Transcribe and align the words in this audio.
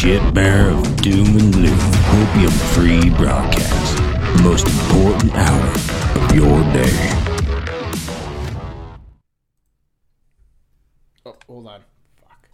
bullshit 0.00 0.32
bearer 0.32 0.70
of 0.70 0.96
doom 1.02 1.26
and 1.36 1.52
gloom, 1.52 1.78
opium 2.08 2.50
free 2.72 3.10
broadcast, 3.10 3.96
the 3.98 4.42
most 4.42 4.66
important 4.66 5.30
hour 5.34 5.66
of 6.22 6.34
your 6.34 6.62
day. 6.72 7.16
Oh, 11.26 11.36
hold 11.46 11.66
on. 11.66 11.82
Fuck. 12.16 12.48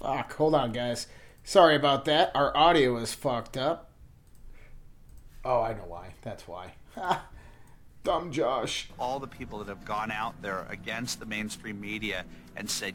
Fuck. 0.00 0.32
Hold 0.34 0.54
on, 0.54 0.70
guys. 0.70 1.08
Sorry 1.42 1.74
about 1.74 2.04
that. 2.04 2.30
Our 2.36 2.56
audio 2.56 2.96
is 2.98 3.12
fucked 3.14 3.56
up. 3.56 3.90
Oh, 5.44 5.60
I 5.60 5.72
know 5.72 5.86
why. 5.88 6.14
That's 6.22 6.46
why. 6.46 6.74
Dumb 8.06 8.30
Josh. 8.30 8.88
all 9.00 9.18
the 9.18 9.26
people 9.26 9.58
that 9.58 9.66
have 9.66 9.84
gone 9.84 10.12
out 10.12 10.40
there 10.40 10.64
against 10.70 11.18
the 11.18 11.26
mainstream 11.26 11.80
media 11.80 12.24
and 12.56 12.70
said, 12.70 12.94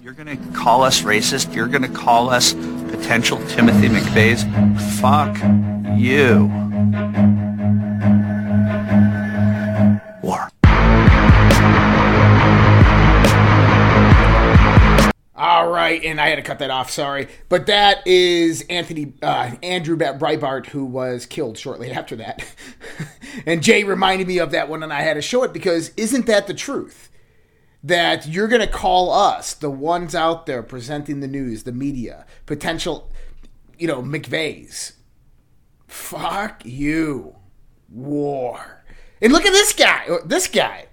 you're 0.00 0.12
going 0.12 0.38
to 0.38 0.52
call 0.52 0.84
us 0.84 1.02
racist? 1.02 1.52
You're 1.52 1.66
going 1.66 1.82
to 1.82 1.88
call 1.88 2.30
us 2.30 2.52
potential 2.52 3.44
Timothy 3.48 3.88
McVeighs? 3.88 4.44
Fuck 5.00 5.36
you. 5.98 6.46
War. 10.22 10.48
All 15.42 15.68
right, 15.72 16.00
and 16.04 16.20
I 16.20 16.28
had 16.28 16.36
to 16.36 16.42
cut 16.42 16.60
that 16.60 16.70
off. 16.70 16.88
Sorry, 16.88 17.26
but 17.48 17.66
that 17.66 18.06
is 18.06 18.64
Anthony 18.70 19.14
uh, 19.22 19.50
Andrew 19.60 19.96
Breitbart, 19.96 20.66
who 20.66 20.84
was 20.84 21.26
killed 21.26 21.58
shortly 21.58 21.90
after 21.92 22.14
that. 22.14 22.44
and 23.44 23.60
Jay 23.60 23.82
reminded 23.82 24.28
me 24.28 24.38
of 24.38 24.52
that 24.52 24.68
one, 24.68 24.84
and 24.84 24.92
I 24.92 25.02
had 25.02 25.14
to 25.14 25.20
show 25.20 25.42
it 25.42 25.52
because 25.52 25.90
isn't 25.96 26.26
that 26.26 26.46
the 26.46 26.54
truth? 26.54 27.10
That 27.82 28.28
you're 28.28 28.46
going 28.46 28.60
to 28.60 28.68
call 28.68 29.10
us, 29.10 29.52
the 29.54 29.68
ones 29.68 30.14
out 30.14 30.46
there 30.46 30.62
presenting 30.62 31.18
the 31.18 31.26
news, 31.26 31.64
the 31.64 31.72
media, 31.72 32.24
potential, 32.46 33.10
you 33.76 33.88
know, 33.88 34.00
McVeighs. 34.00 34.92
Fuck 35.88 36.64
you, 36.64 37.34
war. 37.88 38.84
And 39.20 39.32
look 39.32 39.44
at 39.44 39.52
this 39.52 39.72
guy. 39.72 40.06
This 40.24 40.46
guy. 40.46 40.86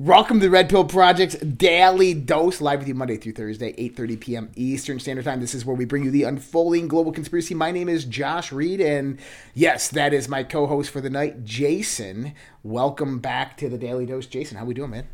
Welcome 0.00 0.40
to 0.40 0.46
the 0.46 0.50
Red 0.50 0.70
Pill 0.70 0.86
Project's 0.86 1.36
Daily 1.36 2.14
Dose, 2.14 2.62
live 2.62 2.78
with 2.78 2.88
you 2.88 2.94
Monday 2.94 3.18
through 3.18 3.34
Thursday, 3.34 3.74
8.30 3.74 4.20
p.m. 4.20 4.50
Eastern 4.56 4.98
Standard 4.98 5.26
Time. 5.26 5.40
This 5.40 5.54
is 5.54 5.66
where 5.66 5.76
we 5.76 5.84
bring 5.84 6.04
you 6.04 6.10
the 6.10 6.22
unfolding 6.22 6.88
global 6.88 7.12
conspiracy. 7.12 7.54
My 7.54 7.70
name 7.70 7.86
is 7.86 8.06
Josh 8.06 8.50
Reed, 8.50 8.80
and 8.80 9.18
yes, 9.52 9.88
that 9.88 10.14
is 10.14 10.26
my 10.26 10.42
co-host 10.42 10.88
for 10.88 11.02
the 11.02 11.10
night, 11.10 11.44
Jason. 11.44 12.32
Welcome 12.62 13.18
back 13.18 13.58
to 13.58 13.68
the 13.68 13.76
Daily 13.76 14.06
Dose. 14.06 14.24
Jason, 14.24 14.56
how 14.56 14.64
we 14.64 14.72
doing, 14.72 14.88
man? 14.88 15.06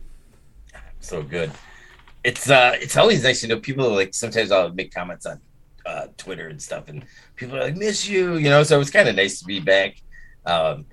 so 1.00 1.20
good. 1.20 1.50
It's 2.22 2.48
uh 2.48 2.76
it's 2.76 2.96
always 2.96 3.24
nice 3.24 3.40
to 3.40 3.48
know 3.48 3.58
people 3.58 3.90
like 3.90 4.14
sometimes 4.14 4.52
I'll 4.52 4.72
make 4.72 4.94
comments 4.94 5.26
on 5.26 5.40
uh 5.84 6.06
Twitter 6.16 6.46
and 6.46 6.62
stuff 6.62 6.84
and 6.86 7.04
people 7.34 7.56
are 7.56 7.64
like 7.64 7.76
miss 7.76 8.06
you, 8.06 8.36
you 8.36 8.50
know, 8.50 8.62
so 8.62 8.80
it's 8.80 8.90
kind 8.90 9.08
of 9.08 9.16
nice 9.16 9.40
to 9.40 9.46
be 9.46 9.58
back. 9.58 10.00
Um 10.44 10.86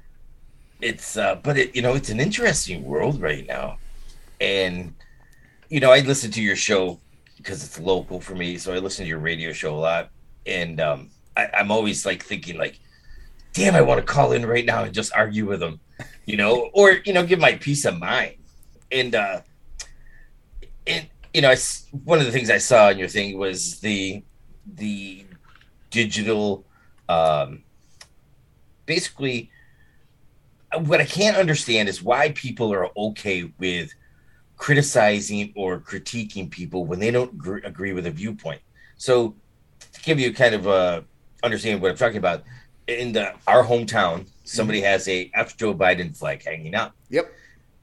it's 0.82 1.16
uh 1.16 1.36
but 1.36 1.59
it 1.59 1.76
you 1.76 1.84
know 1.84 1.94
it's 1.94 2.09
an 2.09 2.20
interesting 2.20 2.84
world 2.84 3.22
right 3.22 3.46
now. 3.46 3.78
And 4.42 4.94
you 5.70 5.80
know, 5.80 5.92
I 5.92 6.02
listen 6.02 6.32
to 6.32 6.42
your 6.42 6.56
show 6.56 7.00
because 7.38 7.64
it's 7.64 7.80
local 7.80 8.20
for 8.20 8.36
me, 8.36 8.58
so 8.58 8.74
I 8.74 8.80
listen 8.80 9.06
to 9.06 9.10
your 9.10 9.20
radio 9.20 9.52
show 9.54 9.76
a 9.76 9.78
lot 9.78 10.10
and 10.46 10.80
um 10.80 11.10
I, 11.36 11.48
I'm 11.54 11.72
always 11.72 12.06
like 12.06 12.24
thinking 12.24 12.58
like 12.58 12.80
damn 13.54 13.76
I 13.76 13.82
want 13.82 14.00
to 14.00 14.06
call 14.06 14.32
in 14.32 14.46
right 14.46 14.66
now 14.66 14.84
and 14.84 14.94
just 14.94 15.16
argue 15.16 15.46
with 15.46 15.60
them, 15.60 15.80
you 16.26 16.38
know, 16.38 16.70
or 16.74 17.02
you 17.06 17.14
know, 17.14 17.26
give 17.26 17.40
my 17.40 17.54
peace 17.56 17.86
of 17.86 18.00
mind. 18.00 18.36
And 18.92 19.16
uh 19.16 19.42
and 20.88 21.08
you 21.34 21.42
know, 21.42 21.50
I 21.52 21.58
one 22.04 22.20
of 22.20 22.26
the 22.26 22.32
things 22.32 22.50
I 22.50 22.58
saw 22.58 22.90
in 22.90 22.98
your 22.98 23.08
thing 23.08 23.38
was 23.38 23.80
the 23.80 24.24
the 24.76 25.26
digital, 25.90 26.66
um, 27.10 27.64
basically. 28.86 29.50
What 30.76 31.00
I 31.00 31.06
can't 31.06 31.38
understand 31.38 31.88
is 31.88 32.02
why 32.02 32.32
people 32.32 32.74
are 32.74 32.90
okay 32.98 33.52
with 33.60 33.94
criticizing 34.63 35.51
or 35.57 35.78
critiquing 35.78 36.50
people 36.50 36.85
when 36.85 36.97
they 36.97 37.12
don't 37.12 37.38
gr- 37.38 37.66
agree 37.66 37.91
with 37.91 38.07
a 38.07 38.12
viewpoint. 38.12 38.62
So, 38.96 39.35
to 39.91 40.01
give 40.03 40.22
you 40.22 40.34
kind 40.34 40.56
of 40.56 40.66
uh, 40.66 41.01
a 41.01 41.46
understanding 41.46 41.81
what 41.81 41.91
I'm 41.91 41.97
talking 41.97 42.16
about, 42.16 42.44
in 42.88 43.12
the 43.12 43.34
our 43.46 43.66
hometown, 43.66 44.25
somebody 44.46 44.79
mm-hmm. 44.79 44.88
has 44.88 45.09
a 45.09 45.29
F 45.34 45.57
Joe 45.57 45.73
Biden 45.73 46.16
flag 46.16 46.46
hanging 46.46 46.75
up. 46.75 46.96
Yep. 47.09 47.29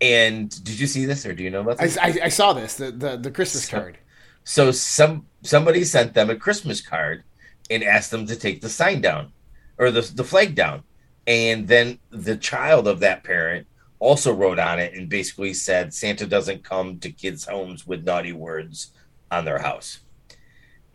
And 0.01 0.49
did 0.65 0.81
you 0.81 0.87
see 0.87 1.05
this, 1.05 1.27
or 1.27 1.35
do 1.35 1.43
you 1.43 1.51
know 1.51 1.61
about 1.61 1.83
I, 1.83 1.85
this? 1.85 1.99
I, 1.99 2.19
I 2.25 2.29
saw 2.31 2.55
this, 2.55 2.77
the, 2.77 2.91
the, 2.91 3.19
the 3.19 3.31
Christmas 3.31 3.67
So- 3.67 3.79
card. 3.79 3.99
So 4.45 4.71
some 4.71 5.27
somebody 5.43 5.85
sent 5.85 6.15
them 6.15 6.31
a 6.31 6.35
Christmas 6.35 6.81
card 6.81 7.25
and 7.69 7.85
asked 7.85 8.11
them 8.11 8.25
to 8.27 8.35
take 8.35 8.63
the 8.63 8.71
sign 8.71 9.03
down 9.03 9.33
or 9.77 9.91
the 9.91 10.01
the 10.15 10.25
flag 10.25 10.55
down. 10.55 10.85
And 11.27 11.69
then 11.69 11.99
the 12.09 12.39
child 12.39 12.89
of 12.89 13.01
that 13.01 13.23
parent 13.23 13.67
also 14.01 14.33
wrote 14.33 14.59
on 14.59 14.79
it 14.79 14.95
and 14.95 15.09
basically 15.09 15.55
said 15.55 15.95
Santa 15.95 16.27
doesn't 16.27 16.65
come 16.65 16.99
to 16.99 17.13
kids' 17.13 17.45
homes 17.45 17.87
with 17.87 18.05
naughty 18.05 18.33
words 18.33 18.93
on 19.31 19.45
their 19.45 19.59
house. 19.59 20.01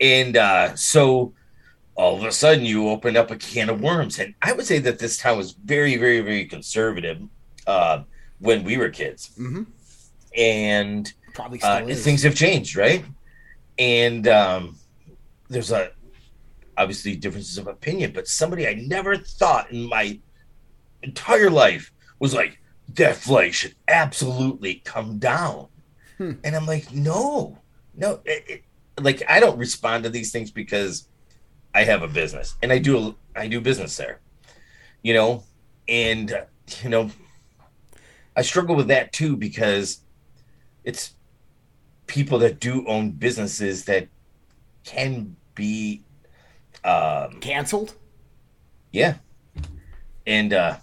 And 0.00 0.36
uh, 0.36 0.74
so 0.76 1.32
all 1.94 2.18
of 2.18 2.24
a 2.24 2.32
sudden 2.32 2.64
you 2.64 2.88
opened 2.88 3.16
up 3.16 3.30
a 3.30 3.36
can 3.36 3.70
of 3.70 3.80
worms. 3.80 4.18
And 4.18 4.34
I 4.42 4.52
would 4.52 4.66
say 4.66 4.80
that 4.80 4.98
this 4.98 5.16
town 5.16 5.38
was 5.38 5.52
very, 5.52 5.96
very, 5.96 6.20
very 6.20 6.44
conservative 6.44 7.22
uh, 7.66 8.02
when 8.40 8.64
we 8.64 8.76
were 8.76 8.90
kids. 8.90 9.30
Mm-hmm. 9.38 9.62
And 10.36 11.12
Probably 11.32 11.62
uh, 11.62 11.86
things 11.94 12.22
have 12.24 12.34
changed, 12.34 12.76
right? 12.76 13.04
And 13.78 14.26
um, 14.28 14.76
there's 15.48 15.70
a 15.70 15.92
obviously 16.76 17.16
differences 17.16 17.56
of 17.56 17.68
opinion, 17.68 18.12
but 18.12 18.28
somebody 18.28 18.66
I 18.66 18.74
never 18.74 19.16
thought 19.16 19.70
in 19.70 19.88
my 19.88 20.18
entire 21.02 21.48
life 21.48 21.92
was 22.18 22.34
like 22.34 22.58
should 23.50 23.74
absolutely 23.88 24.76
come 24.84 25.18
down, 25.18 25.68
Hmm. 26.18 26.32
and 26.44 26.56
I'm 26.56 26.66
like, 26.66 26.92
no, 26.92 27.58
no, 27.94 28.20
it, 28.24 28.44
it, 28.48 28.64
like 29.00 29.22
I 29.28 29.40
don't 29.40 29.58
respond 29.58 30.04
to 30.04 30.10
these 30.10 30.32
things 30.32 30.50
because 30.50 31.08
I 31.74 31.84
have 31.84 32.02
a 32.02 32.08
business 32.08 32.54
and 32.62 32.72
I 32.72 32.78
do 32.78 33.16
I 33.34 33.48
do 33.48 33.60
business 33.60 33.96
there, 33.96 34.20
you 35.02 35.12
know, 35.12 35.44
and 35.88 36.32
uh, 36.32 36.44
you 36.82 36.88
know, 36.88 37.10
I 38.36 38.42
struggle 38.42 38.74
with 38.76 38.88
that 38.88 39.12
too 39.12 39.36
because 39.36 40.00
it's 40.84 41.14
people 42.06 42.38
that 42.38 42.60
do 42.60 42.86
own 42.86 43.10
businesses 43.10 43.84
that 43.84 44.08
can 44.84 45.36
be 45.54 46.02
um 46.84 47.40
Canceled? 47.40 47.94
yeah 48.92 49.14
and 50.26 50.52
uh 50.54 50.76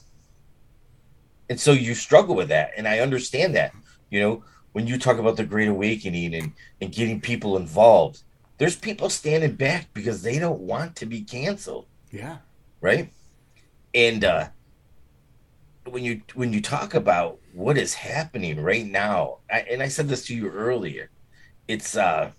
and 1.54 1.60
so 1.60 1.72
you 1.72 1.94
struggle 1.94 2.34
with 2.34 2.48
that 2.48 2.72
and 2.78 2.88
i 2.88 2.98
understand 2.98 3.54
that 3.54 3.76
you 4.10 4.20
know 4.20 4.44
when 4.72 4.88
you 4.88 4.98
talk 4.98 5.20
about 5.20 5.38
the 5.38 5.44
great 5.44 5.68
awakening 5.68 6.34
and 6.34 6.52
and 6.82 6.92
getting 6.92 7.22
people 7.22 7.58
involved 7.58 8.24
there's 8.58 8.76
people 8.76 9.08
standing 9.08 9.54
back 9.54 9.94
because 9.94 10.24
they 10.24 10.40
don't 10.40 10.62
want 10.62 10.96
to 10.96 11.06
be 11.06 11.22
canceled. 11.22 11.86
Yeah. 12.10 12.38
right? 12.82 13.14
And 13.94 14.24
uh 14.24 14.48
when 15.86 16.04
you 16.04 16.24
when 16.34 16.52
you 16.52 16.60
talk 16.60 16.96
about 16.96 17.38
what 17.54 17.78
is 17.78 17.94
happening 17.94 18.60
right 18.60 18.88
now 18.88 19.38
I, 19.52 19.60
and 19.70 19.84
i 19.84 19.90
said 19.90 20.08
this 20.08 20.26
to 20.26 20.36
you 20.36 20.50
earlier 20.50 21.12
it's 21.68 21.96
uh 21.96 22.32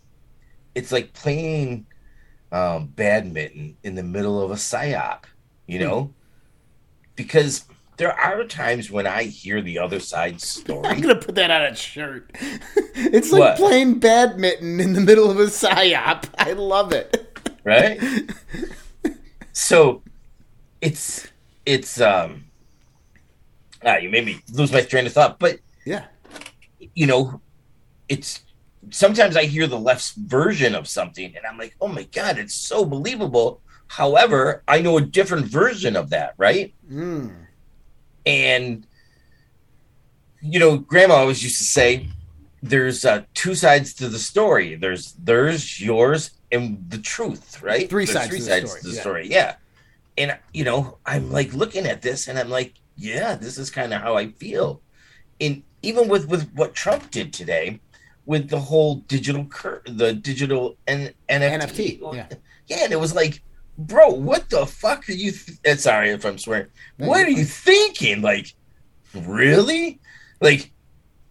it's 0.74 0.90
like 0.90 1.12
playing 1.12 1.86
um 2.50 2.86
badminton 2.86 3.76
in 3.84 3.94
the 3.94 4.02
middle 4.02 4.42
of 4.42 4.50
a 4.50 4.54
psyop 4.54 5.24
you 5.66 5.78
know? 5.78 6.12
Because 7.16 7.64
there 7.96 8.12
are 8.12 8.44
times 8.44 8.90
when 8.90 9.06
i 9.06 9.22
hear 9.24 9.60
the 9.62 9.78
other 9.78 10.00
side's 10.00 10.46
story. 10.46 10.86
I'm 10.88 11.00
gonna 11.00 11.14
put 11.16 11.34
that 11.36 11.50
on 11.50 11.62
a 11.62 11.74
shirt. 11.74 12.30
it's 12.94 13.30
like 13.32 13.40
What? 13.40 13.56
playing 13.56 14.00
badminton 14.00 14.80
in 14.80 14.92
the 14.94 15.00
middle 15.00 15.30
of 15.30 15.38
a 15.38 15.44
psyop. 15.46 16.24
I 16.38 16.52
love 16.52 16.92
it. 16.92 17.38
right 17.64 18.00
so 19.52 20.02
it's 20.80 21.28
it's 21.64 22.00
um 22.00 22.44
ah, 23.84 23.96
you 23.96 24.10
made 24.10 24.24
me 24.26 24.40
lose 24.52 24.72
my 24.72 24.80
train 24.82 25.06
of 25.06 25.12
thought 25.12 25.38
but 25.38 25.58
Yeah. 25.86 26.04
you 26.94 27.06
know, 27.06 27.40
it's 28.08 28.42
sometimes 28.90 29.36
I 29.36 29.44
hear 29.44 29.66
the 29.66 29.78
left's 29.78 30.12
version 30.12 30.74
of 30.74 30.86
something 30.88 31.34
and 31.36 31.46
I'm 31.46 31.56
like, 31.58 31.74
oh 31.80 31.88
my 31.88 32.02
God, 32.04 32.38
it's 32.38 32.54
so 32.54 32.84
believable. 32.84 33.60
However, 33.86 34.62
I 34.68 34.80
know 34.80 34.98
a 34.98 35.00
different 35.00 35.46
version 35.46 35.96
of 35.96 36.10
that, 36.10 36.34
right? 36.36 36.74
Mm. 36.90 37.43
And, 38.26 38.86
you 40.40 40.58
know, 40.58 40.78
grandma 40.78 41.14
always 41.16 41.42
used 41.42 41.58
to 41.58 41.64
say, 41.64 42.08
there's 42.62 43.04
uh, 43.04 43.22
two 43.34 43.54
sides 43.54 43.92
to 43.94 44.08
the 44.08 44.18
story. 44.18 44.74
There's 44.74 45.12
there's 45.14 45.80
yours 45.80 46.30
and 46.50 46.82
the 46.88 46.98
truth, 46.98 47.62
right? 47.62 47.88
Three 47.90 48.06
There's 48.06 48.16
sides 48.16 48.30
to 48.30 48.36
the 48.36 48.60
story, 48.62 48.80
to 48.80 48.88
the 48.88 48.94
yeah. 48.94 49.00
story. 49.00 49.28
Yeah. 49.30 49.54
and 50.16 50.38
you 50.52 50.64
know, 50.64 50.98
I'm 51.04 51.30
like 51.30 51.52
looking 51.52 51.86
at 51.86 52.00
this 52.00 52.28
and 52.28 52.38
I'm 52.38 52.48
like, 52.48 52.74
yeah, 52.96 53.34
this 53.34 53.58
is 53.58 53.70
kind 53.70 53.92
of 53.92 54.00
how 54.00 54.16
I 54.16 54.28
feel. 54.28 54.80
And 55.40 55.62
even 55.82 56.08
with 56.08 56.28
with 56.28 56.50
what 56.54 56.74
Trump 56.74 57.10
did 57.10 57.32
today, 57.32 57.80
with 58.24 58.48
the 58.48 58.60
whole 58.60 58.96
digital 59.08 59.44
cur- 59.44 59.82
the 59.86 60.14
digital 60.14 60.76
N- 60.86 61.12
NFT, 61.28 62.00
NFT, 62.00 62.14
yeah. 62.14 62.26
yeah, 62.68 62.84
and 62.84 62.92
it 62.92 63.00
was 63.00 63.14
like, 63.14 63.42
bro, 63.78 64.10
what 64.10 64.50
the 64.50 64.66
fuck 64.66 65.08
are 65.08 65.12
you? 65.12 65.32
Th- 65.32 65.58
uh, 65.66 65.76
sorry 65.76 66.10
if 66.10 66.24
I'm 66.24 66.38
swearing. 66.38 66.68
What 66.96 67.26
are 67.26 67.30
you 67.30 67.44
thinking? 67.44 68.22
Like, 68.22 68.54
really? 69.14 70.00
Like, 70.40 70.72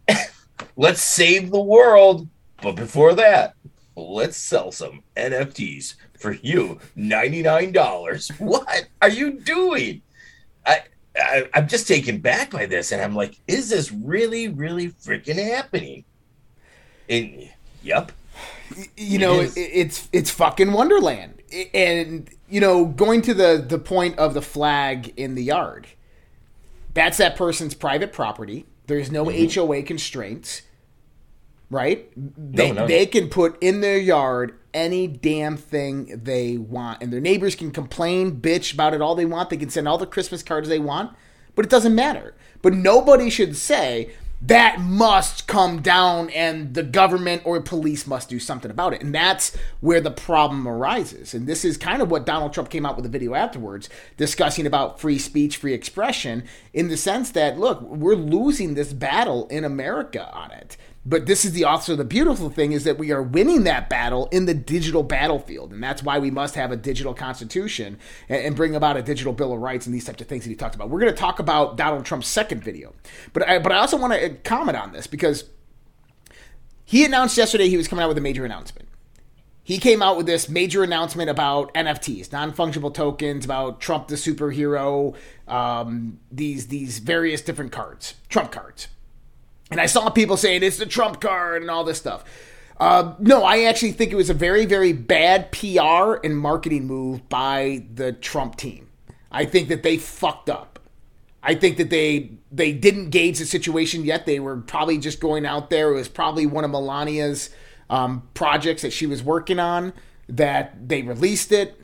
let's 0.75 1.01
save 1.01 1.51
the 1.51 1.62
world, 1.62 2.28
but 2.62 2.75
before 2.75 3.13
that, 3.16 3.56
let's 3.95 4.38
sell 4.38 4.72
some 4.72 5.04
NFTs 5.16 5.95
for 6.18 6.34
you, 6.34 6.80
ninety 6.95 7.42
nine 7.42 7.72
dollars. 7.72 8.31
What 8.40 8.86
are 9.01 9.10
you 9.10 9.39
doing? 9.39 10.01
I, 10.66 10.84
I 11.16 11.50
I'm 11.54 11.68
just 11.68 11.88
taken 11.88 12.19
back 12.19 12.51
by 12.51 12.66
this, 12.66 12.92
and 12.92 13.01
I'm 13.01 13.16
like, 13.16 13.39
is 13.48 13.69
this 13.69 13.92
really, 13.92 14.48
really 14.48 14.89
freaking 14.89 15.36
happening? 15.36 16.06
And 17.10 17.50
yep, 17.81 18.12
you 18.96 19.19
know, 19.19 19.42
it, 19.42 19.54
it's 19.56 20.10
it's 20.12 20.31
fucking 20.31 20.72
Wonderland, 20.72 21.33
and 21.74 22.30
you 22.50 22.62
know, 22.62 22.86
going 22.86 23.22
to 23.24 23.34
the 23.34 23.64
the 23.66 23.80
point 23.80 24.18
of 24.18 24.34
the 24.34 24.42
flag 24.42 25.14
in 25.18 25.36
the 25.36 25.44
yard, 25.44 25.88
that's 26.94 27.18
that 27.18 27.36
person's 27.36 27.74
private 27.74 28.14
property. 28.14 28.66
There's 28.88 29.12
no 29.12 29.26
mm-hmm. 29.26 29.60
HOA 29.60 29.84
constraints, 29.84 30.64
right? 31.70 32.12
They 32.16 32.72
no. 32.72 32.88
they 32.88 33.06
can 33.06 33.30
put 33.30 33.62
in 33.62 33.82
their 33.82 33.98
yard 33.98 34.58
any 34.74 35.08
damn 35.08 35.58
thing 35.58 36.20
they 36.24 36.58
want, 36.58 37.02
and 37.02 37.14
their 37.14 37.22
neighbors 37.22 37.56
can 37.56 37.72
complain, 37.72 38.40
bitch 38.42 38.74
about 38.74 38.94
it 38.94 39.02
all 39.02 39.16
they 39.16 39.26
want. 39.26 39.50
They 39.50 39.58
can 39.58 39.70
send 39.70 39.88
all 39.88 39.98
the 39.98 40.08
Christmas 40.08 40.44
cards 40.44 40.68
they 40.68 40.80
want, 40.80 41.16
but 41.56 41.66
it 41.66 41.72
doesn't 41.72 41.96
matter. 41.96 42.36
But 42.62 42.74
nobody 42.74 43.30
should 43.30 43.56
say 43.56 44.12
that 44.45 44.81
must 44.81 45.48
come 45.48 45.81
down 45.81 46.30
and 46.31 46.74
the 46.74 46.84
government 46.84 47.42
or 47.45 47.62
police 47.62 48.06
must 48.06 48.28
do 48.28 48.40
something 48.40 48.69
about 48.69 48.94
it. 48.94 49.01
And 49.01 49.16
that's 49.16 49.56
where 49.80 50.01
the 50.01 50.12
problem 50.12 50.68
arises. 50.68 51.34
And 51.34 51.48
this 51.48 51.63
is 51.63 51.78
kind 51.78 52.01
of 52.01 52.12
what 52.12 52.25
Donald 52.25 52.54
Trump 52.54 52.69
came 52.69 52.86
out 52.86 52.98
with 52.98 53.06
a 53.06 53.10
video 53.10 53.36
afterwards 53.36 53.90
discussing 54.18 54.68
about 54.68 55.00
free 55.00 55.18
speech, 55.18 55.56
free 55.56 55.74
expression, 55.74 56.44
in 56.74 56.90
the 56.90 56.98
sense 56.98 57.31
that, 57.31 57.57
look, 57.57 57.81
we're 57.84 58.16
losing 58.16 58.74
this 58.74 58.92
battle 58.92 59.48
in 59.48 59.63
America 59.63 60.30
on 60.34 60.51
it. 60.51 60.75
But 61.06 61.26
this 61.26 61.44
is 61.44 61.52
the 61.52 61.66
also 61.66 61.96
the 61.96 62.06
beautiful 62.06 62.50
thing 62.50 62.72
is 62.72 62.86
that 62.86 62.98
we 62.98 63.12
are 63.12 63.22
winning 63.22 63.66
that 63.66 63.90
battle 63.90 64.30
in 64.32 64.46
the 64.46 64.54
digital 64.54 65.04
battlefield, 65.04 65.74
and 65.74 65.84
that's 65.84 66.02
why 66.02 66.18
we 66.18 66.32
must 66.32 66.56
have 66.56 66.72
a 66.72 66.78
digital 66.78 67.14
constitution 67.14 67.98
and, 68.30 68.46
and 68.46 68.56
bring 68.56 68.74
about 68.74 68.96
a 68.96 69.02
digital 69.02 69.34
bill 69.34 69.52
of 69.52 69.60
rights 69.60 69.86
and 69.86 69.94
these 69.94 70.06
types 70.06 70.22
of 70.22 70.28
things 70.28 70.46
that 70.46 70.50
he 70.50 70.56
talked 70.56 70.76
about. 70.76 70.90
We're 70.90 71.02
going 71.02 71.12
to 71.12 71.20
talk 71.20 71.40
about 71.40 71.76
Donald 71.76 72.06
Trump's 72.06 72.28
second 72.28 72.64
video, 72.64 72.94
but 73.34 73.48
I, 73.48 73.60
but 73.60 73.74
I 73.74 73.78
also 73.78 73.98
want 73.98 74.14
to 74.14 74.30
comment 74.30 74.78
on 74.78 74.94
this 74.94 75.06
because 75.06 75.46
he 76.86 77.04
announced 77.04 77.38
yesterday 77.38 77.68
he 77.68 77.78
was 77.78 77.90
coming 77.90 78.04
out 78.04 78.08
with 78.08 78.18
a 78.18 78.22
major 78.22 78.46
announcement. 78.46 78.88
He 79.66 79.80
came 79.80 80.02
out 80.02 80.18
with 80.18 80.26
this 80.26 80.48
major 80.48 80.84
announcement 80.84 81.30
about 81.30 81.74
NFTs, 81.74 82.32
non 82.32 82.54
fungible 82.54 82.94
tokens, 82.94 83.44
about 83.44 83.82
Trump 83.82 84.08
the 84.08 84.16
superhero, 84.16 85.16
um, 85.48 86.20
these 86.32 86.68
these 86.68 87.00
various 87.00 87.42
different 87.42 87.74
cards, 87.74 88.16
Trump 88.30 88.52
cards. 88.52 88.88
And 89.74 89.81
I 89.81 89.88
saw 89.88 90.12
people 90.12 90.38
saying 90.38 90.62
it's 90.62 90.78
the 90.78 90.86
Trump 90.86 91.20
card 91.20 91.64
and 91.64 91.72
all 91.72 91.84
this 91.84 91.98
stuff. 91.98 92.24
Uh, 92.80 93.16
no, 93.18 93.44
I 93.44 93.64
actually 93.64 93.94
think 93.94 94.12
it 94.12 94.16
was 94.16 94.30
a 94.30 94.34
very, 94.36 94.68
very 94.68 94.94
bad 94.94 95.52
PR 95.52 96.20
and 96.24 96.38
marketing 96.38 96.86
move 96.86 97.28
by 97.28 97.84
the 97.92 98.14
Trump 98.14 98.56
team. 98.56 98.90
I 99.31 99.46
think 99.46 99.70
that 99.70 99.81
they 99.81 99.98
fucked 99.98 100.48
up. 100.48 100.78
I 101.42 101.56
think 101.56 101.78
that 101.78 101.90
they 101.90 102.34
they 102.52 102.72
didn't 102.72 103.10
gauge 103.10 103.40
the 103.40 103.48
situation 103.48 104.06
yet. 104.06 104.28
They 104.28 104.40
were 104.40 104.58
probably 104.58 105.00
just 105.00 105.20
going 105.20 105.44
out 105.44 105.72
there. 105.72 105.90
It 105.90 105.96
was 105.96 106.08
probably 106.08 106.46
one 106.46 106.64
of 106.64 106.70
Melania's 106.70 107.50
um, 107.90 108.30
projects 108.36 108.84
that 108.84 108.94
she 108.94 109.08
was 109.08 109.24
working 109.24 109.58
on 109.58 109.92
that 110.30 110.88
they 110.88 111.02
released 111.02 111.52
it. 111.52 111.81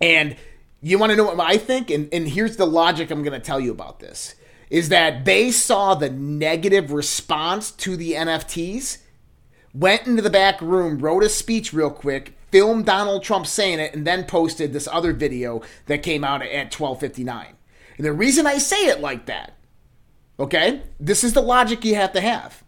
And 0.00 0.34
you 0.82 0.98
want 0.98 1.10
to 1.10 1.16
know 1.16 1.32
what 1.32 1.38
I 1.38 1.56
think? 1.56 1.88
And, 1.88 2.12
and 2.12 2.26
here's 2.26 2.56
the 2.56 2.66
logic 2.66 3.12
I'm 3.12 3.22
going 3.22 3.40
to 3.40 3.46
tell 3.46 3.60
you 3.60 3.70
about 3.70 4.00
this 4.00 4.34
is 4.70 4.88
that 4.88 5.24
they 5.24 5.50
saw 5.50 5.94
the 5.94 6.08
negative 6.08 6.92
response 6.92 7.70
to 7.72 7.96
the 7.96 8.12
NFTs, 8.12 8.98
went 9.74 10.06
into 10.06 10.22
the 10.22 10.30
back 10.30 10.60
room, 10.62 10.98
wrote 10.98 11.24
a 11.24 11.28
speech 11.28 11.72
real 11.72 11.90
quick, 11.90 12.38
filmed 12.50 12.86
Donald 12.86 13.22
Trump 13.22 13.46
saying 13.46 13.80
it, 13.80 13.94
and 13.94 14.06
then 14.06 14.24
posted 14.24 14.72
this 14.72 14.88
other 14.90 15.12
video 15.12 15.60
that 15.86 16.02
came 16.02 16.24
out 16.24 16.42
at 16.42 16.70
12:59. 16.70 17.56
And 17.96 18.06
the 18.06 18.12
reason 18.12 18.46
I 18.46 18.58
say 18.58 18.86
it 18.86 19.00
like 19.00 19.26
that, 19.26 19.52
okay, 20.38 20.82
this 20.98 21.22
is 21.22 21.32
the 21.32 21.42
logic 21.42 21.84
you 21.84 21.96
have 21.96 22.12
to 22.12 22.20
have. 22.20 22.62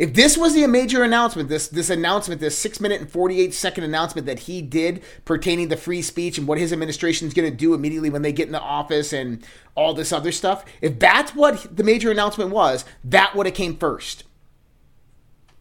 If 0.00 0.14
this 0.14 0.38
was 0.38 0.54
the 0.54 0.66
major 0.66 1.04
announcement, 1.04 1.50
this 1.50 1.68
this 1.68 1.90
announcement, 1.90 2.40
this 2.40 2.56
six 2.56 2.80
minute 2.80 3.02
and 3.02 3.10
forty 3.10 3.38
eight 3.38 3.52
second 3.52 3.84
announcement 3.84 4.26
that 4.26 4.38
he 4.38 4.62
did 4.62 5.02
pertaining 5.26 5.68
to 5.68 5.76
free 5.76 6.00
speech 6.00 6.38
and 6.38 6.48
what 6.48 6.56
his 6.56 6.72
administration 6.72 7.28
is 7.28 7.34
going 7.34 7.50
to 7.50 7.54
do 7.54 7.74
immediately 7.74 8.08
when 8.08 8.22
they 8.22 8.32
get 8.32 8.46
in 8.46 8.52
the 8.52 8.62
office 8.62 9.12
and 9.12 9.44
all 9.74 9.92
this 9.92 10.10
other 10.10 10.32
stuff, 10.32 10.64
if 10.80 10.98
that's 10.98 11.34
what 11.34 11.76
the 11.76 11.84
major 11.84 12.10
announcement 12.10 12.50
was, 12.50 12.86
that 13.04 13.36
would 13.36 13.44
have 13.44 13.54
came 13.54 13.76
first. 13.76 14.24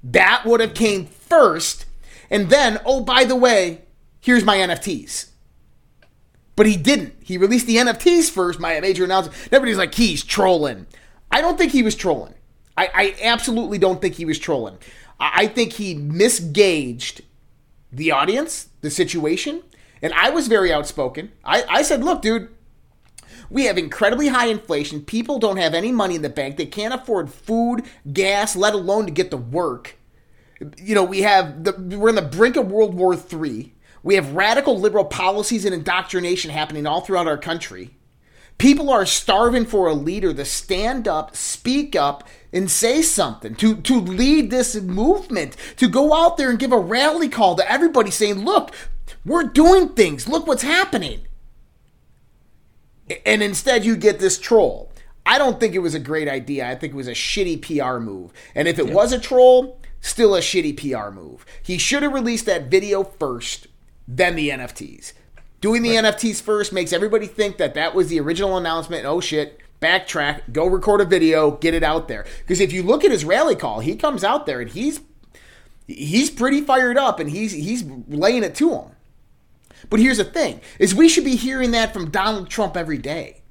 That 0.02 0.46
would 0.46 0.62
have 0.62 0.74
came 0.74 1.08
first, 1.08 1.86
and 2.30 2.50
then 2.50 2.80
oh 2.86 3.04
by 3.04 3.26
the 3.26 3.36
way, 3.36 3.82
here's 4.22 4.46
my 4.46 4.56
NFTs. 4.56 5.32
But 6.56 6.66
he 6.66 6.78
didn't. 6.78 7.14
He 7.22 7.38
released 7.38 7.68
the 7.68 7.76
NFTs 7.76 8.31
first, 8.31 8.58
my 8.58 8.80
major 8.80 9.04
announcement. 9.04 9.38
Everybody's 9.48 9.78
like, 9.78 9.96
he's 9.96 10.24
trolling. 10.24 10.88
I 11.30 11.42
don't 11.42 11.58
think 11.58 11.74
he 11.74 11.84
was 11.84 11.94
trolling. 11.94 12.36
I, 12.80 12.90
I 12.94 13.16
absolutely 13.24 13.78
don't 13.78 14.02
think 14.02 14.16
he 14.16 14.24
was 14.24 14.40
trolling. 14.40 14.78
I, 15.19 15.31
I 15.36 15.48
think 15.48 15.74
he 15.74 15.95
misgauged 15.95 17.21
the 17.92 18.12
audience, 18.12 18.69
the 18.80 18.90
situation, 18.90 19.64
and 20.02 20.14
I 20.14 20.30
was 20.30 20.48
very 20.48 20.71
outspoken. 20.71 21.33
I, 21.44 21.64
I 21.68 21.81
said, 21.81 22.04
look, 22.04 22.21
dude, 22.21 22.48
we 23.50 23.66
have 23.66 23.78
incredibly 23.78 24.30
high 24.30 24.45
inflation. 24.45 25.02
People 25.02 25.40
don't 25.40 25.57
have 25.57 25.74
any 25.74 25.92
money 25.92 26.16
in 26.16 26.21
the 26.21 26.30
bank. 26.30 26.56
They 26.56 26.66
can't 26.66 26.94
afford 26.94 27.30
food, 27.30 27.83
gas, 28.14 28.56
let 28.56 28.74
alone 28.74 29.06
to 29.07 29.12
get 29.12 29.30
to 29.31 29.38
work. 29.38 29.98
You 30.78 30.95
know, 30.95 31.04
we 31.04 31.21
have 31.21 31.64
the 31.64 31.74
we're 31.98 32.09
on 32.09 32.16
the 32.16 32.21
brink 32.21 32.56
of 32.56 32.71
World 32.71 32.94
War 32.94 33.14
III. 33.16 33.74
We 34.04 34.16
have 34.16 34.33
radical 34.33 34.80
liberal 34.80 35.06
policies 35.06 35.66
and 35.66 35.74
indoctrination 35.74 36.52
happening 36.52 36.86
all 36.86 37.02
throughout 37.02 37.28
our 37.28 37.38
country. 37.38 37.92
People 38.59 38.89
are 38.89 39.06
starving 39.06 39.66
for 39.66 39.87
a 39.87 39.94
leader 39.94 40.33
to 40.33 40.45
stand 40.45 41.07
up, 41.07 41.35
speak 41.35 41.95
up, 41.95 42.28
and 42.51 42.69
say 42.69 43.01
something, 43.01 43.56
to, 43.56 43.78
to 43.78 43.99
lead 43.99 44.51
this 44.51 44.75
movement, 44.75 45.56
to 45.78 45.87
go 45.87 46.13
out 46.13 46.37
there 46.37 46.49
and 46.49 46.59
give 46.59 46.73
a 46.73 46.78
rally 46.78 47.30
call 47.30 47.56
to 47.56 47.71
everybody 47.71 48.11
saying, 48.11 48.44
look, 48.44 48.75
we're 49.25 49.44
doing 49.44 49.89
things. 49.89 50.28
Look 50.28 50.45
what's 50.45 50.63
happening. 50.63 51.21
And 53.25 53.42
instead, 53.42 53.85
you 53.85 53.95
get 53.95 54.19
this 54.19 54.37
troll. 54.37 54.92
I 55.25 55.37
don't 55.37 55.59
think 55.59 55.73
it 55.73 55.80
was 55.80 55.95
a 55.95 55.99
great 55.99 56.28
idea. 56.28 56.69
I 56.69 56.75
think 56.75 56.94
it 56.94 56.97
was 56.97 57.07
a 57.07 57.11
shitty 57.11 57.61
PR 57.61 57.99
move. 57.99 58.33
And 58.56 58.68
if 58.68 58.78
it 58.78 58.92
was 58.92 59.13
a 59.13 59.19
troll, 59.19 59.80
still 60.01 60.35
a 60.35 60.42
shitty 60.42 60.75
PR 60.78 61.11
move. 61.11 61.45
He 61.63 61.78
should 61.78 62.04
have 62.04 62.13
released 62.13 62.45
that 62.47 62.69
video 62.69 63.04
first, 63.04 63.68
then 64.06 64.35
the 64.35 64.49
NFTs. 64.49 65.13
Doing 65.61 65.81
the 65.81 65.95
NFTs 65.95 66.42
first 66.42 66.71
makes 66.71 66.94
everybody 66.94 67.28
think 67.28 67.57
that 67.57 67.73
that 67.73 67.94
was 67.94 68.07
the 68.07 68.19
original 68.19 68.56
announcement. 68.56 69.06
Oh 69.06 69.19
shit, 69.19 69.59
backtrack, 69.81 70.54
go 70.54 70.66
record 70.66 71.01
a 71.01 71.06
video, 71.06 71.51
get 71.51 71.73
it 71.73 71.83
out 71.83 72.07
there. 72.07 72.25
Because 72.39 72.61
if 72.61 72.71
you 72.71 72.81
look 72.81 73.04
at 73.04 73.11
his 73.11 73.25
rally 73.25 73.56
call, 73.56 73.81
he 73.81 73.95
comes 73.95 74.23
out 74.23 74.45
there 74.45 74.61
and 74.61 74.69
he's 74.69 75.01
he's 75.85 76.30
pretty 76.30 76.61
fired 76.61 76.97
up 76.97 77.19
and 77.19 77.30
he's 77.30 77.51
he's 77.51 77.83
laying 78.07 78.44
it 78.44 78.56
to 78.56 78.73
him. 78.73 78.92
But 79.89 79.99
here's 79.99 80.18
the 80.18 80.23
thing: 80.23 80.61
is 80.80 80.95
we 80.95 81.09
should 81.09 81.25
be 81.25 81.35
hearing 81.35 81.71
that 81.71 81.94
from 81.94 82.09
Donald 82.09 82.49
Trump 82.49 82.78
every 82.78 82.97
day, 82.97 83.42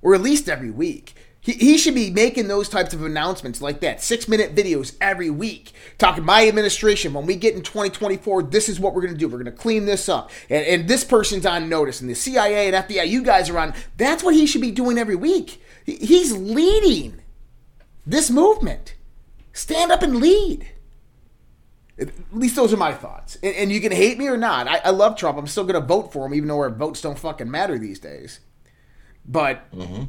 or 0.00 0.14
at 0.14 0.22
least 0.22 0.48
every 0.48 0.70
week. 0.70 1.14
He, 1.40 1.52
he 1.52 1.78
should 1.78 1.94
be 1.94 2.10
making 2.10 2.48
those 2.48 2.68
types 2.68 2.92
of 2.92 3.02
announcements 3.02 3.62
like 3.62 3.80
that, 3.80 4.02
six 4.02 4.28
minute 4.28 4.54
videos 4.54 4.94
every 5.00 5.30
week, 5.30 5.72
talking 5.98 6.24
my 6.24 6.46
administration. 6.46 7.14
When 7.14 7.26
we 7.26 7.34
get 7.34 7.54
in 7.54 7.62
2024, 7.62 8.44
this 8.44 8.68
is 8.68 8.78
what 8.78 8.94
we're 8.94 9.02
going 9.02 9.14
to 9.14 9.18
do. 9.18 9.26
We're 9.26 9.42
going 9.42 9.46
to 9.46 9.52
clean 9.52 9.86
this 9.86 10.08
up. 10.08 10.30
And, 10.50 10.64
and 10.66 10.88
this 10.88 11.02
person's 11.04 11.46
on 11.46 11.68
notice, 11.68 12.00
and 12.00 12.10
the 12.10 12.14
CIA 12.14 12.68
and 12.72 12.86
FBI, 12.86 13.08
you 13.08 13.22
guys 13.22 13.48
are 13.48 13.58
on. 13.58 13.74
That's 13.96 14.22
what 14.22 14.34
he 14.34 14.46
should 14.46 14.60
be 14.60 14.70
doing 14.70 14.98
every 14.98 15.16
week. 15.16 15.62
He- 15.86 15.96
He's 15.96 16.32
leading 16.32 17.20
this 18.06 18.30
movement. 18.30 18.94
Stand 19.52 19.90
up 19.90 20.02
and 20.02 20.16
lead. 20.16 20.68
At 21.98 22.08
least 22.32 22.56
those 22.56 22.72
are 22.72 22.78
my 22.78 22.92
thoughts. 22.92 23.36
And, 23.42 23.54
and 23.54 23.72
you 23.72 23.80
can 23.80 23.92
hate 23.92 24.18
me 24.18 24.28
or 24.28 24.36
not. 24.36 24.66
I, 24.68 24.78
I 24.78 24.90
love 24.90 25.16
Trump. 25.16 25.38
I'm 25.38 25.46
still 25.46 25.64
going 25.64 25.80
to 25.80 25.86
vote 25.86 26.12
for 26.12 26.26
him, 26.26 26.34
even 26.34 26.48
though 26.48 26.58
our 26.60 26.70
votes 26.70 27.00
don't 27.00 27.18
fucking 27.18 27.50
matter 27.50 27.78
these 27.78 27.98
days. 27.98 28.40
But 29.26 29.70
mm-hmm. 29.72 30.04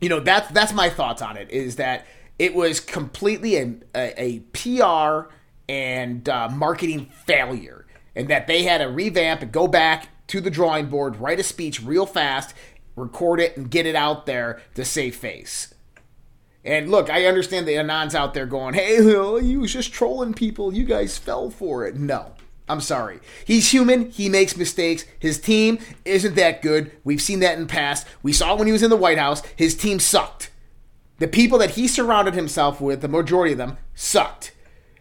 You 0.00 0.08
know 0.08 0.20
that's 0.20 0.50
that's 0.50 0.72
my 0.72 0.88
thoughts 0.88 1.22
on 1.22 1.36
it. 1.36 1.50
Is 1.50 1.76
that 1.76 2.06
it 2.38 2.54
was 2.54 2.80
completely 2.80 3.56
a, 3.56 3.74
a, 3.94 4.22
a 4.22 4.38
PR 4.52 5.30
and 5.68 6.28
uh, 6.28 6.48
marketing 6.48 7.06
failure, 7.26 7.86
and 8.14 8.28
that 8.28 8.46
they 8.46 8.62
had 8.62 8.78
to 8.78 8.86
revamp 8.86 9.42
and 9.42 9.52
go 9.52 9.66
back, 9.66 10.08
to 10.28 10.40
the 10.40 10.50
drawing 10.50 10.86
board, 10.86 11.16
write 11.16 11.40
a 11.40 11.42
speech 11.42 11.82
real 11.82 12.06
fast, 12.06 12.54
record 12.94 13.40
it, 13.40 13.56
and 13.56 13.70
get 13.70 13.86
it 13.86 13.96
out 13.96 14.26
there 14.26 14.60
to 14.74 14.84
save 14.84 15.16
face. 15.16 15.74
And 16.64 16.90
look, 16.90 17.08
I 17.10 17.24
understand 17.24 17.66
the 17.66 17.72
Anons 17.72 18.14
out 18.14 18.34
there 18.34 18.46
going, 18.46 18.74
hey, 18.74 18.96
he 19.42 19.56
was 19.56 19.72
just 19.72 19.92
trolling 19.92 20.34
people. 20.34 20.72
You 20.72 20.84
guys 20.84 21.16
fell 21.16 21.50
for 21.50 21.86
it. 21.86 21.96
No. 21.96 22.32
I'm 22.68 22.80
sorry. 22.80 23.20
He's 23.44 23.72
human. 23.72 24.10
He 24.10 24.28
makes 24.28 24.56
mistakes. 24.56 25.04
His 25.18 25.40
team 25.40 25.78
isn't 26.04 26.34
that 26.36 26.62
good. 26.62 26.92
We've 27.04 27.22
seen 27.22 27.40
that 27.40 27.54
in 27.54 27.62
the 27.62 27.66
past. 27.66 28.06
We 28.22 28.32
saw 28.32 28.54
when 28.56 28.66
he 28.66 28.72
was 28.72 28.82
in 28.82 28.90
the 28.90 28.96
White 28.96 29.18
House. 29.18 29.42
His 29.56 29.74
team 29.74 29.98
sucked. 30.00 30.50
The 31.18 31.28
people 31.28 31.58
that 31.58 31.70
he 31.70 31.88
surrounded 31.88 32.34
himself 32.34 32.80
with, 32.80 33.00
the 33.00 33.08
majority 33.08 33.52
of 33.52 33.58
them, 33.58 33.78
sucked. 33.94 34.52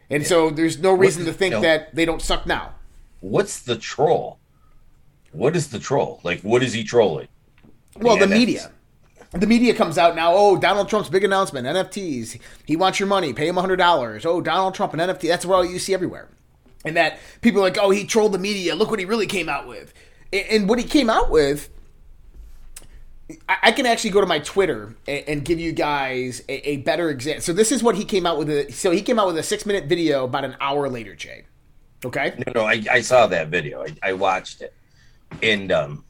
And 0.09 0.23
yeah. 0.23 0.29
so 0.29 0.49
there's 0.49 0.79
no 0.79 0.93
reason 0.93 1.25
what, 1.25 1.31
to 1.31 1.37
think 1.37 1.51
you 1.51 1.57
know, 1.57 1.61
that 1.61 1.93
they 1.93 2.05
don't 2.05 2.21
suck 2.21 2.45
now. 2.45 2.75
What's 3.19 3.59
the 3.59 3.77
troll? 3.77 4.39
What 5.31 5.55
is 5.55 5.69
the 5.69 5.79
troll? 5.79 6.21
Like, 6.23 6.41
what 6.41 6.63
is 6.63 6.73
he 6.73 6.83
trolling? 6.83 7.27
Well, 7.97 8.17
the, 8.17 8.25
the 8.25 8.33
media 8.33 8.71
the 9.31 9.47
media 9.47 9.73
comes 9.73 9.97
out 9.97 10.15
now. 10.15 10.33
Oh, 10.33 10.57
Donald 10.57 10.89
Trump's 10.89 11.09
big 11.09 11.23
announcement: 11.23 11.67
NFTs. 11.67 12.39
He 12.65 12.75
wants 12.75 12.99
your 12.99 13.07
money. 13.07 13.33
Pay 13.33 13.47
him 13.47 13.57
hundred 13.57 13.77
dollars. 13.77 14.25
Oh, 14.25 14.41
Donald 14.41 14.73
Trump 14.73 14.93
and 14.93 15.01
NFT. 15.01 15.27
That's 15.27 15.45
what 15.45 15.69
you 15.69 15.79
see 15.79 15.93
everywhere. 15.93 16.29
And 16.87 16.97
that 16.97 17.19
people 17.41 17.61
are 17.61 17.63
like, 17.63 17.77
oh, 17.79 17.89
he 17.89 18.05
trolled 18.05 18.31
the 18.31 18.39
media. 18.39 18.75
Look 18.75 18.89
what 18.89 18.99
he 18.99 19.05
really 19.05 19.27
came 19.27 19.49
out 19.49 19.67
with. 19.67 19.93
And 20.33 20.67
what 20.67 20.79
he 20.79 20.85
came 20.85 21.09
out 21.09 21.29
with, 21.29 21.69
I 23.47 23.71
can 23.71 23.85
actually 23.85 24.11
go 24.11 24.21
to 24.21 24.27
my 24.27 24.39
Twitter 24.39 24.95
and 25.07 25.43
give 25.43 25.59
you 25.59 25.73
guys 25.73 26.41
a 26.47 26.77
better 26.77 27.09
example. 27.09 27.41
So 27.41 27.53
this 27.53 27.71
is 27.71 27.83
what 27.83 27.95
he 27.95 28.05
came 28.05 28.25
out 28.25 28.37
with. 28.37 28.73
So 28.75 28.91
he 28.91 29.01
came 29.01 29.19
out 29.19 29.27
with 29.27 29.37
a 29.37 29.43
six 29.43 29.65
minute 29.65 29.85
video 29.85 30.23
about 30.23 30.45
an 30.45 30.55
hour 30.59 30.89
later, 30.89 31.15
Jay. 31.15 31.45
Okay. 32.05 32.33
No, 32.45 32.61
no, 32.61 32.65
I, 32.65 32.83
I 32.91 33.01
saw 33.01 33.27
that 33.27 33.49
video. 33.49 33.83
I, 33.83 33.95
I 34.03 34.13
watched 34.13 34.61
it, 34.61 34.73
and 35.41 35.71
um, 35.71 36.05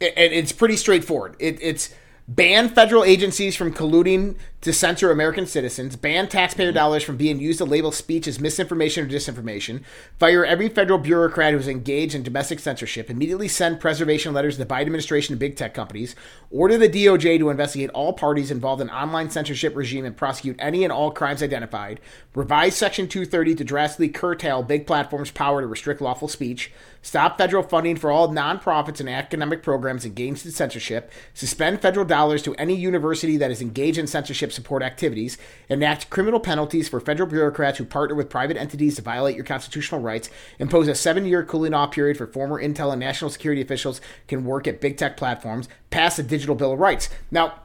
and 0.00 0.32
it's 0.32 0.52
pretty 0.52 0.76
straightforward. 0.76 1.36
It, 1.38 1.58
it's 1.62 1.94
ban 2.26 2.68
federal 2.68 3.04
agencies 3.04 3.56
from 3.56 3.72
colluding 3.72 4.36
to 4.60 4.72
censor 4.72 5.12
American 5.12 5.46
citizens, 5.46 5.94
ban 5.94 6.26
taxpayer 6.26 6.72
dollars 6.72 7.04
from 7.04 7.16
being 7.16 7.38
used 7.38 7.58
to 7.58 7.64
label 7.64 7.92
speech 7.92 8.26
as 8.26 8.40
misinformation 8.40 9.04
or 9.04 9.08
disinformation, 9.08 9.82
fire 10.18 10.44
every 10.44 10.68
federal 10.68 10.98
bureaucrat 10.98 11.52
who's 11.52 11.68
engaged 11.68 12.12
in 12.12 12.24
domestic 12.24 12.58
censorship, 12.58 13.08
immediately 13.08 13.46
send 13.46 13.78
preservation 13.78 14.34
letters 14.34 14.56
to 14.56 14.64
the 14.64 14.68
Biden 14.68 14.82
administration 14.82 15.32
and 15.32 15.38
big 15.38 15.54
tech 15.54 15.74
companies, 15.74 16.16
order 16.50 16.76
the 16.76 16.88
DOJ 16.88 17.38
to 17.38 17.50
investigate 17.50 17.90
all 17.90 18.12
parties 18.12 18.50
involved 18.50 18.82
in 18.82 18.90
online 18.90 19.30
censorship 19.30 19.76
regime 19.76 20.04
and 20.04 20.16
prosecute 20.16 20.56
any 20.58 20.82
and 20.82 20.92
all 20.92 21.12
crimes 21.12 21.40
identified, 21.40 22.00
revise 22.34 22.76
Section 22.76 23.06
230 23.06 23.54
to 23.54 23.64
drastically 23.64 24.08
curtail 24.08 24.64
big 24.64 24.88
platforms' 24.88 25.30
power 25.30 25.60
to 25.60 25.68
restrict 25.68 26.00
lawful 26.00 26.26
speech, 26.26 26.72
stop 27.00 27.38
federal 27.38 27.62
funding 27.62 27.94
for 27.94 28.10
all 28.10 28.28
nonprofits 28.28 28.98
and 28.98 29.08
academic 29.08 29.62
programs 29.62 30.04
engaged 30.04 30.44
in 30.44 30.50
censorship, 30.50 31.12
suspend 31.32 31.80
federal 31.80 32.04
dollars 32.04 32.42
to 32.42 32.54
any 32.56 32.74
university 32.74 33.36
that 33.36 33.52
is 33.52 33.62
engaged 33.62 33.98
in 33.98 34.08
censorship 34.08 34.47
support 34.52 34.82
activities, 34.82 35.38
enact 35.68 36.10
criminal 36.10 36.40
penalties 36.40 36.88
for 36.88 37.00
federal 37.00 37.28
bureaucrats 37.28 37.78
who 37.78 37.84
partner 37.84 38.14
with 38.14 38.30
private 38.30 38.56
entities 38.56 38.96
to 38.96 39.02
violate 39.02 39.36
your 39.36 39.44
constitutional 39.44 40.00
rights, 40.00 40.30
impose 40.58 40.88
a 40.88 40.94
seven 40.94 41.24
year 41.24 41.44
cooling 41.44 41.74
off 41.74 41.92
period 41.92 42.16
for 42.16 42.26
former 42.26 42.62
intel 42.62 42.92
and 42.92 43.00
national 43.00 43.30
security 43.30 43.60
officials 43.60 44.00
can 44.26 44.44
work 44.44 44.66
at 44.66 44.80
big 44.80 44.96
tech 44.96 45.16
platforms, 45.16 45.68
pass 45.90 46.18
a 46.18 46.22
digital 46.22 46.54
bill 46.54 46.72
of 46.72 46.78
rights. 46.78 47.08
Now, 47.30 47.60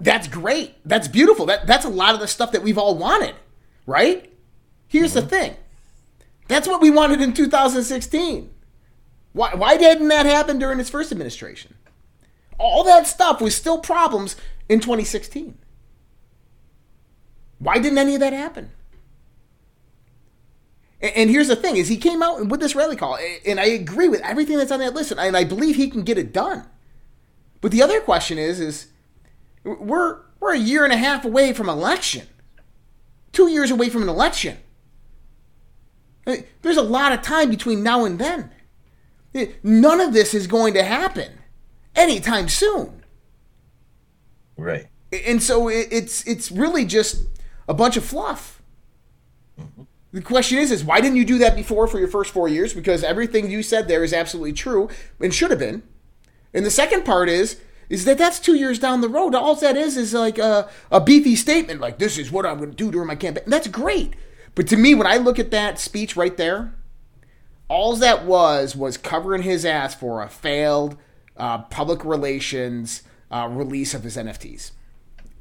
that's 0.00 0.28
great. 0.28 0.76
That's 0.84 1.08
beautiful. 1.08 1.46
That, 1.46 1.66
that's 1.66 1.84
a 1.84 1.90
lot 1.90 2.14
of 2.14 2.20
the 2.20 2.28
stuff 2.28 2.52
that 2.52 2.62
we've 2.62 2.78
all 2.78 2.96
wanted, 2.96 3.34
right? 3.86 4.32
Here's 4.86 5.14
mm-hmm. 5.14 5.20
the 5.20 5.26
thing 5.26 5.56
that's 6.46 6.66
what 6.66 6.80
we 6.80 6.90
wanted 6.90 7.20
in 7.20 7.34
2016. 7.34 8.50
Why, 9.32 9.54
why 9.54 9.76
didn't 9.76 10.08
that 10.08 10.26
happen 10.26 10.58
during 10.58 10.78
his 10.78 10.90
first 10.90 11.12
administration? 11.12 11.74
All 12.58 12.82
that 12.84 13.06
stuff 13.06 13.40
was 13.40 13.54
still 13.54 13.78
problems 13.78 14.34
in 14.68 14.80
2016. 14.80 15.58
Why 17.58 17.78
didn't 17.78 17.98
any 17.98 18.14
of 18.14 18.20
that 18.20 18.32
happen? 18.32 18.70
And 21.00 21.30
here's 21.30 21.48
the 21.48 21.56
thing: 21.56 21.76
is 21.76 21.88
he 21.88 21.96
came 21.96 22.22
out 22.22 22.44
with 22.46 22.60
this 22.60 22.74
rally 22.74 22.96
call, 22.96 23.18
and 23.46 23.60
I 23.60 23.66
agree 23.66 24.08
with 24.08 24.20
everything 24.22 24.58
that's 24.58 24.72
on 24.72 24.80
that 24.80 24.94
list, 24.94 25.12
and 25.12 25.36
I 25.36 25.44
believe 25.44 25.76
he 25.76 25.90
can 25.90 26.02
get 26.02 26.18
it 26.18 26.32
done. 26.32 26.66
But 27.60 27.70
the 27.70 27.82
other 27.82 28.00
question 28.00 28.36
is, 28.36 28.58
is 28.58 28.88
we're 29.64 30.18
we're 30.40 30.54
a 30.54 30.58
year 30.58 30.84
and 30.84 30.92
a 30.92 30.96
half 30.96 31.24
away 31.24 31.52
from 31.52 31.68
election, 31.68 32.26
two 33.32 33.48
years 33.48 33.70
away 33.70 33.88
from 33.88 34.02
an 34.02 34.08
election. 34.08 34.58
There's 36.62 36.76
a 36.76 36.82
lot 36.82 37.12
of 37.12 37.22
time 37.22 37.48
between 37.48 37.82
now 37.82 38.04
and 38.04 38.18
then. 38.18 38.50
None 39.62 40.00
of 40.00 40.12
this 40.12 40.34
is 40.34 40.46
going 40.46 40.74
to 40.74 40.82
happen 40.82 41.38
anytime 41.94 42.48
soon. 42.48 42.97
Right. 44.58 44.88
And 45.10 45.42
so 45.42 45.68
it's 45.68 46.26
it's 46.26 46.50
really 46.50 46.84
just 46.84 47.22
a 47.66 47.72
bunch 47.72 47.96
of 47.96 48.04
fluff. 48.04 48.60
Mm-hmm. 49.58 49.84
The 50.12 50.20
question 50.20 50.58
is, 50.58 50.70
is 50.70 50.84
why 50.84 51.00
didn't 51.00 51.16
you 51.16 51.24
do 51.24 51.38
that 51.38 51.54
before 51.54 51.86
for 51.86 51.98
your 51.98 52.08
first 52.08 52.32
four 52.32 52.48
years? 52.48 52.74
Because 52.74 53.04
everything 53.04 53.50
you 53.50 53.62
said 53.62 53.88
there 53.88 54.04
is 54.04 54.12
absolutely 54.12 54.52
true 54.52 54.90
and 55.20 55.32
should 55.32 55.50
have 55.50 55.60
been. 55.60 55.82
And 56.52 56.66
the 56.66 56.70
second 56.70 57.04
part 57.04 57.28
is, 57.28 57.60
is 57.88 58.04
that 58.04 58.18
that's 58.18 58.40
two 58.40 58.54
years 58.54 58.78
down 58.78 59.00
the 59.00 59.08
road. 59.08 59.34
All 59.34 59.54
that 59.54 59.76
is 59.76 59.96
is 59.96 60.12
like 60.12 60.38
a, 60.38 60.68
a 60.90 61.00
beefy 61.00 61.36
statement, 61.36 61.80
like 61.80 61.98
this 61.98 62.18
is 62.18 62.32
what 62.32 62.46
I'm 62.46 62.58
going 62.58 62.70
to 62.70 62.76
do 62.76 62.90
during 62.90 63.08
my 63.08 63.16
campaign. 63.16 63.44
And 63.44 63.52
that's 63.52 63.68
great. 63.68 64.14
But 64.54 64.66
to 64.68 64.76
me, 64.76 64.94
when 64.94 65.06
I 65.06 65.18
look 65.18 65.38
at 65.38 65.50
that 65.52 65.78
speech 65.78 66.16
right 66.16 66.36
there, 66.36 66.74
all 67.68 67.94
that 67.96 68.24
was 68.24 68.74
was 68.74 68.96
covering 68.96 69.42
his 69.42 69.64
ass 69.64 69.94
for 69.94 70.22
a 70.22 70.28
failed 70.28 70.96
uh, 71.36 71.58
public 71.58 72.04
relations 72.04 73.02
uh, 73.30 73.48
release 73.50 73.94
of 73.94 74.02
his 74.02 74.16
NFTs. 74.16 74.72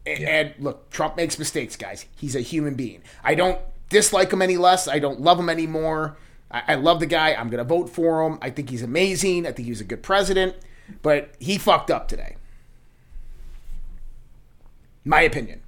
And, 0.05 0.19
yeah. 0.19 0.27
and 0.29 0.53
look, 0.59 0.89
Trump 0.89 1.17
makes 1.17 1.37
mistakes, 1.37 1.75
guys. 1.75 2.05
He's 2.15 2.35
a 2.35 2.41
human 2.41 2.75
being. 2.75 3.01
I 3.23 3.35
don't 3.35 3.59
dislike 3.89 4.31
him 4.31 4.41
any 4.41 4.57
less. 4.57 4.87
I 4.87 4.99
don't 4.99 5.21
love 5.21 5.39
him 5.39 5.49
anymore. 5.49 6.17
I, 6.49 6.63
I 6.69 6.75
love 6.75 6.99
the 6.99 7.05
guy. 7.05 7.33
I'm 7.33 7.49
going 7.49 7.59
to 7.59 7.63
vote 7.63 7.89
for 7.89 8.25
him. 8.25 8.39
I 8.41 8.49
think 8.49 8.69
he's 8.69 8.83
amazing. 8.83 9.45
I 9.45 9.51
think 9.51 9.67
he's 9.67 9.81
a 9.81 9.85
good 9.85 10.03
president. 10.03 10.55
But 11.01 11.33
he 11.39 11.57
fucked 11.57 11.91
up 11.91 12.07
today. 12.07 12.37
My 15.03 15.21
opinion. 15.21 15.61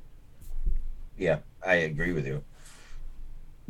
Yeah, 1.17 1.39
I 1.65 1.75
agree 1.75 2.13
with 2.13 2.25
you 2.25 2.43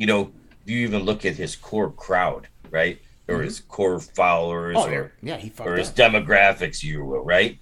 you 0.00 0.06
know, 0.06 0.32
you 0.64 0.78
even 0.78 1.02
look 1.02 1.26
at 1.26 1.36
his 1.36 1.54
core 1.54 1.92
crowd, 1.92 2.48
right? 2.70 2.98
Or 3.28 3.34
mm-hmm. 3.34 3.44
his 3.44 3.60
core 3.60 4.00
followers, 4.00 4.76
oh, 4.78 4.88
or 4.88 5.12
yeah, 5.22 5.36
he 5.36 5.52
or 5.60 5.76
his 5.76 5.90
demographics, 5.90 6.82
you 6.82 7.04
will, 7.04 7.20
right? 7.20 7.58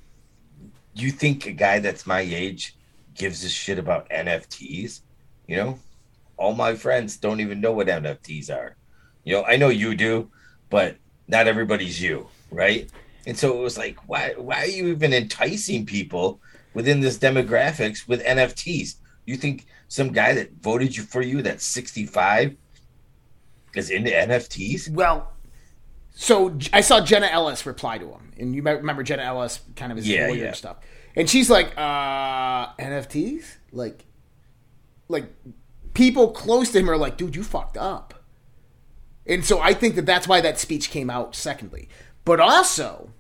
You 1.01 1.11
think 1.11 1.47
a 1.47 1.53
guy 1.53 1.79
that's 1.79 2.07
my 2.07 2.21
age 2.21 2.77
gives 3.15 3.45
a 3.45 3.49
shit 3.49 3.79
about 3.79 4.11
NFTs? 4.11 5.01
You 5.47 5.57
know, 5.57 5.79
all 6.37 6.55
my 6.55 6.75
friends 6.75 7.17
don't 7.17 7.41
even 7.41 7.61
know 7.61 7.73
what 7.73 7.87
NFTs 7.87 8.51
are. 8.51 8.77
You 9.25 9.35
know, 9.35 9.45
I 9.45 9.57
know 9.57 9.69
you 9.69 9.95
do, 9.95 10.31
but 10.71 10.97
not 11.29 11.47
everybody's 11.47 12.01
you, 12.01 12.29
right? 12.51 12.91
And 13.27 13.39
so 13.39 13.57
it 13.59 13.63
was 13.63 13.77
like, 13.79 14.09
why 14.09 14.35
why 14.37 14.63
are 14.63 14.67
you 14.67 14.89
even 14.89 15.13
enticing 15.13 15.85
people 15.87 16.41
within 16.75 17.01
this 17.01 17.19
demographics 17.19 18.09
with 18.09 18.25
NFTs? 18.25 18.97
You 19.27 19.37
think 19.37 19.67
some 19.89 20.13
guy 20.13 20.35
that 20.35 20.53
voted 20.61 20.97
you 20.97 21.03
for 21.03 21.23
you 21.23 21.43
that's 21.43 21.65
65 21.65 22.57
is 23.75 23.91
into 23.91 24.11
NFTs? 24.11 24.91
Well, 24.91 25.33
so 26.21 26.59
I 26.73 26.81
saw 26.81 27.01
Jenna 27.01 27.29
Ellis 27.29 27.65
reply 27.65 27.97
to 27.99 28.07
him, 28.07 28.33
and 28.37 28.53
you 28.53 28.61
might 28.61 28.79
remember 28.79 29.05
Jenna 29.05 29.23
Ellis, 29.23 29.61
kind 29.77 29.93
of 29.93 29.99
his 29.99 30.09
yeah, 30.09 30.27
lawyer 30.27 30.47
yeah. 30.47 30.53
stuff. 30.53 30.79
And 31.15 31.31
she's 31.31 31.49
like, 31.49 31.73
uh, 31.77 32.73
NFTs? 32.73 33.45
Like, 33.71 34.05
like 35.07 35.33
people 35.95 36.33
close 36.33 36.73
to 36.73 36.81
him 36.81 36.91
are 36.91 36.97
like, 36.97 37.19
dude, 37.19 37.37
you 37.37 37.45
fucked 37.45 37.77
up. 37.77 38.15
And 39.29 39.45
so 39.45 39.61
I 39.61 39.73
think 39.73 39.95
that 39.95 40.07
that's 40.07 40.27
why 40.27 40.41
that 40.41 40.59
speech 40.59 40.91
came 40.91 41.09
out. 41.09 41.37
Secondly, 41.37 41.89
but 42.25 42.41
also, 42.41 43.11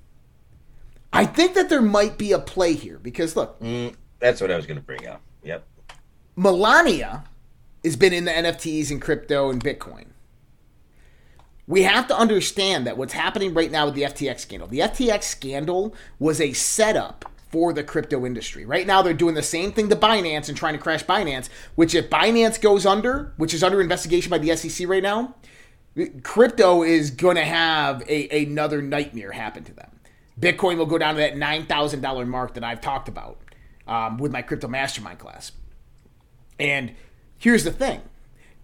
I 1.12 1.24
think 1.24 1.54
that 1.54 1.68
there 1.68 1.80
might 1.80 2.18
be 2.18 2.32
a 2.32 2.40
play 2.40 2.72
here 2.72 2.98
because 2.98 3.36
look, 3.36 3.60
mm, 3.60 3.94
that's 4.18 4.40
what 4.40 4.50
I 4.50 4.56
was 4.56 4.66
going 4.66 4.80
to 4.80 4.84
bring 4.84 5.06
up. 5.06 5.20
Yep. 5.44 5.64
Melania 6.34 7.22
has 7.84 7.94
been 7.94 8.12
in 8.12 8.24
the 8.24 8.32
NFTs 8.32 8.90
and 8.90 9.00
crypto 9.00 9.50
and 9.50 9.62
Bitcoin. 9.62 10.06
We 11.68 11.82
have 11.82 12.08
to 12.08 12.16
understand 12.16 12.86
that 12.86 12.96
what's 12.96 13.12
happening 13.12 13.52
right 13.52 13.70
now 13.70 13.84
with 13.84 13.94
the 13.94 14.02
FTX 14.02 14.40
scandal, 14.40 14.66
the 14.66 14.80
FTX 14.80 15.22
scandal 15.24 15.94
was 16.18 16.40
a 16.40 16.54
setup 16.54 17.26
for 17.50 17.74
the 17.74 17.84
crypto 17.84 18.24
industry. 18.24 18.64
Right 18.64 18.86
now, 18.86 19.02
they're 19.02 19.12
doing 19.12 19.34
the 19.34 19.42
same 19.42 19.72
thing 19.72 19.90
to 19.90 19.96
Binance 19.96 20.48
and 20.48 20.56
trying 20.56 20.72
to 20.72 20.80
crash 20.80 21.04
Binance, 21.04 21.50
which 21.74 21.94
if 21.94 22.08
Binance 22.08 22.58
goes 22.60 22.86
under, 22.86 23.34
which 23.36 23.52
is 23.52 23.62
under 23.62 23.82
investigation 23.82 24.30
by 24.30 24.38
the 24.38 24.56
SEC 24.56 24.88
right 24.88 25.02
now, 25.02 25.34
crypto 26.22 26.82
is 26.82 27.10
going 27.10 27.36
to 27.36 27.44
have 27.44 28.02
a, 28.08 28.44
another 28.44 28.80
nightmare 28.80 29.32
happen 29.32 29.62
to 29.64 29.74
them. 29.74 29.90
Bitcoin 30.40 30.78
will 30.78 30.86
go 30.86 30.96
down 30.96 31.16
to 31.16 31.20
that 31.20 31.34
$9,000 31.34 32.26
mark 32.28 32.54
that 32.54 32.64
I've 32.64 32.80
talked 32.80 33.08
about 33.08 33.38
um, 33.86 34.16
with 34.16 34.32
my 34.32 34.40
crypto 34.40 34.68
mastermind 34.68 35.18
class. 35.18 35.52
And 36.58 36.94
here's 37.38 37.64
the 37.64 37.72
thing 37.72 38.00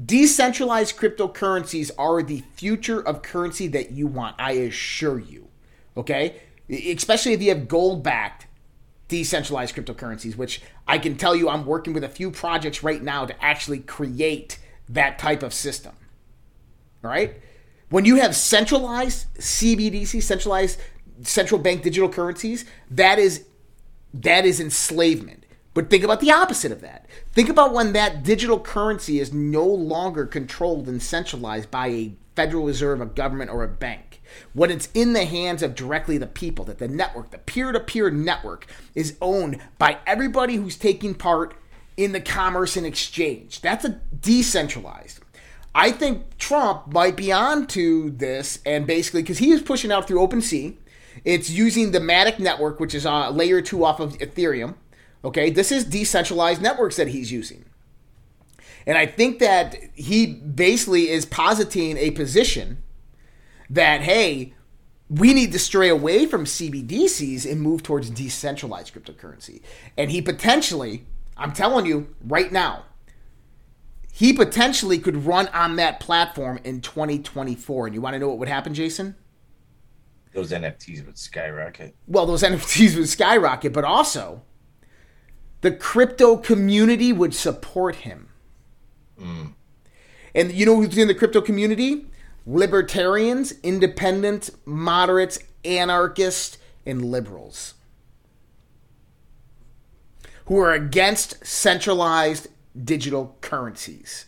Decentralized 0.03 0.97
cryptocurrencies 0.97 1.91
are 1.99 2.23
the 2.23 2.43
future 2.55 3.01
of 3.01 3.23
currency 3.23 3.69
that 3.69 3.93
you 3.93 4.07
want, 4.07 4.37
I 4.39 4.53
assure 4.53 5.19
you. 5.19 5.49
Okay? 5.97 6.41
Especially 6.69 7.33
if 7.33 7.43
you 7.43 7.51
have 7.51 7.69
gold 7.69 8.03
backed 8.03 8.47
decentralized 9.09 9.77
cryptocurrencies, 9.77 10.37
which 10.37 10.63
I 10.89 10.99
can 10.99 11.17
tell 11.17 11.37
you 11.37 11.49
I'm 11.49 11.67
working 11.67 11.93
with 11.93 12.05
a 12.05 12.09
few 12.09 12.31
projects 12.31 12.83
right 12.83 13.03
now 13.03 13.27
to 13.27 13.45
actually 13.45 13.81
create 13.81 14.59
that 14.89 15.19
type 15.19 15.43
of 15.43 15.55
system. 15.55 15.95
All 17.05 17.11
right? 17.11 17.41
When 17.91 18.05
you 18.05 18.17
have 18.17 18.35
centralized 18.35 19.33
CBDC, 19.35 20.23
centralized 20.23 20.81
central 21.23 21.61
bank 21.61 21.83
digital 21.83 22.09
currencies, 22.09 22.65
that 22.91 23.19
is 23.19 23.47
that 24.13 24.45
is 24.45 24.61
enslavement. 24.61 25.44
But 25.75 25.90
think 25.90 26.04
about 26.04 26.21
the 26.21 26.31
opposite 26.31 26.71
of 26.73 26.81
that. 26.83 27.07
Think 27.33 27.49
about 27.49 27.75
when 27.75 27.93
that 27.93 28.23
digital 28.23 28.61
currency 28.61 29.19
is 29.19 29.33
no 29.33 29.66
longer 29.66 30.25
controlled 30.25 30.88
and 30.88 31.02
centralized 31.02 31.71
by 31.71 31.88
a 31.88 32.14
Federal 32.37 32.66
Reserve, 32.66 33.00
a 33.00 33.07
government, 33.07 33.50
or 33.50 33.62
a 33.62 33.69
bank. 33.69 34.23
When 34.52 34.71
it's 34.71 34.88
in 34.95 35.12
the 35.12 35.25
hands 35.25 35.62
of 35.62 35.75
directly 35.75 36.19
the 36.19 36.26
people, 36.26 36.64
that 36.64 36.78
the 36.78 36.88
network, 36.88 37.31
the 37.31 37.38
peer 37.38 37.73
to 37.73 37.81
peer 37.81 38.11
network, 38.11 38.66
is 38.95 39.16
owned 39.21 39.61
by 39.78 39.99
everybody 40.07 40.57
who's 40.57 40.76
taking 40.76 41.14
part 41.14 41.54
in 41.97 42.12
the 42.12 42.21
commerce 42.21 42.76
and 42.76 42.87
exchange. 42.87 43.61
That's 43.61 43.85
a 43.85 44.00
decentralized. 44.21 45.21
I 45.75 45.90
think 45.90 46.38
Trump 46.38 46.93
might 46.93 47.16
be 47.16 47.33
on 47.33 47.66
to 47.69 48.11
this, 48.11 48.61
and 48.64 48.87
basically, 48.87 49.23
because 49.23 49.38
he 49.38 49.50
is 49.50 49.62
pushing 49.62 49.90
out 49.90 50.07
through 50.07 50.21
OpenSea, 50.21 50.76
it's 51.25 51.50
using 51.50 51.93
the 51.93 52.00
Matic 52.00 52.38
network, 52.38 52.81
which 52.81 52.95
is 52.95 53.04
a 53.04 53.31
layer 53.31 53.61
two 53.61 53.85
off 53.85 54.00
of 54.00 54.19
Ethereum. 54.19 54.75
Okay, 55.25 55.50
this 55.50 55.73
is 55.73 55.85
decentralized 55.85 56.61
networks 56.61 56.97
that 56.97 57.09
he's 57.09 57.33
using. 57.33 57.64
And 58.87 58.99
I 58.99 59.07
think 59.07 59.38
that 59.38 59.76
he 59.95 60.26
basically 60.26 61.09
is 61.09 61.25
positing 61.25 61.97
a 61.97 62.11
position 62.11 62.83
that, 63.71 64.02
hey, 64.02 64.52
we 65.09 65.33
need 65.33 65.52
to 65.52 65.59
stray 65.59 65.88
away 65.88 66.26
from 66.26 66.45
CBDCs 66.45 67.50
and 67.50 67.61
move 67.61 67.83
towards 67.83 68.11
decentralized 68.11 68.95
cryptocurrency. 68.95 69.62
And 69.97 70.11
he 70.11 70.21
potentially, 70.21 71.07
I'm 71.37 71.52
telling 71.52 71.87
you 71.87 72.14
right 72.23 72.52
now, 72.52 72.85
he 74.12 74.33
potentially 74.33 74.99
could 74.99 75.25
run 75.25 75.49
on 75.49 75.76
that 75.76 75.99
platform 75.99 76.61
in 76.62 76.81
2024. 76.81 77.87
And 77.87 77.95
you 77.95 78.00
want 78.00 78.14
to 78.14 78.19
know 78.19 78.28
what 78.28 78.38
would 78.38 78.49
happen, 78.49 78.75
Jason? 78.75 79.16
Those 80.33 80.52
NFTs 80.52 81.04
would 81.07 81.19
skyrocket. 81.19 81.97
Well, 82.07 82.26
those 82.26 82.43
NFTs 82.45 82.97
would 82.97 83.09
skyrocket, 83.09 83.73
but 83.73 83.85
also 83.85 84.43
the 85.64 85.73
crypto 85.73 86.37
community 86.37 87.11
would 87.11 87.35
support 87.35 87.97
him. 87.97 88.28
Mm. 89.18 89.54
And 90.35 90.52
you 90.52 90.66
know 90.66 90.76
who's 90.76 90.99
in 90.99 91.09
the 91.09 91.14
crypto 91.14 91.40
community? 91.40 92.04
Libertarians, 92.44 93.54
independent, 93.62 94.50
moderates, 94.66 95.38
anarchists, 95.64 96.59
and 96.85 97.02
liberals 97.02 97.73
who 100.45 100.58
are 100.58 100.73
against 100.73 101.47
centralized 101.47 102.49
digital 102.84 103.39
currencies. 103.41 104.26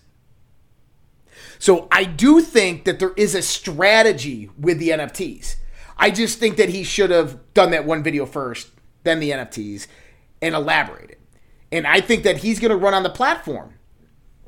So 1.59 1.87
I 1.93 2.05
do 2.05 2.41
think 2.41 2.87
that 2.87 2.99
there 2.99 3.13
is 3.15 3.35
a 3.35 3.43
strategy 3.43 4.49
with 4.59 4.79
the 4.79 4.89
NFTs. 4.89 5.57
I 5.99 6.11
just 6.13 6.39
think 6.39 6.57
that 6.57 6.71
he 6.71 6.83
should 6.83 7.11
have 7.11 7.53
done 7.53 7.73
that 7.73 7.85
one 7.85 8.03
video 8.03 8.25
first, 8.25 8.71
then 9.03 9.21
the 9.21 9.33
NFTs, 9.33 9.87
and 10.41 10.55
elaborated. 10.55 11.19
And 11.73 11.87
I 11.87 12.01
think 12.01 12.23
that 12.25 12.39
he's 12.39 12.61
going 12.61 12.71
to 12.71 12.77
run 12.77 12.95
on 12.95 13.03
the 13.03 13.11
platform 13.11 13.73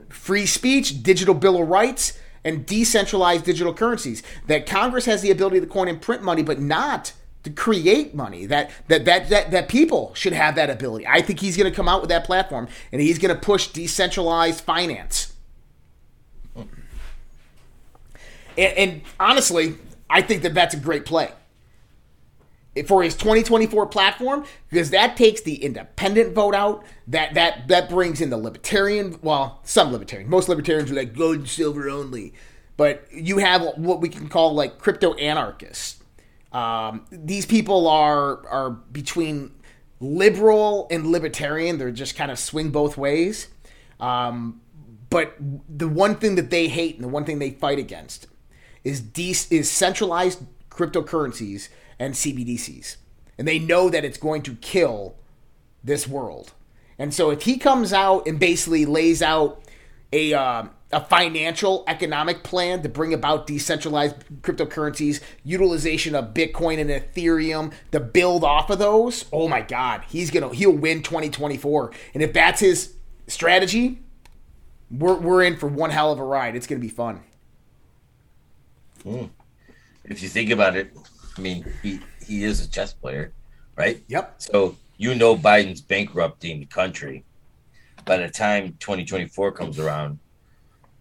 free 0.08 0.46
speech, 0.46 1.02
digital 1.02 1.34
bill 1.34 1.60
of 1.60 1.68
rights, 1.68 2.18
and 2.44 2.64
decentralized 2.64 3.44
digital 3.44 3.74
currencies. 3.74 4.22
That 4.46 4.66
Congress 4.66 5.04
has 5.04 5.22
the 5.22 5.30
ability 5.30 5.60
to 5.60 5.66
coin 5.66 5.88
and 5.88 6.00
print 6.00 6.22
money, 6.22 6.42
but 6.42 6.60
not 6.60 7.12
to 7.42 7.50
create 7.50 8.14
money. 8.14 8.46
That 8.46 8.70
that 8.88 9.04
that 9.04 9.28
that, 9.28 9.50
that 9.50 9.68
people 9.68 10.14
should 10.14 10.32
have 10.32 10.54
that 10.54 10.70
ability. 10.70 11.06
I 11.06 11.20
think 11.20 11.40
he's 11.40 11.56
going 11.56 11.70
to 11.70 11.76
come 11.76 11.88
out 11.88 12.00
with 12.00 12.10
that 12.10 12.24
platform, 12.24 12.68
and 12.92 13.02
he's 13.02 13.18
going 13.18 13.34
to 13.34 13.40
push 13.40 13.68
decentralized 13.68 14.62
finance. 14.62 15.34
And, 18.56 18.76
and 18.76 19.02
honestly, 19.20 19.76
I 20.10 20.22
think 20.22 20.42
that 20.42 20.54
that's 20.54 20.74
a 20.74 20.78
great 20.78 21.04
play 21.04 21.30
for 22.86 23.02
his 23.02 23.14
2024 23.14 23.86
platform 23.86 24.44
because 24.68 24.90
that 24.90 25.16
takes 25.16 25.40
the 25.40 25.62
independent 25.62 26.34
vote 26.34 26.54
out. 26.54 26.84
That 27.06 27.34
that 27.34 27.68
that 27.68 27.88
brings 27.88 28.20
in 28.20 28.30
the 28.30 28.36
libertarian. 28.36 29.18
Well, 29.22 29.60
some 29.64 29.92
libertarians, 29.92 30.30
most 30.30 30.48
libertarians 30.48 30.90
are 30.90 30.94
like 30.94 31.16
gold 31.16 31.36
and 31.36 31.48
silver 31.48 31.88
only, 31.88 32.34
but 32.76 33.06
you 33.12 33.38
have 33.38 33.62
what 33.76 34.00
we 34.00 34.08
can 34.08 34.28
call 34.28 34.54
like 34.54 34.78
crypto 34.78 35.14
anarchists. 35.14 36.02
Um, 36.52 37.06
these 37.10 37.46
people 37.46 37.88
are 37.88 38.46
are 38.46 38.70
between 38.70 39.52
liberal 40.00 40.86
and 40.90 41.06
libertarian. 41.06 41.78
They're 41.78 41.90
just 41.90 42.16
kind 42.16 42.30
of 42.30 42.38
swing 42.38 42.70
both 42.70 42.96
ways. 42.96 43.48
Um, 44.00 44.60
but 45.10 45.34
the 45.68 45.88
one 45.88 46.16
thing 46.16 46.34
that 46.36 46.50
they 46.50 46.68
hate 46.68 46.96
and 46.96 47.04
the 47.04 47.08
one 47.08 47.24
thing 47.24 47.38
they 47.38 47.50
fight 47.50 47.78
against 47.78 48.26
is 48.84 49.00
de- 49.00 49.30
is 49.50 49.70
centralized 49.70 50.42
cryptocurrencies 50.70 51.68
and 51.98 52.14
CBDCs. 52.14 52.96
And 53.36 53.46
they 53.46 53.58
know 53.58 53.88
that 53.88 54.04
it's 54.04 54.18
going 54.18 54.42
to 54.42 54.54
kill 54.56 55.16
this 55.82 56.08
world. 56.08 56.52
And 56.98 57.14
so 57.14 57.30
if 57.30 57.42
he 57.42 57.58
comes 57.58 57.92
out 57.92 58.26
and 58.26 58.38
basically 58.38 58.84
lays 58.84 59.22
out 59.22 59.62
a 60.12 60.34
uh, 60.34 60.64
a 60.90 61.04
financial 61.04 61.84
economic 61.86 62.42
plan 62.42 62.82
to 62.82 62.88
bring 62.88 63.12
about 63.12 63.46
decentralized 63.46 64.16
cryptocurrencies, 64.40 65.20
utilization 65.44 66.14
of 66.14 66.32
Bitcoin 66.32 66.80
and 66.80 66.88
Ethereum 66.88 67.72
to 67.92 68.00
build 68.00 68.42
off 68.42 68.70
of 68.70 68.78
those, 68.78 69.26
oh 69.32 69.48
my 69.48 69.60
god, 69.60 70.02
he's 70.08 70.30
to 70.48 70.54
he'll 70.54 70.72
win 70.72 71.02
2024. 71.02 71.92
And 72.14 72.22
if 72.22 72.32
that's 72.32 72.60
his 72.60 72.94
strategy, 73.26 74.00
we're 74.90 75.16
we're 75.16 75.42
in 75.42 75.56
for 75.56 75.68
one 75.68 75.90
hell 75.90 76.10
of 76.10 76.18
a 76.18 76.24
ride. 76.24 76.56
It's 76.56 76.66
to 76.80 76.86
be 76.86 76.92
fun. 76.92 77.20
Mm. 79.04 79.30
If 80.04 80.22
you 80.22 80.28
think 80.28 80.50
about 80.50 80.74
it, 80.74 80.90
I 81.38 81.40
mean, 81.40 81.64
he 81.82 82.00
he 82.26 82.44
is 82.44 82.64
a 82.64 82.68
chess 82.68 82.92
player, 82.92 83.32
right? 83.76 84.02
Yep. 84.08 84.34
So 84.38 84.76
you 84.96 85.14
know 85.14 85.36
Biden's 85.36 85.80
bankrupting 85.80 86.60
the 86.60 86.66
country. 86.66 87.24
By 88.04 88.16
the 88.16 88.28
time 88.28 88.76
2024 88.80 89.52
comes 89.52 89.78
around, 89.78 90.18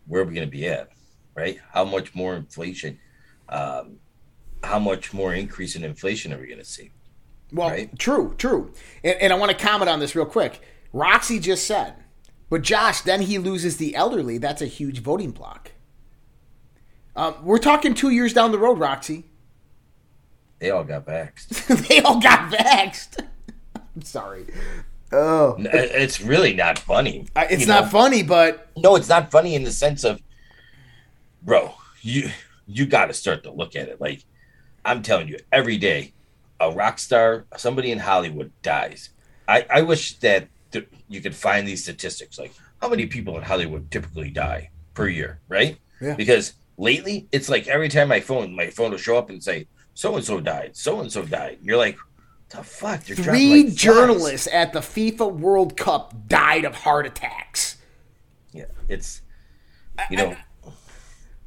where 0.06 0.22
are 0.22 0.26
we 0.26 0.36
going 0.36 0.48
to 0.48 0.52
be 0.52 0.68
at? 0.68 0.90
Right? 1.36 1.60
How 1.72 1.86
much 1.86 2.14
more 2.14 2.36
inflation? 2.36 3.00
Um, 3.50 3.98
how 4.64 4.80
much 4.80 5.14
more 5.14 5.34
increase 5.34 5.76
in 5.76 5.84
inflation 5.84 6.34
are 6.34 6.40
we 6.40 6.48
going 6.48 6.60
to 6.60 6.66
see? 6.66 6.92
Well, 7.52 7.70
right? 7.70 7.98
true, 7.98 8.36
true. 8.38 8.74
And, 9.04 9.16
and 9.22 9.34
I 9.34 9.38
want 9.38 9.52
to 9.52 9.58
comment 9.58 9.90
on 9.90 10.00
this 10.00 10.16
real 10.16 10.26
quick. 10.26 10.62
Roxy 10.92 11.40
just 11.40 11.66
said, 11.66 11.96
but 12.50 12.62
Josh, 12.62 13.02
then 13.02 13.22
he 13.22 13.38
loses 13.38 13.78
the 13.78 13.96
elderly. 13.96 14.38
That's 14.38 14.62
a 14.62 14.66
huge 14.66 15.00
voting 15.00 15.32
block. 15.32 15.72
Um, 17.16 17.36
we're 17.44 17.58
talking 17.58 17.94
two 17.94 18.10
years 18.10 18.34
down 18.34 18.52
the 18.52 18.60
road, 18.60 18.80
Roxy. 18.80 19.26
They 20.60 20.72
all 20.72 20.84
got 20.84 21.06
vaxxed. 21.06 21.88
they 21.88 22.00
all 22.02 22.20
got 22.20 22.52
vaxxed. 22.52 23.26
I'm 23.96 24.02
sorry. 24.02 24.46
Oh, 25.12 25.56
it's 25.60 26.20
really 26.20 26.54
not 26.54 26.78
funny. 26.80 27.28
It's 27.36 27.68
not 27.68 27.86
know? 27.86 27.90
funny, 27.90 28.24
but 28.24 28.70
no, 28.76 28.96
it's 28.96 29.08
not 29.08 29.32
funny 29.32 29.56
in 29.56 29.64
the 29.64 29.72
sense 29.72 30.04
of, 30.04 30.22
bro, 31.42 31.74
you 32.02 32.30
you 32.68 32.86
got 32.86 33.06
to 33.06 33.14
start 33.14 33.44
to 33.44 33.52
look 33.52 33.76
at 33.76 33.88
it. 33.88 34.02
Like 34.02 34.24
I'm 34.84 35.02
telling 35.02 35.28
you, 35.30 35.40
every 35.52 35.78
day, 35.78 36.14
a 36.60 36.72
rock 36.72 37.00
star, 37.00 37.46
somebody 37.56 37.92
in 37.92 38.00
Hollywood 38.00 38.52
dies. 38.62 39.12
I 39.48 39.66
I 39.70 39.82
wish 39.84 40.18
that 40.20 40.50
th- 40.72 40.90
you 41.08 41.22
could 41.22 41.36
find 41.36 41.66
these 41.66 41.84
statistics, 41.84 42.38
like 42.38 42.54
how 42.82 42.90
many 42.90 43.06
people 43.06 43.38
in 43.38 43.44
Hollywood 43.44 43.90
typically 43.90 44.30
die 44.30 44.72
per 44.94 45.08
year, 45.08 45.40
right? 45.48 45.78
Yeah. 46.02 46.16
Because 46.16 46.54
lately, 46.78 47.28
it's 47.32 47.48
like 47.48 47.68
every 47.68 47.88
time 47.88 48.10
my 48.10 48.20
phone, 48.20 48.56
my 48.56 48.68
phone 48.68 48.92
will 48.92 48.98
show 48.98 49.18
up 49.18 49.30
and 49.30 49.42
say 49.42 49.68
so 49.98 50.16
and 50.16 50.24
so 50.24 50.40
died, 50.40 50.78
so 50.78 51.00
and 51.00 51.12
so 51.12 51.24
died. 51.24 51.58
You're 51.64 51.76
like, 51.76 51.98
the 52.52 52.62
fuck? 52.62 53.04
They're 53.06 53.16
Three 53.16 53.64
like 53.64 53.74
journalists 53.74 54.48
at 54.54 54.72
the 54.72 54.80
FIFA 54.80 55.34
World 55.34 55.76
Cup 55.76 56.14
died 56.28 56.66
of 56.66 56.76
heart 56.76 57.08
attacks. 57.08 57.78
Yeah, 58.52 58.66
it's 58.88 59.22
you 60.12 60.18
know, 60.18 60.36
I, 60.64 60.70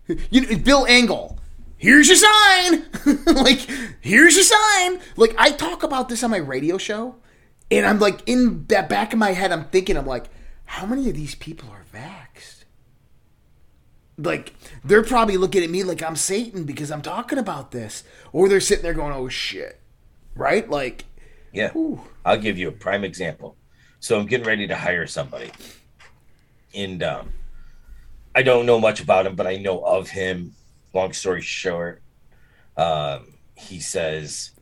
I, 0.09 0.17
you 0.31 0.41
know 0.41 0.57
Bill 0.65 0.85
Engvall. 0.87 1.39
Here's 1.77 2.09
your 2.09 2.17
sign. 2.17 2.87
like, 3.37 3.61
here's 4.01 4.35
your 4.35 4.45
sign. 4.45 5.01
Like, 5.17 5.33
I 5.39 5.53
talk 5.53 5.85
about 5.85 6.09
this 6.09 6.25
on 6.25 6.33
my 6.33 6.39
radio 6.39 6.77
show, 6.77 7.15
and 7.71 7.87
I'm 7.87 8.01
like, 8.01 8.29
in 8.29 8.67
that 8.67 8.89
back 8.89 9.13
of 9.13 9.21
my 9.21 9.31
head, 9.31 9.53
I'm 9.53 9.67
thinking, 9.67 9.97
I'm 9.97 10.07
like, 10.07 10.29
how 10.65 10.87
many 10.87 11.09
of 11.09 11.15
these 11.15 11.37
people 11.37 11.71
are 11.71 11.85
vaxxed? 11.95 12.20
Like 14.25 14.55
they're 14.85 15.03
probably 15.03 15.37
looking 15.37 15.63
at 15.63 15.71
me 15.71 15.83
like 15.83 16.03
I'm 16.03 16.17
Satan 16.17 16.65
because 16.65 16.91
I'm 16.91 17.03
talking 17.03 17.39
about 17.39 17.71
this, 17.71 18.05
or 18.33 18.49
they're 18.49 18.61
sitting 18.61 18.83
there 18.83 18.95
going, 18.95 19.13
"Oh 19.13 19.29
shit," 19.29 19.81
right? 20.35 20.69
Like, 20.69 21.05
yeah. 21.53 21.71
Whew. 21.73 22.01
I'll 22.25 22.39
give 22.39 22.59
you 22.59 22.69
a 22.69 22.73
prime 22.73 23.05
example. 23.05 23.57
So 23.99 24.19
I'm 24.19 24.27
getting 24.27 24.47
ready 24.47 24.67
to 24.67 24.77
hire 24.77 25.07
somebody, 25.07 25.51
and 26.75 27.03
um, 27.03 27.33
I 28.35 28.43
don't 28.43 28.67
know 28.67 28.81
much 28.81 29.01
about 29.01 29.27
him, 29.27 29.35
but 29.35 29.47
I 29.47 29.57
know 29.57 29.81
of 29.81 30.09
him. 30.09 30.55
Long 30.93 31.13
story 31.13 31.43
short, 31.43 32.03
um, 32.77 33.35
he 33.55 33.81
says, 33.81 34.53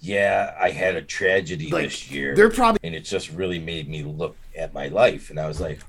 "Yeah, 0.00 0.54
I 0.58 0.70
had 0.70 0.96
a 0.96 1.02
tragedy 1.02 1.70
Like, 1.70 1.84
this 1.84 2.10
year, 2.10 2.34
they're 2.34 2.50
probably 2.50 2.80
and 2.82 2.94
it 2.94 3.04
just 3.04 3.30
really 3.30 3.58
made 3.58 3.88
me 3.88 4.02
look 4.02 4.36
at 4.56 4.74
my 4.74 4.88
life." 4.88 5.30
And 5.30 5.38
I 5.38 5.46
was 5.46 5.60
like, 5.60 5.80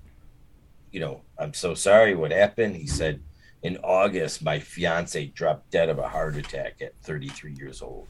"You 0.92 1.00
know, 1.00 1.22
I'm 1.40 1.54
so 1.54 1.74
sorry. 1.74 2.16
What 2.16 2.32
happened?" 2.32 2.76
He 2.76 2.88
said, 2.88 3.22
"In 3.64 3.78
August, 3.84 4.44
my 4.44 4.60
fiance 4.60 5.28
dropped 5.28 5.72
dead 5.72 5.90
of 5.90 5.98
a 6.00 6.08
heart 6.10 6.36
attack 6.36 6.82
at 6.82 6.94
33 7.04 7.54
years 7.54 7.82
old." 7.82 8.08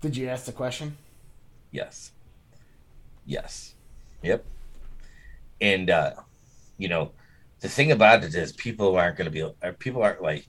Did 0.00 0.16
you 0.16 0.28
ask 0.28 0.44
the 0.46 0.52
question? 0.52 0.96
Yes. 1.70 2.12
Yes. 3.26 3.74
Yep. 4.22 4.44
And 5.60 5.90
uh, 5.90 6.12
you 6.78 6.88
know, 6.88 7.12
the 7.60 7.68
thing 7.68 7.92
about 7.92 8.24
it 8.24 8.34
is 8.34 8.52
people 8.52 8.96
aren't 8.96 9.16
going 9.16 9.26
to 9.26 9.30
be 9.30 9.42
uh, 9.42 9.72
people 9.78 10.02
aren't 10.02 10.22
like 10.22 10.46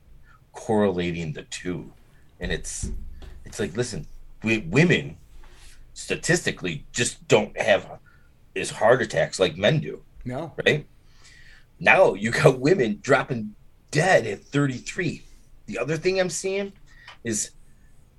correlating 0.54 1.34
the 1.34 1.44
two. 1.44 1.92
And 2.40 2.52
it's 2.52 2.92
it's 3.46 3.60
like 3.60 3.76
listen, 3.76 4.06
we, 4.44 4.60
women 4.60 5.18
statistically 5.94 6.86
just 6.94 7.28
don't 7.28 7.60
have 7.60 8.00
as 8.56 8.70
heart 8.70 9.02
attacks 9.02 9.40
like 9.40 9.58
men 9.58 9.80
do, 9.80 10.02
No. 10.26 10.54
right? 10.66 10.86
Now 11.80 12.14
you 12.14 12.32
got 12.32 12.60
women 12.68 13.00
dropping 13.02 13.56
dead 13.92 14.28
at 14.28 14.44
33. 14.44 15.24
The 15.66 15.78
other 15.80 15.98
thing 15.98 16.20
I'm 16.20 16.30
seeing 16.30 16.74
is 17.24 17.52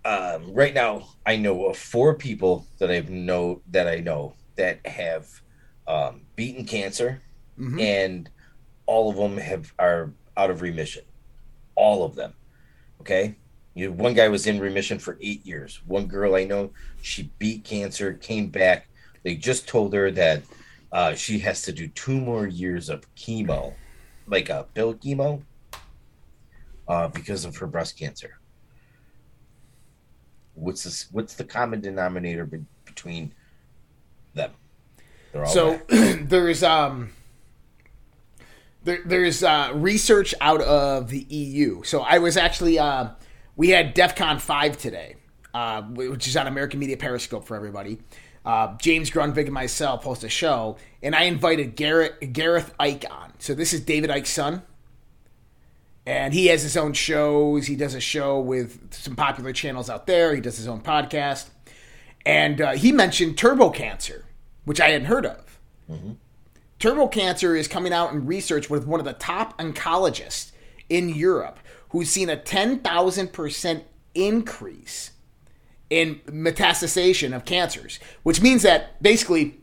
um, 0.05 0.53
right 0.55 0.73
now 0.75 1.09
I 1.27 1.37
know 1.37 1.67
of 1.67 1.77
four 1.77 2.15
people 2.15 2.67
that 2.79 2.91
I 2.91 3.01
know 3.01 3.61
that 3.71 3.87
I 3.87 3.97
know 3.97 4.35
that 4.57 4.85
have 4.87 5.29
um, 5.87 6.23
beaten 6.37 6.65
cancer, 6.65 7.21
Mhm. 7.59 7.81
and 7.81 8.31
all 8.87 9.11
of 9.11 9.17
them 9.17 9.37
have 9.37 9.73
are 9.79 10.13
out 10.37 10.51
of 10.51 10.63
remission. 10.63 11.05
All 11.75 12.05
of 12.05 12.15
them. 12.15 12.33
Okay. 13.01 13.35
You 13.75 13.93
one 13.93 14.15
guy 14.15 14.29
was 14.29 14.47
in 14.47 14.59
remission 14.61 14.99
for 14.99 15.19
eight 15.21 15.45
years. 15.45 15.81
One 15.87 16.07
girl 16.07 16.35
I 16.35 16.45
know, 16.45 16.71
she 17.03 17.31
beat 17.39 17.65
cancer, 17.65 18.15
came 18.15 18.49
back. 18.49 18.89
They 19.23 19.35
just 19.35 19.69
told 19.69 19.93
her 19.93 20.11
that 20.13 20.43
uh, 20.93 21.15
she 21.15 21.39
has 21.41 21.63
to 21.63 21.73
do 21.73 21.89
two 21.89 22.21
more 22.21 22.47
years 22.47 22.89
of 22.89 23.13
chemo, 23.15 23.75
like 24.27 24.49
a 24.49 24.67
pill 24.75 24.95
chemo, 24.95 25.43
uh, 26.89 27.09
because 27.09 27.45
of 27.45 27.57
her 27.57 27.67
breast 27.67 27.99
cancer. 27.99 28.39
What's 30.55 30.83
this? 30.83 31.09
What's 31.13 31.35
the 31.35 31.45
common 31.45 31.81
denominator 31.81 32.45
be- 32.45 32.65
between 32.85 33.33
them? 34.35 34.51
They're 35.33 35.45
all 35.45 35.53
So 35.53 35.81
there's 35.89 36.63
um 36.63 37.13
there, 38.83 39.01
there's 39.05 39.43
uh, 39.43 39.73
research 39.75 40.35
out 40.41 40.61
of 40.63 41.11
the 41.11 41.21
EU. 41.29 41.83
So 41.85 42.01
I 42.01 42.19
was 42.19 42.37
actually 42.37 42.79
uh, 42.79 43.11
we 43.57 43.69
had 43.69 43.95
DEF 43.95 44.17
CON 44.17 44.39
five 44.39 44.77
today, 44.79 45.17
uh, 45.55 45.83
which 45.83 46.27
is 46.27 46.37
on 46.37 46.47
American 46.47 46.81
Media 46.81 46.97
Periscope 46.97 47.45
for 47.45 47.57
everybody. 47.57 48.01
Uh, 48.45 48.77
James 48.79 49.11
Grundvig 49.11 49.45
and 49.45 49.53
myself 49.53 50.05
host 50.05 50.25
a 50.25 50.29
show, 50.29 50.77
and 51.03 51.15
I 51.15 51.25
invited 51.25 51.77
Garrett 51.77 52.33
Gareth 52.33 52.73
Icke 52.81 53.11
on. 53.11 53.33
So 53.39 53.55
this 53.55 53.73
is 53.73 53.81
David 53.81 54.09
Icke's 54.11 54.31
son, 54.31 54.63
and 56.07 56.33
he 56.33 56.47
has 56.47 56.63
his 56.63 56.77
own 56.77 56.95
shows. 56.95 57.67
He 57.67 57.77
does 57.77 57.95
a 57.95 58.01
show 58.01 58.41
with 58.41 58.95
some 58.95 59.15
popular 59.15 59.53
channels 59.53 59.91
out 59.91 60.07
there. 60.07 60.35
He 60.35 60.41
does 60.41 60.57
his 60.57 60.69
own 60.69 60.81
podcast, 60.81 61.49
and 62.25 62.61
uh, 62.61 62.73
he 62.73 62.93
mentioned 62.93 63.37
turbo 63.37 63.71
cancer, 63.71 64.25
which 64.65 64.81
I 64.81 64.89
hadn't 64.89 65.07
heard 65.09 65.27
of. 65.27 65.59
Turbo 66.79 67.09
cancer 67.09 67.55
is 67.55 67.69
coming 67.69 67.93
out 67.93 68.13
in 68.13 68.25
research 68.25 68.71
with 68.71 68.87
one 68.87 69.01
of 69.01 69.07
the 69.07 69.13
top 69.13 69.59
oncologists 69.59 70.53
in 70.89 71.11
Europe 71.11 71.59
who's 71.91 72.09
seen 72.09 72.31
a 72.31 72.37
10,000% 72.37 73.83
increase 74.15 75.11
in 75.91 76.21
metastasization 76.27 77.35
of 77.35 77.45
cancers, 77.45 77.99
which 78.23 78.41
means 78.41 78.63
that 78.63 79.03
basically 79.03 79.61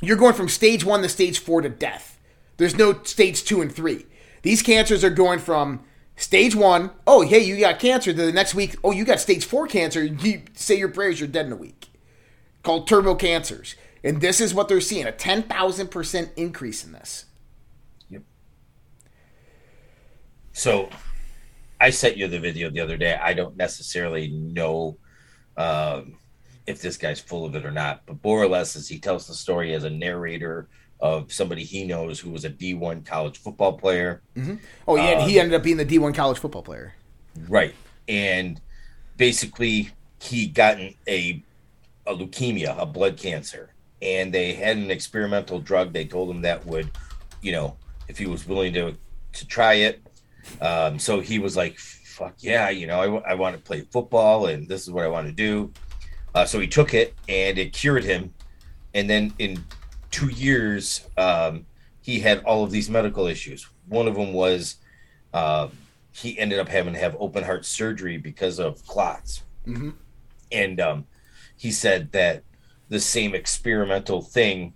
you're 0.00 0.16
going 0.16 0.34
from 0.34 0.48
stage 0.48 0.84
one 0.84 1.02
to 1.02 1.08
stage 1.08 1.38
four 1.38 1.60
to 1.60 1.68
death. 1.68 2.18
There's 2.56 2.76
no 2.76 3.02
stage 3.04 3.44
two 3.44 3.60
and 3.60 3.70
three. 3.72 4.06
These 4.42 4.62
cancers 4.62 5.04
are 5.04 5.10
going 5.10 5.38
from 5.38 5.84
stage 6.16 6.54
one, 6.54 6.90
oh, 7.06 7.22
hey, 7.22 7.40
you 7.40 7.58
got 7.60 7.78
cancer, 7.78 8.12
to 8.12 8.26
the 8.26 8.32
next 8.32 8.54
week, 8.54 8.76
oh, 8.82 8.90
you 8.90 9.04
got 9.04 9.20
stage 9.20 9.44
four 9.44 9.66
cancer, 9.66 10.04
you 10.04 10.42
say 10.54 10.76
your 10.76 10.88
prayers, 10.88 11.20
you're 11.20 11.28
dead 11.28 11.46
in 11.46 11.52
a 11.52 11.56
week. 11.56 11.90
Called 12.62 12.88
turbo 12.88 13.14
cancers. 13.14 13.76
And 14.02 14.20
this 14.20 14.40
is 14.40 14.54
what 14.54 14.68
they're 14.68 14.80
seeing 14.80 15.06
a 15.06 15.12
10,000% 15.12 16.30
increase 16.36 16.84
in 16.84 16.92
this. 16.92 17.26
Yep. 18.08 18.22
So 20.52 20.88
I 21.80 21.90
sent 21.90 22.16
you 22.16 22.28
the 22.28 22.40
video 22.40 22.70
the 22.70 22.80
other 22.80 22.96
day. 22.96 23.18
I 23.20 23.34
don't 23.34 23.56
necessarily 23.56 24.28
know 24.28 24.96
um, 25.58 26.16
if 26.66 26.80
this 26.80 26.96
guy's 26.96 27.20
full 27.20 27.44
of 27.44 27.54
it 27.54 27.66
or 27.66 27.70
not, 27.70 28.02
but 28.06 28.16
more 28.24 28.42
or 28.42 28.48
less, 28.48 28.76
as 28.76 28.88
he 28.88 28.98
tells 28.98 29.26
the 29.26 29.34
story 29.34 29.74
as 29.74 29.84
a 29.84 29.90
narrator 29.90 30.68
of 31.00 31.32
somebody 31.32 31.64
he 31.64 31.84
knows 31.84 32.18
who 32.18 32.30
was 32.30 32.44
a 32.44 32.50
D1 32.50 33.04
college 33.04 33.38
football 33.38 33.74
player. 33.74 34.22
Oh, 34.86 34.96
yeah, 34.96 35.20
and 35.20 35.30
he 35.30 35.38
ended 35.38 35.54
up 35.54 35.62
being 35.62 35.76
the 35.76 35.84
D1 35.84 36.14
college 36.14 36.38
football 36.38 36.62
player. 36.62 36.94
Right. 37.48 37.74
And 38.08 38.60
basically, 39.16 39.90
he 40.20 40.46
gotten 40.46 40.94
a, 41.06 41.42
a 42.06 42.14
leukemia, 42.14 42.80
a 42.80 42.86
blood 42.86 43.16
cancer. 43.16 43.74
And 44.00 44.32
they 44.32 44.54
had 44.54 44.76
an 44.76 44.90
experimental 44.90 45.60
drug. 45.60 45.92
They 45.92 46.04
told 46.04 46.30
him 46.30 46.42
that 46.42 46.64
would, 46.66 46.90
you 47.42 47.52
know, 47.52 47.76
if 48.08 48.18
he 48.18 48.26
was 48.26 48.46
willing 48.46 48.72
to 48.74 48.96
to 49.34 49.46
try 49.46 49.74
it. 49.74 50.02
Um, 50.60 50.98
so 50.98 51.20
he 51.20 51.38
was 51.38 51.56
like, 51.56 51.78
fuck 52.18 52.34
yeah, 52.40 52.68
you 52.68 52.88
know, 52.88 53.00
I, 53.00 53.04
w- 53.04 53.22
I 53.24 53.34
want 53.34 53.56
to 53.56 53.62
play 53.62 53.82
football 53.82 54.46
and 54.46 54.68
this 54.68 54.82
is 54.82 54.90
what 54.90 55.04
I 55.04 55.08
want 55.08 55.28
to 55.28 55.32
do. 55.32 55.72
Uh, 56.34 56.44
so 56.44 56.58
he 56.58 56.66
took 56.66 56.92
it 56.92 57.14
and 57.28 57.56
it 57.58 57.72
cured 57.72 58.02
him. 58.04 58.34
And 58.92 59.08
then 59.08 59.32
in 59.38 59.64
two 60.10 60.28
years, 60.28 61.06
um, 61.16 61.64
he 62.02 62.18
had 62.18 62.42
all 62.44 62.64
of 62.64 62.72
these 62.72 62.90
medical 62.90 63.26
issues. 63.28 63.68
One 63.86 64.08
of 64.08 64.16
them 64.16 64.32
was 64.32 64.76
uh, 65.32 65.68
he 66.12 66.36
ended 66.38 66.58
up 66.58 66.68
having 66.68 66.94
to 66.94 66.98
have 66.98 67.16
open 67.20 67.44
heart 67.44 67.64
surgery 67.64 68.18
because 68.18 68.58
of 68.58 68.84
clots. 68.86 69.44
And 70.50 70.80
um, 70.80 71.06
he 71.56 71.70
said 71.70 72.10
that 72.12 72.42
the 72.88 72.98
same 72.98 73.34
experimental 73.34 74.22
thing. 74.22 74.74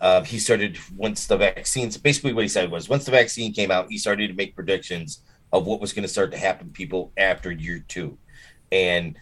Uh, 0.00 0.22
he 0.22 0.38
started 0.38 0.78
once 0.96 1.26
the 1.26 1.36
vaccines. 1.36 1.96
Basically, 1.96 2.32
what 2.32 2.44
he 2.44 2.48
said 2.48 2.70
was 2.70 2.88
once 2.88 3.04
the 3.04 3.10
vaccine 3.10 3.52
came 3.52 3.72
out, 3.72 3.90
he 3.90 3.98
started 3.98 4.28
to 4.28 4.34
make 4.34 4.54
predictions 4.54 5.22
of 5.52 5.66
what 5.66 5.80
was 5.80 5.92
going 5.92 6.02
to 6.02 6.08
start 6.08 6.30
to 6.32 6.38
happen 6.38 6.68
to 6.68 6.72
people 6.72 7.12
after 7.16 7.50
year 7.50 7.84
two, 7.88 8.18
and 8.70 9.16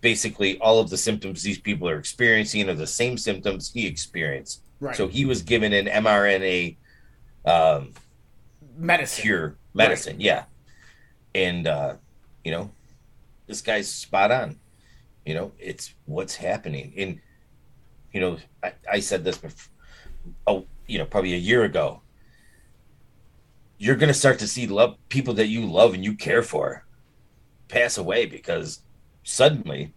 basically 0.00 0.58
all 0.58 0.78
of 0.78 0.90
the 0.90 0.96
symptoms 0.96 1.42
these 1.42 1.58
people 1.58 1.88
are 1.88 1.98
experiencing 1.98 2.68
are 2.68 2.74
the 2.74 2.86
same 2.86 3.18
symptoms 3.18 3.72
he 3.72 3.86
experienced. 3.86 4.62
Right. 4.80 4.96
So 4.96 5.08
he 5.08 5.24
was 5.24 5.42
given 5.42 5.72
an 5.72 5.86
mRNA 5.86 6.76
um, 7.44 7.94
Medicine. 8.76 9.22
cure 9.22 9.56
medicine, 9.74 10.20
yeah, 10.20 10.44
and 11.34 11.66
uh, 11.66 11.94
you 12.44 12.52
know, 12.52 12.70
this 13.46 13.60
guy's 13.60 13.90
spot 13.90 14.30
on. 14.30 14.56
You 15.24 15.34
know, 15.34 15.52
it's 15.58 15.94
what's 16.06 16.36
happening. 16.36 16.94
And 16.96 17.20
you 18.12 18.20
know, 18.20 18.38
I, 18.62 18.72
I 18.90 19.00
said 19.00 19.24
this 19.24 19.38
before. 19.38 19.72
Oh, 20.46 20.66
you 20.86 20.98
know, 20.98 21.06
probably 21.06 21.34
a 21.34 21.38
year 21.38 21.64
ago. 21.64 22.02
You're 23.78 23.96
gonna 23.96 24.14
start 24.14 24.38
to 24.40 24.48
see 24.48 24.66
love 24.66 24.96
people 25.08 25.34
that 25.34 25.46
you 25.48 25.66
love 25.66 25.94
and 25.94 26.04
you 26.04 26.14
care 26.14 26.42
for 26.42 26.84
pass 27.68 27.98
away 27.98 28.24
because 28.26 28.82
suddenly, 29.24 29.92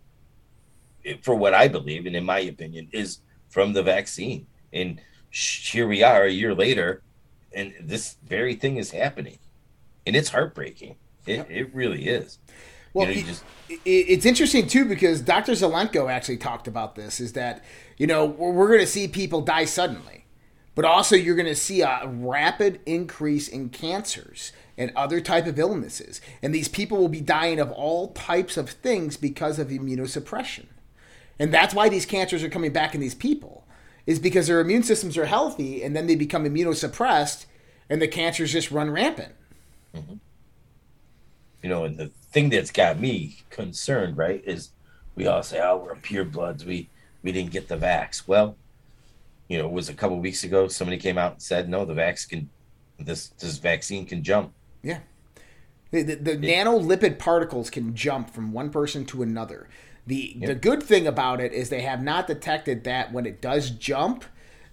it- 1.03 1.23
for 1.23 1.35
what 1.35 1.53
I 1.53 1.67
believe 1.67 2.05
and 2.05 2.15
in 2.15 2.25
my 2.25 2.39
opinion, 2.39 2.89
is 2.91 3.19
from 3.49 3.73
the 3.73 3.81
vaccine. 3.83 4.45
And 4.73 5.01
sh- 5.29 5.71
here 5.71 5.87
we 5.87 6.03
are 6.03 6.23
a 6.25 6.31
year 6.31 6.53
later, 6.53 7.01
and 7.53 7.73
this 7.81 8.17
very 8.27 8.55
thing 8.55 8.77
is 8.77 8.91
happening, 8.91 9.39
and 10.05 10.15
it's 10.15 10.29
heartbreaking. 10.29 10.95
It, 11.25 11.45
it 11.49 11.73
really 11.73 12.07
is. 12.07 12.39
Well, 12.93 13.07
you 13.07 13.13
know, 13.13 13.19
you 13.19 13.23
it- 13.23 13.27
just 13.27 13.43
it- 13.69 13.79
it's 14.09 14.25
interesting 14.25 14.67
too 14.67 14.85
because 14.85 15.21
Dr. 15.21 15.53
Zelenko 15.53 16.11
actually 16.11 16.37
talked 16.37 16.67
about 16.67 16.95
this. 16.95 17.19
Is 17.19 17.33
that 17.33 17.63
you 17.97 18.05
know 18.05 18.25
we're, 18.25 18.51
we're 18.51 18.67
going 18.67 18.79
to 18.81 18.85
see 18.87 19.07
people 19.07 19.41
die 19.41 19.65
suddenly, 19.65 20.20
but 20.75 20.85
also 20.85 21.15
you're 21.15 21.35
going 21.35 21.45
to 21.45 21.55
see 21.55 21.81
a 21.81 22.01
rapid 22.05 22.79
increase 22.85 23.47
in 23.47 23.69
cancers 23.69 24.53
and 24.77 24.91
other 24.95 25.21
type 25.21 25.45
of 25.45 25.59
illnesses, 25.59 26.21
and 26.41 26.53
these 26.53 26.67
people 26.67 26.97
will 26.97 27.09
be 27.09 27.21
dying 27.21 27.59
of 27.59 27.71
all 27.71 28.09
types 28.13 28.57
of 28.57 28.69
things 28.69 29.17
because 29.17 29.59
of 29.59 29.67
immunosuppression, 29.67 30.65
and 31.39 31.53
that's 31.53 31.73
why 31.73 31.89
these 31.89 32.05
cancers 32.05 32.43
are 32.43 32.49
coming 32.49 32.71
back 32.71 32.95
in 32.95 33.01
these 33.01 33.15
people 33.15 33.65
is 34.05 34.19
because 34.19 34.47
their 34.47 34.59
immune 34.59 34.83
systems 34.83 35.17
are 35.17 35.25
healthy 35.25 35.83
and 35.83 35.95
then 35.95 36.07
they 36.07 36.15
become 36.15 36.43
immunosuppressed 36.43 37.45
and 37.89 38.01
the 38.01 38.07
cancers 38.07 38.51
just 38.51 38.71
run 38.71 38.89
rampant. 38.89 39.33
Mm-hmm. 39.95 40.15
you 41.61 41.69
know, 41.69 41.83
and 41.83 41.97
the 41.97 42.07
thing 42.31 42.49
that's 42.49 42.71
got 42.71 42.99
me 42.99 43.37
concerned, 43.49 44.17
right, 44.17 44.41
is 44.45 44.69
we 45.15 45.27
all 45.27 45.43
say, 45.43 45.59
"Oh, 45.61 45.77
we're 45.77 45.95
pure 45.95 46.23
bloods. 46.23 46.65
We 46.65 46.89
we 47.21 47.33
didn't 47.33 47.51
get 47.51 47.67
the 47.67 47.75
vax." 47.75 48.25
Well, 48.25 48.55
you 49.51 49.57
know, 49.57 49.65
it 49.65 49.71
was 49.71 49.89
a 49.89 49.93
couple 49.93 50.17
weeks 50.19 50.43
ago. 50.43 50.67
Somebody 50.69 50.97
came 50.97 51.17
out 51.17 51.33
and 51.33 51.41
said, 51.41 51.67
"No, 51.67 51.83
the 51.83 51.93
vax 51.93 52.27
can 52.27 52.49
This 52.97 53.29
this 53.29 53.57
vaccine 53.57 54.05
can 54.05 54.23
jump. 54.23 54.53
Yeah. 54.81 54.99
The, 55.91 56.03
the, 56.03 56.15
the 56.15 56.37
nanolipid 56.37 57.19
particles 57.19 57.69
can 57.69 57.93
jump 57.93 58.29
from 58.29 58.53
one 58.53 58.69
person 58.69 59.05
to 59.07 59.21
another. 59.21 59.67
The 60.07 60.37
the 60.39 60.55
good 60.55 60.81
thing 60.81 61.05
about 61.05 61.41
it 61.41 61.51
is 61.51 61.69
they 61.69 61.81
have 61.81 62.01
not 62.01 62.27
detected 62.27 62.85
that 62.85 63.11
when 63.11 63.25
it 63.25 63.41
does 63.41 63.71
jump, 63.71 64.23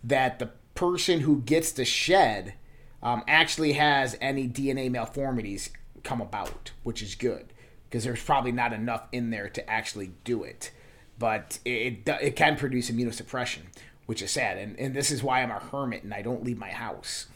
that 0.04 0.38
the 0.38 0.50
person 0.74 1.20
who 1.20 1.40
gets 1.40 1.72
the 1.72 1.84
shed 1.84 2.54
um, 3.02 3.24
actually 3.26 3.72
has 3.72 4.16
any 4.20 4.48
DNA 4.48 4.90
malformities 4.90 5.70
come 6.04 6.20
about, 6.20 6.70
which 6.84 7.02
is 7.02 7.16
good 7.16 7.52
because 7.88 8.04
there's 8.04 8.22
probably 8.22 8.52
not 8.52 8.72
enough 8.72 9.08
in 9.10 9.30
there 9.30 9.48
to 9.48 9.68
actually 9.68 10.12
do 10.22 10.44
it. 10.44 10.70
But 11.18 11.58
it, 11.64 12.06
it, 12.06 12.18
it 12.22 12.36
can 12.36 12.56
produce 12.56 12.90
immunosuppression, 12.90 13.62
which 14.08 14.22
is 14.22 14.30
sad. 14.30 14.56
And, 14.56 14.80
and 14.80 14.94
this 14.94 15.10
is 15.10 15.22
why 15.22 15.42
I'm 15.42 15.50
a 15.50 15.58
hermit 15.58 16.02
and 16.02 16.14
I 16.14 16.22
don't 16.22 16.42
leave 16.42 16.56
my 16.56 16.70
house. 16.70 17.26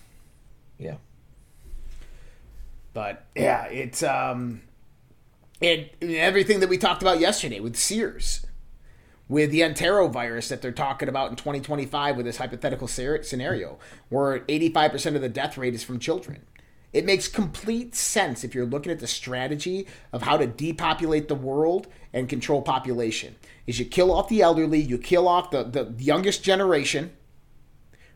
Yeah. 0.78 0.96
But 2.94 3.26
yeah, 3.36 3.66
it's 3.66 4.02
um, 4.02 4.62
it 5.60 5.94
everything 6.00 6.60
that 6.60 6.70
we 6.70 6.78
talked 6.78 7.02
about 7.02 7.20
yesterday 7.20 7.60
with 7.60 7.76
SEERS, 7.76 8.46
with 9.28 9.50
the 9.50 9.60
enterovirus 9.60 10.48
that 10.48 10.62
they're 10.62 10.72
talking 10.72 11.10
about 11.10 11.28
in 11.28 11.36
2025 11.36 12.16
with 12.16 12.24
this 12.24 12.38
hypothetical 12.38 12.88
scenario, 12.88 13.78
where 14.08 14.40
85% 14.40 15.14
of 15.14 15.20
the 15.20 15.28
death 15.28 15.58
rate 15.58 15.74
is 15.74 15.84
from 15.84 15.98
children. 15.98 16.46
It 16.92 17.06
makes 17.06 17.26
complete 17.26 17.94
sense 17.94 18.44
if 18.44 18.54
you're 18.54 18.66
looking 18.66 18.92
at 18.92 19.00
the 19.00 19.06
strategy 19.06 19.86
of 20.12 20.22
how 20.22 20.36
to 20.36 20.46
depopulate 20.46 21.28
the 21.28 21.34
world 21.34 21.86
and 22.12 22.28
control 22.28 22.60
population. 22.60 23.36
Is 23.66 23.78
you 23.78 23.86
kill 23.86 24.12
off 24.12 24.28
the 24.28 24.42
elderly, 24.42 24.80
you 24.80 24.98
kill 24.98 25.26
off 25.26 25.50
the, 25.50 25.64
the 25.64 25.94
youngest 25.96 26.42
generation, 26.42 27.12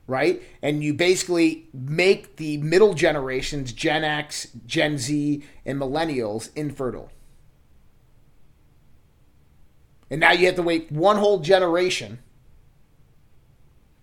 right? 0.07 0.43
And 0.61 0.85
you 0.85 0.93
basically 0.93 1.69
make 1.73 2.37
the 2.37 2.59
middle 2.59 2.93
generations, 2.93 3.73
Gen 3.73 4.05
X, 4.05 4.49
Gen 4.67 4.99
Z, 4.99 5.43
and 5.65 5.81
millennials, 5.81 6.51
infertile. 6.55 7.11
And 10.11 10.21
now 10.21 10.33
you 10.33 10.47
have 10.47 10.57
to 10.57 10.62
wait 10.62 10.93
one 10.93 11.17
whole 11.17 11.41
generation 11.41 12.19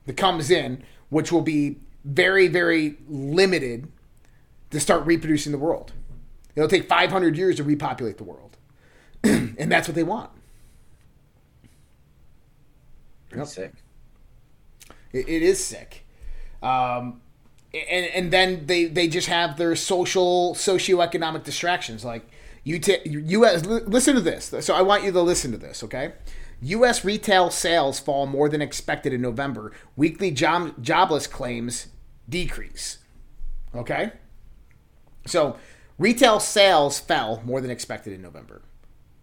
that 0.06 0.18
comes 0.18 0.50
in, 0.50 0.84
which 1.10 1.32
will 1.32 1.42
be 1.42 1.80
very, 2.04 2.48
very 2.48 2.98
limited 3.08 3.88
to 4.74 4.80
start 4.80 5.06
reproducing 5.06 5.52
the 5.52 5.58
world. 5.58 5.94
It'll 6.56 6.70
take 6.70 6.88
500 6.88 7.38
years 7.38 7.56
to 7.58 7.64
repopulate 7.64 8.18
the 8.18 8.24
world. 8.24 8.58
and 9.24 9.72
that's 9.72 9.88
what 9.88 9.96
they 9.96 10.04
want. 10.04 10.30
Pretty 13.30 13.40
yep. 13.40 13.48
sick. 13.48 13.74
It, 15.12 15.30
it 15.30 15.42
is 15.42 15.64
sick. 15.64 16.06
Um, 16.62 17.22
and, 17.74 18.06
and 18.08 18.32
then 18.32 18.66
they, 18.68 18.86
they 18.86 19.08
just 19.08 19.28
have 19.28 19.58
their 19.58 19.76
social, 19.76 20.54
socioeconomic 20.54 21.44
distractions. 21.44 22.06
Like, 22.06 22.28
you 22.64 22.80
t- 22.80 23.00
U.S. 23.06 23.66
Listen 23.66 24.16
to 24.16 24.22
this. 24.22 24.54
So 24.62 24.76
I 24.76 24.82
want 24.82 25.04
you 25.04 25.12
to 25.12 25.22
listen 25.22 25.52
to 25.52 25.58
this, 25.58 25.84
okay? 25.84 26.14
U.S. 26.62 27.04
retail 27.04 27.50
sales 27.50 28.00
fall 28.00 28.26
more 28.26 28.48
than 28.48 28.62
expected 28.62 29.12
in 29.12 29.22
November. 29.22 29.72
Weekly 29.96 30.32
job- 30.32 30.82
jobless 30.82 31.28
claims 31.28 31.88
decrease. 32.30 33.00
Okay? 33.76 34.14
So 35.26 35.58
retail 35.98 36.40
sales 36.40 37.00
fell 37.00 37.42
more 37.46 37.62
than 37.62 37.72
expected 37.72 38.14
in 38.14 38.22
November. 38.22 38.62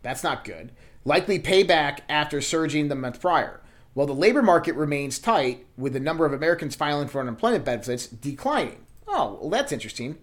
That's 0.03 0.23
not 0.25 0.45
good. 0.45 0.73
Likely 1.05 1.39
payback 1.39 2.01
after 2.09 2.41
surging 2.41 2.89
the 2.89 2.95
month 2.95 3.21
prior. 3.21 3.61
While 3.95 4.07
the 4.07 4.15
labor 4.15 4.43
market 4.43 4.75
remains 4.75 5.19
tight, 5.19 5.67
with 5.77 5.93
the 5.95 6.01
number 6.01 6.25
of 6.25 6.33
Americans 6.33 6.77
filing 6.77 7.09
for 7.09 7.21
unemployment 7.21 7.65
benefits 7.65 8.07
declining. 8.07 8.87
Oh, 9.09 9.39
well, 9.41 9.51
that's 9.51 9.73
interesting. 9.73 10.19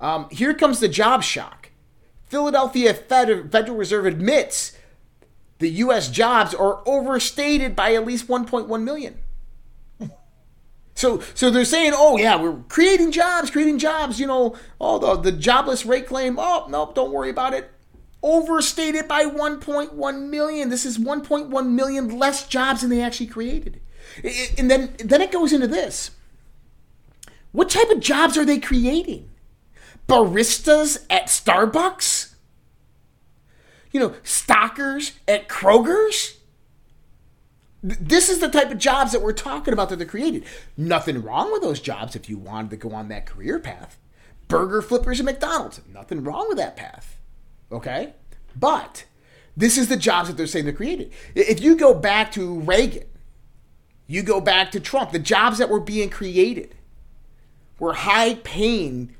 Um, 0.00 0.28
here 0.30 0.52
comes 0.52 0.80
the 0.80 0.88
job 0.88 1.22
shock. 1.22 1.70
Philadelphia 2.26 2.92
Fed- 2.92 3.52
Federal 3.52 3.76
Reserve 3.76 4.06
admits 4.06 4.76
the 5.58 5.70
U.S. 5.70 6.08
jobs 6.08 6.52
are 6.52 6.82
overstated 6.86 7.76
by 7.76 7.94
at 7.94 8.04
least 8.04 8.26
1.1 8.26 8.82
million. 8.82 9.18
So, 11.04 11.20
so 11.34 11.50
they're 11.50 11.66
saying, 11.66 11.92
oh 11.94 12.16
yeah, 12.16 12.40
we're 12.40 12.62
creating 12.70 13.12
jobs, 13.12 13.50
creating 13.50 13.78
jobs. 13.78 14.18
You 14.18 14.26
know, 14.26 14.56
oh 14.80 14.98
the, 14.98 15.30
the 15.30 15.36
jobless 15.36 15.84
rate 15.84 16.06
claim. 16.06 16.38
Oh 16.38 16.64
nope, 16.70 16.94
don't 16.94 17.12
worry 17.12 17.28
about 17.28 17.52
it. 17.52 17.70
Overstated 18.22 19.06
by 19.06 19.24
1.1 19.24 20.30
million. 20.30 20.70
This 20.70 20.86
is 20.86 20.96
1.1 20.96 21.68
million 21.68 22.18
less 22.18 22.48
jobs 22.48 22.80
than 22.80 22.88
they 22.88 23.02
actually 23.02 23.26
created. 23.26 23.82
And 24.56 24.70
then, 24.70 24.94
then 24.96 25.20
it 25.20 25.30
goes 25.30 25.52
into 25.52 25.66
this. 25.66 26.12
What 27.52 27.68
type 27.68 27.90
of 27.90 28.00
jobs 28.00 28.38
are 28.38 28.46
they 28.46 28.58
creating? 28.58 29.28
Baristas 30.08 31.04
at 31.10 31.26
Starbucks? 31.26 32.32
You 33.92 34.00
know, 34.00 34.14
stockers 34.22 35.12
at 35.28 35.50
Kroger's? 35.50 36.38
This 37.84 38.30
is 38.30 38.38
the 38.38 38.48
type 38.48 38.70
of 38.70 38.78
jobs 38.78 39.12
that 39.12 39.20
we're 39.20 39.34
talking 39.34 39.74
about 39.74 39.90
that 39.90 39.96
they're 39.96 40.06
created. 40.06 40.44
Nothing 40.74 41.22
wrong 41.22 41.52
with 41.52 41.60
those 41.60 41.80
jobs 41.80 42.16
if 42.16 42.30
you 42.30 42.38
wanted 42.38 42.70
to 42.70 42.78
go 42.78 42.92
on 42.92 43.08
that 43.08 43.26
career 43.26 43.58
path. 43.58 43.98
Burger 44.48 44.80
flippers 44.80 45.20
at 45.20 45.26
McDonald's, 45.26 45.82
nothing 45.92 46.24
wrong 46.24 46.46
with 46.48 46.56
that 46.56 46.76
path. 46.76 47.18
Okay? 47.70 48.14
But 48.56 49.04
this 49.54 49.76
is 49.76 49.88
the 49.88 49.98
jobs 49.98 50.28
that 50.28 50.38
they're 50.38 50.46
saying 50.46 50.64
they're 50.64 50.72
created. 50.72 51.12
If 51.34 51.60
you 51.60 51.76
go 51.76 51.92
back 51.92 52.32
to 52.32 52.60
Reagan, 52.60 53.04
you 54.06 54.22
go 54.22 54.40
back 54.40 54.70
to 54.72 54.80
Trump, 54.80 55.12
the 55.12 55.18
jobs 55.18 55.58
that 55.58 55.68
were 55.68 55.80
being 55.80 56.08
created 56.08 56.74
were 57.78 57.92
high 57.92 58.36
paying, 58.36 59.14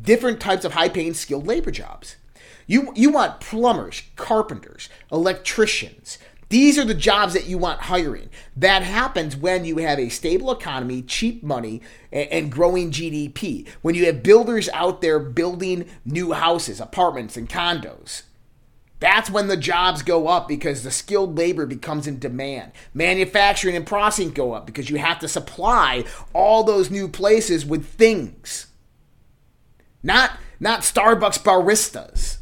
different 0.00 0.40
types 0.40 0.64
of 0.64 0.72
high 0.72 0.88
paying 0.88 1.12
skilled 1.12 1.46
labor 1.46 1.70
jobs. 1.70 2.16
You, 2.66 2.92
you 2.94 3.10
want 3.10 3.40
plumbers, 3.40 4.02
carpenters, 4.16 4.88
electricians, 5.10 6.16
these 6.52 6.78
are 6.78 6.84
the 6.84 6.92
jobs 6.92 7.32
that 7.32 7.46
you 7.46 7.56
want 7.56 7.80
hiring. 7.80 8.28
That 8.54 8.82
happens 8.82 9.34
when 9.34 9.64
you 9.64 9.78
have 9.78 9.98
a 9.98 10.10
stable 10.10 10.52
economy, 10.52 11.00
cheap 11.00 11.42
money, 11.42 11.80
and, 12.12 12.52
growing 12.52 12.90
GDP. 12.90 13.66
When 13.80 13.94
you 13.94 14.04
have 14.04 14.22
builders 14.22 14.68
out 14.74 15.00
there 15.00 15.18
building 15.18 15.88
new 16.04 16.32
houses, 16.32 16.78
apartments, 16.78 17.38
and 17.38 17.48
condos. 17.48 18.24
That's 19.00 19.30
when 19.30 19.48
the 19.48 19.56
jobs 19.56 20.02
go 20.02 20.28
up 20.28 20.46
because 20.46 20.82
the 20.82 20.90
skilled 20.90 21.38
labor 21.38 21.64
becomes 21.64 22.06
in 22.06 22.18
demand. 22.18 22.72
Manufacturing 22.92 23.74
and 23.74 23.86
processing 23.86 24.32
go 24.32 24.52
up 24.52 24.66
because 24.66 24.90
you 24.90 24.98
have 24.98 25.20
to 25.20 25.28
supply 25.28 26.04
all 26.34 26.64
those 26.64 26.90
new 26.90 27.08
places 27.08 27.64
with 27.64 27.86
things. 27.86 28.66
Not 30.02 30.32
not 30.60 30.80
Starbucks 30.80 31.42
baristas. 31.42 32.36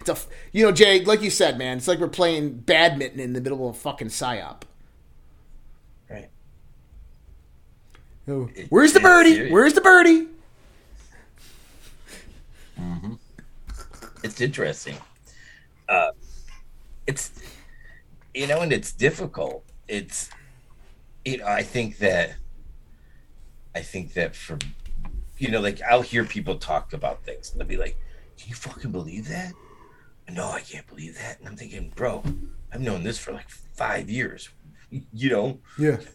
It's 0.00 0.08
a 0.08 0.16
you 0.52 0.64
know, 0.64 0.72
Jay, 0.72 1.04
like 1.04 1.22
you 1.22 1.30
said, 1.30 1.58
man, 1.58 1.78
it's 1.78 1.88
like 1.88 1.98
we're 1.98 2.08
playing 2.08 2.58
badminton 2.58 3.20
in 3.20 3.32
the 3.32 3.40
middle 3.40 3.68
of 3.68 3.74
a 3.74 3.78
fucking 3.78 4.08
psyop. 4.08 4.62
Right. 6.08 6.30
Oh, 8.28 8.48
where's 8.68 8.92
the 8.92 9.00
birdie? 9.00 9.50
Where's 9.50 9.74
the 9.74 9.80
birdie? 9.80 10.28
Mm-hmm. 12.78 13.14
It's 14.22 14.40
interesting. 14.40 14.96
Uh, 15.88 16.10
it's 17.06 17.32
you 18.34 18.46
know, 18.46 18.60
and 18.60 18.72
it's 18.72 18.92
difficult. 18.92 19.64
It's 19.88 20.30
you 21.24 21.38
know, 21.38 21.46
I 21.46 21.62
think 21.62 21.98
that 21.98 22.36
I 23.74 23.80
think 23.80 24.14
that 24.14 24.36
for 24.36 24.58
you 25.38 25.50
know, 25.50 25.60
like 25.60 25.80
I'll 25.82 26.02
hear 26.02 26.24
people 26.24 26.56
talk 26.56 26.92
about 26.92 27.24
things 27.24 27.50
and 27.50 27.60
they'll 27.60 27.68
be 27.68 27.76
like, 27.76 27.96
"Can 28.38 28.50
you 28.50 28.54
fucking 28.54 28.92
believe 28.92 29.28
that?" 29.28 29.52
No, 30.30 30.50
I 30.50 30.60
can't 30.60 30.86
believe 30.86 31.16
that. 31.16 31.38
And 31.38 31.48
I'm 31.48 31.56
thinking, 31.56 31.92
bro, 31.94 32.22
I've 32.72 32.80
known 32.80 33.02
this 33.02 33.18
for 33.18 33.32
like 33.32 33.48
five 33.48 34.10
years. 34.10 34.50
You 34.90 35.30
know? 35.30 35.58
Yeah. 35.78 35.98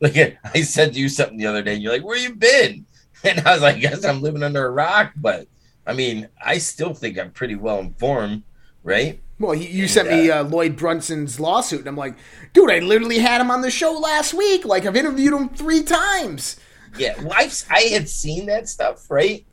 Like 0.00 0.36
I 0.52 0.60
said 0.62 0.92
to 0.92 0.98
you 0.98 1.08
something 1.08 1.38
the 1.38 1.46
other 1.46 1.62
day, 1.62 1.74
and 1.74 1.82
you're 1.82 1.92
like, 1.92 2.04
where 2.04 2.18
you 2.18 2.34
been? 2.34 2.84
And 3.24 3.40
I 3.40 3.54
was 3.54 3.62
like, 3.62 3.76
I 3.76 3.78
guess 3.78 4.04
I'm 4.04 4.20
living 4.20 4.42
under 4.42 4.66
a 4.66 4.70
rock. 4.70 5.12
But 5.16 5.46
I 5.86 5.94
mean, 5.94 6.28
I 6.44 6.58
still 6.58 6.92
think 6.92 7.18
I'm 7.18 7.30
pretty 7.30 7.54
well 7.54 7.78
informed, 7.78 8.42
right? 8.82 9.22
Well, 9.38 9.54
you, 9.54 9.68
you 9.68 9.88
sent 9.88 10.10
me 10.10 10.30
uh, 10.30 10.40
uh, 10.40 10.44
Loy 10.44 10.68
Brunson's 10.68 11.40
lawsuit, 11.40 11.78
and 11.78 11.88
I'm 11.88 11.96
like, 11.96 12.16
dude, 12.52 12.70
I 12.70 12.80
literally 12.80 13.18
had 13.18 13.40
him 13.40 13.50
on 13.50 13.62
the 13.62 13.70
show 13.70 13.92
last 13.92 14.34
week. 14.34 14.66
Like, 14.66 14.84
I've 14.84 14.96
interviewed 14.96 15.32
him 15.32 15.48
three 15.48 15.82
times. 15.82 16.60
Yeah, 16.98 17.18
well, 17.22 17.32
I've, 17.34 17.64
I 17.70 17.80
had 17.82 18.08
seen 18.08 18.46
that 18.46 18.68
stuff, 18.68 19.10
right? 19.10 19.46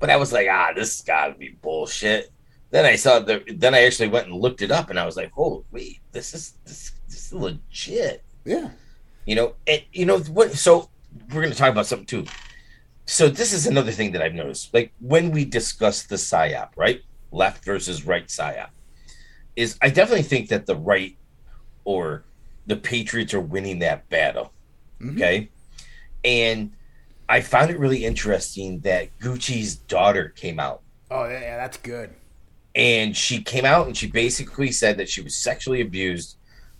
But 0.00 0.10
I 0.10 0.16
was 0.16 0.32
like, 0.32 0.48
ah, 0.50 0.72
this 0.74 0.98
has 0.98 1.06
got 1.06 1.28
to 1.28 1.34
be 1.34 1.56
bullshit. 1.62 2.31
Then 2.72 2.86
I 2.86 2.96
saw 2.96 3.18
the. 3.20 3.44
Then 3.54 3.74
I 3.74 3.84
actually 3.84 4.08
went 4.08 4.28
and 4.28 4.34
looked 4.34 4.62
it 4.62 4.70
up, 4.70 4.88
and 4.88 4.98
I 4.98 5.04
was 5.04 5.14
like, 5.14 5.30
"Oh, 5.36 5.62
wait, 5.70 6.00
this 6.12 6.32
is 6.32 6.54
this, 6.64 6.92
this 7.06 7.26
is 7.26 7.32
legit." 7.34 8.24
Yeah. 8.46 8.70
You 9.26 9.36
know, 9.36 9.54
and 9.66 9.82
you 9.92 10.06
know 10.06 10.18
what? 10.18 10.52
So 10.52 10.88
we're 11.28 11.42
going 11.42 11.52
to 11.52 11.58
talk 11.58 11.70
about 11.70 11.86
something 11.86 12.06
too. 12.06 12.24
So 13.04 13.28
this 13.28 13.52
is 13.52 13.66
another 13.66 13.92
thing 13.92 14.12
that 14.12 14.22
I've 14.22 14.32
noticed. 14.32 14.72
Like 14.72 14.90
when 15.00 15.30
we 15.30 15.44
discuss 15.44 16.04
the 16.04 16.16
psyop, 16.16 16.70
right, 16.74 17.02
left 17.30 17.62
versus 17.62 18.06
right 18.06 18.26
psyop, 18.26 18.70
is 19.54 19.76
I 19.82 19.90
definitely 19.90 20.22
think 20.22 20.48
that 20.48 20.64
the 20.64 20.76
right 20.76 21.14
or 21.84 22.24
the 22.66 22.76
Patriots 22.76 23.34
are 23.34 23.40
winning 23.40 23.80
that 23.80 24.08
battle. 24.08 24.50
Mm-hmm. 24.98 25.18
Okay, 25.18 25.50
and 26.24 26.72
I 27.28 27.42
found 27.42 27.70
it 27.70 27.78
really 27.78 28.06
interesting 28.06 28.80
that 28.80 29.16
Gucci's 29.18 29.76
daughter 29.76 30.30
came 30.30 30.58
out. 30.58 30.80
Oh 31.10 31.28
yeah, 31.28 31.58
that's 31.58 31.76
good. 31.76 32.14
And 32.74 33.16
she 33.16 33.42
came 33.42 33.64
out 33.64 33.86
and 33.86 33.96
she 33.96 34.06
basically 34.06 34.72
said 34.72 34.96
that 34.98 35.08
she 35.08 35.20
was 35.20 35.36
sexually 35.36 35.82
abused 35.82 36.36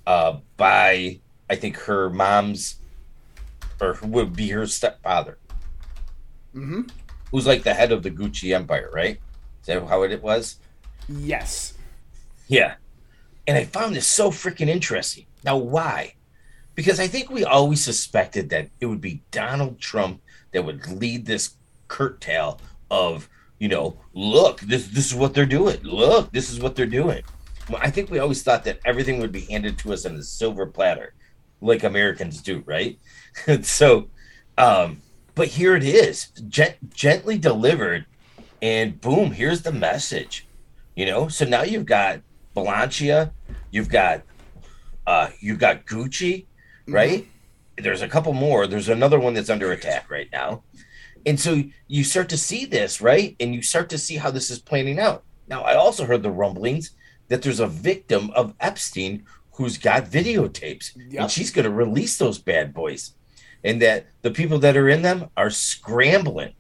uh, 0.07 0.39
by, 0.57 1.21
I 1.51 1.57
think, 1.57 1.77
her 1.79 2.09
mom's, 2.09 2.77
or 3.81 3.95
who 3.95 4.07
would 4.09 4.35
be 4.35 4.49
her 4.51 4.67
stepfather, 4.67 5.39
Mm-hmm. 6.55 6.83
who's 7.31 7.47
like 7.47 7.63
the 7.63 7.73
head 7.75 7.93
of 7.93 8.03
the 8.03 8.11
Gucci 8.11 8.55
empire, 8.55 8.91
right? 8.93 9.19
Is 9.61 9.67
that 9.67 9.87
how 9.87 10.03
it 10.03 10.23
was? 10.23 10.59
Yes. 11.09 11.75
Yeah. 12.47 12.75
And 13.47 13.57
I 13.57 13.65
found 13.65 13.97
this 13.97 14.07
so 14.07 14.31
freaking 14.31 14.69
interesting. 14.69 15.27
Now, 15.45 15.57
why? 15.57 16.15
Because 16.75 17.01
I 17.01 17.07
think 17.07 17.31
we 17.31 17.45
always 17.45 17.83
suspected 17.83 18.51
that 18.51 18.69
it 18.81 18.87
would 18.87 19.01
be 19.01 19.23
Donald 19.31 19.79
Trump 19.79 20.21
that 20.53 20.65
would 20.65 20.87
lead 20.87 21.27
this 21.27 21.55
curtail 21.89 22.61
of, 22.91 23.29
you 23.63 23.69
know, 23.69 23.97
look, 24.13 24.61
this 24.63 24.89
this 24.89 25.07
is 25.07 25.15
what 25.15 25.35
they're 25.35 25.47
doing. 25.47 25.81
Look, 25.85 26.33
this 26.33 26.51
is 26.51 26.59
what 26.59 26.75
they're 26.75 26.85
doing. 26.85 27.23
Well, 27.71 27.79
I 27.81 27.93
think 27.93 28.11
we 28.11 28.19
always 28.19 28.43
thought 28.43 28.65
that 28.65 28.81
everything 28.85 29.21
would 29.21 29.31
be 29.31 29.43
handed 29.43 29.79
to 29.79 29.93
us 29.93 30.05
on 30.05 30.17
a 30.17 30.23
silver 30.25 30.67
platter, 30.67 31.15
like 31.61 31.85
Americans 31.85 32.43
do, 32.43 32.65
right? 32.67 32.99
so, 33.63 34.09
um, 34.59 35.01
but 35.37 35.47
here 35.47 35.77
it 35.77 35.85
is, 35.85 36.31
gent- 36.49 36.93
gently 36.93 37.39
delivered, 37.39 38.07
and 38.61 39.01
boom, 39.01 39.31
here's 39.31 39.63
the 39.63 39.71
message. 39.71 40.45
You 40.97 41.07
know, 41.07 41.29
so 41.29 41.45
now 41.45 41.63
you've 41.63 41.87
got 41.87 42.21
Balancia, 42.57 43.31
you've 43.71 43.89
got 43.89 44.23
uh 45.07 45.29
you've 45.39 45.61
got 45.61 45.87
Gucci, 45.87 46.47
right? 46.89 47.29
There's 47.79 48.03
a 48.03 48.09
couple 48.09 48.33
more. 48.33 48.67
There's 48.67 48.89
another 48.89 49.21
one 49.21 49.35
that's 49.35 49.51
under 49.51 49.71
attack 49.71 50.11
right 50.11 50.29
now. 50.33 50.65
And 51.27 51.39
so 51.39 51.63
you 51.89 52.05
start 52.05 52.29
to 52.31 52.37
see 52.37 52.65
this, 52.65 53.01
right? 53.01 53.37
And 53.41 53.55
you 53.55 53.63
start 53.63 53.89
to 53.91 53.99
see 53.99 54.17
how 54.17 54.31
this 54.31 54.51
is 54.51 54.59
planning 54.59 54.99
out. 54.99 55.25
Now, 55.49 55.63
I 55.63 55.75
also 55.75 56.05
heard 56.05 56.23
the 56.23 56.31
rumblings 56.31 56.91
that 57.29 57.43
there's 57.43 57.61
a 57.61 57.67
victim 57.67 58.31
of 58.35 58.55
Epstein 58.61 59.25
who's 59.53 59.79
got 59.79 60.05
videotapes 60.05 60.93
Yep. 60.97 61.23
and 61.23 61.31
she's 61.31 61.51
going 61.51 61.65
to 61.65 61.71
release 61.71 62.17
those 62.17 62.39
bad 62.39 62.73
boys. 62.73 63.15
And 63.65 63.81
that 63.83 64.07
the 64.23 64.31
people 64.31 64.59
that 64.61 64.77
are 64.77 64.89
in 64.89 65.03
them 65.03 65.31
are 65.37 65.51
scrambling. 65.51 66.55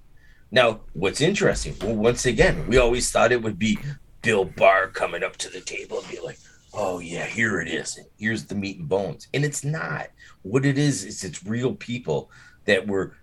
Now, 0.50 0.80
what's 0.92 1.20
interesting, 1.20 1.74
well, 1.80 1.96
once 1.96 2.26
again, 2.26 2.66
we 2.68 2.76
always 2.76 3.10
thought 3.10 3.32
it 3.32 3.42
would 3.42 3.58
be 3.58 3.78
Bill 4.20 4.44
Barr 4.44 4.88
coming 4.88 5.24
up 5.24 5.36
to 5.38 5.48
the 5.48 5.60
table 5.60 5.98
and 5.98 6.08
be 6.08 6.20
like, 6.20 6.38
oh, 6.74 7.00
yeah, 7.00 7.24
here 7.24 7.60
it 7.60 7.68
is. 7.68 7.98
Here's 8.18 8.44
the 8.44 8.54
meat 8.54 8.78
and 8.78 8.88
bones. 8.88 9.28
And 9.34 9.44
it's 9.44 9.64
not. 9.64 10.08
What 10.42 10.64
it 10.64 10.78
is, 10.78 11.04
is 11.04 11.24
it's 11.24 11.44
real 11.44 11.74
people 11.74 12.30
that 12.66 12.86
were, 12.86 13.16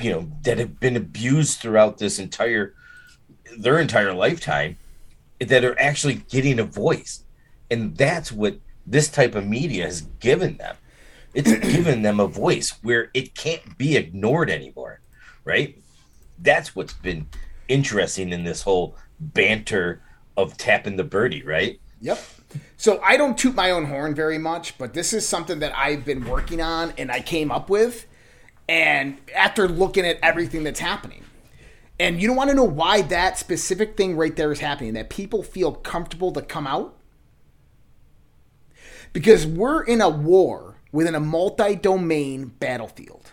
you 0.00 0.10
know, 0.10 0.30
that 0.42 0.58
have 0.58 0.80
been 0.80 0.96
abused 0.96 1.60
throughout 1.60 1.98
this 1.98 2.18
entire, 2.18 2.74
their 3.56 3.78
entire 3.78 4.12
lifetime 4.12 4.76
that 5.40 5.64
are 5.64 5.78
actually 5.78 6.14
getting 6.14 6.58
a 6.58 6.64
voice. 6.64 7.24
And 7.70 7.96
that's 7.96 8.30
what 8.30 8.58
this 8.86 9.08
type 9.08 9.34
of 9.34 9.46
media 9.46 9.84
has 9.84 10.02
given 10.20 10.56
them. 10.56 10.76
It's 11.34 11.52
given 11.72 12.02
them 12.02 12.20
a 12.20 12.26
voice 12.26 12.74
where 12.82 13.10
it 13.14 13.34
can't 13.34 13.78
be 13.78 13.96
ignored 13.96 14.50
anymore, 14.50 15.00
right? 15.44 15.76
That's 16.38 16.74
what's 16.74 16.94
been 16.94 17.26
interesting 17.68 18.32
in 18.32 18.44
this 18.44 18.62
whole 18.62 18.96
banter 19.20 20.02
of 20.36 20.56
tapping 20.56 20.96
the 20.96 21.04
birdie, 21.04 21.42
right? 21.42 21.78
Yep. 22.00 22.18
So 22.76 23.00
I 23.02 23.16
don't 23.16 23.38
toot 23.38 23.54
my 23.54 23.70
own 23.70 23.84
horn 23.84 24.14
very 24.14 24.38
much, 24.38 24.76
but 24.78 24.94
this 24.94 25.12
is 25.12 25.28
something 25.28 25.60
that 25.60 25.76
I've 25.76 26.04
been 26.04 26.24
working 26.24 26.60
on 26.60 26.92
and 26.98 27.12
I 27.12 27.20
came 27.20 27.52
up 27.52 27.68
with. 27.68 28.06
And 28.70 29.18
after 29.34 29.66
looking 29.66 30.06
at 30.06 30.20
everything 30.22 30.62
that's 30.62 30.78
happening, 30.78 31.24
and 31.98 32.22
you 32.22 32.28
don't 32.28 32.36
want 32.36 32.50
to 32.50 32.56
know 32.56 32.62
why 32.62 33.02
that 33.02 33.36
specific 33.36 33.96
thing 33.96 34.16
right 34.16 34.36
there 34.36 34.52
is 34.52 34.60
happening, 34.60 34.92
that 34.92 35.10
people 35.10 35.42
feel 35.42 35.72
comfortable 35.72 36.30
to 36.30 36.40
come 36.40 36.68
out? 36.68 36.96
Because 39.12 39.44
we're 39.44 39.82
in 39.82 40.00
a 40.00 40.08
war 40.08 40.76
within 40.92 41.16
a 41.16 41.20
multi 41.20 41.74
domain 41.74 42.52
battlefield. 42.60 43.32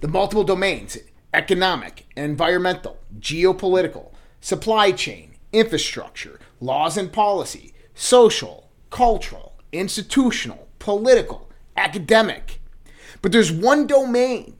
The 0.00 0.06
multiple 0.06 0.44
domains 0.44 0.96
economic, 1.34 2.06
environmental, 2.16 2.98
geopolitical, 3.18 4.12
supply 4.40 4.92
chain, 4.92 5.34
infrastructure, 5.52 6.38
laws 6.60 6.96
and 6.96 7.12
policy, 7.12 7.74
social, 7.94 8.70
cultural, 8.90 9.56
institutional, 9.72 10.68
political, 10.78 11.50
academic. 11.76 12.60
But 13.20 13.32
there's 13.32 13.50
one 13.50 13.88
domain 13.88 14.54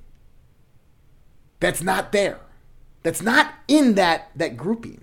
that's 1.60 1.82
not 1.82 2.12
there. 2.12 2.40
That's 3.02 3.22
not 3.22 3.54
in 3.66 3.94
that 3.94 4.30
that 4.36 4.56
grouping. 4.56 5.02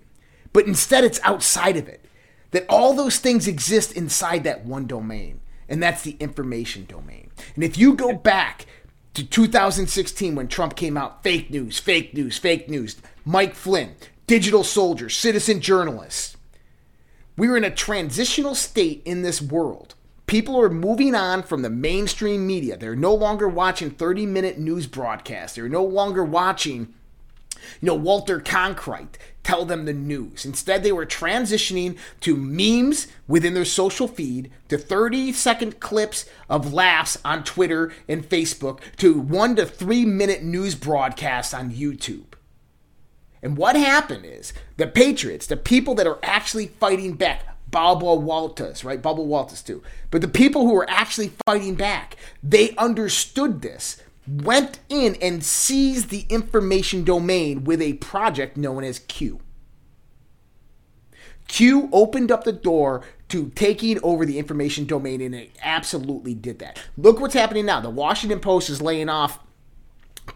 But 0.54 0.68
instead 0.68 1.04
it's 1.04 1.20
outside 1.24 1.78
of 1.78 1.88
it. 1.88 2.06
That 2.52 2.66
all 2.70 2.94
those 2.94 3.18
things 3.18 3.48
exist 3.48 3.92
inside 3.92 4.44
that 4.46 4.66
one 4.66 4.88
domain. 4.88 5.42
And 5.68 5.82
that's 5.82 6.04
the 6.04 6.16
information 6.20 6.86
domain. 6.86 7.32
And 7.56 7.64
if 7.64 7.78
you 7.78 7.96
go 7.96 8.14
back 8.14 8.66
to 9.16 9.26
2016 9.26 10.36
when 10.36 10.48
Trump 10.48 10.76
came 10.76 10.98
out, 10.98 11.24
fake 11.24 11.50
news, 11.50 11.80
fake 11.80 12.14
news, 12.14 12.38
fake 12.38 12.70
news, 12.70 12.98
Mike 13.26 13.56
Flynn, 13.56 13.96
digital 14.28 14.64
soldier, 14.64 15.10
citizen 15.10 15.62
journalist. 15.62 16.38
We 17.38 17.48
were 17.48 17.58
in 17.58 17.64
a 17.64 17.72
transitional 17.72 18.56
state 18.56 19.02
in 19.06 19.22
this 19.22 19.42
world. 19.42 19.96
People 20.28 20.60
are 20.60 20.70
moving 20.70 21.14
on 21.14 21.44
from 21.44 21.62
the 21.62 21.70
mainstream 21.70 22.48
media. 22.48 22.78
They're 22.78 22.96
no 22.96 23.14
longer 23.14 23.48
watching 23.48 23.92
30 23.92 24.26
minute 24.26 24.58
news 24.58 24.88
broadcasts. 24.88 25.56
They're 25.56 25.70
no 25.70 25.84
longer 25.84 26.24
watching, 26.24 26.94
you 27.80 27.88
know, 27.88 27.96
Walter 27.96 28.40
Cronkite 28.40 29.18
tell 29.44 29.64
them 29.64 29.86
the 29.86 29.94
news. 29.94 30.44
Instead, 30.44 30.82
they 30.82 30.92
were 30.92 31.06
transitioning 31.06 31.98
to 32.22 32.36
memes 32.36 33.08
within 33.28 33.54
their 33.54 33.66
social 33.66 34.08
feed, 34.08 34.52
to 34.70 34.78
30 34.78 35.32
second 35.32 35.80
clips 35.80 36.26
of 36.50 36.74
laughs 36.74 37.20
on 37.24 37.44
Twitter 37.44 37.94
and 38.10 38.28
Facebook, 38.28 38.80
to 38.98 39.14
one 39.14 39.56
to 39.56 39.66
three 39.66 40.04
minute 40.04 40.42
news 40.42 40.74
broadcasts 40.74 41.54
on 41.54 41.72
YouTube. 41.72 42.34
And 43.44 43.56
what 43.58 43.76
happened 43.76 44.26
is 44.26 44.54
the 44.78 44.88
Patriots, 44.88 45.46
the 45.46 45.56
people 45.56 45.94
that 45.96 46.08
are 46.08 46.18
actually 46.24 46.66
fighting 46.66 47.14
back, 47.14 47.55
Balbo 47.76 48.16
Walters, 48.16 48.86
right? 48.86 49.02
Balbo 49.02 49.24
Walters 49.24 49.62
too. 49.62 49.84
But 50.10 50.22
the 50.22 50.30
people 50.30 50.62
who 50.66 50.74
were 50.74 50.90
actually 50.90 51.34
fighting 51.46 51.76
back, 51.76 52.16
they 52.42 52.74
understood 52.78 53.62
this, 53.62 54.02
went 54.26 54.80
in 54.88 55.16
and 55.22 55.44
seized 55.44 56.08
the 56.08 56.26
information 56.30 57.04
domain 57.04 57.66
with 57.66 57.82
a 57.82 57.96
project 57.96 58.56
known 58.56 58.86
as 58.86 59.00
Q. 59.00 59.42
Q 61.50 61.90
opened 61.92 62.32
up 62.32 62.46
the 62.46 62.54
door 62.54 63.04
to 63.28 63.50
taking 63.56 64.02
over 64.04 64.26
the 64.26 64.40
information 64.40 64.86
domain, 64.86 65.20
and 65.20 65.36
it 65.36 65.52
absolutely 65.62 66.34
did 66.34 66.60
that. 66.60 66.82
Look 66.96 67.20
what's 67.20 67.34
happening 67.34 67.66
now. 67.66 67.82
The 67.82 67.90
Washington 67.90 68.40
Post 68.40 68.70
is 68.70 68.82
laying 68.82 69.10
off 69.10 69.40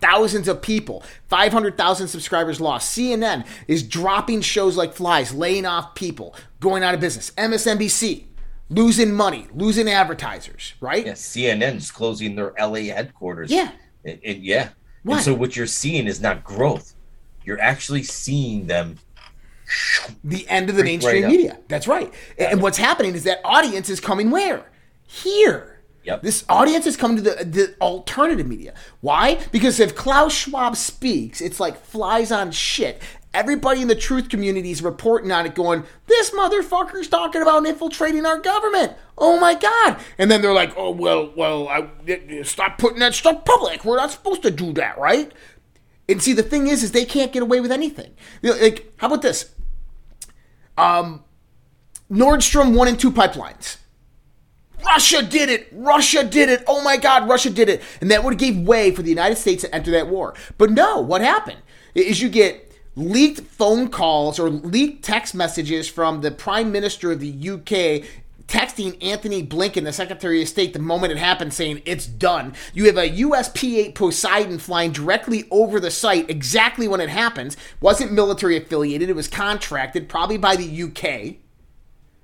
thousands 0.01 0.47
of 0.47 0.61
people 0.61 1.03
500,000 1.27 2.07
subscribers 2.07 2.59
lost 2.61 2.97
CNN 2.97 3.45
is 3.67 3.83
dropping 3.83 4.41
shows 4.41 4.77
like 4.77 4.93
flies 4.93 5.33
laying 5.33 5.65
off 5.65 5.95
people 5.95 6.35
going 6.59 6.83
out 6.83 6.93
of 6.93 6.99
business 6.99 7.31
MSNBC 7.31 8.25
losing 8.69 9.13
money 9.13 9.47
losing 9.53 9.89
advertisers 9.89 10.73
right 10.79 11.05
Yeah, 11.05 11.13
CNN's 11.13 11.91
closing 11.91 12.35
their 12.35 12.53
LA 12.59 12.93
headquarters. 12.93 13.51
Yeah. 13.51 13.71
And, 14.05 14.19
and 14.23 14.43
yeah. 14.43 14.69
Right. 15.03 15.15
And 15.15 15.23
so 15.23 15.33
what 15.33 15.55
you're 15.55 15.67
seeing 15.67 16.07
is 16.07 16.21
not 16.21 16.43
growth. 16.43 16.93
You're 17.43 17.59
actually 17.59 18.03
seeing 18.03 18.67
them 18.67 18.97
the 20.23 20.47
end 20.49 20.69
of 20.69 20.75
the 20.75 20.83
mainstream 20.83 21.23
right 21.23 21.31
media 21.31 21.59
that's 21.67 21.87
right 21.87 22.11
and 22.39 22.59
what's 22.61 22.77
happening 22.77 23.13
is 23.13 23.23
that 23.23 23.39
audience 23.43 23.87
is 23.87 23.99
coming 23.99 24.31
where 24.31 24.65
here 25.05 25.78
Yep. 26.03 26.21
This 26.21 26.45
audience 26.47 26.85
is 26.85 26.95
coming 26.95 27.17
to 27.17 27.23
the, 27.23 27.45
the 27.45 27.75
alternative 27.81 28.47
media. 28.47 28.73
Why? 29.01 29.39
Because 29.51 29.79
if 29.79 29.95
Klaus 29.95 30.33
Schwab 30.33 30.75
speaks, 30.75 31.41
it's 31.41 31.59
like 31.59 31.77
flies 31.77 32.31
on 32.31 32.51
shit. 32.51 33.01
Everybody 33.33 33.81
in 33.81 33.87
the 33.87 33.95
truth 33.95 34.27
community 34.29 34.71
is 34.71 34.81
reporting 34.81 35.31
on 35.31 35.45
it, 35.45 35.53
going, 35.53 35.83
This 36.07 36.31
motherfucker's 36.31 37.07
talking 37.07 37.41
about 37.41 37.65
infiltrating 37.65 38.25
our 38.25 38.39
government. 38.39 38.93
Oh 39.17 39.39
my 39.39 39.53
God. 39.53 39.99
And 40.17 40.31
then 40.31 40.41
they're 40.41 40.53
like, 40.53 40.73
Oh, 40.75 40.91
well, 40.91 41.31
well, 41.35 41.67
I, 41.67 41.89
stop 42.43 42.79
putting 42.79 42.99
that 42.99 43.13
stuff 43.13 43.45
public. 43.45 43.85
We're 43.85 43.97
not 43.97 44.11
supposed 44.11 44.41
to 44.43 44.51
do 44.51 44.73
that, 44.73 44.97
right? 44.97 45.31
And 46.07 46.23
see, 46.23 46.33
the 46.33 46.41
thing 46.41 46.67
is, 46.67 46.81
is 46.81 46.91
they 46.91 47.05
can't 47.05 47.31
get 47.31 47.43
away 47.43 47.59
with 47.59 47.71
anything. 47.71 48.15
Like, 48.41 48.91
how 48.97 49.07
about 49.07 49.21
this? 49.21 49.53
Um, 50.75 51.23
Nord 52.09 52.41
Stream 52.41 52.73
one 52.73 52.87
and 52.87 52.99
two 52.99 53.11
pipelines. 53.11 53.77
Russia 54.85 55.21
did 55.21 55.49
it. 55.49 55.67
Russia 55.71 56.23
did 56.23 56.49
it. 56.49 56.63
Oh 56.67 56.83
my 56.83 56.97
God, 56.97 57.27
Russia 57.27 57.49
did 57.49 57.69
it. 57.69 57.81
And 58.01 58.11
that 58.11 58.23
would 58.23 58.33
have 58.33 58.39
gave 58.39 58.57
way 58.67 58.91
for 58.91 59.01
the 59.01 59.09
United 59.09 59.37
States 59.37 59.63
to 59.63 59.73
enter 59.73 59.91
that 59.91 60.07
war. 60.07 60.33
But 60.57 60.71
no, 60.71 60.99
what 60.99 61.21
happened 61.21 61.59
is 61.95 62.21
you 62.21 62.29
get 62.29 62.71
leaked 62.95 63.41
phone 63.41 63.89
calls 63.89 64.39
or 64.39 64.49
leaked 64.49 65.03
text 65.03 65.33
messages 65.33 65.87
from 65.87 66.21
the 66.21 66.31
Prime 66.31 66.71
Minister 66.71 67.11
of 67.11 67.19
the 67.19 67.49
UK 67.49 68.07
texting 68.49 69.01
Antony 69.03 69.45
Blinken, 69.45 69.83
the 69.83 69.93
Secretary 69.93 70.41
of 70.41 70.47
State, 70.47 70.73
the 70.73 70.79
moment 70.79 71.11
it 71.13 71.19
happened, 71.19 71.53
saying 71.53 71.81
it's 71.85 72.07
done. 72.07 72.53
You 72.73 72.85
have 72.85 72.97
a 72.97 73.09
US 73.09 73.49
P 73.53 73.79
8 73.79 73.95
Poseidon 73.95 74.57
flying 74.57 74.91
directly 74.91 75.45
over 75.51 75.79
the 75.79 75.91
site 75.91 76.29
exactly 76.29 76.87
when 76.87 76.99
it 76.99 77.09
happens. 77.09 77.55
Wasn't 77.79 78.11
military 78.11 78.57
affiliated, 78.57 79.09
it 79.09 79.15
was 79.15 79.27
contracted, 79.27 80.09
probably 80.09 80.37
by 80.37 80.55
the 80.55 80.83
UK. 80.83 81.37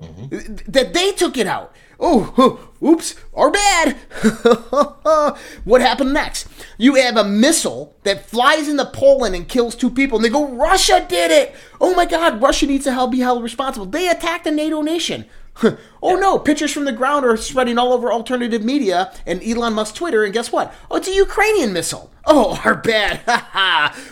Mm-hmm. 0.02 0.72
That 0.72 0.94
they 0.94 1.12
took 1.12 1.38
it 1.38 1.48
out. 1.48 1.74
Oh, 2.00 2.70
oops, 2.84 3.16
our 3.34 3.52
bad. 3.52 3.96
what 5.64 5.82
happened 5.82 6.14
next? 6.14 6.48
You 6.78 6.96
have 6.96 7.18
a 7.18 7.24
missile 7.24 7.96
that 8.04 8.26
flies 8.26 8.68
into 8.68 8.86
Poland 8.86 9.36
and 9.36 9.48
kills 9.48 9.76
two 9.76 9.90
people, 9.90 10.18
and 10.18 10.26
they 10.26 10.30
go, 10.30 10.48
Russia 10.48 11.06
did 11.08 11.32
it. 11.32 11.56
Oh 11.80 11.96
my 11.96 12.06
God, 12.06 12.42
Russia 12.42 12.66
needs 12.66 12.84
to 12.86 12.94
help 12.94 13.12
be 13.12 13.20
held 13.20 13.44
responsible. 13.44 13.86
They 13.86 14.10
attacked 14.10 14.48
a 14.48 14.52
NATO 14.52 14.82
nation. 14.82 15.26
oh 16.04 16.16
no, 16.16 16.38
pictures 16.38 16.74
from 16.74 16.86
the 16.86 16.92
ground 16.92 17.26
are 17.26 17.38
spreading 17.38 17.78
all 17.78 17.94
over 17.94 18.12
alternative 18.12 18.64
media 18.64 19.14
and 19.26 19.42
Elon 19.42 19.74
Musk's 19.74 19.98
Twitter, 19.98 20.24
and 20.24 20.34
guess 20.34 20.52
what? 20.52 20.74
Oh, 20.92 20.98
it's 20.98 21.08
a 21.08 21.14
Ukrainian 21.14 21.72
missile. 21.72 22.12
Oh, 22.26 22.60
our 22.66 22.76
bad. 22.76 23.22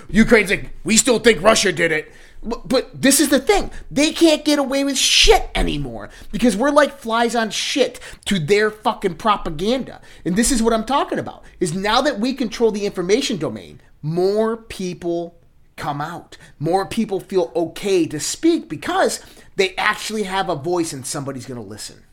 Ukraine's 0.09 0.51
like, 0.51 0.69
we 0.84 0.95
still 0.97 1.19
think 1.19 1.41
Russia 1.41 1.71
did 1.71 1.91
it. 1.91 2.11
But, 2.43 3.01
this 3.01 3.19
is 3.19 3.29
the 3.29 3.39
thing. 3.39 3.71
They 3.89 4.11
can't 4.11 4.45
get 4.45 4.59
away 4.59 4.83
with 4.83 4.97
shit 4.97 5.49
anymore 5.55 6.09
because 6.31 6.55
we're 6.55 6.71
like 6.71 6.97
flies 6.97 7.35
on 7.35 7.49
shit 7.49 7.99
to 8.25 8.39
their 8.39 8.69
fucking 8.69 9.15
propaganda. 9.15 10.01
And 10.25 10.35
this 10.35 10.51
is 10.51 10.61
what 10.61 10.73
I'm 10.73 10.85
talking 10.85 11.19
about. 11.19 11.43
Is 11.59 11.73
now 11.73 12.01
that 12.01 12.19
we 12.19 12.33
control 12.33 12.71
the 12.71 12.85
information 12.85 13.37
domain, 13.37 13.81
more 14.01 14.57
people 14.57 15.35
come 15.75 16.01
out. 16.01 16.37
More 16.59 16.85
people 16.85 17.19
feel 17.19 17.51
okay 17.55 18.05
to 18.07 18.19
speak 18.19 18.69
because 18.69 19.23
they 19.55 19.75
actually 19.75 20.23
have 20.23 20.49
a 20.49 20.55
voice 20.55 20.93
and 20.93 21.05
somebody's 21.05 21.45
going 21.45 21.61
to 21.61 21.67
listen. 21.67 22.03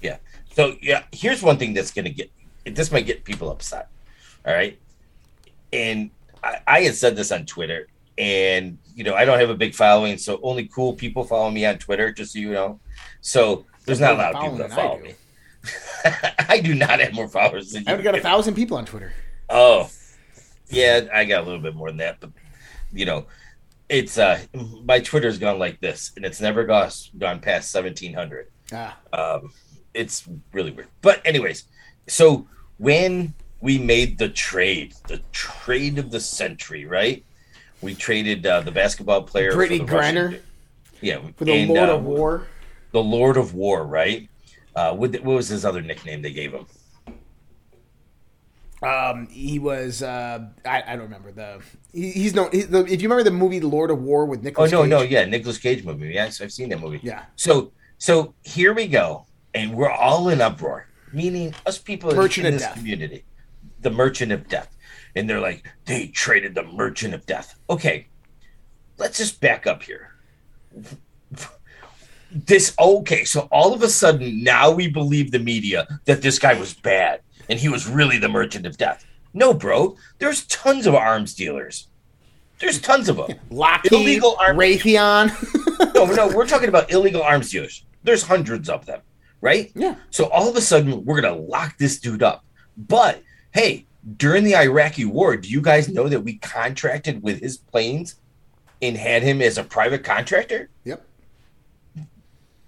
Yeah. 0.00 0.18
So 0.54 0.76
yeah, 0.80 1.02
here's 1.12 1.42
one 1.42 1.56
thing 1.56 1.74
that's 1.74 1.90
gonna 1.90 2.10
get 2.10 2.30
this 2.64 2.92
might 2.92 3.06
get 3.06 3.24
people 3.24 3.50
upset. 3.50 3.88
All 4.46 4.54
right. 4.54 4.78
And 5.72 6.10
I, 6.42 6.58
I 6.66 6.80
had 6.82 6.94
said 6.94 7.16
this 7.16 7.32
on 7.32 7.46
Twitter, 7.46 7.88
and 8.16 8.78
you 8.94 9.04
know, 9.04 9.14
I 9.14 9.24
don't 9.24 9.38
have 9.38 9.50
a 9.50 9.54
big 9.54 9.74
following, 9.74 10.18
so 10.18 10.38
only 10.42 10.66
cool 10.68 10.94
people 10.94 11.24
follow 11.24 11.50
me 11.50 11.66
on 11.66 11.78
Twitter, 11.78 12.12
just 12.12 12.32
so 12.32 12.38
you 12.38 12.52
know. 12.52 12.80
So 13.20 13.66
there's 13.84 14.00
not 14.00 14.14
a 14.14 14.16
lot 14.16 14.34
of 14.34 14.42
people 14.42 14.58
that 14.58 14.72
follow 14.72 14.98
me. 15.00 15.14
I 16.48 16.60
do 16.60 16.74
not 16.74 17.00
have 17.00 17.12
more 17.12 17.28
followers 17.28 17.72
than 17.72 17.84
you. 17.84 17.92
I've 17.92 18.04
got 18.04 18.14
a 18.14 18.20
thousand 18.20 18.54
people 18.54 18.76
on 18.76 18.84
Twitter. 18.84 19.12
Oh, 19.48 19.90
yeah, 20.68 21.02
I 21.12 21.24
got 21.24 21.42
a 21.42 21.46
little 21.46 21.60
bit 21.60 21.74
more 21.74 21.88
than 21.88 21.98
that, 21.98 22.20
but 22.20 22.30
you 22.92 23.04
know, 23.04 23.26
it's 23.88 24.18
uh, 24.18 24.40
my 24.84 25.00
Twitter's 25.00 25.38
gone 25.38 25.58
like 25.58 25.80
this, 25.80 26.12
and 26.16 26.24
it's 26.24 26.40
never 26.40 26.64
gone 26.64 26.90
gone 27.18 27.40
past 27.40 27.70
seventeen 27.70 28.14
hundred. 28.14 28.48
Ah. 28.72 28.96
Um, 29.12 29.52
it's 29.92 30.28
really 30.52 30.70
weird. 30.70 30.88
But 31.02 31.20
anyways, 31.24 31.64
so 32.08 32.48
when 32.78 33.34
we 33.60 33.78
made 33.78 34.18
the 34.18 34.28
trade, 34.28 34.94
the 35.08 35.22
trade 35.32 35.98
of 35.98 36.10
the 36.10 36.20
century, 36.20 36.84
right? 36.84 37.24
We 37.84 37.94
traded 37.94 38.46
uh, 38.46 38.60
the 38.62 38.70
basketball 38.72 39.22
player, 39.22 39.52
Brittney 39.52 39.88
Russian- 39.88 40.16
Griner 40.16 40.40
yeah, 41.00 41.18
for 41.36 41.44
the 41.44 41.52
and, 41.52 41.70
Lord 41.70 41.88
uh, 41.90 41.94
of 41.96 42.04
War. 42.04 42.46
the 42.92 43.02
Lord 43.02 43.36
of 43.36 43.54
War, 43.54 43.84
right? 43.86 44.28
Uh, 44.74 44.94
what, 44.94 45.12
what 45.22 45.36
was 45.36 45.48
his 45.48 45.64
other 45.64 45.82
nickname 45.82 46.22
they 46.22 46.32
gave 46.32 46.52
him? 46.52 46.66
Um, 48.82 49.28
he 49.28 49.58
was 49.58 50.02
uh, 50.02 50.46
I, 50.66 50.82
I 50.86 50.90
don't 50.96 51.04
remember 51.04 51.32
the 51.32 51.62
he, 51.92 52.10
he's 52.10 52.34
no 52.34 52.50
he, 52.50 52.62
the, 52.62 52.80
if 52.84 53.00
you 53.00 53.08
remember 53.08 53.22
the 53.22 53.30
movie 53.30 53.60
Lord 53.60 53.90
of 53.90 54.02
War 54.02 54.26
with 54.26 54.42
Nicolas. 54.42 54.72
Oh 54.72 54.76
no, 54.78 54.82
Cage, 54.82 54.90
no, 54.90 55.02
yeah, 55.20 55.24
Nicolas 55.24 55.58
Cage 55.58 55.84
movie. 55.84 56.08
Yes, 56.08 56.40
I've 56.42 56.52
seen 56.52 56.68
that 56.70 56.80
movie. 56.80 57.00
Yeah. 57.02 57.24
So, 57.36 57.72
so 57.98 58.34
here 58.42 58.74
we 58.74 58.86
go, 58.88 59.26
and 59.54 59.74
we're 59.74 59.90
all 59.90 60.28
in 60.28 60.40
uproar, 60.42 60.88
meaning 61.12 61.54
us 61.64 61.78
people 61.78 62.10
in- 62.10 62.16
Merchant 62.16 62.46
in 62.46 62.54
of 62.54 62.60
this 62.60 62.68
Death. 62.68 62.76
community, 62.76 63.24
the 63.80 63.90
Merchant 63.90 64.32
of 64.32 64.48
Death, 64.48 64.73
and 65.16 65.28
they're 65.28 65.40
like, 65.40 65.64
they 65.84 66.08
traded 66.08 66.54
the 66.54 66.64
Merchant 66.64 67.14
of 67.14 67.24
Death. 67.26 67.58
Okay, 67.70 68.08
let's 68.98 69.18
just 69.18 69.40
back 69.40 69.66
up 69.66 69.82
here. 69.82 70.10
This 72.30 72.74
okay, 72.80 73.24
so 73.24 73.42
all 73.52 73.72
of 73.72 73.82
a 73.82 73.88
sudden 73.88 74.42
now 74.42 74.70
we 74.72 74.88
believe 74.88 75.30
the 75.30 75.38
media 75.38 75.86
that 76.04 76.20
this 76.20 76.38
guy 76.40 76.54
was 76.54 76.74
bad 76.74 77.20
and 77.48 77.60
he 77.60 77.68
was 77.68 77.88
really 77.88 78.18
the 78.18 78.28
Merchant 78.28 78.66
of 78.66 78.76
Death. 78.76 79.06
No, 79.32 79.54
bro, 79.54 79.96
there's 80.18 80.44
tons 80.46 80.86
of 80.86 80.94
arms 80.96 81.34
dealers. 81.34 81.88
There's 82.58 82.80
tons 82.80 83.08
of 83.08 83.16
them. 83.16 83.38
Lockheed, 83.50 83.92
Illegal 83.92 84.36
arm- 84.40 84.56
Raytheon. 84.56 85.94
no, 85.94 86.04
no, 86.28 86.28
we're 86.34 86.46
talking 86.46 86.68
about 86.68 86.90
illegal 86.90 87.22
arms 87.22 87.50
dealers. 87.50 87.84
There's 88.02 88.22
hundreds 88.22 88.68
of 88.68 88.84
them, 88.86 89.00
right? 89.40 89.70
Yeah. 89.74 89.94
So 90.10 90.28
all 90.30 90.48
of 90.48 90.56
a 90.56 90.60
sudden, 90.60 91.04
we're 91.04 91.20
gonna 91.20 91.36
lock 91.36 91.78
this 91.78 92.00
dude 92.00 92.22
up. 92.22 92.44
But 92.76 93.22
hey, 93.52 93.86
during 94.16 94.44
the 94.44 94.56
Iraqi 94.56 95.04
war, 95.04 95.36
do 95.36 95.48
you 95.48 95.60
guys 95.60 95.88
know 95.88 96.08
that 96.08 96.20
we 96.20 96.36
contracted 96.38 97.22
with 97.22 97.40
his 97.40 97.56
planes 97.56 98.16
and 98.82 98.96
had 98.96 99.22
him 99.22 99.40
as 99.40 99.58
a 99.58 99.64
private 99.64 100.04
contractor? 100.04 100.68
yep. 100.84 101.06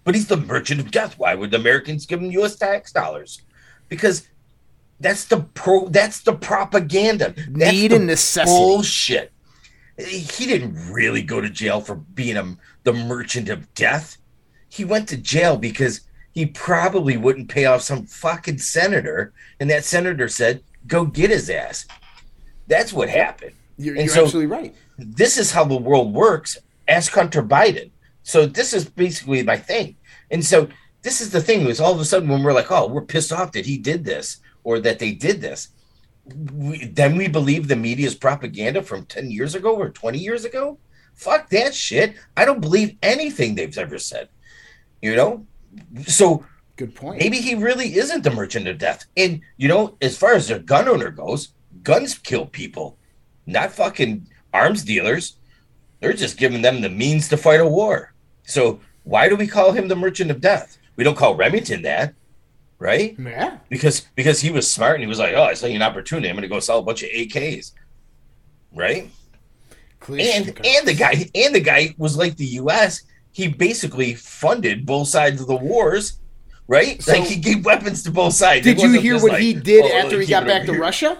But 0.04 0.14
he's 0.14 0.28
the 0.28 0.36
merchant 0.36 0.80
of 0.80 0.92
death. 0.92 1.18
Why 1.18 1.34
would 1.34 1.50
the 1.50 1.56
Americans 1.56 2.06
give 2.06 2.22
him 2.22 2.30
U.S. 2.30 2.54
tax 2.54 2.92
dollars? 2.92 3.42
Because 3.88 4.28
that's 5.00 5.24
the 5.24 5.40
pro. 5.40 5.88
That's 5.88 6.20
the 6.20 6.32
propaganda. 6.32 7.34
That's 7.36 7.72
Need 7.72 7.92
and 7.92 8.06
necessity. 8.06 8.56
Bullshit. 8.56 9.32
He 9.98 10.46
didn't 10.46 10.92
really 10.92 11.22
go 11.22 11.40
to 11.40 11.50
jail 11.50 11.80
for 11.80 11.96
being 11.96 12.36
a, 12.36 12.56
the 12.84 12.92
merchant 12.92 13.48
of 13.48 13.72
death. 13.74 14.18
He 14.68 14.84
went 14.84 15.08
to 15.08 15.16
jail 15.16 15.56
because 15.56 16.02
he 16.32 16.46
probably 16.46 17.16
wouldn't 17.16 17.48
pay 17.48 17.64
off 17.64 17.82
some 17.82 18.06
fucking 18.06 18.58
senator, 18.58 19.32
and 19.58 19.70
that 19.70 19.84
senator 19.84 20.28
said, 20.28 20.62
"Go 20.86 21.04
get 21.04 21.30
his 21.30 21.50
ass." 21.50 21.86
That's 22.66 22.92
what 22.92 23.08
happened. 23.08 23.52
You're, 23.76 23.96
you're 23.96 24.08
so- 24.08 24.24
absolutely 24.24 24.50
right. 24.50 24.74
this 24.98 25.38
is 25.38 25.52
how 25.52 25.64
the 25.64 25.76
world 25.76 26.12
works. 26.12 26.58
Ask 26.88 27.12
Hunter 27.12 27.42
Biden. 27.42 27.90
So 28.22 28.46
this 28.46 28.72
is 28.74 28.84
basically 28.88 29.42
my 29.42 29.56
thing. 29.56 29.96
And 30.30 30.44
so 30.44 30.68
this 31.02 31.20
is 31.20 31.30
the 31.30 31.40
thing 31.40 31.66
is 31.68 31.80
all 31.80 31.92
of 31.92 32.00
a 32.00 32.04
sudden 32.04 32.28
when 32.28 32.42
we're 32.42 32.52
like, 32.52 32.72
oh, 32.72 32.88
we're 32.88 33.02
pissed 33.02 33.32
off 33.32 33.52
that 33.52 33.66
he 33.66 33.78
did 33.78 34.04
this 34.04 34.38
or 34.64 34.80
that 34.80 34.98
they 34.98 35.12
did 35.12 35.40
this, 35.40 35.68
we, 36.52 36.86
then 36.86 37.16
we 37.16 37.28
believe 37.28 37.68
the 37.68 37.76
media's 37.76 38.16
propaganda 38.16 38.82
from 38.82 39.06
10 39.06 39.30
years 39.30 39.54
ago 39.54 39.76
or 39.76 39.90
20 39.90 40.18
years 40.18 40.44
ago. 40.44 40.78
Fuck 41.14 41.48
that 41.50 41.74
shit. 41.74 42.14
I 42.36 42.44
don't 42.44 42.60
believe 42.60 42.96
anything 43.02 43.54
they've 43.54 43.78
ever 43.78 43.98
said. 43.98 44.28
You 45.00 45.14
know? 45.14 45.46
So 46.06 46.44
Good 46.76 46.94
point. 46.94 47.18
maybe 47.18 47.38
he 47.38 47.54
really 47.54 47.96
isn't 47.96 48.22
the 48.22 48.30
merchant 48.30 48.68
of 48.68 48.78
death. 48.78 49.06
And 49.16 49.40
you 49.56 49.68
know, 49.68 49.96
as 50.00 50.16
far 50.16 50.34
as 50.34 50.50
a 50.50 50.58
gun 50.58 50.88
owner 50.88 51.10
goes, 51.10 51.48
guns 51.82 52.16
kill 52.18 52.46
people, 52.46 52.98
not 53.46 53.72
fucking 53.72 54.28
arms 54.52 54.84
dealers. 54.84 55.36
They're 56.00 56.12
just 56.12 56.36
giving 56.36 56.62
them 56.62 56.82
the 56.82 56.90
means 56.90 57.28
to 57.28 57.36
fight 57.36 57.60
a 57.60 57.66
war. 57.66 58.12
So 58.44 58.80
why 59.04 59.28
do 59.28 59.36
we 59.36 59.46
call 59.46 59.72
him 59.72 59.88
the 59.88 59.96
merchant 59.96 60.30
of 60.30 60.40
death? 60.40 60.78
We 60.96 61.04
don't 61.04 61.16
call 61.16 61.34
Remington 61.34 61.82
that, 61.82 62.14
right? 62.78 63.16
Yeah. 63.18 63.58
Because 63.68 64.00
because 64.14 64.40
he 64.40 64.50
was 64.50 64.70
smart 64.70 64.96
and 64.96 65.02
he 65.02 65.08
was 65.08 65.18
like, 65.18 65.34
oh, 65.34 65.44
I 65.44 65.54
saw 65.54 65.66
an 65.66 65.82
opportunity. 65.82 66.28
I'm 66.28 66.36
going 66.36 66.42
to 66.42 66.48
go 66.48 66.60
sell 66.60 66.78
a 66.78 66.82
bunch 66.82 67.02
of 67.02 67.10
AKs, 67.10 67.72
right? 68.74 69.10
and 70.08 70.48
and 70.64 70.86
the 70.86 70.94
guy 70.94 71.28
and 71.34 71.54
the 71.54 71.60
guy 71.60 71.94
was 71.98 72.16
like 72.16 72.36
the 72.36 72.46
U.S. 72.46 73.02
He 73.32 73.48
basically 73.48 74.14
funded 74.14 74.86
both 74.86 75.08
sides 75.08 75.40
of 75.40 75.46
the 75.46 75.56
wars, 75.56 76.20
right? 76.68 77.02
So- 77.02 77.12
like 77.12 77.24
he 77.28 77.36
gave 77.36 77.64
weapons 77.64 78.02
to 78.04 78.10
both 78.10 78.34
sides. 78.34 78.64
Did 78.64 78.80
you 78.80 78.92
hear 79.00 79.14
what 79.20 79.32
like, 79.32 79.40
he 79.42 79.54
did 79.54 79.84
"Oh, 79.84 79.96
after 79.98 80.20
he 80.20 80.26
got 80.26 80.46
back 80.46 80.66
to 80.66 80.72
here." 80.72 80.80
Russia? 80.80 81.18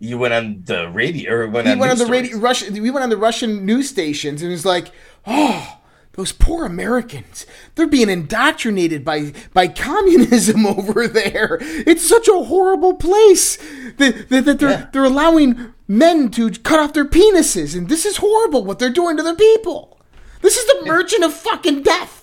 You 0.00 0.16
went 0.18 0.32
on 0.34 0.62
the 0.64 0.88
radio 0.88 1.32
or 1.32 1.48
went 1.48 1.66
He 1.66 1.72
on 1.72 1.78
went 1.80 1.92
on 1.92 1.98
the 1.98 2.06
radio. 2.06 2.38
Russian. 2.38 2.72
We 2.80 2.90
went 2.90 3.02
on 3.02 3.10
the 3.10 3.16
Russian 3.16 3.66
news 3.66 3.88
stations 3.88 4.42
and 4.42 4.50
it 4.50 4.54
was 4.54 4.64
like, 4.64 4.92
"Oh, 5.26 5.78
those 6.12 6.30
poor 6.30 6.64
Americans! 6.64 7.46
They're 7.74 7.88
being 7.88 8.08
indoctrinated 8.08 9.04
by 9.04 9.32
by 9.52 9.66
communism 9.66 10.66
over 10.78 11.08
there. 11.08 11.58
It's 11.60 12.08
such 12.08 12.28
a 12.28 12.44
horrible 12.44 12.94
place 12.94 13.56
that, 13.96 14.28
that, 14.28 14.44
that 14.44 14.58
they're 14.60 14.70
Yeah. 14.70 14.86
they're 14.92 15.02
allowing 15.04 15.74
men 15.88 16.30
to 16.30 16.50
cut 16.50 16.78
off 16.78 16.92
their 16.92 17.04
penises, 17.04 17.76
and 17.76 17.88
this 17.88 18.06
is 18.06 18.18
horrible 18.18 18.64
what 18.64 18.78
they're 18.78 18.90
doing 18.90 19.16
to 19.16 19.22
their 19.24 19.34
people. 19.34 20.00
This 20.42 20.56
is 20.56 20.64
the 20.66 20.86
merchant 20.86 21.24
of 21.24 21.32
fucking 21.34 21.82
death." 21.82 22.17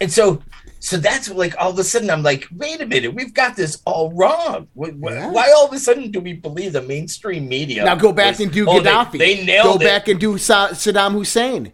And 0.00 0.10
so, 0.10 0.42
so 0.78 0.96
that's 0.96 1.28
like 1.30 1.54
all 1.58 1.70
of 1.70 1.78
a 1.78 1.84
sudden 1.84 2.08
I'm 2.10 2.22
like, 2.22 2.46
wait 2.56 2.80
a 2.80 2.86
minute, 2.86 3.12
we've 3.14 3.34
got 3.34 3.54
this 3.54 3.82
all 3.84 4.12
wrong. 4.12 4.66
Why, 4.74 4.90
Yeah. 4.98 5.30
why 5.30 5.52
all 5.54 5.66
of 5.66 5.72
a 5.74 5.78
sudden 5.78 6.10
do 6.10 6.20
we 6.20 6.32
believe 6.32 6.72
the 6.72 6.82
mainstream 6.82 7.48
media? 7.48 7.84
Now 7.84 7.96
go 7.96 8.12
back 8.12 8.32
was- 8.38 8.40
and 8.40 8.52
do 8.52 8.66
oh, 8.68 8.80
they- 8.80 8.88
Gaddafi. 8.90 9.18
They, 9.18 9.44
nailed 9.44 9.64
Go 9.64 9.74
it. 9.74 9.80
back 9.88 10.08
and 10.08 10.18
do 10.18 10.38
Sa- 10.38 10.70
Saddam 10.70 11.12
Hussein. 11.12 11.72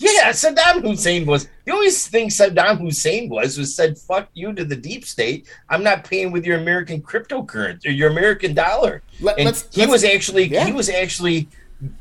Yeah, 0.00 0.30
Saddam 0.30 0.82
Hussein 0.82 1.26
was 1.26 1.48
the 1.66 1.72
only 1.72 1.90
thing 1.90 2.28
Saddam 2.28 2.78
Hussein 2.80 3.28
was 3.28 3.58
was 3.58 3.74
said 3.74 3.98
"fuck 3.98 4.28
you" 4.32 4.52
to 4.52 4.64
the 4.64 4.76
deep 4.76 5.04
state. 5.04 5.48
I'm 5.68 5.82
not 5.82 6.04
paying 6.04 6.30
with 6.30 6.46
your 6.46 6.58
American 6.60 7.02
cryptocurrency 7.02 7.86
or 7.86 7.90
your 7.90 8.08
American 8.08 8.54
dollar. 8.54 9.02
Let- 9.20 9.38
and 9.38 9.46
let's- 9.46 9.66
he 9.72 9.80
let's- 9.80 9.90
was 9.92 10.04
actually 10.04 10.44
yeah. 10.46 10.64
he 10.64 10.72
was 10.72 10.88
actually 10.88 11.48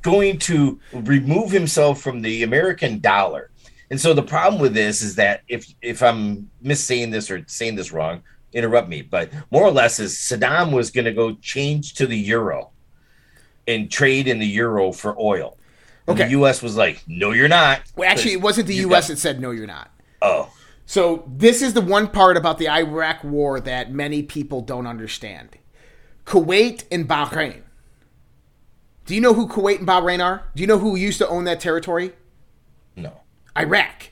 going 0.04 0.38
to 0.40 0.80
remove 0.94 1.52
himself 1.52 2.00
from 2.02 2.22
the 2.22 2.44
American 2.44 3.00
dollar. 3.00 3.50
And 3.90 4.00
so 4.00 4.14
the 4.14 4.24
problem 4.24 4.62
with 4.62 4.74
this 4.74 5.02
is 5.02 5.16
that 5.16 5.42
if 5.48 5.74
if 5.82 6.04
I'm 6.04 6.50
missaying 6.62 7.12
this 7.12 7.32
or 7.32 7.44
saying 7.48 7.76
this 7.76 7.92
wrong, 7.92 8.22
interrupt 8.54 8.90
me. 8.90 9.02
But 9.02 9.32
more 9.52 9.64
or 9.64 9.72
less, 9.72 10.00
is 10.00 10.16
Saddam 10.16 10.72
was 10.72 10.92
going 10.92 11.06
to 11.06 11.14
go 11.14 11.36
change 11.36 11.94
to 11.96 12.08
the 12.08 12.18
euro 12.18 12.72
and 13.68 13.90
trade 13.92 14.28
in 14.28 14.40
the 14.40 14.46
euro 14.48 14.92
for 14.92 15.18
oil. 15.20 15.58
And 16.08 16.18
Okay. 16.18 16.26
The 16.26 16.32
U.S. 16.32 16.62
was 16.62 16.76
like, 16.76 17.04
"No, 17.08 17.32
you're 17.32 17.48
not." 17.50 17.82
Well, 17.96 18.10
actually, 18.10 18.34
it 18.34 18.42
wasn't 18.42 18.68
the 18.68 18.76
U.S. 18.76 19.06
got- 19.06 19.14
that 19.14 19.20
said 19.20 19.40
no, 19.42 19.52
you're 19.52 19.68
not. 19.68 19.92
Oh, 20.22 20.52
So 20.86 21.24
this 21.28 21.62
is 21.62 21.74
the 21.74 21.82
one 21.82 22.08
part 22.08 22.38
about 22.38 22.58
the 22.58 22.70
Iraq 22.70 23.24
War 23.24 23.60
that 23.60 23.92
many 23.92 24.24
people 24.24 24.62
don't 24.62 24.88
understand. 24.88 25.58
Kuwait 26.26 26.84
and 26.92 27.08
Bahrain. 27.08 27.62
Do 29.06 29.16
you 29.16 29.22
know 29.22 29.34
who 29.34 29.48
Kuwait 29.48 29.80
and 29.80 29.88
Bahrain 29.88 30.24
are? 30.24 30.44
Do 30.56 30.62
you 30.62 30.68
know 30.68 30.80
who 30.80 30.96
used 30.96 31.18
to 31.20 31.28
own 31.28 31.44
that 31.46 31.60
territory? 31.62 32.14
Iraq. 33.58 34.10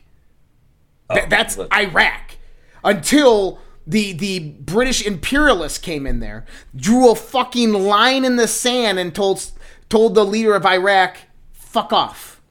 Oh, 1.10 1.16
Th- 1.16 1.30
that's 1.30 1.58
look. 1.58 1.74
Iraq. 1.74 2.38
Until 2.84 3.60
the 3.86 4.14
the 4.14 4.40
British 4.40 5.06
imperialists 5.06 5.78
came 5.78 6.08
in 6.08 6.20
there, 6.20 6.46
drew 6.76 7.12
a 7.12 7.16
fucking 7.16 7.74
line 7.74 8.26
in 8.26 8.36
the 8.36 8.48
sand, 8.48 9.00
and 9.00 9.14
told 9.14 9.52
told 9.90 10.16
the 10.16 10.26
leader 10.26 10.54
of 10.56 10.66
Iraq, 10.66 11.18
"Fuck 11.54 11.94
off." 11.94 12.42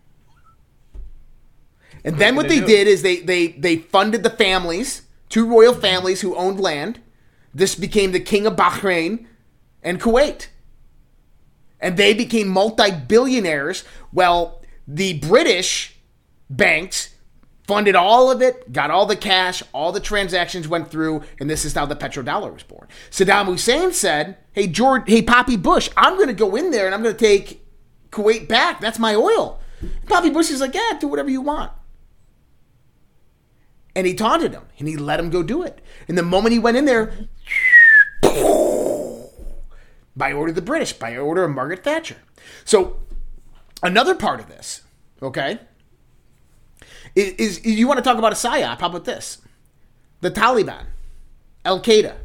And 2.05 2.19
then 2.19 2.37
what 2.37 2.49
gonna 2.49 2.61
they 2.61 2.67
did 2.67 2.87
is 2.87 3.03
they 3.03 3.17
they 3.17 3.49
they 3.49 3.77
funded 3.77 4.23
the 4.23 4.31
families, 4.31 5.03
two 5.29 5.47
royal 5.47 5.75
families 5.75 6.21
who 6.21 6.35
owned 6.37 6.61
land. 6.61 7.01
This 7.55 7.75
became 7.75 8.13
the 8.13 8.21
king 8.21 8.47
of 8.47 8.57
Bahrain 8.57 9.27
and 9.83 10.01
Kuwait 10.01 10.49
and 11.85 11.99
they 11.99 12.15
became 12.15 12.49
multi-billionaires. 12.49 13.85
Well, 14.11 14.63
the 14.89 15.19
British 15.19 15.94
banks 16.57 17.11
funded 17.67 17.95
all 17.95 18.31
of 18.31 18.43
it, 18.43 18.73
got 18.73 18.91
all 18.91 19.07
the 19.07 19.17
cash, 19.17 19.63
all 19.73 19.91
the 19.91 20.01
transactions 20.01 20.69
went 20.69 20.91
through, 20.91 21.23
and 21.41 21.49
this 21.49 21.65
is 21.65 21.73
how 21.73 21.87
the 21.87 21.97
petrodollar 21.97 22.53
was 22.53 22.63
born. 22.63 22.87
Saddam 23.11 23.47
Hussein 23.47 23.93
said, 23.93 24.37
"Hey 24.53 24.67
George, 24.67 25.05
hey 25.07 25.23
Poppy 25.23 25.57
Bush, 25.57 25.89
I'm 25.97 26.17
going 26.17 26.29
to 26.29 26.35
go 26.35 26.57
in 26.57 26.71
there 26.71 26.87
and 26.87 26.95
I'm 26.95 27.03
going 27.03 27.17
to 27.17 27.27
take 27.27 27.67
Kuwait 28.11 28.49
back. 28.49 28.81
That's 28.81 28.99
my 28.99 29.15
oil." 29.15 29.61
Poppy 30.07 30.31
Bush 30.31 30.51
is 30.51 30.61
like, 30.61 30.75
"Yeah, 30.75 30.99
do 31.01 31.09
whatever 31.09 31.31
you 31.31 31.41
want." 31.41 31.73
And 33.97 34.07
he 34.07 34.15
taunted 34.15 34.53
him, 34.53 34.65
and 34.79 34.89
he 34.89 34.97
let 34.97 35.21
him 35.21 35.31
go 35.31 35.43
do 35.43 35.63
it. 35.63 35.81
And 36.09 36.19
the 36.19 36.23
moment 36.23 36.53
he 36.53 36.59
went 36.59 36.77
in 36.77 36.85
there, 36.85 37.13
by 40.17 40.33
order 40.33 40.51
of 40.51 40.57
the 40.57 40.63
British, 40.63 40.93
by 40.93 41.17
order 41.17 41.45
of 41.45 41.53
Margaret 41.53 41.85
Thatcher. 41.85 42.17
So, 42.65 42.99
another 43.83 44.15
part 44.15 44.41
of 44.41 44.49
this, 44.49 44.83
okay, 45.23 45.61
is, 47.15 47.33
is, 47.35 47.59
is 47.59 47.75
you 47.75 47.87
want 47.87 47.99
to 47.99 48.03
talk 48.03 48.19
about 48.19 48.33
a 48.33 48.37
psyop? 48.37 48.81
How 48.81 48.89
about 48.89 49.05
this? 49.05 49.39
The 50.21 50.31
Taliban, 50.31 50.87
Al 51.65 51.81
Qaeda. 51.81 52.17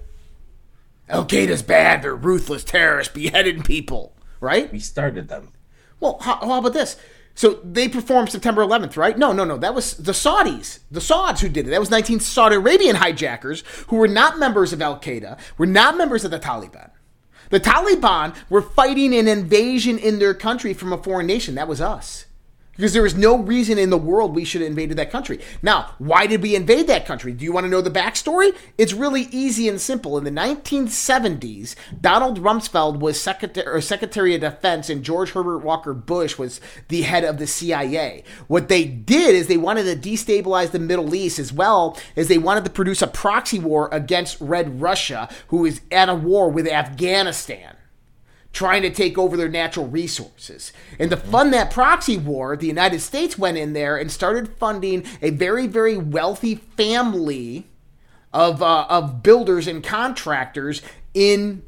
Al 1.10 1.26
Qaeda's 1.26 1.64
bad. 1.64 2.02
They're 2.02 2.16
ruthless 2.16 2.64
terrorists, 2.64 3.14
beheading 3.14 3.64
people, 3.64 4.16
right? 4.40 4.72
We 4.72 4.80
started 4.80 5.28
them. 5.28 5.52
Well, 6.00 6.20
how, 6.22 6.38
how 6.38 6.60
about 6.60 6.74
this? 6.74 6.98
So 7.36 7.60
they 7.64 7.88
performed 7.88 8.30
September 8.30 8.62
11th, 8.62 8.98
right? 8.98 9.18
No, 9.18 9.32
no, 9.32 9.46
no. 9.46 9.58
That 9.58 9.74
was 9.74 9.96
the 9.96 10.12
Saudis, 10.12 10.80
the 10.92 11.02
Sauds 11.02 11.42
who 11.42 11.50
did 11.50 11.68
it. 11.68 11.70
That 11.70 11.80
was 11.80 11.90
19 11.90 12.20
Saudi 12.20 12.56
Arabian 12.56 12.98
hijackers 12.98 13.64
who 13.88 13.96
were 13.96 14.08
not 14.08 14.40
members 14.40 14.74
of 14.74 14.82
Al 14.82 15.00
Qaeda, 15.00 15.38
were 15.58 15.66
not 15.66 15.98
members 15.98 16.26
of 16.26 16.32
the 16.32 16.40
Taliban. 16.40 16.92
The 17.50 17.60
Taliban 17.60 18.36
were 18.50 18.62
fighting 18.62 19.16
an 19.16 19.28
invasion 19.28 19.98
in 19.98 20.20
their 20.20 20.34
country 20.34 20.74
from 20.74 20.94
a 20.94 21.02
foreign 21.02 21.28
nation. 21.28 21.56
That 21.56 21.68
was 21.68 21.82
us. 21.82 22.26
Because 22.80 22.94
there 22.94 23.04
was 23.04 23.16
no 23.16 23.38
reason 23.38 23.78
in 23.78 23.90
the 23.90 23.98
world 23.98 24.34
we 24.34 24.46
should 24.46 24.62
have 24.62 24.70
invaded 24.70 24.96
that 24.96 25.12
country. 25.12 25.42
Now, 25.62 25.96
why 25.98 26.28
did 26.28 26.42
we 26.42 26.56
invade 26.56 26.88
that 26.88 27.06
country? 27.06 27.34
Do 27.34 27.44
you 27.44 27.52
want 27.52 27.66
to 27.66 27.70
know 27.70 27.82
the 27.82 27.92
backstory? 27.92 28.56
It's 28.78 28.94
really 28.94 29.24
easy 29.32 29.68
and 29.68 29.82
simple. 29.82 30.18
In 30.18 30.24
the 30.24 30.32
1970s, 30.32 31.76
Donald 32.00 32.42
Rumsfeld 32.42 33.02
was 33.02 33.20
Secretary, 33.20 33.82
Secretary 33.82 34.34
of 34.34 34.40
Defense, 34.40 34.90
and 34.90 35.04
George 35.04 35.32
Herbert 35.32 35.58
Walker 35.58 35.94
Bush 35.94 36.38
was 36.38 36.62
the 36.88 37.02
head 37.02 37.26
of 37.26 37.38
the 37.38 37.48
CIA. 37.48 38.24
What 38.48 38.70
they 38.70 38.86
did 38.86 39.36
is 39.36 39.48
they 39.48 39.58
wanted 39.58 39.84
to 39.84 40.10
destabilize 40.10 40.72
the 40.72 40.80
Middle 40.80 41.14
East 41.14 41.38
as 41.38 41.52
well 41.52 41.98
as 42.16 42.30
they 42.30 42.38
wanted 42.38 42.64
to 42.64 42.72
produce 42.72 43.02
a 43.02 43.08
proxy 43.08 43.60
war 43.60 43.90
against 43.92 44.40
Red 44.40 44.80
Russia, 44.80 45.28
who 45.50 45.66
is 45.66 45.82
at 45.92 46.08
a 46.08 46.16
war 46.16 46.50
with 46.50 46.66
Afghanistan 46.66 47.76
trying 48.52 48.82
to 48.82 48.90
take 48.90 49.18
over 49.18 49.38
their 49.38 49.50
natural 49.50 49.88
resources. 49.88 50.74
And 50.98 51.12
to 51.12 51.18
fund 51.18 51.54
that 51.54 51.72
proxy 51.72 52.18
war, 52.18 52.58
the 52.58 52.68
United 52.68 53.02
States 53.02 53.38
went 53.38 53.58
in 53.58 53.74
there 53.74 53.96
and 53.96 54.12
started 54.12 54.58
funding 54.58 55.06
a 55.22 55.30
very, 55.30 55.68
very 55.68 55.98
wealthy 55.98 56.56
family 56.56 57.68
of, 58.34 58.62
uh, 58.62 58.86
of 58.90 59.24
builders 59.24 59.68
and 59.68 59.84
contractors 59.84 60.82
in 61.14 61.64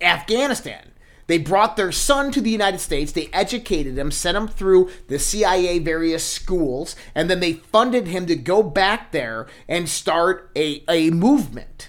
Afghanistan. 0.00 0.90
They 1.26 1.38
brought 1.38 1.76
their 1.76 1.92
son 1.92 2.30
to 2.32 2.40
the 2.40 2.50
United 2.50 2.80
States, 2.80 3.12
they 3.12 3.30
educated 3.32 3.96
him, 3.96 4.10
sent 4.10 4.36
him 4.36 4.46
through 4.46 4.90
the 5.08 5.18
CIA 5.18 5.78
various 5.78 6.24
schools, 6.24 6.96
and 7.14 7.30
then 7.30 7.40
they 7.40 7.54
funded 7.54 8.08
him 8.08 8.26
to 8.26 8.36
go 8.36 8.62
back 8.62 9.10
there 9.12 9.46
and 9.66 9.88
start 9.88 10.50
a, 10.54 10.84
a 10.86 11.10
movement. 11.10 11.88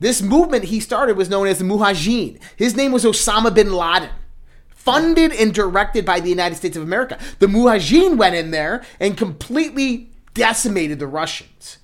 This 0.00 0.22
movement 0.22 0.64
he 0.64 0.80
started 0.80 1.16
was 1.16 1.28
known 1.28 1.46
as 1.46 1.58
the 1.58 1.64
Mujahideen. 1.64 2.38
His 2.56 2.76
name 2.76 2.92
was 2.92 3.04
Osama 3.04 3.54
bin 3.54 3.72
Laden. 3.72 4.10
Funded 4.68 5.32
and 5.32 5.52
directed 5.52 6.06
by 6.06 6.20
the 6.20 6.30
United 6.30 6.54
States 6.54 6.76
of 6.76 6.82
America. 6.82 7.18
The 7.40 7.46
Mujahideen 7.46 8.16
went 8.16 8.36
in 8.36 8.52
there 8.52 8.84
and 9.00 9.16
completely 9.16 10.10
decimated 10.34 10.98
the 10.98 11.06
Russians. 11.06 11.78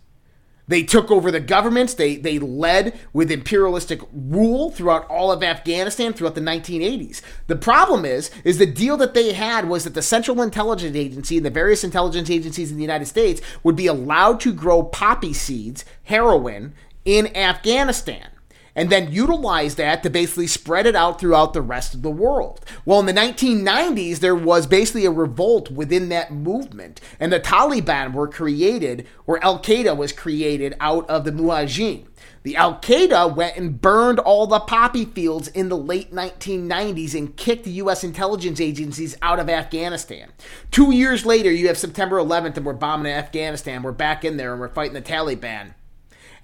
They 0.67 0.83
took 0.83 1.11
over 1.11 1.31
the 1.31 1.41
governments. 1.41 1.95
They 1.95 2.17
they 2.17 2.39
led 2.39 2.99
with 3.13 3.31
imperialistic 3.31 4.01
rule 4.13 4.71
throughout 4.71 5.07
all 5.09 5.31
of 5.31 5.43
Afghanistan 5.43 6.13
throughout 6.13 6.35
the 6.35 6.41
1980s. 6.41 7.21
The 7.49 7.57
problem 7.57 8.05
is 8.05 8.31
is 8.45 8.59
the 8.59 8.67
deal 8.67 8.97
that 8.97 9.15
they 9.15 9.35
had 9.35 9.69
was 9.69 9.85
that 9.85 9.95
the 9.95 10.03
Central 10.03 10.41
Intelligence 10.41 10.97
Agency 10.97 11.37
and 11.37 11.45
the 11.45 11.51
various 11.51 11.85
intelligence 11.85 12.31
agencies 12.31 12.71
in 12.71 12.77
the 12.77 12.83
United 12.83 13.07
States 13.07 13.43
would 13.63 13.77
be 13.77 13.87
allowed 13.87 14.41
to 14.41 14.55
grow 14.55 14.83
poppy 14.83 15.35
seeds, 15.35 15.85
heroin 16.05 16.73
in 17.05 17.35
Afghanistan 17.37 18.29
and 18.77 18.91
then 18.91 19.13
utilize 19.13 19.77
that 19.77 20.03
to 20.03 20.11
basically 20.11 20.47
spread 20.47 20.87
it 20.87 20.97
out 20.97 21.21
throughout 21.21 21.53
the 21.53 21.63
rest 21.63 21.95
of 21.95 22.03
the 22.03 22.11
world. 22.11 22.61
Well, 22.85 23.01
in 23.01 23.07
the 23.07 23.13
1990s, 23.13 24.19
there 24.19 24.35
was 24.35 24.67
basically 24.67 25.05
a 25.05 25.11
revolt 25.11 25.71
within 25.71 26.09
that 26.09 26.33
movement, 26.33 27.01
and 27.21 27.33
the 27.33 27.41
Taliban 27.41 28.13
were 28.13 28.29
created, 28.29 29.07
or 29.27 29.43
Al 29.45 29.61
Qaeda 29.61 29.97
was 29.97 30.13
created 30.13 30.75
out 30.81 31.09
of 31.09 31.25
the 31.25 31.33
Mujahideen. 31.33 32.07
The 32.43 32.57
Al 32.57 32.75
Qaeda 32.75 33.35
went 33.35 33.57
and 33.57 33.81
burned 33.81 34.19
all 34.19 34.47
the 34.47 34.61
poppy 34.61 35.07
fields 35.07 35.49
in 35.49 35.71
the 35.71 35.79
late 35.79 36.13
1990s 36.13 37.15
and 37.15 37.35
kicked 37.37 37.65
the 37.65 37.71
U.S. 37.71 38.05
intelligence 38.05 38.61
agencies 38.61 39.17
out 39.23 39.39
of 39.39 39.49
Afghanistan. 39.49 40.31
Two 40.71 40.93
years 40.93 41.25
later, 41.25 41.51
you 41.51 41.69
have 41.69 41.79
September 41.79 42.17
11th, 42.17 42.59
and 42.59 42.67
we're 42.67 42.75
bombing 42.75 43.11
Afghanistan. 43.11 43.83
We're 43.83 43.93
back 43.93 44.27
in 44.27 44.37
there 44.37 44.53
and 44.53 44.61
we're 44.61 44.69
fighting 44.69 44.93
the 44.93 45.01
Taliban. 45.01 45.73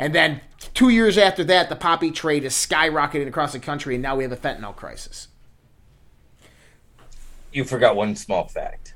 And 0.01 0.14
then 0.14 0.40
two 0.74 0.88
years 0.88 1.18
after 1.18 1.44
that, 1.44 1.68
the 1.68 1.76
poppy 1.76 2.11
trade 2.11 2.44
is 2.44 2.55
skyrocketing 2.55 3.28
across 3.28 3.53
the 3.53 3.59
country, 3.59 3.94
and 3.94 4.03
now 4.03 4.16
we 4.16 4.24
have 4.24 4.32
a 4.32 4.36
fentanyl 4.36 4.74
crisis. 4.74 5.28
You 7.53 7.64
forgot 7.64 7.96
one 7.96 8.16
small 8.16 8.48
fact. 8.48 8.94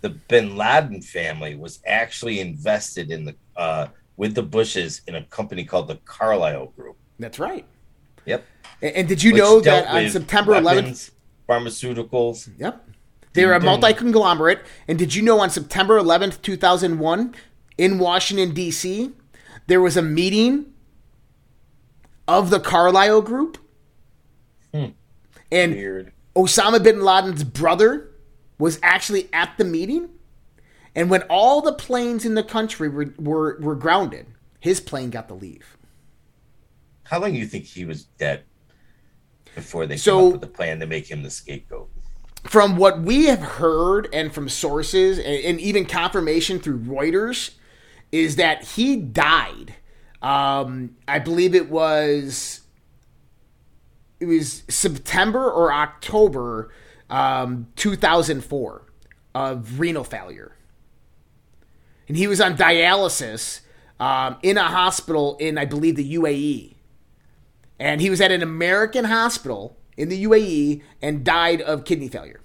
The 0.00 0.10
Bin 0.10 0.56
Laden 0.56 1.02
family 1.02 1.56
was 1.56 1.80
actually 1.84 2.38
invested 2.38 3.10
in 3.10 3.24
the 3.24 3.34
uh, 3.56 3.88
with 4.16 4.34
the 4.34 4.42
Bushes 4.42 5.00
in 5.08 5.16
a 5.16 5.24
company 5.24 5.64
called 5.64 5.88
the 5.88 5.96
Carlyle 6.04 6.66
Group. 6.76 6.96
That's 7.18 7.40
right. 7.40 7.64
Yep. 8.26 8.44
And, 8.80 8.94
and 8.94 9.08
did 9.08 9.22
you 9.22 9.32
Which 9.32 9.42
know 9.42 9.60
that 9.60 9.88
on 9.88 10.08
September 10.10 10.52
11th? 10.52 11.10
pharmaceuticals. 11.48 12.50
Yep. 12.58 12.88
They're 13.32 13.54
a 13.54 13.60
multi 13.60 13.94
conglomerate. 13.94 14.60
And 14.86 14.98
did 14.98 15.14
you 15.14 15.22
know 15.22 15.40
on 15.40 15.50
September 15.50 15.98
11th, 15.98 16.42
2001, 16.42 17.34
in 17.78 17.98
Washington, 17.98 18.52
D.C., 18.52 19.12
there 19.68 19.80
was 19.80 19.96
a 19.96 20.02
meeting 20.02 20.72
of 22.26 22.50
the 22.50 22.58
Carlyle 22.58 23.22
Group? 23.22 23.58
Hmm. 24.74 24.86
And 25.52 25.72
Weird. 25.72 26.12
Osama 26.34 26.82
bin 26.82 27.02
Laden's 27.02 27.44
brother 27.44 28.10
was 28.58 28.80
actually 28.82 29.28
at 29.32 29.56
the 29.56 29.64
meeting. 29.64 30.08
And 30.94 31.10
when 31.10 31.22
all 31.22 31.60
the 31.60 31.72
planes 31.72 32.24
in 32.24 32.34
the 32.34 32.42
country 32.42 32.88
were, 32.88 33.14
were, 33.18 33.58
were 33.60 33.76
grounded, 33.76 34.26
his 34.58 34.80
plane 34.80 35.10
got 35.10 35.28
to 35.28 35.34
leave. 35.34 35.76
How 37.04 37.20
long 37.20 37.32
do 37.32 37.38
you 37.38 37.46
think 37.46 37.64
he 37.64 37.84
was 37.84 38.04
dead 38.04 38.42
before 39.54 39.86
they 39.86 39.96
So- 39.96 40.18
came 40.18 40.26
up 40.26 40.32
with 40.32 40.40
the 40.40 40.46
plan 40.56 40.80
to 40.80 40.86
make 40.86 41.08
him 41.10 41.22
the 41.22 41.30
scapegoat? 41.30 41.90
From 42.44 42.76
what 42.76 43.00
we 43.00 43.24
have 43.26 43.40
heard 43.40 44.08
and 44.12 44.32
from 44.32 44.48
sources 44.48 45.18
and, 45.18 45.26
and 45.26 45.60
even 45.60 45.84
confirmation 45.84 46.60
through 46.60 46.78
Reuters, 46.78 47.50
is 48.12 48.36
that 48.36 48.64
he 48.64 48.96
died. 48.96 49.74
Um, 50.22 50.96
I 51.06 51.18
believe 51.18 51.54
it 51.54 51.70
was 51.70 52.62
it 54.20 54.26
was 54.26 54.64
September 54.68 55.50
or 55.50 55.72
October 55.72 56.72
um, 57.08 57.68
2004 57.76 58.82
of 59.34 59.78
renal 59.78 60.04
failure. 60.04 60.56
and 62.08 62.16
he 62.16 62.26
was 62.26 62.40
on 62.40 62.56
dialysis 62.56 63.60
um, 64.00 64.36
in 64.42 64.56
a 64.56 64.64
hospital 64.64 65.36
in, 65.38 65.58
I 65.58 65.64
believe, 65.64 65.96
the 65.96 66.14
UAE. 66.14 66.74
And 67.78 68.00
he 68.00 68.10
was 68.10 68.20
at 68.20 68.32
an 68.32 68.42
American 68.42 69.04
hospital 69.04 69.76
in 69.96 70.08
the 70.08 70.24
UAE 70.24 70.82
and 71.00 71.24
died 71.24 71.60
of 71.60 71.84
kidney 71.84 72.08
failure. 72.08 72.40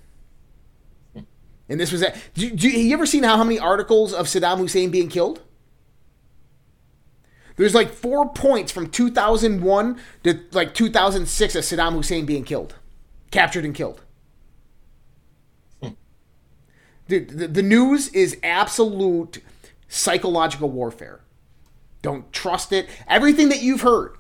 And 1.70 1.80
this 1.80 1.92
was 1.92 2.02
that. 2.02 2.16
Do, 2.34 2.52
do, 2.52 2.70
you 2.70 2.94
ever 2.94 3.06
seen 3.06 3.24
how, 3.24 3.38
how 3.38 3.44
many 3.44 3.58
articles 3.58 4.14
of 4.14 4.28
Saddam 4.28 4.58
Hussein 4.58 4.92
being 4.92 5.08
killed? 5.08 5.42
There's 7.56 7.76
like 7.76 7.92
four 7.92 8.30
points 8.30 8.72
from 8.72 8.90
2001 8.90 10.00
to 10.24 10.40
like 10.52 10.74
2006 10.74 11.56
of 11.56 11.64
Saddam 11.64 11.94
Hussein 11.94 12.26
being 12.26 12.44
killed, 12.44 12.76
captured 13.32 13.66
and 13.66 13.76
killed. 13.76 14.02
Hmm. 15.82 15.90
Dude, 17.08 17.30
the, 17.30 17.48
the 17.48 17.64
news 17.64 18.08
is 18.10 18.38
absolute 18.42 19.44
psychological 19.88 20.70
warfare. 20.70 21.22
Don't 22.02 22.32
trust 22.34 22.74
it. 22.74 22.90
Everything 23.08 23.50
that 23.50 23.62
you've 23.62 23.82
heard, 23.82 24.18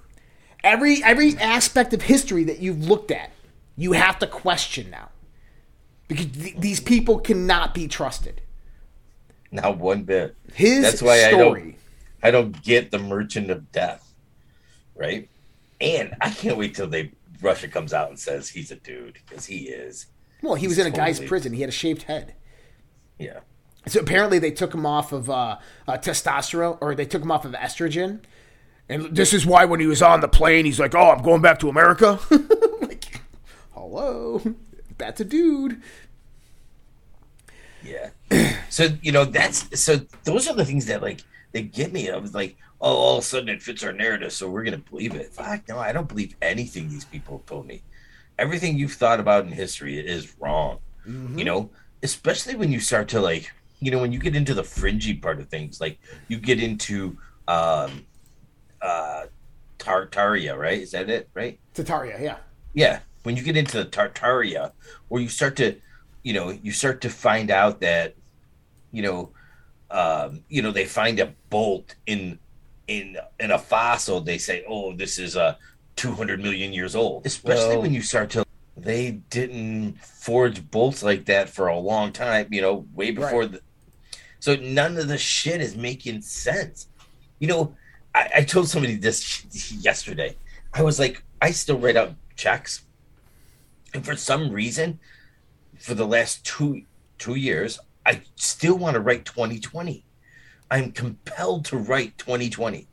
every 0.63 1.03
every 1.03 1.35
aspect 1.37 1.93
of 1.93 2.03
history 2.03 2.43
that 2.43 2.59
you've 2.59 2.87
looked 2.87 3.11
at, 3.11 3.31
you 3.75 3.93
have 3.93 4.19
to 4.19 4.27
question 4.27 4.89
now. 4.89 5.09
Because 6.07 6.27
th- 6.27 6.55
these 6.57 6.79
people 6.79 7.19
cannot 7.19 7.73
be 7.73 7.87
trusted. 7.87 8.41
Not 9.51 9.77
one 9.77 10.03
bit. 10.03 10.35
His 10.53 10.83
That's 10.83 11.01
why 11.01 11.19
story. 11.19 11.33
I 11.33 11.37
don't 11.37 11.75
I 12.23 12.31
don't 12.31 12.59
get 12.63 12.89
the 12.89 12.99
merchant 12.99 13.51
of 13.51 13.71
death. 13.71 14.13
Right? 14.95 15.29
And 15.81 16.15
I 16.21 16.29
can't 16.29 16.57
wait 16.57 16.75
till 16.75 16.87
they 16.87 17.11
Russia 17.41 17.67
comes 17.67 17.93
out 17.93 18.09
and 18.09 18.17
says 18.17 18.49
he's 18.49 18.71
a 18.71 18.75
dude, 18.77 19.19
because 19.27 19.45
he 19.45 19.65
is. 19.65 20.07
Well, 20.41 20.55
he 20.55 20.67
was 20.67 20.79
in 20.79 20.87
a 20.87 20.91
guy's 20.91 21.19
prison. 21.19 21.53
He 21.53 21.61
had 21.61 21.69
a 21.69 21.73
shaved 21.73 22.03
head. 22.03 22.35
Yeah. 23.19 23.39
So 23.85 23.99
apparently 23.99 24.39
they 24.39 24.51
took 24.51 24.73
him 24.73 24.85
off 24.85 25.11
of 25.11 25.29
uh, 25.29 25.57
uh, 25.87 25.97
testosterone, 25.97 26.77
or 26.81 26.95
they 26.95 27.05
took 27.05 27.21
him 27.21 27.31
off 27.31 27.45
of 27.45 27.51
estrogen. 27.53 28.21
And 28.89 29.15
this 29.15 29.33
is 29.33 29.45
why 29.45 29.65
when 29.65 29.79
he 29.79 29.85
was 29.85 30.01
on 30.01 30.21
the 30.21 30.27
plane, 30.27 30.65
he's 30.65 30.79
like, 30.79 30.95
"Oh, 30.95 31.11
I'm 31.11 31.21
going 31.21 31.41
back 31.41 31.59
to 31.59 31.69
America." 31.69 32.19
like, 32.81 33.21
hello, 33.73 34.41
that's 34.97 35.21
a 35.21 35.25
dude. 35.25 35.81
Yeah. 37.83 38.09
so 38.69 38.87
you 39.01 39.11
know 39.11 39.25
that's 39.25 39.79
so 39.79 39.97
those 40.23 40.47
are 40.47 40.55
the 40.55 40.65
things 40.65 40.85
that 40.85 41.01
like 41.01 41.21
they 41.53 41.61
get 41.61 41.93
me. 41.93 42.09
I 42.09 42.17
was 42.17 42.33
like, 42.33 42.57
oh, 42.81 42.93
all 42.93 43.17
of 43.17 43.23
a 43.23 43.25
sudden 43.25 43.49
it 43.49 43.63
fits 43.63 43.83
our 43.83 43.93
narrative, 43.93 44.33
so 44.33 44.49
we're 44.49 44.63
gonna 44.63 44.77
believe 44.77 45.15
it. 45.15 45.33
Fuck 45.33 45.69
no, 45.69 45.79
I 45.79 45.93
don't 45.93 46.07
believe 46.07 46.35
anything 46.41 46.89
these 46.89 47.05
people 47.05 47.37
have 47.37 47.45
told 47.45 47.65
me. 47.65 47.81
Everything 48.37 48.77
you've 48.77 48.93
thought 48.93 49.19
about 49.19 49.45
in 49.45 49.51
history 49.51 49.97
is 49.97 50.35
wrong. 50.39 50.79
You 51.37 51.45
know, 51.45 51.69
especially 52.01 52.55
when 52.55 52.71
you 52.71 52.79
start 52.79 53.07
to 53.09 53.21
like, 53.21 53.51
you 53.79 53.91
know, 53.91 53.99
when 53.99 54.11
you 54.11 54.19
get 54.19 54.35
into 54.35 54.53
the 54.53 54.63
fringy 54.63 55.13
part 55.13 55.39
of 55.39 55.47
things, 55.47 55.79
like 55.79 55.99
you 56.27 56.37
get 56.37 56.61
into 56.61 57.17
um 57.47 58.05
uh 58.81 59.25
Tartaria, 59.79 60.57
right? 60.57 60.81
Is 60.81 60.91
that 60.91 61.09
it, 61.09 61.29
right? 61.33 61.59
Tartaria, 61.73 62.19
yeah. 62.21 62.37
yeah 62.73 62.99
when 63.23 63.37
you 63.37 63.43
get 63.43 63.57
into 63.57 63.77
the 63.77 63.85
tartaria 63.85 64.71
where 65.07 65.21
you 65.21 65.29
start 65.29 65.55
to 65.55 65.75
you 66.23 66.33
know 66.33 66.51
you 66.61 66.71
start 66.71 67.01
to 67.01 67.09
find 67.09 67.49
out 67.49 67.81
that 67.81 68.15
you 68.91 69.01
know 69.01 69.29
um 69.93 70.43
you 70.49 70.61
know 70.61 70.71
they 70.71 70.85
find 70.85 71.19
a 71.19 71.33
bolt 71.49 71.95
in 72.07 72.39
in 72.87 73.15
in 73.39 73.51
a 73.51 73.59
fossil 73.59 74.19
they 74.19 74.37
say 74.37 74.65
oh 74.67 74.93
this 74.93 75.17
is 75.19 75.35
a 75.35 75.57
200 75.95 76.41
million 76.41 76.73
years 76.73 76.95
old. 76.95 77.25
Especially 77.25 77.75
Well- 77.75 77.83
when 77.83 77.93
you 77.93 78.01
start 78.01 78.31
to 78.31 78.43
they 78.75 79.11
didn't 79.29 80.01
forge 80.01 80.69
bolts 80.71 81.03
like 81.03 81.25
that 81.25 81.47
for 81.47 81.67
a 81.67 81.77
long 81.77 82.11
time 82.11 82.47
you 82.49 82.59
know 82.59 82.87
way 82.95 83.11
before 83.11 83.45
the 83.45 83.61
so 84.39 84.55
none 84.55 84.97
of 84.97 85.07
the 85.07 85.17
shit 85.17 85.61
is 85.61 85.77
making 85.77 86.21
sense. 86.21 86.87
You 87.39 87.47
know 87.47 87.75
i, 88.15 88.29
I 88.37 88.43
told 88.43 88.67
somebody 88.67 88.95
this 88.95 89.45
yesterday. 89.89 90.35
I 90.73 90.81
was 90.81 90.97
like 90.99 91.23
i 91.41 91.51
still 91.51 91.77
write 91.77 91.95
out 91.95 92.15
checks. 92.35 92.83
And 93.93 94.03
for 94.03 94.15
some 94.15 94.49
reason 94.51 94.99
for 95.77 95.93
the 95.93 96.07
last 96.07 96.43
two 96.43 96.81
two 97.19 97.35
years 97.35 97.79
i 98.05 98.21
still 98.35 98.77
want 98.77 98.93
to 98.95 98.99
write 98.99 99.25
2020 99.25 100.05
i'm 100.71 100.91
compelled 100.91 101.65
to 101.65 101.77
write 101.77 102.17
2020 102.17 102.87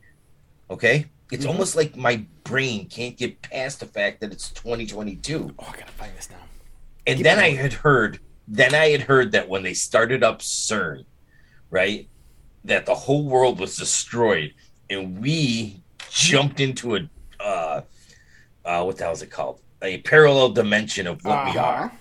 okay 0.70 1.06
it's 1.32 1.44
Mhm. 1.44 1.48
almost 1.50 1.76
like 1.76 1.96
my 1.96 2.24
brain 2.44 2.88
can't 2.88 3.16
get 3.16 3.40
past 3.42 3.80
the 3.80 3.86
fact 3.86 4.20
that 4.20 4.32
it's 4.32 4.50
2022 4.50 5.54
Oh, 5.58 5.64
I 5.68 5.78
gotta 5.78 5.92
find 5.92 6.16
this 6.16 6.28
now. 6.30 6.36
and 7.06 7.16
Keep 7.18 7.24
then 7.24 7.38
I 7.38 7.50
had 7.50 7.72
heard, 7.72 8.18
then 8.48 8.74
I 8.74 8.88
had 8.90 9.02
heard 9.02 9.30
that 9.32 9.48
when 9.48 9.62
they 9.62 9.74
started 9.74 10.24
up 10.24 10.40
CERN, 10.40 11.04
right, 11.70 12.08
that 12.64 12.84
the 12.84 12.94
whole 12.96 13.24
world 13.28 13.60
was 13.60 13.76
destroyed, 13.76 14.52
and 14.90 15.18
we 15.20 15.82
jumped 16.10 16.58
into 16.58 16.96
a, 16.96 17.08
uh, 17.38 17.82
uh, 18.64 18.82
what 18.82 18.98
the 18.98 19.04
hell 19.04 19.12
is 19.12 19.22
it 19.22 19.30
called? 19.30 19.60
A 19.82 19.98
parallel 19.98 20.48
dimension 20.50 21.06
of 21.06 21.24
what 21.24 21.44
we 21.44 21.50
Uh-huh. 21.52 21.60
are. 21.60 21.92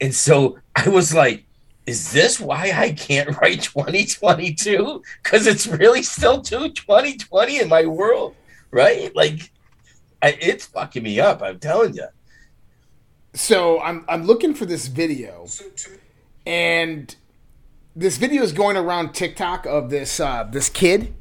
And 0.00 0.12
so 0.14 0.58
I 0.74 0.88
was 0.88 1.14
like, 1.14 1.46
is 1.90 2.12
this 2.12 2.38
why 2.38 2.72
I 2.74 2.92
can't 2.92 3.36
write 3.40 3.62
2022? 3.62 5.02
Because 5.22 5.46
it's 5.46 5.66
really 5.66 6.02
still 6.02 6.40
2020 6.40 7.60
in 7.60 7.68
my 7.68 7.84
world, 7.84 8.36
right? 8.70 9.14
Like, 9.14 9.50
I, 10.22 10.38
it's 10.40 10.66
fucking 10.66 11.02
me 11.02 11.18
up. 11.18 11.42
I'm 11.42 11.58
telling 11.58 11.94
you. 11.94 12.06
So 13.34 13.80
I'm 13.80 14.04
I'm 14.08 14.24
looking 14.24 14.54
for 14.54 14.66
this 14.66 14.88
video, 14.88 15.46
and 16.44 17.14
this 17.94 18.16
video 18.16 18.42
is 18.42 18.52
going 18.52 18.76
around 18.76 19.12
TikTok 19.12 19.66
of 19.66 19.88
this 19.90 20.18
uh, 20.18 20.44
this 20.50 20.68
kid. 20.68 21.14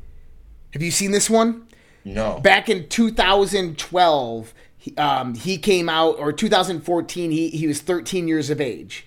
Have 0.74 0.82
you 0.82 0.91
seen 0.91 1.11
this 1.11 1.30
one? 1.30 1.67
No. 2.03 2.39
Back 2.39 2.67
in 2.67 2.88
2012, 2.88 4.53
he, 4.78 4.95
um, 4.97 5.36
he 5.36 5.57
came 5.57 5.88
out, 5.88 6.17
or 6.17 6.34
2014, 6.34 7.30
he 7.32 7.49
he 7.49 7.67
was 7.67 7.82
13 7.82 8.28
years 8.28 8.49
of 8.49 8.59
age. 8.59 9.05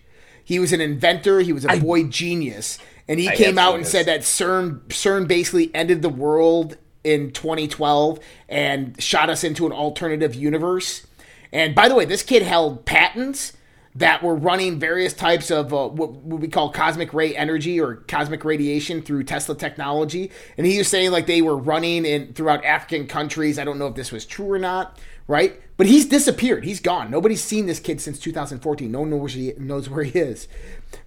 He 0.52 0.58
was 0.58 0.74
an 0.74 0.82
inventor. 0.82 1.40
He 1.40 1.54
was 1.54 1.64
a 1.64 1.70
I- 1.72 1.78
boy 1.78 2.04
genius, 2.04 2.78
and 3.08 3.18
he 3.18 3.26
I 3.26 3.36
came 3.36 3.56
out 3.56 3.74
and 3.74 3.86
said 3.86 4.04
that 4.04 4.20
CERN 4.20 4.80
CERN 4.88 5.26
basically 5.26 5.74
ended 5.74 6.02
the 6.02 6.10
world 6.10 6.76
in 7.02 7.32
2012 7.32 8.20
and 8.50 9.02
shot 9.02 9.30
us 9.30 9.44
into 9.44 9.64
an 9.64 9.72
alternative 9.72 10.34
universe. 10.34 11.06
And 11.54 11.74
by 11.74 11.88
the 11.88 11.94
way, 11.94 12.04
this 12.04 12.22
kid 12.22 12.42
held 12.42 12.84
patents 12.84 13.54
that 13.94 14.22
were 14.22 14.34
running 14.34 14.78
various 14.78 15.14
types 15.14 15.50
of 15.50 15.72
uh, 15.72 15.88
what, 15.88 16.12
what 16.12 16.40
we 16.40 16.48
call 16.48 16.70
cosmic 16.70 17.14
ray 17.14 17.34
energy 17.34 17.80
or 17.80 17.96
cosmic 17.96 18.44
radiation 18.44 19.00
through 19.00 19.24
Tesla 19.24 19.54
technology. 19.54 20.30
And 20.58 20.66
he 20.66 20.76
was 20.76 20.88
saying 20.88 21.12
like 21.12 21.26
they 21.26 21.40
were 21.40 21.56
running 21.56 22.04
in 22.04 22.34
throughout 22.34 22.62
African 22.62 23.06
countries. 23.06 23.58
I 23.58 23.64
don't 23.64 23.78
know 23.78 23.86
if 23.86 23.94
this 23.94 24.12
was 24.12 24.26
true 24.26 24.50
or 24.50 24.58
not, 24.58 24.98
right? 25.32 25.58
But 25.78 25.86
he's 25.86 26.04
disappeared. 26.04 26.62
He's 26.64 26.78
gone. 26.78 27.10
Nobody's 27.10 27.42
seen 27.42 27.64
this 27.64 27.80
kid 27.80 28.02
since 28.02 28.18
2014. 28.18 28.92
No 28.92 29.00
one 29.00 29.10
knows, 29.10 29.32
he, 29.32 29.54
knows 29.56 29.88
where 29.88 30.04
he 30.04 30.18
is. 30.18 30.46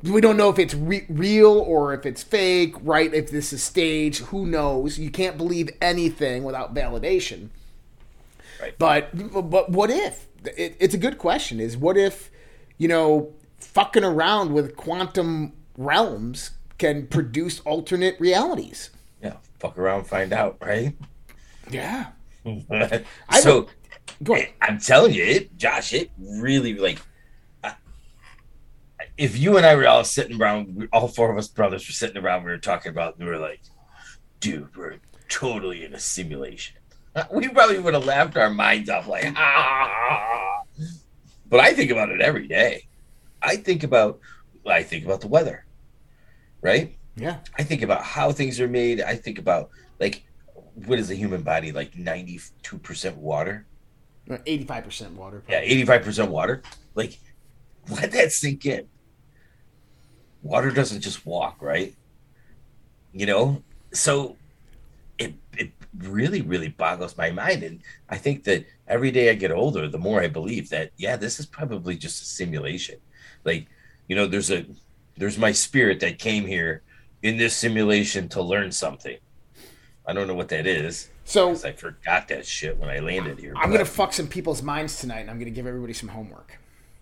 We 0.01 0.19
don't 0.19 0.36
know 0.36 0.49
if 0.49 0.57
it's 0.57 0.73
re- 0.73 1.05
real 1.07 1.59
or 1.59 1.93
if 1.93 2.07
it's 2.07 2.23
fake, 2.23 2.73
right? 2.82 3.13
If 3.13 3.30
this 3.30 3.53
is 3.53 3.61
staged, 3.61 4.23
who 4.26 4.47
knows? 4.47 4.97
You 4.97 5.11
can't 5.11 5.38
believe 5.38 5.69
anything 5.80 6.43
without 6.43 6.73
validation. 6.73 7.49
Right. 8.59 8.76
But 8.80 9.11
but 9.51 9.69
what 9.69 9.91
if? 9.91 10.26
It, 10.43 10.76
it's 10.80 10.95
a 10.95 10.97
good 10.97 11.19
question. 11.19 11.59
Is 11.59 11.78
what 11.78 11.95
if 11.95 12.32
you 12.80 12.88
know 12.88 13.32
fucking 13.59 14.03
around 14.03 14.53
with 14.53 14.76
quantum 14.76 15.53
realms 15.78 16.51
can 16.80 17.05
produce 17.05 17.59
alternate 17.59 18.19
realities? 18.19 18.89
Yeah, 19.21 19.36
fuck 19.59 19.78
around, 19.78 20.05
find 20.07 20.34
out, 20.34 20.57
right? 20.61 20.95
Yeah. 21.69 22.07
so 23.41 23.67
I'm 24.61 24.80
telling 24.80 25.13
you, 25.13 25.24
it, 25.24 25.57
Josh, 25.57 25.93
it 25.93 26.11
really 26.18 26.74
like. 26.76 26.99
uh, 27.63 27.74
If 29.18 29.38
you 29.38 29.57
and 29.57 29.66
I 29.66 29.76
were 29.76 29.88
all 29.88 30.03
sitting 30.03 30.39
around, 30.41 30.76
we- 30.76 30.88
all 30.93 31.07
four 31.07 31.32
of 31.32 31.38
us 31.38 31.47
brothers 31.47 31.88
were 31.88 31.93
sitting 31.93 32.18
around, 32.24 32.43
we 32.43 32.51
were 32.51 32.57
talking 32.57 32.91
about, 32.91 33.20
we 33.20 33.26
were 33.26 33.38
like, 33.38 33.61
dude, 34.39 34.76
we're 34.76 34.97
totally 35.30 35.84
in 35.86 35.93
a 35.93 35.99
simulation. 35.99 36.78
We 37.32 37.47
probably 37.49 37.80
would 37.80 37.93
have 37.93 38.05
laughed 38.05 38.36
our 38.38 38.49
minds 38.49 38.89
off, 38.89 39.07
like, 39.07 39.34
ah. 39.38 40.61
But 41.47 41.59
I 41.59 41.74
think 41.74 41.91
about 41.91 42.09
it 42.09 42.22
every 42.22 42.47
day. 42.47 42.88
I 43.41 43.55
think 43.57 43.84
about, 43.84 44.20
I 44.66 44.84
think 44.84 45.05
about 45.05 45.22
the 45.22 45.28
weather, 45.28 45.66
right? 46.61 46.97
Yeah. 47.16 47.38
I 47.57 47.63
think 47.63 47.84
about 47.84 48.03
how 48.03 48.32
things 48.32 48.59
are 48.59 48.68
made. 48.68 48.99
I 48.99 49.16
think 49.16 49.38
about 49.39 49.70
like 49.99 50.26
what 50.74 50.99
is 50.99 51.07
the 51.07 51.16
human 51.16 51.43
body 51.43 51.72
like 51.72 51.95
ninety 51.95 52.41
two 52.63 52.78
percent 52.80 53.16
water? 53.18 53.66
Eighty-five 54.45 54.84
percent 54.84 55.13
water. 55.13 55.43
Yeah, 55.47 55.59
eighty 55.61 55.86
five 55.86 56.03
percent 56.03 56.32
water. 56.32 56.63
Like 56.95 57.19
let 57.89 58.11
that 58.13 58.32
sink 58.32 58.65
in. 58.65 58.88
Water 60.41 60.71
doesn't 60.71 61.01
just 61.01 61.26
walk, 61.26 61.61
right? 61.61 61.95
You 63.13 63.26
know, 63.26 63.63
so 63.91 64.36
it 65.17 65.36
it 65.57 65.71
really 65.99 66.41
really 66.41 66.69
boggles 66.69 67.17
my 67.17 67.32
mind, 67.32 67.63
and 67.63 67.82
I 68.09 68.17
think 68.17 68.43
that 68.45 68.65
every 68.88 69.11
day 69.11 69.30
I 69.30 69.36
get 69.36 69.51
older, 69.51 69.88
the 69.88 69.97
more 69.97 70.21
I 70.21 70.28
believe 70.28 70.69
that 70.69 70.91
yeah, 70.97 71.15
this 71.15 71.39
is 71.39 71.45
probably 71.45 71.95
just 71.95 72.21
a 72.21 72.26
simulation. 72.26 72.99
Like 73.43 73.67
you 74.07 74.15
know, 74.15 74.26
there's 74.26 74.51
a 74.51 74.65
there's 75.17 75.38
my 75.38 75.51
spirit 75.51 75.99
that 76.01 76.19
came 76.19 76.45
here 76.45 76.82
in 77.21 77.38
this 77.38 77.55
simulation 77.55 78.28
to 78.30 78.41
learn 78.41 78.71
something. 78.71 79.17
I 80.05 80.13
don't 80.13 80.28
know 80.28 80.36
what 80.36 80.49
that 80.49 80.67
is. 80.67 81.09
So 81.26 81.51
I 81.51 81.71
forgot 81.73 82.28
that 82.30 82.45
shit 82.45 82.78
when 82.78 82.89
I 82.89 82.99
landed 82.99 83.39
here. 83.39 83.53
I'm 83.57 83.71
but 83.71 83.78
gonna 83.78 83.86
fuck 83.86 84.13
some 84.13 84.28
people's 84.28 84.61
minds 84.61 84.99
tonight, 84.99 85.21
and 85.21 85.30
I'm 85.30 85.39
gonna 85.39 85.51
give 85.51 85.67
everybody 85.67 85.91
some 85.91 86.09
homework. 86.09 86.59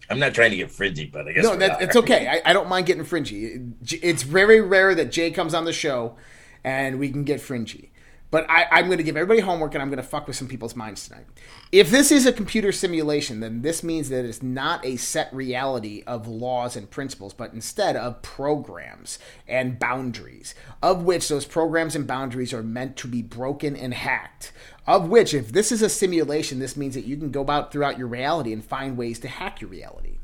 I'm 0.09 0.19
not 0.19 0.33
trying 0.33 0.51
to 0.51 0.57
get 0.57 0.71
fringy, 0.71 1.05
but 1.05 1.27
I 1.27 1.33
guess 1.33 1.43
No, 1.43 1.55
that, 1.55 1.81
it's 1.81 1.95
okay. 1.95 2.27
I, 2.27 2.49
I 2.49 2.53
don't 2.53 2.67
mind 2.67 2.85
getting 2.85 3.03
fringy. 3.03 3.61
It's 4.01 4.23
very 4.23 4.59
rare 4.61 4.95
that 4.95 5.11
Jay 5.11 5.31
comes 5.31 5.53
on 5.53 5.65
the 5.65 5.73
show 5.73 6.17
and 6.63 6.99
we 6.99 7.09
can 7.09 7.23
get 7.23 7.39
fringy. 7.39 7.91
But 8.33 8.49
I, 8.49 8.65
I'm 8.71 8.87
going 8.87 8.97
to 8.97 9.03
give 9.03 9.15
everybody 9.15 9.41
homework 9.41 9.75
and 9.75 9.81
I'm 9.83 9.89
going 9.89 10.01
to 10.01 10.03
fuck 10.03 10.25
with 10.25 10.35
some 10.35 10.47
people's 10.47 10.75
minds 10.75 11.07
tonight. 11.07 11.27
If 11.71 11.91
this 11.91 12.11
is 12.11 12.25
a 12.25 12.33
computer 12.33 12.71
simulation, 12.71 13.41
then 13.41 13.61
this 13.61 13.83
means 13.83 14.09
that 14.09 14.25
it's 14.25 14.41
not 14.41 14.83
a 14.83 14.95
set 14.95 15.31
reality 15.31 16.01
of 16.07 16.27
laws 16.27 16.75
and 16.75 16.89
principles, 16.89 17.31
but 17.35 17.53
instead 17.53 17.95
of 17.95 18.23
programs 18.23 19.19
and 19.47 19.77
boundaries, 19.77 20.55
of 20.81 21.03
which 21.03 21.29
those 21.29 21.45
programs 21.45 21.95
and 21.95 22.07
boundaries 22.07 22.55
are 22.55 22.63
meant 22.63 22.97
to 22.97 23.07
be 23.07 23.21
broken 23.21 23.75
and 23.75 23.93
hacked. 23.93 24.51
Of 24.87 25.09
which, 25.09 25.35
if 25.35 25.51
this 25.51 25.71
is 25.71 25.83
a 25.83 25.89
simulation, 25.89 26.57
this 26.57 26.75
means 26.75 26.95
that 26.95 27.05
you 27.05 27.17
can 27.17 27.29
go 27.29 27.41
about 27.41 27.71
throughout 27.71 27.99
your 27.99 28.07
reality 28.07 28.51
and 28.51 28.65
find 28.65 28.97
ways 28.97 29.19
to 29.19 29.27
hack 29.27 29.61
your 29.61 29.69
reality. 29.69 30.17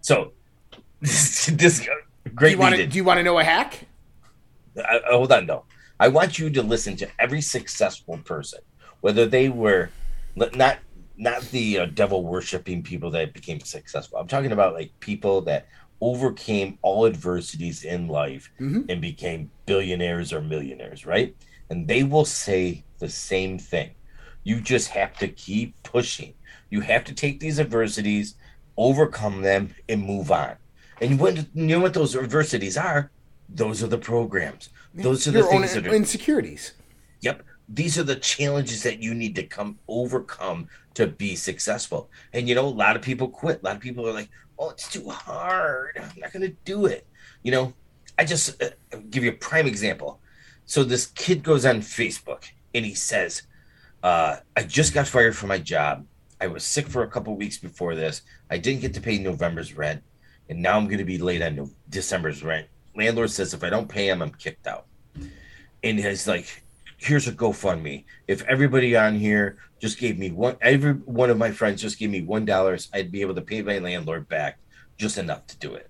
So 0.00 0.32
this, 1.00 1.46
this 1.46 1.78
Do 1.78 1.90
great 2.34 2.54
you 2.54 2.58
want 2.58 2.74
to? 2.74 2.84
Do 2.84 2.96
you 2.96 3.04
want 3.04 3.18
to 3.18 3.22
know 3.22 3.38
a 3.38 3.44
hack? 3.44 3.86
I, 4.76 4.98
I- 5.06 5.12
hold 5.12 5.30
on 5.30 5.46
though. 5.46 5.64
I 6.00 6.08
want 6.08 6.38
you 6.38 6.50
to 6.50 6.62
listen 6.62 6.96
to 6.98 7.08
every 7.18 7.40
successful 7.40 8.18
person, 8.18 8.60
whether 9.00 9.26
they 9.26 9.48
were 9.48 9.90
not 10.36 10.78
not 11.16 11.42
the 11.50 11.78
uh, 11.80 11.86
devil 11.86 12.22
worshiping 12.24 12.82
people 12.82 13.10
that 13.10 13.34
became 13.34 13.58
successful. 13.60 14.18
I'm 14.18 14.28
talking 14.28 14.52
about 14.52 14.74
like 14.74 14.92
people 15.00 15.40
that 15.42 15.66
overcame 16.00 16.78
all 16.82 17.06
adversities 17.06 17.82
in 17.84 18.06
life 18.06 18.52
and 18.88 19.00
became 19.00 19.50
billionaires 19.66 20.32
or 20.32 20.40
millionaires, 20.40 21.04
right? 21.04 21.34
And 21.70 21.88
they 21.88 22.04
will 22.04 22.24
say 22.24 22.84
the 23.00 23.08
same 23.08 23.58
thing. 23.58 23.90
You 24.44 24.60
just 24.60 24.88
have 24.90 25.18
to 25.18 25.26
keep 25.26 25.74
pushing. 25.82 26.34
You 26.70 26.82
have 26.82 27.02
to 27.04 27.14
take 27.14 27.40
these 27.40 27.58
adversities, 27.58 28.36
overcome 28.76 29.42
them, 29.42 29.74
and 29.88 30.04
move 30.04 30.30
on. 30.30 30.54
And 31.00 31.18
when 31.18 31.48
you 31.52 31.66
know 31.66 31.80
what 31.80 31.94
those 31.94 32.14
adversities 32.14 32.76
are, 32.76 33.10
those 33.48 33.82
are 33.82 33.88
the 33.88 33.98
programs. 33.98 34.68
Those 34.94 35.26
are 35.26 35.32
the 35.32 35.38
Your 35.40 35.52
own 35.52 35.62
things 35.62 35.74
that 35.74 35.86
are 35.86 35.94
insecurities. 35.94 36.72
Yep. 37.20 37.42
These 37.68 37.98
are 37.98 38.02
the 38.02 38.16
challenges 38.16 38.82
that 38.82 39.02
you 39.02 39.14
need 39.14 39.34
to 39.36 39.42
come 39.42 39.78
overcome 39.88 40.68
to 40.94 41.06
be 41.06 41.36
successful. 41.36 42.10
And 42.32 42.48
you 42.48 42.54
know, 42.54 42.66
a 42.66 42.68
lot 42.68 42.96
of 42.96 43.02
people 43.02 43.28
quit. 43.28 43.60
A 43.62 43.66
lot 43.66 43.76
of 43.76 43.82
people 43.82 44.08
are 44.08 44.12
like, 44.12 44.30
"Oh, 44.58 44.70
it's 44.70 44.90
too 44.90 45.08
hard. 45.08 45.98
I'm 46.00 46.20
not 46.20 46.32
going 46.32 46.42
to 46.42 46.56
do 46.64 46.86
it." 46.86 47.06
You 47.42 47.52
know, 47.52 47.74
I 48.18 48.24
just 48.24 48.62
uh, 48.62 48.70
give 49.10 49.22
you 49.22 49.30
a 49.30 49.34
prime 49.34 49.66
example. 49.66 50.20
So 50.64 50.82
this 50.84 51.06
kid 51.06 51.42
goes 51.42 51.64
on 51.64 51.80
Facebook 51.80 52.44
and 52.74 52.84
he 52.84 52.94
says, 52.94 53.42
uh, 54.02 54.36
"I 54.56 54.62
just 54.62 54.94
got 54.94 55.06
fired 55.06 55.36
from 55.36 55.48
my 55.48 55.58
job. 55.58 56.06
I 56.40 56.46
was 56.46 56.64
sick 56.64 56.88
for 56.88 57.02
a 57.02 57.08
couple 57.08 57.36
weeks 57.36 57.58
before 57.58 57.94
this. 57.94 58.22
I 58.50 58.58
didn't 58.58 58.80
get 58.80 58.94
to 58.94 59.00
pay 59.00 59.18
November's 59.18 59.76
rent, 59.76 60.02
and 60.48 60.62
now 60.62 60.76
I'm 60.76 60.86
going 60.86 60.98
to 60.98 61.04
be 61.04 61.18
late 61.18 61.42
on 61.42 61.56
no- 61.56 61.70
December's 61.90 62.42
rent. 62.42 62.68
Landlord 62.98 63.30
says 63.30 63.54
if 63.54 63.64
I 63.64 63.70
don't 63.70 63.88
pay 63.88 64.08
him, 64.08 64.20
I'm 64.20 64.32
kicked 64.32 64.66
out." 64.66 64.86
and 65.84 65.98
he's 65.98 66.26
like, 66.26 66.62
"Here's 66.96 67.28
a 67.28 67.32
GoFundMe. 67.32 68.04
If 68.26 68.42
everybody 68.44 68.96
on 68.96 69.14
here 69.14 69.58
just 69.80 69.98
gave 69.98 70.18
me 70.18 70.30
one, 70.30 70.56
every 70.60 70.92
one 70.92 71.30
of 71.30 71.38
my 71.38 71.52
friends 71.52 71.80
just 71.80 71.98
gave 71.98 72.10
me 72.10 72.22
one 72.22 72.44
dollars, 72.44 72.88
I'd 72.92 73.12
be 73.12 73.20
able 73.20 73.36
to 73.36 73.42
pay 73.42 73.62
my 73.62 73.78
landlord 73.78 74.28
back 74.28 74.58
just 74.96 75.18
enough 75.18 75.46
to 75.46 75.56
do 75.58 75.74
it." 75.74 75.88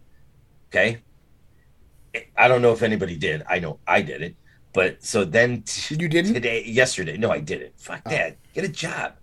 Okay. 0.68 0.98
I 2.36 2.48
don't 2.48 2.62
know 2.62 2.72
if 2.72 2.82
anybody 2.82 3.16
did. 3.16 3.42
I 3.48 3.58
know 3.58 3.78
I 3.86 4.02
did 4.02 4.22
it, 4.22 4.36
but 4.72 5.02
so 5.04 5.24
then 5.24 5.62
t- 5.62 5.94
You 5.94 6.08
didn't? 6.08 6.34
today, 6.34 6.64
yesterday. 6.64 7.16
No, 7.16 7.30
I 7.30 7.40
didn't. 7.40 7.78
Fuck 7.78 8.02
oh. 8.06 8.10
that. 8.10 8.36
Get 8.54 8.64
a 8.64 8.68
job. 8.68 9.14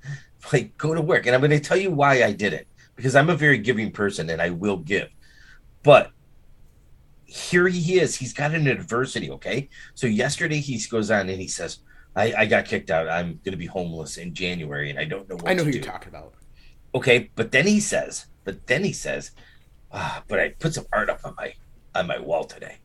Like 0.53 0.77
go 0.77 0.93
to 0.93 1.01
work, 1.01 1.25
and 1.25 1.33
I'm 1.33 1.41
going 1.41 1.49
to 1.49 1.59
tell 1.59 1.75
you 1.77 1.89
why 1.89 2.23
I 2.23 2.31
did 2.31 2.53
it 2.53 2.67
because 2.95 3.15
I'm 3.15 3.31
a 3.31 3.35
very 3.35 3.57
giving 3.57 3.91
person 3.91 4.29
and 4.29 4.39
I 4.39 4.51
will 4.51 4.77
give, 4.77 5.09
but 5.81 6.11
here 7.25 7.67
he 7.67 7.99
is. 7.99 8.15
He's 8.15 8.33
got 8.33 8.53
an 8.53 8.67
adversity. 8.67 9.31
Okay. 9.31 9.69
So 9.93 10.07
yesterday 10.07 10.59
he 10.59 10.79
goes 10.89 11.11
on 11.11 11.29
and 11.29 11.41
he 11.41 11.47
says, 11.47 11.79
I, 12.15 12.33
I 12.37 12.45
got 12.45 12.65
kicked 12.65 12.91
out. 12.91 13.09
I'm 13.09 13.39
going 13.43 13.51
to 13.51 13.57
be 13.57 13.65
homeless 13.65 14.17
in 14.17 14.33
January 14.33 14.89
and 14.89 14.99
I 14.99 15.05
don't 15.05 15.27
know 15.27 15.35
what 15.35 15.49
I 15.49 15.53
know 15.53 15.63
who 15.63 15.71
do. 15.71 15.77
you're 15.79 15.85
talking 15.85 16.09
about. 16.09 16.33
Okay. 16.93 17.29
But 17.35 17.51
then 17.51 17.67
he 17.67 17.79
says, 17.79 18.27
but 18.43 18.67
then 18.67 18.83
he 18.83 18.93
says, 18.93 19.31
ah, 19.91 20.23
but 20.27 20.39
I 20.39 20.49
put 20.49 20.73
some 20.73 20.85
art 20.93 21.09
up 21.09 21.19
on 21.25 21.35
my, 21.35 21.53
on 21.93 22.07
my 22.07 22.19
wall 22.19 22.45
today. 22.45 22.77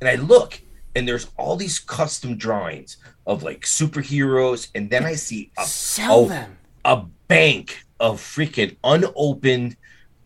And 0.00 0.08
I 0.08 0.16
look 0.16 0.60
and 0.94 1.06
there's 1.08 1.28
all 1.36 1.56
these 1.56 1.78
custom 1.78 2.36
drawings 2.36 2.98
of 3.26 3.42
like 3.42 3.62
superheroes. 3.62 4.68
And 4.74 4.88
then 4.90 5.04
I 5.04 5.14
see 5.14 5.50
a, 5.58 5.64
Sell 5.64 6.26
a- 6.26 6.28
them. 6.28 6.58
a 6.84 7.04
bank 7.28 7.82
of 7.98 8.20
freaking 8.20 8.76
unopened, 8.84 9.76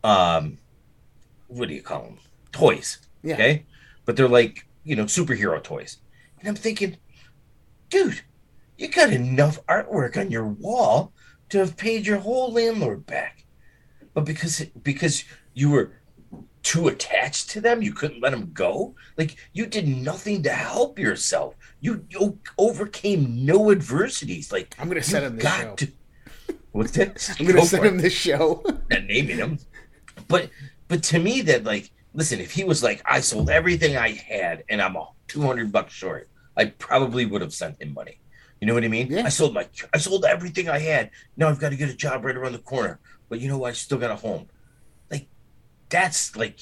um, 0.04 0.58
what 1.46 1.68
do 1.68 1.74
you 1.74 1.82
call 1.82 2.02
them? 2.02 2.18
Toys. 2.52 2.98
Yeah. 3.22 3.34
Okay. 3.34 3.66
But 4.04 4.16
they're 4.16 4.28
like, 4.28 4.66
you 4.84 4.96
know, 4.96 5.04
superhero 5.04 5.62
toys. 5.62 5.98
And 6.38 6.48
I'm 6.48 6.56
thinking, 6.56 6.96
dude, 7.90 8.22
you 8.78 8.88
got 8.88 9.12
enough 9.12 9.64
artwork 9.66 10.16
on 10.16 10.30
your 10.30 10.46
wall 10.46 11.12
to 11.50 11.58
have 11.58 11.76
paid 11.76 12.06
your 12.06 12.18
whole 12.18 12.52
landlord 12.52 13.06
back. 13.06 13.44
But 14.14 14.24
because 14.24 14.60
because 14.82 15.24
you 15.54 15.70
were 15.70 15.92
too 16.62 16.88
attached 16.88 17.50
to 17.50 17.60
them, 17.60 17.82
you 17.82 17.92
couldn't 17.92 18.20
let 18.20 18.30
them 18.30 18.50
go. 18.52 18.94
Like 19.16 19.36
you 19.52 19.66
did 19.66 19.86
nothing 19.86 20.42
to 20.44 20.50
help 20.50 20.98
yourself. 20.98 21.54
You, 21.80 22.04
you 22.10 22.38
overcame 22.58 23.44
no 23.44 23.70
adversities. 23.70 24.52
Like 24.52 24.74
I'm 24.78 24.88
gonna 24.88 25.02
send 25.02 25.26
him 25.26 25.36
this 25.36 25.44
show. 25.54 25.74
to. 25.76 25.92
What's 26.72 26.92
that? 26.92 27.34
I'm 27.38 27.46
gonna 27.46 27.58
Go 27.60 27.64
send 27.64 27.82
for 27.82 27.86
it 27.86 27.92
him 27.92 27.98
this 27.98 28.12
show. 28.12 28.62
not 28.90 29.04
naming 29.04 29.36
him. 29.36 29.58
But 30.28 30.50
but 30.88 31.02
to 31.04 31.18
me 31.18 31.40
that 31.42 31.64
like 31.64 31.90
listen, 32.14 32.40
if 32.40 32.52
he 32.52 32.64
was 32.64 32.82
like 32.82 33.02
I 33.04 33.20
sold 33.20 33.50
everything 33.50 33.96
I 33.96 34.10
had 34.10 34.64
and 34.68 34.80
I'm 34.82 34.96
a 34.96 35.08
two 35.28 35.42
hundred 35.42 35.72
bucks 35.72 35.92
short, 35.92 36.28
I 36.56 36.66
probably 36.66 37.26
would 37.26 37.40
have 37.40 37.54
sent 37.54 37.80
him 37.80 37.94
money. 37.94 38.18
You 38.60 38.66
know 38.66 38.74
what 38.74 38.84
I 38.84 38.88
mean? 38.88 39.06
Yeah. 39.10 39.24
I 39.24 39.30
sold 39.30 39.54
my 39.54 39.66
I 39.94 39.98
sold 39.98 40.24
everything 40.24 40.68
I 40.68 40.78
had. 40.78 41.10
Now 41.36 41.48
I've 41.48 41.58
got 41.60 41.70
to 41.70 41.76
get 41.76 41.88
a 41.88 41.94
job 41.94 42.24
right 42.24 42.36
around 42.36 42.52
the 42.52 42.58
corner. 42.58 42.98
But 43.28 43.40
you 43.40 43.48
know 43.48 43.58
what? 43.58 43.70
I 43.70 43.72
still 43.72 43.98
got 43.98 44.10
a 44.10 44.16
home. 44.16 44.48
Like 45.10 45.28
that's 45.88 46.36
like 46.36 46.58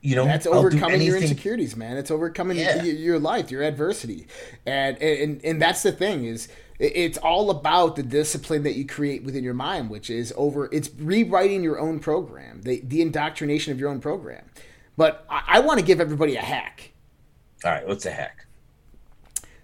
you 0.00 0.14
know 0.16 0.24
That's 0.24 0.46
overcoming 0.46 1.02
your 1.02 1.16
insecurities, 1.16 1.76
man. 1.76 1.96
It's 1.96 2.10
overcoming 2.10 2.56
Yeah. 2.56 2.78
y- 2.78 2.84
your 2.84 3.18
life, 3.18 3.50
your 3.50 3.62
adversity, 3.62 4.26
and 4.66 4.96
and 4.98 5.40
and 5.44 5.60
that's 5.60 5.82
the 5.82 5.92
thing 5.92 6.24
is 6.24 6.48
it's 6.82 7.18
all 7.18 7.50
about 7.50 7.94
the 7.94 8.02
discipline 8.02 8.64
that 8.64 8.74
you 8.74 8.84
create 8.84 9.22
within 9.22 9.44
your 9.44 9.54
mind, 9.54 9.88
which 9.88 10.10
is 10.10 10.32
over. 10.36 10.68
It's 10.72 10.90
rewriting 10.98 11.62
your 11.62 11.78
own 11.78 12.00
program, 12.00 12.62
the 12.62 12.80
the 12.84 13.00
indoctrination 13.00 13.72
of 13.72 13.78
your 13.78 13.88
own 13.88 14.00
program. 14.00 14.50
But 14.96 15.24
I, 15.30 15.42
I 15.46 15.60
want 15.60 15.78
to 15.78 15.84
give 15.84 16.00
everybody 16.00 16.36
a 16.36 16.40
hack. 16.40 16.92
All 17.64 17.70
right, 17.70 17.86
what's 17.86 18.04
a 18.04 18.10
hack? 18.10 18.46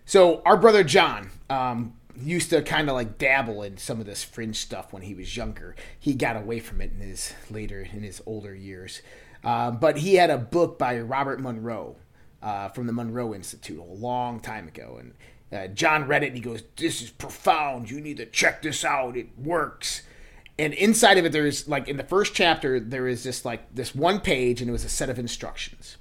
So 0.04 0.42
our 0.46 0.56
brother 0.56 0.84
John 0.84 1.30
um, 1.50 1.94
used 2.16 2.50
to 2.50 2.62
kind 2.62 2.88
of 2.88 2.94
like 2.94 3.18
dabble 3.18 3.62
in 3.62 3.76
some 3.78 4.00
of 4.00 4.06
this 4.06 4.22
fringe 4.22 4.56
stuff 4.56 4.92
when 4.92 5.02
he 5.02 5.14
was 5.14 5.36
younger. 5.36 5.74
He 5.98 6.14
got 6.14 6.36
away 6.36 6.60
from 6.60 6.80
it 6.80 6.92
in 6.92 7.00
his 7.00 7.34
later 7.50 7.80
in 7.80 8.02
his 8.02 8.22
older 8.26 8.54
years. 8.54 9.02
Uh, 9.42 9.70
but 9.70 9.98
he 9.98 10.14
had 10.14 10.30
a 10.30 10.38
book 10.38 10.78
by 10.78 10.98
Robert 11.00 11.40
Monroe 11.40 11.96
uh, 12.42 12.68
from 12.68 12.86
the 12.86 12.92
Monroe 12.92 13.34
Institute 13.34 13.78
a 13.78 13.82
long 13.82 14.40
time 14.40 14.68
ago, 14.68 14.96
and 15.00 15.14
uh, 15.52 15.68
John 15.68 16.06
read 16.06 16.22
it 16.22 16.28
and 16.28 16.36
he 16.36 16.42
goes, 16.42 16.62
"This 16.76 17.02
is 17.02 17.10
profound. 17.10 17.90
You 17.90 18.00
need 18.00 18.18
to 18.18 18.26
check 18.26 18.62
this 18.62 18.84
out. 18.84 19.16
It 19.16 19.38
works." 19.38 20.02
And 20.58 20.74
inside 20.74 21.18
of 21.18 21.24
it, 21.24 21.32
there's 21.32 21.68
like 21.68 21.88
in 21.88 21.96
the 21.96 22.02
first 22.02 22.34
chapter, 22.34 22.80
there 22.80 23.06
is 23.06 23.22
this 23.24 23.44
like 23.44 23.74
this 23.74 23.94
one 23.94 24.20
page, 24.20 24.60
and 24.60 24.68
it 24.68 24.72
was 24.72 24.84
a 24.84 24.88
set 24.88 25.08
of 25.08 25.18
instructions. 25.18 25.96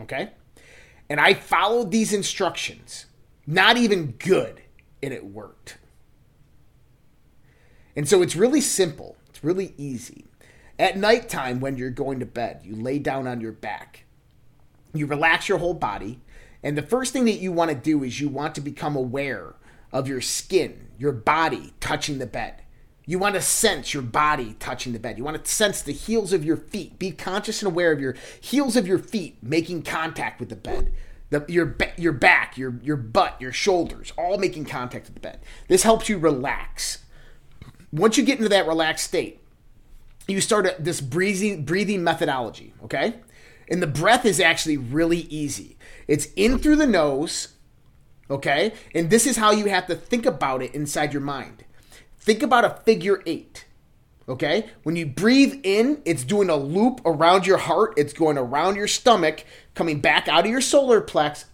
Okay. 0.00 0.30
And 1.08 1.18
I 1.18 1.34
followed 1.34 1.90
these 1.90 2.12
instructions, 2.12 3.06
not 3.46 3.76
even 3.76 4.12
good, 4.12 4.62
and 5.02 5.12
it 5.12 5.24
worked. 5.24 5.78
And 7.96 8.08
so 8.08 8.22
it's 8.22 8.36
really 8.36 8.60
simple, 8.60 9.16
it's 9.28 9.42
really 9.42 9.74
easy. 9.76 10.26
At 10.78 10.96
nighttime, 10.96 11.60
when 11.60 11.76
you're 11.76 11.90
going 11.90 12.20
to 12.20 12.26
bed, 12.26 12.60
you 12.64 12.74
lay 12.74 12.98
down 12.98 13.26
on 13.26 13.40
your 13.40 13.52
back, 13.52 14.04
you 14.94 15.06
relax 15.06 15.48
your 15.48 15.58
whole 15.58 15.74
body, 15.74 16.20
and 16.62 16.76
the 16.76 16.82
first 16.82 17.12
thing 17.12 17.24
that 17.24 17.40
you 17.40 17.52
want 17.52 17.70
to 17.70 17.76
do 17.76 18.04
is 18.04 18.20
you 18.20 18.28
want 18.28 18.54
to 18.54 18.60
become 18.60 18.96
aware 18.96 19.54
of 19.92 20.08
your 20.08 20.20
skin, 20.20 20.88
your 20.98 21.12
body 21.12 21.72
touching 21.80 22.18
the 22.18 22.26
bed. 22.26 22.62
You 23.06 23.18
want 23.18 23.34
to 23.34 23.40
sense 23.40 23.92
your 23.92 24.04
body 24.04 24.54
touching 24.60 24.92
the 24.92 25.00
bed. 25.00 25.18
You 25.18 25.24
want 25.24 25.42
to 25.42 25.50
sense 25.50 25.82
the 25.82 25.92
heels 25.92 26.32
of 26.32 26.44
your 26.44 26.56
feet. 26.56 26.98
Be 26.98 27.10
conscious 27.10 27.60
and 27.60 27.72
aware 27.72 27.90
of 27.90 28.00
your 28.00 28.14
heels 28.40 28.76
of 28.76 28.86
your 28.86 28.98
feet 28.98 29.38
making 29.42 29.82
contact 29.82 30.38
with 30.38 30.48
the 30.48 30.56
bed. 30.56 30.92
The, 31.30 31.44
your 31.48 31.76
your 31.96 32.12
back, 32.12 32.58
your 32.58 32.78
your 32.82 32.96
butt, 32.96 33.40
your 33.40 33.52
shoulders, 33.52 34.12
all 34.16 34.36
making 34.38 34.64
contact 34.66 35.06
with 35.06 35.14
the 35.14 35.20
bed. 35.20 35.40
This 35.68 35.82
helps 35.84 36.08
you 36.08 36.18
relax. 36.18 37.04
Once 37.92 38.16
you 38.16 38.24
get 38.24 38.38
into 38.38 38.48
that 38.50 38.66
relaxed 38.66 39.06
state, 39.06 39.40
you 40.28 40.40
start 40.40 40.66
a, 40.66 40.76
this 40.78 41.00
breathing 41.00 41.64
breathing 41.64 42.04
methodology. 42.04 42.74
Okay, 42.84 43.14
And 43.68 43.82
the 43.82 43.86
breath 43.86 44.24
is 44.24 44.40
actually 44.40 44.76
really 44.76 45.20
easy. 45.22 45.76
It's 46.10 46.26
in 46.34 46.58
through 46.58 46.74
the 46.74 46.88
nose, 46.88 47.54
okay? 48.28 48.72
And 48.96 49.10
this 49.10 49.28
is 49.28 49.36
how 49.36 49.52
you 49.52 49.66
have 49.66 49.86
to 49.86 49.94
think 49.94 50.26
about 50.26 50.60
it 50.60 50.74
inside 50.74 51.12
your 51.12 51.22
mind. 51.22 51.64
Think 52.18 52.42
about 52.42 52.64
a 52.64 52.82
figure 52.82 53.22
eight, 53.26 53.64
okay? 54.28 54.70
When 54.82 54.96
you 54.96 55.06
breathe 55.06 55.60
in, 55.62 56.02
it's 56.04 56.24
doing 56.24 56.50
a 56.50 56.56
loop 56.56 57.00
around 57.06 57.46
your 57.46 57.58
heart, 57.58 57.94
it's 57.96 58.12
going 58.12 58.36
around 58.36 58.74
your 58.74 58.88
stomach, 58.88 59.44
coming 59.76 60.00
back 60.00 60.26
out 60.26 60.46
of 60.46 60.50
your 60.50 60.60
solar 60.60 61.00
plex, 61.00 61.44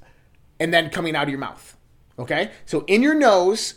and 0.59 0.73
then 0.73 0.89
coming 0.89 1.15
out 1.15 1.25
of 1.25 1.29
your 1.29 1.39
mouth, 1.39 1.77
okay? 2.19 2.51
So 2.65 2.87
in 2.87 3.03
your 3.03 3.15
nose, 3.15 3.75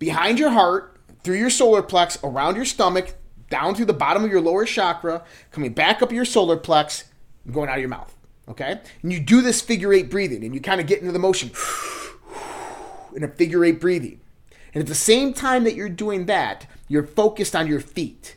behind 0.00 0.40
your 0.40 0.50
heart, 0.50 0.98
through 1.22 1.36
your 1.36 1.50
solar 1.50 1.84
plex, 1.84 2.18
around 2.24 2.56
your 2.56 2.64
stomach, 2.64 3.14
down 3.48 3.76
through 3.76 3.84
the 3.84 3.92
bottom 3.92 4.24
of 4.24 4.30
your 4.32 4.40
lower 4.40 4.64
chakra, 4.64 5.22
coming 5.52 5.72
back 5.72 6.02
up 6.02 6.10
your 6.10 6.24
solar 6.24 6.56
plex, 6.56 7.04
going 7.48 7.68
out 7.68 7.76
of 7.76 7.80
your 7.80 7.88
mouth. 7.88 8.13
Okay? 8.48 8.80
And 9.02 9.12
you 9.12 9.20
do 9.20 9.40
this 9.40 9.60
figure 9.60 9.92
eight 9.92 10.10
breathing, 10.10 10.44
and 10.44 10.54
you 10.54 10.60
kind 10.60 10.80
of 10.80 10.86
get 10.86 11.00
into 11.00 11.12
the 11.12 11.18
motion 11.18 11.50
in 13.14 13.22
a 13.22 13.28
figure 13.28 13.64
eight 13.64 13.80
breathing. 13.80 14.20
And 14.72 14.82
at 14.82 14.88
the 14.88 14.94
same 14.94 15.32
time 15.32 15.64
that 15.64 15.74
you're 15.74 15.88
doing 15.88 16.26
that, 16.26 16.66
you're 16.88 17.06
focused 17.06 17.54
on 17.54 17.66
your 17.66 17.80
feet. 17.80 18.36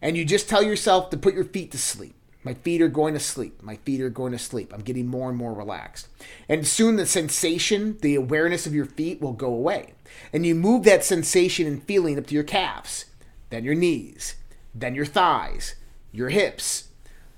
And 0.00 0.16
you 0.16 0.24
just 0.24 0.48
tell 0.48 0.62
yourself 0.62 1.10
to 1.10 1.16
put 1.16 1.34
your 1.34 1.44
feet 1.44 1.70
to 1.72 1.78
sleep. 1.78 2.14
My 2.42 2.54
feet 2.54 2.82
are 2.82 2.88
going 2.88 3.14
to 3.14 3.20
sleep. 3.20 3.62
My 3.62 3.76
feet 3.76 4.02
are 4.02 4.10
going 4.10 4.32
to 4.32 4.38
sleep. 4.38 4.72
I'm 4.74 4.82
getting 4.82 5.06
more 5.06 5.30
and 5.30 5.38
more 5.38 5.54
relaxed. 5.54 6.08
And 6.46 6.66
soon 6.66 6.96
the 6.96 7.06
sensation, 7.06 7.96
the 8.02 8.14
awareness 8.14 8.66
of 8.66 8.74
your 8.74 8.84
feet 8.84 9.22
will 9.22 9.32
go 9.32 9.46
away. 9.46 9.94
And 10.30 10.44
you 10.44 10.54
move 10.54 10.84
that 10.84 11.04
sensation 11.04 11.66
and 11.66 11.82
feeling 11.82 12.18
up 12.18 12.26
to 12.26 12.34
your 12.34 12.44
calves 12.44 13.06
then 13.54 13.64
your 13.64 13.74
knees, 13.74 14.34
then 14.74 14.96
your 14.96 15.06
thighs, 15.06 15.76
your 16.10 16.30
hips, 16.30 16.88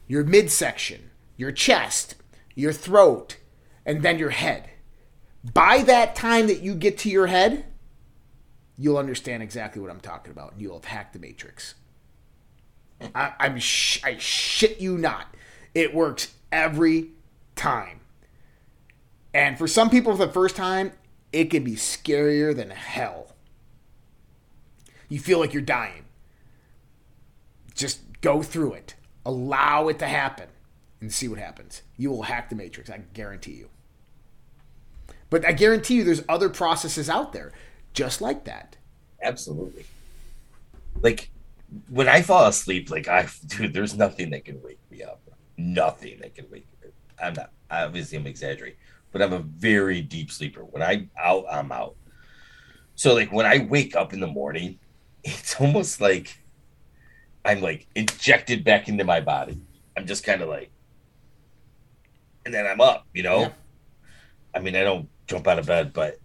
your 0.09 0.25
midsection, 0.25 1.11
your 1.37 1.53
chest, 1.53 2.17
your 2.55 2.73
throat, 2.73 3.37
and 3.85 4.03
then 4.03 4.19
your 4.19 4.31
head. 4.31 4.71
By 5.53 5.83
that 5.83 6.15
time 6.17 6.49
that 6.49 6.61
you 6.61 6.75
get 6.75 6.99
to 6.99 7.11
your 7.11 7.27
head, 7.27 7.67
you'll 8.77 8.99
understand 8.99 9.43
exactly 9.43 9.81
what 9.81 9.91
I'm 9.91 10.01
talking 10.01 10.33
about, 10.33 10.53
and 10.53 10.61
you'll 10.61 10.75
have 10.75 10.87
hacked 10.87 11.13
the 11.13 11.19
matrix. 11.19 11.75
I, 13.15 13.33
am 13.41 13.59
sh- 13.59 14.03
I 14.03 14.17
shit 14.19 14.81
you 14.81 14.99
not. 14.99 15.27
It 15.75 15.95
works 15.95 16.35
every 16.51 17.11
time. 17.55 18.01
And 19.35 19.59
for 19.59 19.69
some 19.69 19.91
people, 19.91 20.17
for 20.17 20.27
the 20.27 20.33
first 20.33 20.57
time, 20.57 20.93
it 21.33 21.51
can 21.51 21.63
be 21.63 21.73
scarier 21.73 22.57
than 22.57 22.71
hell. 22.71 23.35
You 25.09 25.21
feel 25.21 25.39
like 25.39 25.53
you're 25.53 25.63
dying. 25.63 26.07
Just 27.75 28.01
go 28.23 28.43
through 28.43 28.73
it. 28.73 28.95
Allow 29.27 29.89
it 29.89 29.99
to 29.99 30.07
happen 30.07 30.49
and 31.07 31.15
see 31.15 31.29
what 31.29 31.39
happens. 31.39 31.83
You 31.97 32.11
will 32.11 32.23
hack 32.23 32.49
the 32.49 32.57
matrix, 32.57 32.91
I 32.91 32.99
guarantee 33.15 33.53
you. 33.53 33.69
But 35.31 35.47
I 35.47 35.53
guarantee 35.53 35.95
you 35.95 36.03
there's 36.03 36.25
other 36.29 36.49
processes 36.49 37.09
out 37.09 37.33
there 37.33 37.53
just 37.93 38.21
like 38.21 38.45
that. 38.47 38.77
Absolutely. 39.23 39.87
Like 41.01 41.31
when 41.89 42.09
I 42.09 42.23
fall 42.23 42.49
asleep, 42.49 42.91
like 42.91 43.07
I 43.07 43.29
dude, 43.47 43.73
there's 43.73 43.95
nothing 43.95 44.31
that 44.31 44.45
can 44.45 44.61
wake 44.63 44.81
me 44.91 45.05
up. 45.05 45.21
Nothing 45.57 46.19
that 46.23 46.35
can 46.35 46.47
wake 46.51 46.67
me. 46.83 46.89
up. 46.89 46.95
I'm 47.23 47.35
not 47.35 47.53
obviously 47.71 48.19
I'm 48.19 48.27
exaggerating, 48.27 48.79
but 49.13 49.23
I'm 49.23 49.33
a 49.33 49.39
very 49.39 50.01
deep 50.01 50.33
sleeper. 50.33 50.65
When 50.65 50.83
I'm 50.83 51.09
out, 51.17 51.45
I'm 51.49 51.71
out. 51.71 51.95
So 52.97 53.15
like 53.15 53.31
when 53.31 53.47
I 53.47 53.65
wake 53.71 53.95
up 53.95 54.13
in 54.13 54.19
the 54.19 54.27
morning, 54.27 54.81
it's 55.23 55.55
almost 55.61 56.01
like 56.01 56.37
I'm 57.45 57.61
like 57.61 57.87
injected 57.95 58.65
back 58.65 58.89
into 58.89 59.05
my 59.05 59.21
body. 59.21 59.61
I'm 59.97 60.05
just 60.05 60.25
kind 60.25 60.43
of 60.43 60.49
like, 60.49 60.73
and 62.47 62.55
then 62.55 62.67
I'm 62.67 62.81
up, 62.81 63.07
you 63.13 63.23
know. 63.23 63.41
Yeah. 63.41 63.51
I 64.55 64.61
mean, 64.61 64.75
I 64.75 64.83
don't 64.83 65.09
jump 65.27 65.47
out 65.47 65.59
of 65.59 65.67
bed, 65.67 65.93
but 65.93 66.19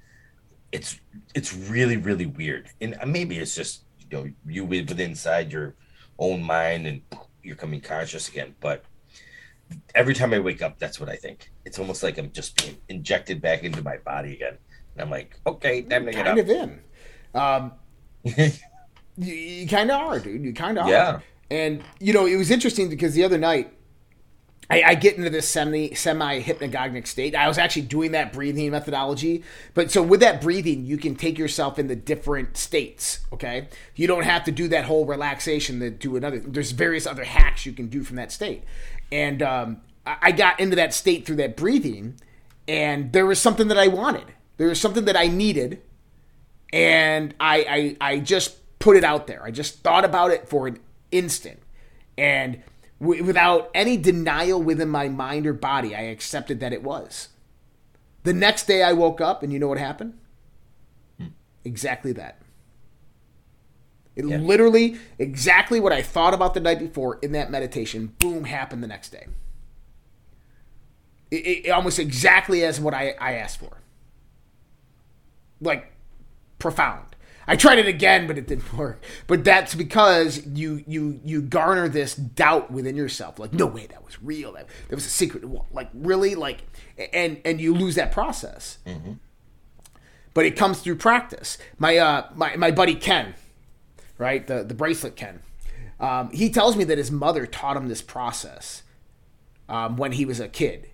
it's 0.72 0.98
it's 1.36 1.54
really 1.54 1.98
really 1.98 2.28
weird, 2.28 2.70
and 2.80 2.96
maybe 3.08 3.38
it's 3.38 3.56
just 3.56 3.84
you 4.00 4.08
know 4.18 4.32
you 4.46 4.66
live 4.66 4.98
inside 4.98 5.52
your 5.52 5.76
own 6.18 6.42
mind 6.42 6.88
and 6.88 7.02
you're 7.44 7.58
coming 7.58 7.82
conscious 7.82 8.30
again. 8.30 8.56
But 8.62 8.86
every 9.96 10.14
time 10.14 10.34
I 10.34 10.40
wake 10.40 10.62
up, 10.62 10.80
that's 10.80 11.00
what 11.00 11.10
I 11.10 11.16
think. 11.18 11.52
It's 11.66 11.78
almost 11.80 12.04
like 12.04 12.18
I'm 12.18 12.32
just 12.32 12.56
being 12.62 12.78
injected 12.88 13.42
back 13.42 13.64
into 13.64 13.84
my 13.84 13.98
body 13.98 14.36
again, 14.36 14.58
and 14.94 15.02
I'm 15.02 15.10
like, 15.10 15.38
okay, 15.46 15.82
time 15.82 16.06
to 16.06 16.12
get 16.12 16.26
kind 16.26 16.40
up. 16.40 16.48
Kind 16.48 16.50
of 16.50 16.72
in. 16.72 16.82
Um, 17.34 18.52
You, 19.18 19.34
you 19.34 19.68
kind 19.68 19.92
of 19.92 20.00
are, 20.00 20.20
dude. 20.20 20.44
You 20.44 20.54
kind 20.54 20.80
of 20.80 20.88
yeah. 20.88 21.16
are. 21.16 21.24
And 21.50 21.84
you 22.00 22.14
know, 22.14 22.26
it 22.26 22.38
was 22.38 22.50
interesting 22.50 22.90
because 22.90 23.14
the 23.14 23.24
other 23.24 23.38
night 23.38 23.74
I, 24.72 24.84
I, 24.92 24.96
get 24.96 25.18
into 25.18 25.30
this 25.30 25.50
semi 25.50 25.94
semi 25.96 26.42
hypnagogic 26.42 27.06
state. 27.06 27.36
I 27.36 27.50
was 27.50 27.58
actually 27.58 27.82
doing 27.84 28.14
that 28.14 28.32
breathing 28.32 28.72
methodology, 28.72 29.44
but 29.74 29.92
so 29.92 30.02
with 30.02 30.22
that 30.22 30.40
breathing, 30.40 30.86
you 30.86 30.98
can 30.98 31.16
take 31.16 31.38
yourself 31.38 31.78
into 31.78 31.94
different 31.94 32.56
states. 32.56 33.20
Okay, 33.34 33.68
you 33.96 34.08
don't 34.08 34.24
have 34.24 34.46
to 34.46 34.52
do 34.52 34.70
that 34.70 34.86
whole 34.86 35.06
relaxation 35.06 35.82
to 35.82 35.90
do 35.90 36.16
another. 36.16 36.40
There's 36.40 36.72
various 36.72 37.06
other 37.06 37.26
hacks 37.26 37.66
you 37.66 37.74
can 37.74 37.88
do 37.88 38.02
from 38.02 38.16
that 38.16 38.32
state, 38.32 38.64
and 39.12 39.44
um, 39.44 39.82
I 40.06 40.32
got 40.32 40.58
into 40.60 40.78
that 40.78 40.94
state 40.94 41.26
through 41.26 41.36
that 41.38 41.58
breathing, 41.58 42.16
and 42.66 43.12
there 43.12 43.26
was 43.26 43.40
something 43.42 43.68
that 43.68 43.78
I 43.78 43.90
wanted. 43.90 44.34
There 44.56 44.70
was 44.70 44.80
something 44.80 45.04
that 45.04 45.18
I 45.18 45.28
needed, 45.28 45.82
and 46.72 47.36
I 47.42 47.98
I, 48.02 48.12
I 48.14 48.20
just 48.20 48.58
put 48.80 48.96
it 48.96 49.04
out 49.04 49.28
there. 49.28 49.44
I 49.44 49.52
just 49.52 49.80
thought 49.84 50.06
about 50.06 50.32
it 50.32 50.48
for 50.48 50.68
an 50.68 50.80
instant. 51.12 51.60
And 52.18 52.62
w- 53.02 53.24
without 53.24 53.70
any 53.74 53.98
denial 53.98 54.62
within 54.62 54.90
my 54.90 55.10
mind 55.10 55.46
or 55.46 55.54
body, 55.54 55.96
I 55.96 56.04
accepted 56.04 56.60
that 56.62 56.72
it 56.72 56.84
was. 56.84 57.30
The 58.24 58.34
next 58.34 58.68
day 58.68 58.84
I 58.84 58.94
woke 58.94 59.20
up, 59.20 59.44
and 59.44 59.52
you 59.52 59.60
know 59.60 59.68
what 59.68 59.80
happened? 59.80 60.18
Hmm. 61.20 61.28
Exactly 61.66 62.14
that. 62.14 62.42
It 64.16 64.26
yeah. 64.26 64.38
literally, 64.38 65.00
exactly 65.18 65.80
what 65.80 65.94
I 65.94 66.02
thought 66.02 66.34
about 66.34 66.54
the 66.54 66.60
night 66.60 66.80
before 66.80 67.18
in 67.22 67.32
that 67.32 67.50
meditation, 67.50 68.14
boom, 68.20 68.44
happened 68.44 68.84
the 68.84 68.88
next 68.88 69.10
day. 69.10 69.28
It, 71.32 71.66
it 71.66 71.70
almost 71.70 71.98
exactly 71.98 72.64
as 72.64 72.80
what 72.80 72.94
I, 72.94 73.16
I 73.20 73.34
asked 73.34 73.60
for. 73.60 73.78
Like, 75.62 75.92
profound. 76.60 77.11
I 77.52 77.58
tried 77.58 77.80
it 77.80 77.86
again, 77.86 78.28
but 78.28 78.38
it 78.38 78.48
didn't 78.48 78.74
work. 78.78 79.04
But 79.28 79.44
that's 79.44 79.76
because 79.76 80.46
you 80.48 80.86
you 80.88 81.20
you 81.26 81.42
garner 81.42 81.90
this 81.90 82.16
doubt 82.16 82.72
within 82.72 82.96
yourself, 82.96 83.40
like 83.40 83.52
no 83.52 83.66
way 83.66 83.88
that 83.88 84.06
was 84.06 84.24
real. 84.24 84.54
That, 84.54 84.68
that 84.88 84.96
was 84.96 85.06
a 85.06 85.10
secret. 85.10 85.44
Like 85.70 85.90
really, 85.94 86.34
like 86.34 86.64
and 87.12 87.42
and 87.44 87.60
you 87.60 87.74
lose 87.74 87.96
that 87.96 88.14
process. 88.14 88.78
Mm-hmm. 88.86 89.14
But 90.34 90.46
it 90.46 90.56
comes 90.56 90.80
through 90.80 90.96
practice. 90.96 91.58
My 91.78 91.98
uh 91.98 92.30
my 92.36 92.56
my 92.56 92.72
buddy 92.72 92.96
Ken, 92.96 93.36
right 94.18 94.48
the 94.48 94.64
the 94.64 94.74
bracelet 94.74 95.18
Ken, 95.18 95.42
um, 96.00 96.32
he 96.32 96.50
tells 96.50 96.78
me 96.78 96.86
that 96.86 96.98
his 96.98 97.12
mother 97.12 97.46
taught 97.46 97.76
him 97.76 97.90
this 97.90 98.02
process 98.02 98.84
um, 99.68 99.98
when 99.98 100.14
he 100.14 100.24
was 100.24 100.40
a 100.40 100.48
kid 100.48 100.91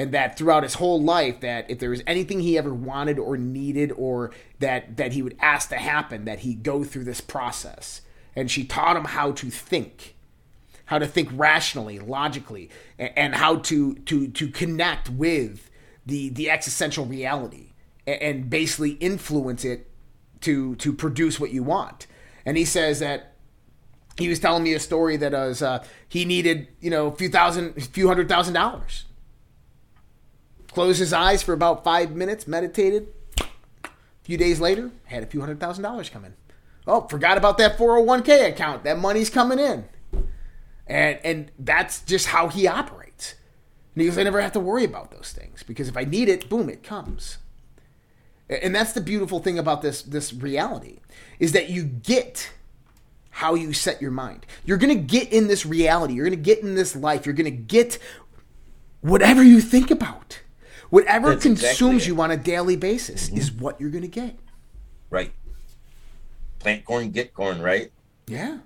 and 0.00 0.12
that 0.12 0.38
throughout 0.38 0.62
his 0.62 0.74
whole 0.74 0.98
life 0.98 1.40
that 1.40 1.68
if 1.68 1.78
there 1.78 1.90
was 1.90 2.02
anything 2.06 2.40
he 2.40 2.56
ever 2.56 2.72
wanted 2.72 3.18
or 3.18 3.36
needed 3.36 3.92
or 3.98 4.30
that 4.58 4.96
that 4.96 5.12
he 5.12 5.20
would 5.20 5.36
ask 5.40 5.68
to 5.68 5.76
happen 5.76 6.24
that 6.24 6.38
he 6.38 6.54
go 6.54 6.82
through 6.82 7.04
this 7.04 7.20
process. 7.20 8.00
And 8.34 8.50
she 8.50 8.64
taught 8.64 8.96
him 8.96 9.04
how 9.04 9.32
to 9.32 9.50
think 9.50 10.16
how 10.86 10.98
to 10.98 11.06
think 11.06 11.28
rationally 11.34 11.98
logically 11.98 12.70
and 12.98 13.34
how 13.34 13.56
to 13.56 13.96
to 13.96 14.28
to 14.28 14.48
connect 14.48 15.10
with 15.10 15.70
the 16.06 16.30
the 16.30 16.48
existential 16.48 17.04
reality 17.04 17.74
and 18.06 18.48
basically 18.48 18.92
influence 18.92 19.66
it 19.66 19.90
to 20.40 20.76
to 20.76 20.94
produce 20.94 21.38
what 21.38 21.50
you 21.50 21.62
want. 21.62 22.06
And 22.46 22.56
he 22.56 22.64
says 22.64 23.00
that 23.00 23.34
he 24.16 24.30
was 24.30 24.40
telling 24.40 24.62
me 24.62 24.72
a 24.72 24.80
story 24.80 25.18
that 25.18 25.32
was 25.32 25.60
uh, 25.60 25.84
he 26.08 26.24
needed 26.24 26.68
you 26.80 26.88
know 26.88 27.08
a 27.08 27.12
few 27.12 27.28
thousand 27.28 27.76
a 27.76 27.82
few 27.82 28.08
hundred 28.08 28.30
thousand 28.30 28.54
dollars 28.54 29.04
Closed 30.72 30.98
his 31.00 31.12
eyes 31.12 31.42
for 31.42 31.52
about 31.52 31.82
five 31.84 32.12
minutes, 32.12 32.46
meditated. 32.46 33.08
A 33.40 33.88
few 34.22 34.36
days 34.36 34.60
later, 34.60 34.90
had 35.04 35.22
a 35.22 35.26
few 35.26 35.40
hundred 35.40 35.58
thousand 35.58 35.82
dollars 35.82 36.08
come 36.08 36.24
in. 36.24 36.34
Oh, 36.86 37.06
forgot 37.08 37.36
about 37.36 37.58
that 37.58 37.76
401k 37.76 38.48
account. 38.48 38.84
That 38.84 38.98
money's 38.98 39.30
coming 39.30 39.58
in. 39.58 39.84
And 40.86 41.18
and 41.24 41.50
that's 41.58 42.02
just 42.02 42.26
how 42.26 42.48
he 42.48 42.66
operates. 42.66 43.34
And 43.94 44.02
he 44.02 44.08
goes, 44.08 44.18
I 44.18 44.22
never 44.22 44.40
have 44.40 44.52
to 44.52 44.60
worry 44.60 44.84
about 44.84 45.10
those 45.10 45.32
things 45.32 45.62
because 45.62 45.88
if 45.88 45.96
I 45.96 46.04
need 46.04 46.28
it, 46.28 46.48
boom, 46.48 46.68
it 46.68 46.82
comes. 46.82 47.38
And 48.48 48.74
that's 48.74 48.92
the 48.92 49.00
beautiful 49.00 49.40
thing 49.40 49.58
about 49.58 49.82
this 49.82 50.02
this 50.02 50.32
reality 50.32 50.98
is 51.38 51.52
that 51.52 51.70
you 51.70 51.84
get 51.84 52.50
how 53.30 53.54
you 53.54 53.72
set 53.72 54.02
your 54.02 54.10
mind. 54.10 54.46
You're 54.64 54.78
going 54.78 54.96
to 54.96 55.02
get 55.02 55.32
in 55.32 55.46
this 55.46 55.64
reality. 55.64 56.14
You're 56.14 56.26
going 56.26 56.38
to 56.38 56.44
get 56.44 56.60
in 56.60 56.74
this 56.74 56.94
life. 56.96 57.26
You're 57.26 57.34
going 57.34 57.44
to 57.44 57.50
get 57.50 57.98
whatever 59.00 59.42
you 59.42 59.60
think 59.60 59.90
about. 59.90 60.40
Whatever 60.90 61.30
That's 61.30 61.42
consumes 61.44 62.02
exactly 62.02 62.06
you 62.06 62.20
on 62.20 62.30
a 62.32 62.36
daily 62.36 62.76
basis 62.76 63.28
mm-hmm. 63.28 63.38
is 63.38 63.52
what 63.52 63.80
you're 63.80 63.90
going 63.90 64.02
to 64.02 64.08
get. 64.08 64.36
Right. 65.08 65.32
Plant 66.58 66.84
corn, 66.84 67.10
get 67.10 67.32
corn, 67.32 67.62
right? 67.62 67.90
Yeah. 68.26 68.58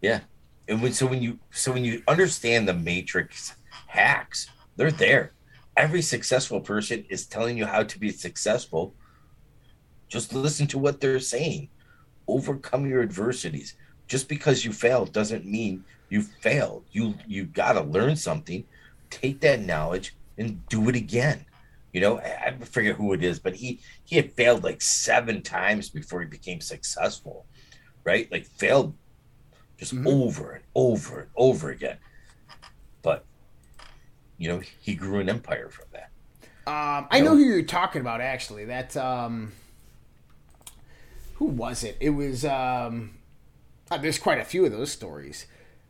Yeah. 0.00 0.20
and 0.68 0.82
when 0.82 0.92
so 0.92 1.06
when 1.06 1.22
you 1.22 1.38
so 1.50 1.72
when 1.72 1.84
you 1.84 2.02
understand 2.08 2.68
the 2.68 2.74
matrix 2.74 3.54
hacks, 3.86 4.48
they're 4.76 4.90
there. 4.90 5.32
Every 5.76 6.02
successful 6.02 6.60
person 6.60 7.04
is 7.08 7.26
telling 7.26 7.56
you 7.56 7.66
how 7.66 7.82
to 7.82 7.98
be 7.98 8.10
successful. 8.10 8.94
Just 10.08 10.32
listen 10.32 10.66
to 10.68 10.78
what 10.78 11.00
they're 11.00 11.20
saying. 11.20 11.68
Overcome 12.26 12.86
your 12.86 13.02
adversities. 13.02 13.74
Just 14.06 14.28
because 14.28 14.64
you 14.64 14.72
failed 14.72 15.12
doesn't 15.12 15.44
mean 15.44 15.84
you 16.08 16.22
failed. 16.22 16.84
You 16.92 17.14
you 17.26 17.44
got 17.44 17.72
to 17.72 17.82
learn 17.82 18.16
something. 18.16 18.64
Take 19.10 19.40
that 19.40 19.60
knowledge 19.60 20.14
and 20.38 20.66
do 20.68 20.88
it 20.88 20.96
again. 20.96 21.44
You 21.92 22.00
know, 22.00 22.18
I, 22.18 22.46
I 22.46 22.64
forget 22.64 22.96
who 22.96 23.12
it 23.12 23.22
is, 23.22 23.38
but 23.38 23.54
he 23.54 23.80
he 24.04 24.16
had 24.16 24.32
failed 24.32 24.64
like 24.64 24.80
seven 24.80 25.42
times 25.42 25.88
before 25.88 26.20
he 26.20 26.26
became 26.26 26.60
successful, 26.60 27.46
right? 28.04 28.30
Like 28.30 28.46
failed 28.46 28.94
just 29.78 29.94
mm-hmm. 29.94 30.06
over 30.06 30.52
and 30.52 30.64
over 30.74 31.20
and 31.20 31.30
over 31.36 31.70
again. 31.70 31.98
But 33.02 33.24
you 34.36 34.48
know, 34.48 34.60
he 34.80 34.94
grew 34.94 35.20
an 35.20 35.28
empire 35.28 35.70
from 35.70 35.86
that. 35.92 36.10
Um, 36.66 37.08
I 37.10 37.20
know, 37.20 37.30
know 37.30 37.36
who 37.36 37.44
you're 37.44 37.62
talking 37.62 38.00
about. 38.00 38.20
Actually, 38.20 38.66
that 38.66 38.96
um, 38.96 39.52
who 41.34 41.46
was 41.46 41.84
it? 41.84 41.96
It 42.00 42.10
was 42.10 42.44
um, 42.44 43.14
oh, 43.90 43.98
there's 43.98 44.18
quite 44.18 44.38
a 44.38 44.44
few 44.44 44.66
of 44.66 44.72
those 44.72 44.92
stories. 44.92 45.46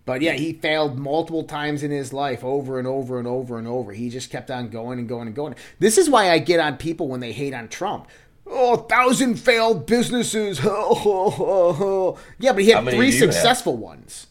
But 0.09 0.23
yeah, 0.23 0.33
he 0.33 0.55
failed 0.55 0.99
multiple 0.99 1.45
times 1.45 1.83
in 1.83 1.91
his 1.91 2.15
life, 2.15 2.43
over 2.43 2.79
and 2.79 2.89
over 2.89 3.19
and 3.19 3.29
over 3.29 3.59
and 3.59 3.69
over. 3.69 3.93
He 3.93 4.09
just 4.09 4.31
kept 4.31 4.51
on 4.51 4.71
going 4.71 4.99
and 4.99 5.07
going 5.07 5.27
and 5.27 5.37
going. 5.37 5.55
This 5.81 5.99
is 5.99 6.09
why 6.09 6.31
I 6.31 6.39
get 6.39 6.61
on 6.61 6.79
people 6.79 7.09
when 7.09 7.21
they 7.21 7.33
hate 7.33 7.53
on 7.53 7.69
Trump. 7.69 8.09
Oh, 8.47 8.73
a 8.73 8.89
thousand 8.89 9.35
failed 9.35 9.85
businesses. 9.85 10.61
yeah, 10.65 12.53
but 12.55 12.63
he 12.63 12.71
had 12.71 12.89
three 12.89 13.13
successful 13.13 13.75
have? 13.75 13.83
ones. 13.83 14.29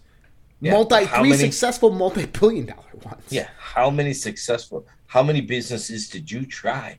Yeah, 0.61 0.71
multi 0.71 1.05
three 1.05 1.29
many, 1.29 1.37
successful 1.37 1.91
multi-billion 1.91 2.65
dollar 2.65 2.95
ones. 3.05 3.25
Yeah, 3.29 3.47
how 3.59 3.91
many 3.91 4.13
successful? 4.13 4.87
How 5.05 5.21
many 5.21 5.41
businesses 5.41 6.09
did 6.09 6.31
you 6.31 6.47
try? 6.47 6.97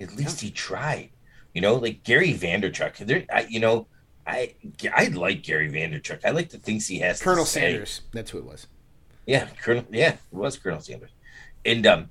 At 0.00 0.16
least 0.16 0.42
yeah. 0.42 0.46
he 0.46 0.52
tried. 0.52 1.10
You 1.52 1.60
know, 1.60 1.74
like 1.74 2.02
Gary 2.02 2.32
Vaynerchuk. 2.32 2.96
There, 2.96 3.24
I, 3.30 3.46
you 3.50 3.60
know, 3.60 3.88
I 4.26 4.54
I 4.94 5.06
like 5.08 5.42
Gary 5.42 5.70
Vaynerchuk. 5.70 6.24
I 6.24 6.30
like 6.30 6.50
the 6.50 6.58
things 6.58 6.88
he 6.88 6.98
has. 6.98 7.22
Colonel 7.22 7.44
Sanders, 7.44 8.02
that's 8.12 8.30
who 8.30 8.38
it 8.38 8.44
was. 8.44 8.66
Yeah, 9.26 9.48
Colonel. 9.62 9.84
Yeah, 9.90 10.12
it 10.12 10.18
was 10.32 10.58
Colonel 10.58 10.80
Sanders. 10.80 11.10
And 11.64 11.86
um, 11.86 12.10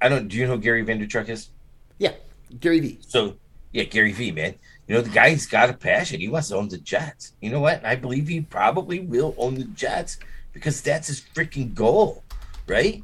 I 0.00 0.08
don't. 0.08 0.28
Do 0.28 0.36
you 0.36 0.46
know 0.46 0.54
who 0.54 0.60
Gary 0.60 0.84
Vaynerchuk 0.84 1.28
is? 1.28 1.50
Yeah, 1.98 2.12
Gary 2.60 2.80
V. 2.80 2.98
So 3.06 3.36
yeah, 3.72 3.84
Gary 3.84 4.12
V. 4.12 4.30
Man, 4.30 4.54
you 4.86 4.94
know 4.94 5.00
the 5.00 5.10
guy's 5.10 5.46
got 5.46 5.70
a 5.70 5.74
passion. 5.74 6.20
He 6.20 6.28
wants 6.28 6.48
to 6.48 6.56
own 6.56 6.68
the 6.68 6.78
Jets. 6.78 7.32
You 7.40 7.50
know 7.50 7.60
what? 7.60 7.84
I 7.84 7.96
believe 7.96 8.28
he 8.28 8.40
probably 8.40 9.00
will 9.00 9.34
own 9.36 9.54
the 9.54 9.64
Jets 9.64 10.18
because 10.52 10.80
that's 10.80 11.08
his 11.08 11.20
freaking 11.34 11.74
goal, 11.74 12.22
right? 12.66 13.02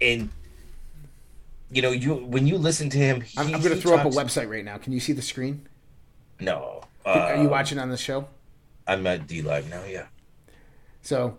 And 0.00 0.30
you 1.70 1.82
know, 1.82 1.90
you 1.90 2.14
when 2.14 2.46
you 2.46 2.58
listen 2.58 2.90
to 2.90 2.98
him, 2.98 3.20
he, 3.20 3.38
I'm, 3.38 3.54
I'm 3.54 3.60
going 3.60 3.74
to 3.74 3.80
throw 3.80 3.96
talks... 3.96 4.16
up 4.16 4.22
a 4.22 4.24
website 4.24 4.50
right 4.50 4.64
now. 4.64 4.78
Can 4.78 4.92
you 4.92 5.00
see 5.00 5.12
the 5.12 5.22
screen? 5.22 5.68
No. 6.40 6.82
Are 7.04 7.36
you 7.36 7.42
um, 7.42 7.50
watching 7.50 7.78
on 7.78 7.90
the 7.90 7.96
show? 7.96 8.28
I'm 8.86 9.06
at 9.06 9.26
DLive 9.26 9.68
now, 9.68 9.84
yeah. 9.84 10.06
So, 11.02 11.38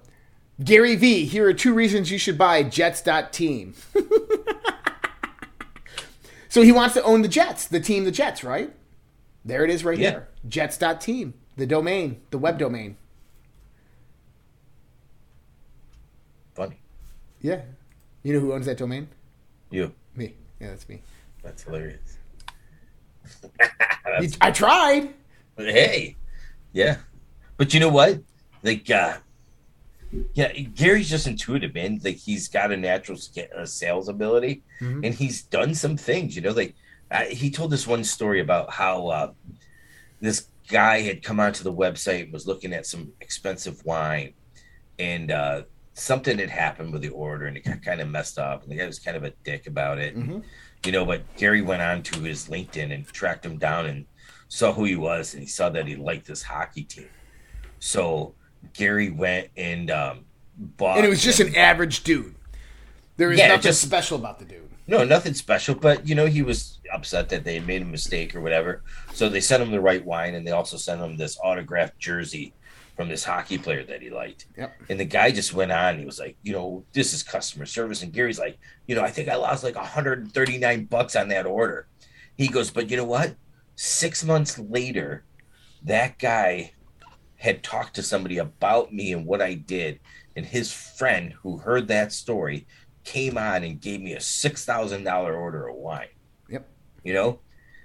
Gary 0.63 0.95
V, 0.95 1.25
here 1.25 1.47
are 1.47 1.53
two 1.53 1.73
reasons 1.73 2.11
you 2.11 2.17
should 2.17 2.37
buy 2.37 2.63
Jets.team. 2.63 3.73
so 6.49 6.61
he 6.61 6.71
wants 6.71 6.93
to 6.95 7.03
own 7.03 7.21
the 7.21 7.27
Jets, 7.27 7.67
the 7.67 7.79
team, 7.79 8.03
the 8.03 8.11
Jets, 8.11 8.43
right? 8.43 8.73
There 9.45 9.63
it 9.63 9.69
is 9.69 9.83
right 9.83 9.97
yeah. 9.97 10.11
here. 10.11 10.27
Jets.team, 10.47 11.33
the 11.55 11.65
domain, 11.65 12.21
the 12.29 12.37
web 12.37 12.57
domain. 12.57 12.97
Funny. 16.53 16.79
Yeah. 17.41 17.61
You 18.23 18.33
know 18.33 18.39
who 18.39 18.53
owns 18.53 18.65
that 18.65 18.77
domain? 18.77 19.07
You. 19.71 19.93
Me. 20.15 20.33
Yeah, 20.59 20.69
that's 20.69 20.89
me. 20.89 21.01
That's 21.41 21.63
hilarious. 21.63 22.17
that's 24.03 24.37
I 24.41 24.51
tried 24.51 25.13
hey, 25.67 26.15
yeah. 26.73 26.97
But 27.57 27.73
you 27.73 27.79
know 27.79 27.89
what? 27.89 28.21
Like, 28.63 28.89
uh, 28.89 29.17
yeah, 30.33 30.51
Gary's 30.51 31.09
just 31.09 31.27
intuitive, 31.27 31.73
man. 31.73 31.99
Like 32.03 32.17
he's 32.17 32.47
got 32.47 32.71
a 32.71 32.77
natural 32.77 33.17
uh, 33.55 33.65
sales 33.65 34.09
ability, 34.09 34.63
mm-hmm. 34.81 35.03
and 35.03 35.13
he's 35.13 35.43
done 35.43 35.75
some 35.75 35.97
things. 35.97 36.35
You 36.35 36.41
know, 36.41 36.51
like 36.51 36.75
uh, 37.11 37.25
he 37.25 37.51
told 37.51 37.71
this 37.71 37.85
one 37.85 38.03
story 38.03 38.39
about 38.39 38.71
how 38.71 39.07
uh, 39.07 39.31
this 40.19 40.47
guy 40.67 41.01
had 41.01 41.23
come 41.23 41.39
onto 41.39 41.63
the 41.63 41.73
website, 41.73 42.31
was 42.31 42.47
looking 42.47 42.73
at 42.73 42.85
some 42.85 43.11
expensive 43.21 43.83
wine, 43.85 44.33
and 44.97 45.31
uh, 45.31 45.61
something 45.93 46.39
had 46.39 46.49
happened 46.49 46.91
with 46.91 47.01
the 47.01 47.09
order, 47.09 47.45
and 47.45 47.57
it 47.57 47.65
got 47.65 47.83
kind 47.83 48.01
of 48.01 48.09
messed 48.09 48.39
up. 48.39 48.63
And 48.63 48.71
the 48.71 48.77
guy 48.77 48.87
was 48.87 48.99
kind 48.99 49.17
of 49.17 49.23
a 49.23 49.33
dick 49.43 49.67
about 49.67 49.99
it. 49.99 50.17
Mm-hmm. 50.17 50.39
You 50.85 50.91
know, 50.91 51.05
but 51.05 51.21
Gary 51.35 51.61
went 51.61 51.81
on 51.81 52.01
to 52.03 52.21
his 52.21 52.47
LinkedIn 52.47 52.93
and 52.93 53.05
tracked 53.05 53.45
him 53.45 53.57
down 53.57 53.85
and 53.85 54.05
saw 54.49 54.73
who 54.73 54.83
he 54.83 54.95
was 54.95 55.33
and 55.33 55.41
he 55.41 55.47
saw 55.47 55.69
that 55.69 55.87
he 55.87 55.95
liked 55.95 56.27
this 56.27 56.43
hockey 56.43 56.83
team. 56.83 57.07
So 57.79 58.35
Gary 58.73 59.09
went 59.09 59.49
and 59.55 59.89
um, 59.89 60.25
bought. 60.57 60.97
And 60.97 61.05
it 61.05 61.09
was 61.09 61.23
just 61.23 61.39
him. 61.39 61.47
an 61.47 61.55
average 61.55 62.03
dude. 62.03 62.35
There 63.15 63.31
is 63.31 63.39
yeah, 63.39 63.49
nothing 63.49 63.61
just, 63.61 63.81
special 63.81 64.17
about 64.17 64.39
the 64.39 64.45
dude. 64.45 64.69
No, 64.87 65.05
nothing 65.05 65.33
special. 65.33 65.75
But 65.75 66.07
you 66.07 66.15
know, 66.15 66.25
he 66.25 66.41
was 66.41 66.79
upset 66.91 67.29
that 67.29 67.43
they 67.43 67.59
made 67.59 67.81
a 67.81 67.85
mistake 67.85 68.35
or 68.35 68.41
whatever. 68.41 68.83
So 69.13 69.29
they 69.29 69.41
sent 69.41 69.61
him 69.61 69.71
the 69.71 69.79
right 69.79 70.03
wine, 70.03 70.35
and 70.35 70.45
they 70.45 70.51
also 70.51 70.77
sent 70.77 71.01
him 71.01 71.15
this 71.15 71.37
autographed 71.43 71.99
jersey 71.99 72.53
from 72.95 73.07
this 73.07 73.23
hockey 73.23 73.57
player 73.57 73.83
that 73.83 74.01
he 74.01 74.09
liked. 74.09 74.47
Yep. 74.57 74.73
And 74.89 74.99
the 74.99 75.05
guy 75.05 75.31
just 75.31 75.53
went 75.53 75.71
on. 75.71 75.99
He 75.99 76.05
was 76.05 76.19
like, 76.19 76.35
you 76.43 76.51
know, 76.51 76.83
this 76.91 77.13
is 77.13 77.23
customer 77.23 77.65
service. 77.65 78.03
And 78.03 78.11
Gary's 78.11 78.39
like, 78.39 78.57
you 78.87 78.95
know, 78.95 79.01
I 79.01 79.09
think 79.09 79.29
I 79.29 79.35
lost 79.35 79.63
like 79.63 79.75
139 79.75 80.85
bucks 80.85 81.15
on 81.15 81.29
that 81.29 81.45
order. 81.45 81.87
He 82.35 82.49
goes, 82.49 82.71
but 82.71 82.89
you 82.89 82.97
know 82.97 83.05
what? 83.05 83.35
Six 83.81 84.25
months 84.25 84.59
later, 84.59 85.23
that 85.83 86.19
guy 86.19 86.73
had 87.37 87.63
talked 87.63 87.95
to 87.95 88.03
somebody 88.03 88.37
about 88.37 88.93
me 88.93 89.13
and 89.13 89.25
what 89.25 89.41
I 89.41 89.53
did. 89.53 90.01
And 90.35 90.45
his 90.45 90.73
friend 90.73 91.31
who 91.31 91.59
heard 91.59 91.87
that 91.87 92.11
story 92.11 92.67
came 93.05 93.37
on 93.37 93.63
and 93.63 93.79
gave 93.79 94.01
me 94.01 94.11
a 94.11 94.19
$6,000 94.19 95.33
order 95.33 95.69
of 95.69 95.77
wine. 95.77 96.09
Yep. 96.49 96.69
You 97.05 97.13
know? 97.13 97.39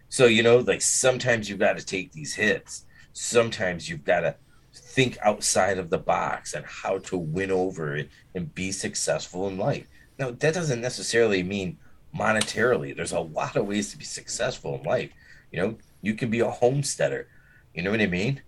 So, 0.09 0.27
you 0.27 0.43
know, 0.43 0.59
like 0.59 0.83
sometimes 0.83 1.49
you've 1.49 1.61
got 1.61 1.79
to 1.79 1.87
take 1.87 2.11
these 2.11 2.35
hits. 2.35 2.87
Sometimes 3.13 3.89
you've 3.89 4.05
got 4.05 4.23
to 4.23 4.35
think 4.75 5.17
outside 5.23 5.79
of 5.79 5.91
the 5.91 5.99
box 5.99 6.55
and 6.55 6.67
how 6.67 6.99
to 6.99 7.17
win 7.17 7.53
over 7.53 7.97
it 7.97 8.09
and 8.35 8.53
be 8.53 8.73
successful 8.73 9.47
in 9.47 9.59
life. 9.59 9.87
Now, 10.19 10.33
that 10.33 10.55
doesn't 10.55 10.81
necessarily 10.81 11.45
mean 11.45 11.79
monetarily. 12.13 12.97
There's 12.97 13.13
a 13.13 13.21
lot 13.21 13.55
of 13.55 13.69
ways 13.69 13.93
to 13.93 13.97
be 13.97 14.05
successful 14.05 14.75
in 14.75 14.83
life. 14.83 15.11
You 15.55 15.61
know, 15.61 15.79
you 16.03 16.15
can 16.15 16.31
be 16.31 16.41
a 16.41 16.51
homesteader. 16.51 17.29
You 17.75 17.85
know 17.85 17.93
what 17.93 18.01
I 18.01 18.09
mean? 18.09 18.43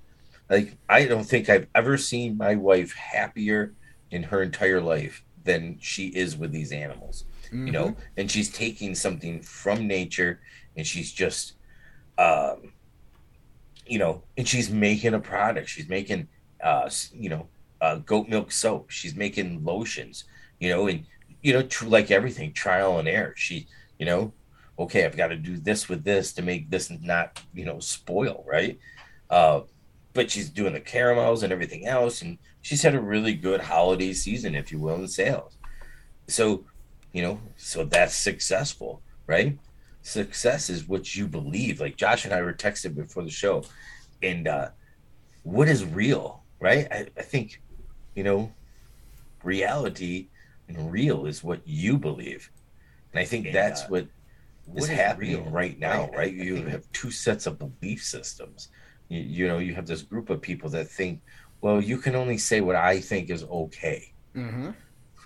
Like, 0.50 0.76
I 0.88 1.06
don't 1.06 1.22
think 1.22 1.48
I've 1.48 1.68
ever 1.72 1.96
seen 1.96 2.36
my 2.36 2.56
wife 2.56 2.94
happier 2.94 3.74
in 4.10 4.24
her 4.24 4.42
entire 4.42 4.80
life 4.80 5.22
than 5.44 5.78
she 5.80 6.08
is 6.08 6.36
with 6.36 6.50
these 6.50 6.72
animals. 6.72 7.24
Mm-hmm. 7.44 7.66
You 7.66 7.72
know, 7.72 7.86
mm-hmm. 7.90 8.00
and 8.16 8.28
she's 8.28 8.50
taking 8.50 8.96
something 8.96 9.40
from 9.40 9.86
nature 9.86 10.40
and 10.76 10.84
she's 10.84 11.12
just, 11.12 11.52
um, 12.18 12.72
you 13.86 14.00
know, 14.00 14.24
and 14.36 14.48
she's 14.48 14.68
making 14.68 15.14
a 15.14 15.20
product. 15.20 15.68
She's 15.68 15.88
making, 15.88 16.26
uh, 16.60 16.90
you 17.14 17.28
know, 17.28 17.46
uh, 17.80 17.98
goat 17.98 18.28
milk 18.28 18.50
soap. 18.50 18.90
She's 18.90 19.14
making 19.14 19.64
lotions. 19.64 20.24
You 20.58 20.70
know, 20.70 20.88
and 20.88 21.06
you 21.40 21.52
know, 21.52 21.62
true 21.62 21.88
like 21.88 22.10
everything, 22.10 22.52
trial 22.52 22.98
and 22.98 23.06
error. 23.06 23.34
She, 23.36 23.68
you 23.96 24.06
know, 24.06 24.32
okay, 24.78 25.04
I've 25.04 25.16
got 25.16 25.28
to 25.28 25.36
do 25.36 25.56
this 25.56 25.88
with 25.88 26.04
this 26.04 26.32
to 26.34 26.42
make 26.42 26.70
this 26.70 26.90
not, 26.90 27.40
you 27.54 27.64
know, 27.64 27.80
spoil, 27.80 28.44
right? 28.46 28.78
Uh, 29.30 29.60
but 30.12 30.30
she's 30.30 30.50
doing 30.50 30.72
the 30.72 30.80
caramels 30.80 31.42
and 31.42 31.52
everything 31.52 31.86
else, 31.86 32.22
and 32.22 32.38
she's 32.62 32.82
had 32.82 32.94
a 32.94 33.00
really 33.00 33.34
good 33.34 33.60
holiday 33.60 34.12
season, 34.12 34.54
if 34.54 34.72
you 34.72 34.78
will, 34.78 34.96
in 34.96 35.08
sales. 35.08 35.56
So, 36.28 36.64
you 37.12 37.22
know, 37.22 37.40
so 37.56 37.84
that's 37.84 38.14
successful, 38.14 39.02
right? 39.26 39.58
Success 40.02 40.70
is 40.70 40.88
what 40.88 41.14
you 41.14 41.26
believe. 41.26 41.80
Like 41.80 41.96
Josh 41.96 42.24
and 42.24 42.34
I 42.34 42.42
were 42.42 42.52
texting 42.52 42.94
before 42.94 43.24
the 43.24 43.30
show, 43.30 43.64
and 44.22 44.48
uh, 44.48 44.68
what 45.42 45.68
is 45.68 45.84
real, 45.84 46.42
right? 46.60 46.88
I, 46.90 47.06
I 47.16 47.22
think, 47.22 47.60
you 48.14 48.24
know, 48.24 48.52
reality 49.42 50.28
and 50.68 50.90
real 50.90 51.26
is 51.26 51.44
what 51.44 51.60
you 51.66 51.98
believe. 51.98 52.50
And 53.12 53.20
I 53.20 53.24
think 53.24 53.46
and, 53.46 53.54
that's 53.54 53.82
uh, 53.82 53.86
what 53.88 54.06
is 54.74 54.88
happening 54.88 55.44
real? 55.44 55.50
right 55.50 55.78
now, 55.78 56.06
right? 56.08 56.16
right? 56.16 56.34
You 56.34 56.64
have 56.66 56.90
two 56.92 57.10
sets 57.10 57.46
of 57.46 57.58
belief 57.58 58.02
systems. 58.02 58.68
You, 59.08 59.20
you, 59.20 59.48
know, 59.48 59.58
you 59.58 59.74
have 59.74 59.86
this 59.86 60.02
group 60.02 60.30
of 60.30 60.40
people 60.40 60.68
that 60.70 60.88
think, 60.88 61.20
well, 61.60 61.80
you 61.80 61.98
can 61.98 62.14
only 62.14 62.38
say 62.38 62.60
what 62.60 62.76
I 62.76 63.00
think 63.00 63.30
is 63.30 63.44
okay, 63.44 64.12
mm-hmm. 64.34 64.70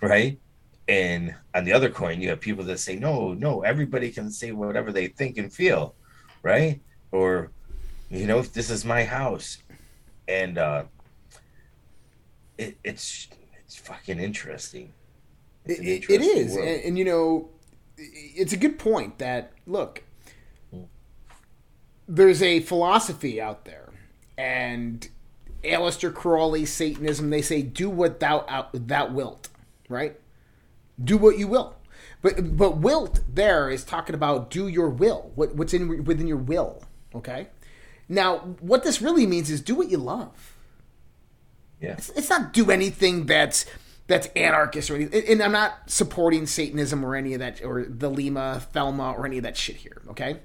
right? 0.01 0.39
And 0.87 1.35
on 1.55 1.65
the 1.65 1.73
other 1.73 1.89
coin, 1.89 2.21
you 2.21 2.29
have 2.29 2.39
people 2.39 2.63
that 2.65 2.79
say, 2.79 2.95
no, 2.95 3.33
no, 3.33 3.61
everybody 3.61 4.11
can 4.11 4.31
say 4.31 4.51
whatever 4.51 4.91
they 4.91 5.07
think 5.07 5.37
and 5.37 5.51
feel, 5.51 5.95
right? 6.43 6.81
Or, 7.11 7.51
you 8.09 8.27
know, 8.27 8.41
this 8.41 8.69
is 8.69 8.83
my 8.83 9.03
house, 9.03 9.59
and 10.27 10.57
uh, 10.57 10.83
it, 12.57 12.77
it's 12.83 13.27
it's 13.63 13.75
fucking 13.77 14.19
interesting. 14.19 14.91
It, 15.65 15.79
it, 15.79 16.09
it 16.09 16.21
is, 16.21 16.55
and, 16.55 16.83
and, 16.83 16.97
you 16.97 17.05
know, 17.05 17.49
it's 17.97 18.53
a 18.53 18.57
good 18.57 18.79
point 18.79 19.19
that 19.19 19.51
look, 19.65 20.03
there's 22.07 22.41
a 22.41 22.59
philosophy 22.61 23.39
out 23.41 23.65
there, 23.65 23.89
and 24.37 25.07
Aleister 25.63 26.13
Crowley, 26.13 26.65
Satanism, 26.65 27.29
they 27.29 27.41
say, 27.41 27.61
"Do 27.61 27.89
what 27.89 28.19
thou 28.19 28.45
out, 28.47 28.69
thou 28.73 29.07
wilt," 29.09 29.49
right? 29.89 30.19
Do 31.03 31.17
what 31.17 31.37
you 31.37 31.47
will. 31.47 31.75
But 32.21 32.57
but 32.57 32.77
wilt 32.77 33.21
there 33.27 33.69
is 33.69 33.83
talking 33.83 34.15
about 34.15 34.49
do 34.49 34.67
your 34.67 34.89
will. 34.89 35.31
What 35.35 35.55
what's 35.55 35.73
in 35.73 36.03
within 36.03 36.27
your 36.27 36.37
will. 36.37 36.83
Okay. 37.15 37.47
Now, 38.07 38.39
what 38.59 38.83
this 38.83 39.01
really 39.01 39.25
means 39.25 39.49
is 39.49 39.61
do 39.61 39.75
what 39.75 39.89
you 39.89 39.97
love. 39.97 40.55
Yeah. 41.79 41.93
It's, 41.93 42.09
it's 42.09 42.29
not 42.29 42.53
do 42.53 42.69
anything 42.69 43.25
that's 43.25 43.65
that's 44.11 44.27
anarchist 44.35 44.89
or 44.89 44.95
anything. 44.95 45.23
And 45.27 45.41
I'm 45.41 45.51
not 45.51 45.89
supporting 45.89 46.45
Satanism 46.45 47.03
or 47.03 47.15
any 47.15 47.33
of 47.33 47.39
that, 47.39 47.63
or 47.63 47.85
the 47.85 48.09
Lima, 48.09 48.61
Thelema, 48.73 49.17
or 49.17 49.25
any 49.25 49.37
of 49.37 49.43
that 49.43 49.57
shit 49.57 49.77
here, 49.77 50.01
okay? 50.09 50.39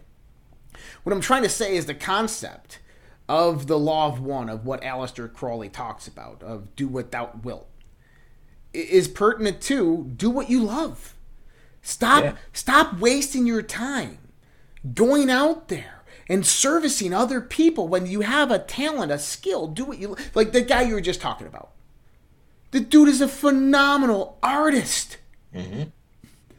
What 1.02 1.12
I'm 1.12 1.20
trying 1.20 1.42
to 1.42 1.48
say 1.48 1.76
is 1.76 1.86
the 1.86 1.94
concept 1.94 2.80
of 3.28 3.66
the 3.66 3.78
law 3.78 4.06
of 4.06 4.20
one, 4.20 4.48
of 4.48 4.64
what 4.64 4.82
Aleister 4.82 5.32
Crowley 5.32 5.68
talks 5.68 6.06
about, 6.06 6.42
of 6.42 6.74
do 6.76 6.86
without 6.86 7.44
will, 7.44 7.66
is 8.72 9.08
pertinent 9.08 9.60
to 9.62 10.12
do 10.16 10.30
what 10.30 10.48
you 10.48 10.62
love. 10.62 11.14
Stop, 11.82 12.24
yeah. 12.24 12.34
stop 12.52 12.98
wasting 12.98 13.46
your 13.46 13.62
time 13.62 14.18
going 14.94 15.30
out 15.30 15.68
there 15.68 16.04
and 16.28 16.44
servicing 16.44 17.12
other 17.12 17.40
people 17.40 17.88
when 17.88 18.06
you 18.06 18.20
have 18.20 18.50
a 18.50 18.58
talent, 18.58 19.12
a 19.12 19.18
skill. 19.18 19.68
Do 19.68 19.84
what 19.84 19.98
you 19.98 20.16
like. 20.34 20.52
The 20.52 20.62
guy 20.62 20.82
you 20.82 20.94
were 20.94 21.00
just 21.00 21.20
talking 21.20 21.46
about 21.46 21.70
the 22.70 22.80
dude 22.80 23.08
is 23.08 23.20
a 23.20 23.28
phenomenal 23.28 24.38
artist. 24.42 25.18
Mm-hmm. 25.54 25.84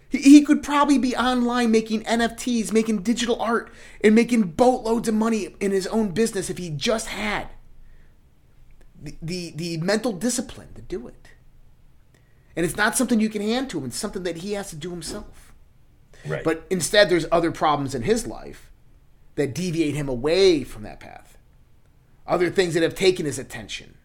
He, 0.09 0.17
he 0.17 0.41
could 0.41 0.63
probably 0.63 0.97
be 0.97 1.15
online 1.15 1.71
making 1.71 2.03
NFTs, 2.03 2.71
making 2.71 3.03
digital 3.03 3.41
art, 3.41 3.71
and 4.03 4.15
making 4.15 4.43
boatloads 4.43 5.07
of 5.07 5.15
money 5.15 5.55
in 5.59 5.71
his 5.71 5.87
own 5.87 6.09
business 6.09 6.49
if 6.49 6.57
he 6.57 6.69
just 6.69 7.07
had 7.07 7.49
the, 9.01 9.15
the, 9.21 9.51
the 9.55 9.77
mental 9.77 10.13
discipline 10.13 10.69
to 10.75 10.81
do 10.81 11.07
it. 11.07 11.29
And 12.55 12.65
it's 12.65 12.77
not 12.77 12.97
something 12.97 13.19
you 13.19 13.29
can 13.29 13.41
hand 13.41 13.69
to 13.71 13.79
him, 13.79 13.85
it's 13.85 13.97
something 13.97 14.23
that 14.23 14.37
he 14.37 14.53
has 14.53 14.69
to 14.71 14.75
do 14.75 14.89
himself. 14.89 15.53
Right. 16.25 16.43
But 16.43 16.65
instead, 16.69 17.09
there's 17.09 17.27
other 17.31 17.51
problems 17.51 17.93
in 17.93 18.01
his 18.01 18.25
life 18.25 18.71
that 19.35 19.53
deviate 19.53 19.93
him 19.93 20.09
away 20.09 20.63
from 20.63 20.83
that 20.83 20.99
path. 20.99 21.37
Other 22.25 22.49
things 22.49 22.73
that 22.73 22.83
have 22.83 22.95
taken 22.95 23.25
his 23.25 23.37
attention. 23.37 23.96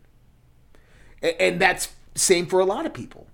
And 1.22 1.60
that's 1.60 1.88
same 2.14 2.46
for 2.46 2.60
a 2.60 2.64
lot 2.64 2.86
of 2.86 2.92
people. 2.92 3.26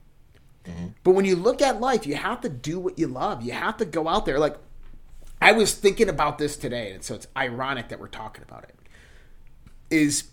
Mm-hmm. 0.65 0.89
But 1.03 1.13
when 1.13 1.25
you 1.25 1.37
look 1.37 1.63
at 1.63 1.81
life, 1.81 2.07
you 2.07 2.15
have 2.15 2.41
to 2.43 2.49
do 2.49 2.79
what 2.79 2.99
you 2.99 3.07
love. 3.07 3.43
You 3.43 3.53
have 3.53 3.77
to 3.79 3.85
go 3.85 4.09
out 4.09 4.27
there. 4.27 4.39
Like 4.39 4.57
I 5.41 5.53
was 5.53 5.75
thinking 5.75 6.09
about 6.09 6.39
this 6.39 6.57
today, 6.57 6.93
and 6.93 7.03
so 7.03 7.15
it's 7.15 7.27
ironic 7.37 7.89
that 7.89 8.01
we're 8.01 8.09
talking 8.09 8.45
about 8.47 8.65
it. 8.65 8.75
Is 9.91 10.25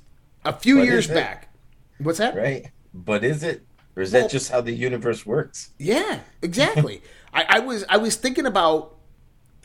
a 0.44 0.54
few 0.54 0.78
but 0.78 0.86
years 0.86 1.08
back. 1.08 1.54
What's 2.00 2.18
that? 2.18 2.36
Right. 2.36 2.72
But 2.94 3.24
is 3.24 3.44
it? 3.44 3.64
Or 3.96 4.02
is 4.02 4.12
well, 4.12 4.24
that 4.24 4.32
just 4.32 4.52
how 4.52 4.60
the 4.60 4.74
universe 4.74 5.26
works? 5.26 5.72
Yeah, 5.80 6.20
exactly. 6.42 7.02
I, 7.34 7.46
I, 7.50 7.60
was 7.60 7.86
I 7.88 7.98
was 7.98 8.18
thinking 8.18 8.46
about 8.46 8.96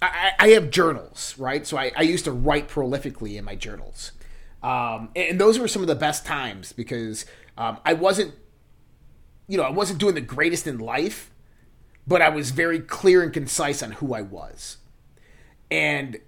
I, 0.01 0.33
I 0.39 0.49
have 0.51 0.71
journals, 0.71 1.35
right? 1.39 1.67
So 1.67 1.77
I, 1.77 1.93
I 1.97 2.03
used 2.03 2.25
to 2.25 2.33
write 2.33 2.69
prolifically 2.69 3.37
in 3.37 3.45
my 3.45 3.55
journals. 3.55 4.13
Um, 4.63 5.11
and 5.17 5.41
those 5.41 5.59
were 5.59 5.69
some 5.69 5.83
of 5.83 5.89
the 5.89 5.95
best 5.95 6.27
times 6.27 6.73
because 6.73 7.25
um, 7.61 7.79
I 7.85 7.93
wasn't 7.93 8.35
you 9.51 9.57
know, 9.57 9.65
I 9.65 9.71
wasn't 9.71 9.99
doing 9.99 10.15
the 10.15 10.21
greatest 10.21 10.69
in 10.69 10.79
life, 10.79 11.33
but 12.07 12.23
I 12.23 12.29
was 12.29 12.53
very 12.53 12.79
clear 12.79 13.21
and 13.21 13.33
concise 13.33 13.83
on 13.83 13.91
who 13.91 14.15
I 14.15 14.23
was. 14.23 14.77
And 15.73 16.21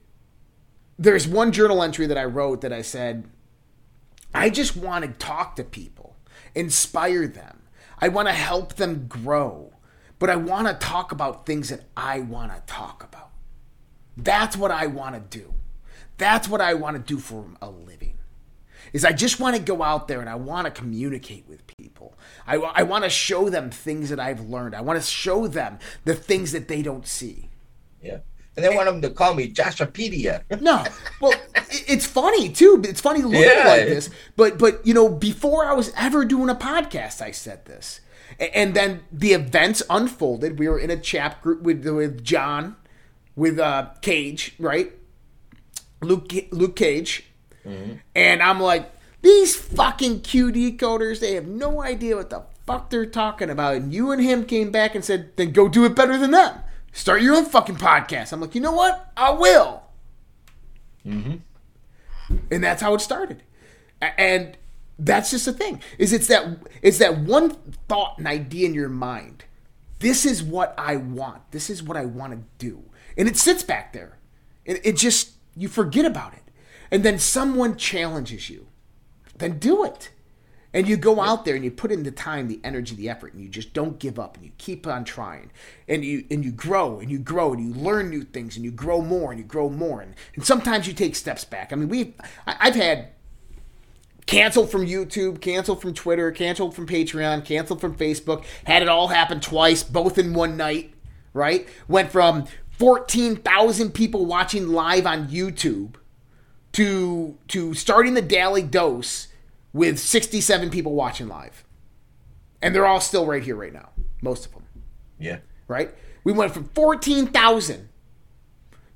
there's 0.98 1.28
one 1.28 1.52
journal 1.52 1.84
entry 1.84 2.06
that 2.06 2.18
I 2.18 2.24
wrote 2.24 2.62
that 2.62 2.72
I 2.72 2.82
said, 2.82 3.30
I 4.34 4.50
just 4.50 4.76
want 4.76 5.04
to 5.04 5.12
talk 5.24 5.54
to 5.54 5.62
people, 5.62 6.16
inspire 6.56 7.28
them. 7.28 7.62
I 8.00 8.08
want 8.08 8.26
to 8.26 8.34
help 8.34 8.74
them 8.74 9.06
grow, 9.06 9.72
but 10.18 10.28
I 10.28 10.34
want 10.34 10.66
to 10.66 10.74
talk 10.74 11.12
about 11.12 11.46
things 11.46 11.68
that 11.68 11.84
I 11.96 12.18
want 12.18 12.50
to 12.50 12.60
talk 12.66 13.04
about. 13.04 13.30
That's 14.16 14.56
what 14.56 14.72
I 14.72 14.86
want 14.88 15.14
to 15.14 15.38
do. 15.38 15.54
That's 16.18 16.48
what 16.48 16.60
I 16.60 16.74
want 16.74 16.96
to 16.96 17.02
do 17.02 17.20
for 17.20 17.46
a 17.62 17.70
living 17.70 18.01
is 18.92 19.04
I 19.04 19.12
just 19.12 19.40
want 19.40 19.56
to 19.56 19.62
go 19.62 19.82
out 19.82 20.08
there 20.08 20.20
and 20.20 20.28
I 20.28 20.34
want 20.34 20.66
to 20.66 20.70
communicate 20.70 21.46
with 21.48 21.66
people. 21.78 22.14
I, 22.46 22.56
I 22.56 22.82
want 22.82 23.04
to 23.04 23.10
show 23.10 23.48
them 23.48 23.70
things 23.70 24.10
that 24.10 24.20
I've 24.20 24.40
learned. 24.48 24.74
I 24.74 24.80
want 24.80 25.00
to 25.00 25.06
show 25.06 25.46
them 25.46 25.78
the 26.04 26.14
things 26.14 26.52
that 26.52 26.68
they 26.68 26.82
don't 26.82 27.06
see. 27.06 27.48
Yeah. 28.02 28.18
And 28.54 28.64
they 28.64 28.74
want 28.74 28.86
them 28.86 29.00
to 29.00 29.10
call 29.10 29.34
me 29.34 29.50
Joshuapedia. 29.50 30.42
no, 30.60 30.84
well, 31.20 31.32
it's 31.70 32.06
funny 32.06 32.50
too. 32.50 32.82
It's 32.84 33.00
funny 33.00 33.22
to 33.22 33.28
look 33.28 33.46
yeah. 33.46 33.66
like 33.66 33.86
this, 33.86 34.10
but 34.36 34.58
but 34.58 34.86
you 34.86 34.92
know, 34.92 35.08
before 35.08 35.64
I 35.64 35.72
was 35.72 35.90
ever 35.96 36.26
doing 36.26 36.50
a 36.50 36.54
podcast, 36.54 37.22
I 37.22 37.30
said 37.30 37.64
this, 37.64 38.02
and 38.38 38.74
then 38.74 39.04
the 39.10 39.32
events 39.32 39.82
unfolded. 39.88 40.58
We 40.58 40.68
were 40.68 40.78
in 40.78 40.90
a 40.90 40.98
chat 40.98 41.40
group 41.40 41.62
with 41.62 41.86
with 41.86 42.22
John, 42.22 42.76
with 43.34 43.58
uh, 43.58 43.88
Cage, 44.02 44.54
right? 44.58 44.92
Luke 46.02 46.30
Luke 46.50 46.76
Cage, 46.76 47.31
Mm-hmm. 47.66 47.94
And 48.14 48.42
I'm 48.42 48.60
like, 48.60 48.90
these 49.22 49.54
fucking 49.54 50.20
Q 50.22 50.50
decoders, 50.50 51.20
they 51.20 51.34
have 51.34 51.46
no 51.46 51.82
idea 51.82 52.16
what 52.16 52.30
the 52.30 52.42
fuck 52.66 52.90
they're 52.90 53.06
talking 53.06 53.50
about. 53.50 53.76
And 53.76 53.94
you 53.94 54.10
and 54.10 54.22
him 54.22 54.44
came 54.44 54.70
back 54.70 54.94
and 54.94 55.04
said, 55.04 55.36
then 55.36 55.52
go 55.52 55.68
do 55.68 55.84
it 55.84 55.94
better 55.94 56.18
than 56.18 56.32
them. 56.32 56.58
Start 56.92 57.22
your 57.22 57.36
own 57.36 57.46
fucking 57.46 57.76
podcast. 57.76 58.32
I'm 58.32 58.40
like, 58.40 58.54
you 58.54 58.60
know 58.60 58.72
what? 58.72 59.10
I 59.16 59.30
will. 59.30 59.82
Mm-hmm. 61.06 61.36
And 62.50 62.64
that's 62.64 62.82
how 62.82 62.94
it 62.94 63.00
started. 63.00 63.42
And 64.00 64.56
that's 64.98 65.30
just 65.30 65.46
the 65.46 65.52
thing. 65.52 65.80
Is 65.98 66.12
it's 66.12 66.26
that 66.28 66.58
it's 66.82 66.98
that 66.98 67.18
one 67.18 67.50
thought 67.88 68.18
and 68.18 68.26
idea 68.26 68.68
in 68.68 68.74
your 68.74 68.88
mind. 68.88 69.44
This 70.00 70.26
is 70.26 70.42
what 70.42 70.74
I 70.76 70.96
want. 70.96 71.50
This 71.52 71.70
is 71.70 71.82
what 71.82 71.96
I 71.96 72.04
want 72.04 72.32
to 72.32 72.40
do. 72.58 72.82
And 73.16 73.28
it 73.28 73.36
sits 73.36 73.62
back 73.62 73.92
there. 73.92 74.18
It, 74.64 74.80
it 74.84 74.96
just 74.96 75.32
you 75.56 75.68
forget 75.68 76.04
about 76.04 76.34
it 76.34 76.41
and 76.92 77.02
then 77.02 77.18
someone 77.18 77.76
challenges 77.76 78.50
you, 78.50 78.66
then 79.38 79.58
do 79.58 79.82
it. 79.82 80.10
And 80.74 80.86
you 80.86 80.96
go 80.96 81.20
out 81.20 81.44
there 81.44 81.54
and 81.54 81.64
you 81.64 81.70
put 81.70 81.90
in 81.90 82.02
the 82.02 82.10
time, 82.10 82.48
the 82.48 82.60
energy, 82.62 82.94
the 82.94 83.08
effort, 83.08 83.32
and 83.32 83.42
you 83.42 83.48
just 83.48 83.74
don't 83.74 83.98
give 83.98 84.18
up 84.18 84.36
and 84.36 84.44
you 84.44 84.52
keep 84.56 84.86
on 84.86 85.04
trying. 85.04 85.50
And 85.88 86.04
you 86.04 86.24
and 86.30 86.44
you 86.44 86.50
grow 86.50 86.98
and 86.98 87.10
you 87.10 87.18
grow 87.18 87.52
and 87.52 87.66
you 87.66 87.74
learn 87.74 88.08
new 88.08 88.22
things 88.22 88.56
and 88.56 88.64
you 88.64 88.70
grow 88.70 89.02
more 89.02 89.32
and 89.32 89.38
you 89.38 89.44
grow 89.44 89.68
more. 89.68 90.00
And, 90.00 90.14
and 90.34 90.46
sometimes 90.46 90.86
you 90.86 90.94
take 90.94 91.16
steps 91.16 91.44
back. 91.44 91.72
I 91.72 91.76
mean, 91.76 91.88
we've 91.88 92.14
I've 92.46 92.74
had 92.74 93.08
canceled 94.24 94.70
from 94.70 94.86
YouTube, 94.86 95.42
canceled 95.42 95.82
from 95.82 95.92
Twitter, 95.92 96.30
canceled 96.30 96.74
from 96.74 96.86
Patreon, 96.86 97.44
canceled 97.44 97.80
from 97.80 97.94
Facebook, 97.94 98.44
had 98.64 98.80
it 98.82 98.88
all 98.88 99.08
happen 99.08 99.40
twice, 99.40 99.82
both 99.82 100.16
in 100.16 100.32
one 100.32 100.56
night, 100.56 100.94
right? 101.34 101.68
Went 101.86 102.10
from 102.10 102.46
14,000 102.78 103.92
people 103.92 104.24
watching 104.24 104.68
live 104.68 105.06
on 105.06 105.28
YouTube 105.28 105.96
to 106.72 107.38
to 107.48 107.74
starting 107.74 108.14
the 108.14 108.22
daily 108.22 108.62
dose 108.62 109.28
with 109.72 109.98
67 109.98 110.70
people 110.70 110.94
watching 110.94 111.28
live. 111.28 111.64
And 112.60 112.74
they're 112.74 112.86
all 112.86 113.00
still 113.00 113.26
right 113.26 113.42
here 113.42 113.56
right 113.56 113.72
now. 113.72 113.90
Most 114.20 114.46
of 114.46 114.52
them. 114.52 114.64
Yeah. 115.18 115.38
Right? 115.68 115.94
We 116.24 116.32
went 116.32 116.52
from 116.52 116.64
14,000 116.74 117.88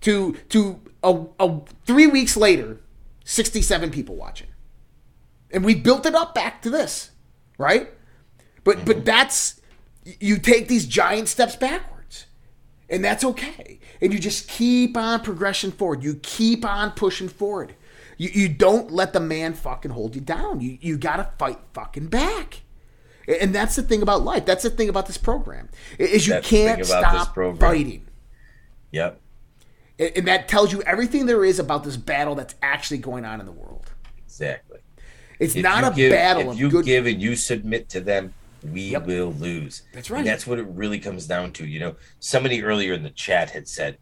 to 0.03 0.33
to 0.49 0.81
a, 1.03 1.25
a 1.41 1.61
3 1.85 2.07
weeks 2.09 2.37
later 2.37 2.81
67 3.25 3.91
people 3.91 4.17
watching. 4.17 4.49
And 5.51 5.65
we 5.65 5.75
built 5.75 6.07
it 6.07 6.15
up 6.15 6.35
back 6.35 6.63
to 6.63 6.71
this, 6.71 7.11
right? 7.59 7.91
But 8.65 8.77
mm-hmm. 8.77 8.85
but 8.87 9.05
that's 9.05 9.61
you 10.21 10.39
take 10.39 10.69
these 10.69 10.87
giant 10.87 11.29
steps 11.29 11.57
backwards. 11.57 11.96
And 12.89 13.05
that's 13.05 13.25
okay 13.25 13.81
and 14.01 14.13
you 14.13 14.19
just 14.19 14.49
keep 14.49 14.97
on 14.97 15.21
progressing 15.21 15.73
forward. 15.73 16.03
You 16.03 16.19
keep 16.23 16.65
on 16.65 16.93
pushing 16.93 17.29
forward. 17.29 17.75
You, 18.19 18.31
you 18.33 18.49
don't 18.49 18.91
let 18.91 19.13
the 19.13 19.21
man 19.21 19.55
fucking 19.55 19.91
hold 19.91 20.15
you 20.15 20.21
down. 20.21 20.61
You, 20.61 20.79
you 20.81 20.97
got 20.97 21.17
to 21.17 21.31
fight 21.39 21.59
fucking 21.75 22.09
back. 22.09 22.63
And 23.41 23.55
that's 23.55 23.77
the 23.77 23.83
thing 23.83 24.03
about 24.03 24.23
life. 24.23 24.47
That's 24.47 24.63
the 24.63 24.71
thing 24.71 24.89
about 24.89 25.07
this 25.07 25.19
program 25.19 25.69
is 25.99 26.27
you 26.27 26.35
that's 26.35 26.49
can't 26.49 26.85
stop 26.87 27.35
fighting. 27.59 28.07
Yep. 28.93 29.21
And 29.99 30.29
that 30.29 30.47
tells 30.47 30.73
you 30.73 30.83
everything 30.83 31.27
there 31.27 31.45
is 31.45 31.59
about 31.59 31.83
this 31.83 31.97
battle 31.97 32.35
that's 32.35 32.55
actually 32.63 32.99
going 32.99 33.25
on 33.25 33.41
in 33.41 33.47
the 33.47 33.53
world. 33.53 33.91
Exactly. 34.25 34.79
It's 35.39 35.57
if 35.57 35.63
not 35.63 35.93
a 35.93 35.95
give, 35.95 36.13
battle. 36.13 36.53
If 36.53 36.59
you 36.59 36.71
good... 36.71 36.85
give 36.85 37.07
and 37.07 37.21
you 37.21 37.35
submit 37.35 37.89
to 37.91 38.01
them, 38.01 38.33
we 38.73 38.91
yep. 38.91 39.07
will 39.07 39.33
lose. 39.33 39.83
That's 39.93 40.11
right. 40.11 40.19
And 40.19 40.27
that's 40.27 40.47
what 40.47 40.59
it 40.59 40.67
really 40.69 40.99
comes 40.99 41.27
down 41.27 41.53
to. 41.53 41.67
You 41.67 41.81
know, 41.81 41.97
somebody 42.21 42.63
earlier 42.63 42.95
in 42.95 43.03
the 43.03 43.11
chat 43.11 43.51
had 43.51 43.69
said, 43.69 43.99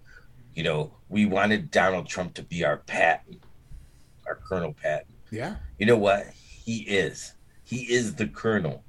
you 0.54 0.62
know, 0.62 0.94
we 1.08 1.26
wanted 1.26 1.70
Donald 1.70 2.06
Trump 2.06 2.34
to 2.34 2.42
be 2.42 2.64
our 2.64 2.78
Pat, 2.78 3.24
our 4.26 4.36
Colonel 4.36 4.72
Pat. 4.72 5.06
Yeah. 5.30 5.56
You 5.78 5.86
know 5.86 5.96
what? 5.98 6.26
He 6.28 6.78
is. 6.78 7.34
He 7.64 7.92
is 7.92 8.14
the 8.14 8.28
Colonel. 8.28 8.84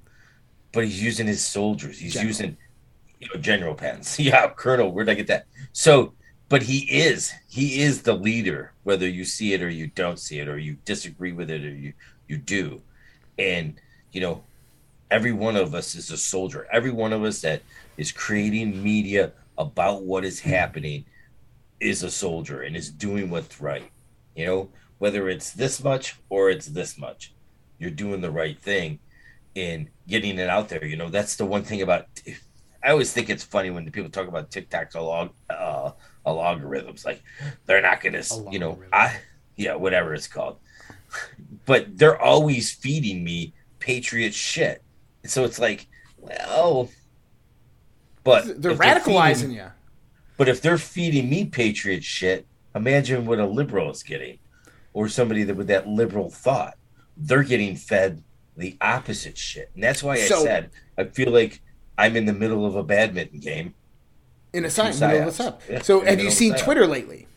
but 0.71 0.83
he's 0.83 1.01
using 1.01 1.25
his 1.27 1.43
soldiers. 1.45 1.97
He's 1.97 2.13
General. 2.13 2.27
using 2.27 2.57
you 3.19 3.27
know, 3.33 3.39
General 3.41 3.75
Pence. 3.75 4.19
Yeah, 4.19 4.47
Colonel. 4.49 4.91
Where'd 4.91 5.09
I 5.09 5.13
get 5.13 5.27
that? 5.27 5.47
So, 5.71 6.13
but 6.49 6.63
he 6.63 6.79
is 6.79 7.33
he 7.49 7.81
is 7.81 8.03
the 8.03 8.13
leader, 8.13 8.73
whether 8.83 9.07
you 9.07 9.25
see 9.25 9.53
it 9.53 9.63
or 9.63 9.69
you 9.69 9.87
don't 9.87 10.19
see 10.19 10.39
it, 10.39 10.47
or 10.47 10.57
you 10.57 10.77
disagree 10.85 11.31
with 11.31 11.49
it 11.49 11.63
or 11.63 11.69
you 11.73 11.93
you 12.27 12.37
do. 12.37 12.81
And 13.39 13.75
you 14.11 14.21
know, 14.21 14.43
every 15.11 15.31
one 15.31 15.55
of 15.55 15.73
us 15.73 15.95
is 15.95 16.11
a 16.11 16.17
soldier. 16.17 16.67
Every 16.71 16.91
one 16.91 17.13
of 17.13 17.23
us 17.23 17.41
that 17.41 17.61
is 17.97 18.11
creating 18.11 18.81
media 18.81 19.31
about 19.57 20.03
what 20.03 20.25
is 20.25 20.39
happening 20.39 21.05
is 21.79 22.03
a 22.03 22.11
soldier 22.11 22.61
and 22.61 22.75
is 22.75 22.89
doing 22.89 23.29
what's 23.29 23.61
right. 23.61 23.89
You 24.35 24.45
know, 24.45 24.69
whether 24.97 25.29
it's 25.29 25.51
this 25.51 25.83
much 25.83 26.17
or 26.29 26.49
it's 26.49 26.67
this 26.67 26.97
much, 26.97 27.33
you're 27.79 27.91
doing 27.91 28.21
the 28.21 28.31
right 28.31 28.59
thing 28.59 28.99
in 29.55 29.89
getting 30.07 30.37
it 30.39 30.49
out 30.49 30.69
there. 30.69 30.85
You 30.85 30.97
know, 30.97 31.09
that's 31.09 31.35
the 31.35 31.45
one 31.45 31.63
thing 31.63 31.81
about. 31.81 32.07
I 32.83 32.91
always 32.91 33.11
think 33.11 33.29
it's 33.29 33.43
funny 33.43 33.71
when 33.71 33.83
the 33.83 33.91
people 33.91 34.11
talk 34.11 34.27
about 34.27 34.51
TikTok's 34.51 34.95
along 34.95 35.31
uh, 35.49 35.91
algorithms. 36.25 37.05
Like 37.05 37.23
they're 37.65 37.81
not 37.81 38.01
gonna, 38.01 38.23
you 38.51 38.59
know, 38.59 38.79
I 38.93 39.17
yeah, 39.55 39.75
whatever 39.75 40.13
it's 40.13 40.27
called. 40.27 40.57
But 41.65 41.97
they're 41.97 42.21
always 42.21 42.71
feeding 42.71 43.23
me 43.23 43.53
patriot 43.79 44.33
shit. 44.33 44.83
So 45.27 45.43
it's 45.43 45.59
like, 45.59 45.87
well, 46.17 46.89
but 48.23 48.61
They're 48.61 48.73
radicalizing 48.75 49.35
feeding- 49.41 49.51
you. 49.51 49.67
but 50.37 50.47
if 50.47 50.61
they're 50.61 50.77
feeding 50.77 51.29
me 51.29 51.45
patriot 51.45 52.03
shit, 52.03 52.45
imagine 52.73 53.25
what 53.25 53.39
a 53.39 53.45
liberal 53.45 53.91
is 53.91 54.03
getting, 54.03 54.39
or 54.93 55.07
somebody 55.09 55.43
that 55.43 55.55
with 55.55 55.67
that 55.67 55.87
liberal 55.87 56.29
thought. 56.29 56.77
They're 57.17 57.43
getting 57.43 57.75
fed 57.75 58.23
the 58.57 58.75
opposite 58.81 59.37
shit, 59.37 59.69
and 59.75 59.83
that's 59.83 60.01
why 60.03 60.13
I 60.15 60.25
So- 60.27 60.43
said 60.43 60.69
I 60.97 61.05
feel 61.05 61.31
like 61.31 61.61
I'm 61.97 62.15
in 62.15 62.25
the 62.25 62.33
middle 62.33 62.65
of 62.65 62.75
a 62.75 62.83
badminton 62.83 63.39
game. 63.39 63.73
in 64.53 64.63
a 64.63 64.67
of 64.67 65.25
what's 65.25 65.39
up. 65.41 65.61
Yeah, 65.69 65.81
so, 65.81 65.99
have 65.99 66.21
you 66.21 66.31
seen. 66.31 66.55
Twitter 66.55 66.87
lately? 66.87 67.27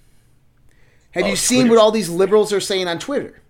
Have 1.12 1.24
Oh, 1.24 1.28
you 1.30 1.34
seen 1.36 1.62
Twitter's- 1.62 1.70
what 1.70 1.78
all 1.82 1.90
these 1.90 2.08
liberals 2.08 2.52
are 2.52 2.60
saying 2.60 2.86
on 2.86 3.00
Twitter? 3.00 3.40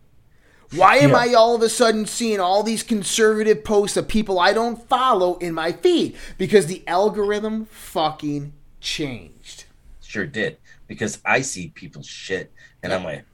Why 0.73 0.97
am 0.97 1.11
Yeah. 1.11 1.17
I 1.17 1.33
all 1.35 1.55
of 1.55 1.63
a 1.63 1.69
sudden 1.69 2.07
seeing 2.07 2.41
all 2.41 2.63
these 2.63 2.83
conservative 2.83 3.65
posts 3.65 3.97
of 3.97 4.09
people 4.09 4.39
I 4.39 4.53
don't 4.53 4.87
follow 4.89 5.37
in 5.39 5.55
my 5.55 5.73
feed? 5.73 6.17
Because 6.37 6.67
the 6.67 6.83
algorithm 6.87 7.65
fucking 7.67 8.53
changed. 8.81 9.65
Sure 10.03 10.27
did 10.27 10.59
because 10.89 11.21
I 11.25 11.43
see 11.43 11.69
people's 11.69 12.07
shit, 12.07 12.51
and 12.83 12.93
I'm 12.93 13.05
like, 13.05 13.25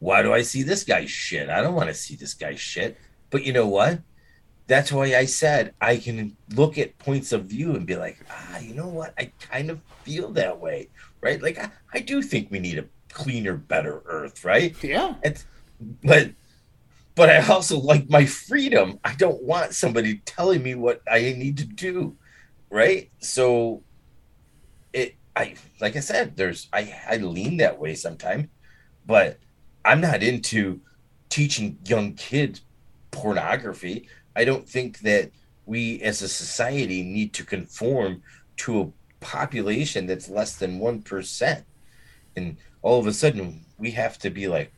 why 0.00 0.22
do 0.22 0.34
I 0.34 0.42
see 0.42 0.62
this 0.62 0.84
guy's 0.84 1.10
shit? 1.10 1.48
I 1.48 1.62
don't 1.62 1.74
want 1.74 1.88
to 1.88 1.94
see 1.94 2.16
this 2.16 2.34
guy's 2.34 2.60
shit. 2.60 2.98
But 3.30 3.44
you 3.44 3.52
know 3.52 3.66
what? 3.66 4.00
That's 4.66 4.92
why 4.92 5.14
I 5.14 5.24
said 5.24 5.74
I 5.80 5.96
can 5.96 6.36
look 6.54 6.76
at 6.78 6.98
points 6.98 7.32
of 7.32 7.44
view 7.44 7.74
and 7.76 7.86
be 7.86 7.96
like, 7.96 8.18
ah, 8.30 8.58
you 8.58 8.74
know 8.74 8.88
what? 8.88 9.14
I 9.18 9.30
kind 9.40 9.70
of 9.70 9.80
feel 10.02 10.30
that 10.32 10.58
way, 10.60 10.88
right? 11.20 11.40
Like 11.40 11.58
I, 11.58 11.70
I 11.92 12.00
do 12.00 12.22
think 12.22 12.50
we 12.50 12.58
need 12.58 12.78
a 12.78 12.84
cleaner, 13.10 13.56
better 13.56 14.02
Earth, 14.06 14.44
right? 14.44 14.74
Yeah. 14.82 15.14
It's, 15.22 15.46
but 16.02 16.30
but 17.14 17.30
I 17.30 17.46
also 17.46 17.78
like 17.78 18.10
my 18.10 18.26
freedom. 18.26 18.98
I 19.04 19.14
don't 19.14 19.42
want 19.42 19.74
somebody 19.74 20.18
telling 20.24 20.62
me 20.62 20.74
what 20.74 21.00
I 21.10 21.20
need 21.20 21.58
to 21.58 21.64
do, 21.64 22.16
right? 22.70 23.10
So 23.20 23.82
it 24.92 25.14
I 25.36 25.54
like 25.80 25.96
I 25.96 26.00
said, 26.00 26.36
there's 26.36 26.68
I 26.72 26.94
I 27.08 27.16
lean 27.18 27.58
that 27.58 27.78
way 27.78 27.94
sometimes, 27.94 28.48
but 29.06 29.38
I'm 29.84 30.00
not 30.00 30.22
into 30.22 30.80
teaching 31.28 31.78
young 31.84 32.14
kids 32.14 32.62
pornography. 33.10 34.08
I 34.34 34.44
don't 34.44 34.68
think 34.68 35.00
that 35.00 35.30
we 35.66 36.00
as 36.02 36.22
a 36.22 36.28
society 36.28 37.02
need 37.02 37.32
to 37.34 37.44
conform 37.44 38.22
to 38.56 38.80
a 38.80 38.92
population 39.24 40.06
that's 40.06 40.28
less 40.28 40.56
than 40.56 40.80
1%. 40.80 41.64
And 42.36 42.56
all 42.82 42.98
of 42.98 43.06
a 43.06 43.12
sudden 43.12 43.64
we 43.78 43.92
have 43.92 44.18
to 44.18 44.30
be 44.30 44.48
like 44.48 44.72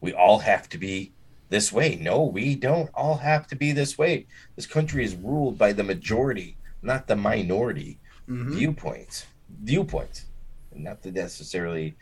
we 0.00 0.12
all 0.12 0.38
have 0.38 0.68
to 0.70 0.78
be 0.78 1.12
this 1.50 1.70
way. 1.72 1.96
No, 2.00 2.22
we 2.24 2.54
don't 2.54 2.88
all 2.94 3.16
have 3.18 3.46
to 3.48 3.56
be 3.56 3.72
this 3.72 3.98
way. 3.98 4.26
This 4.56 4.66
country 4.66 5.04
is 5.04 5.14
ruled 5.14 5.58
by 5.58 5.72
the 5.72 5.84
majority, 5.84 6.56
not 6.82 7.06
the 7.06 7.16
minority 7.16 7.98
viewpoints. 8.28 9.26
Viewpoints, 9.62 10.26
not 10.74 11.02
the 11.02 11.10
necessarily 11.12 11.96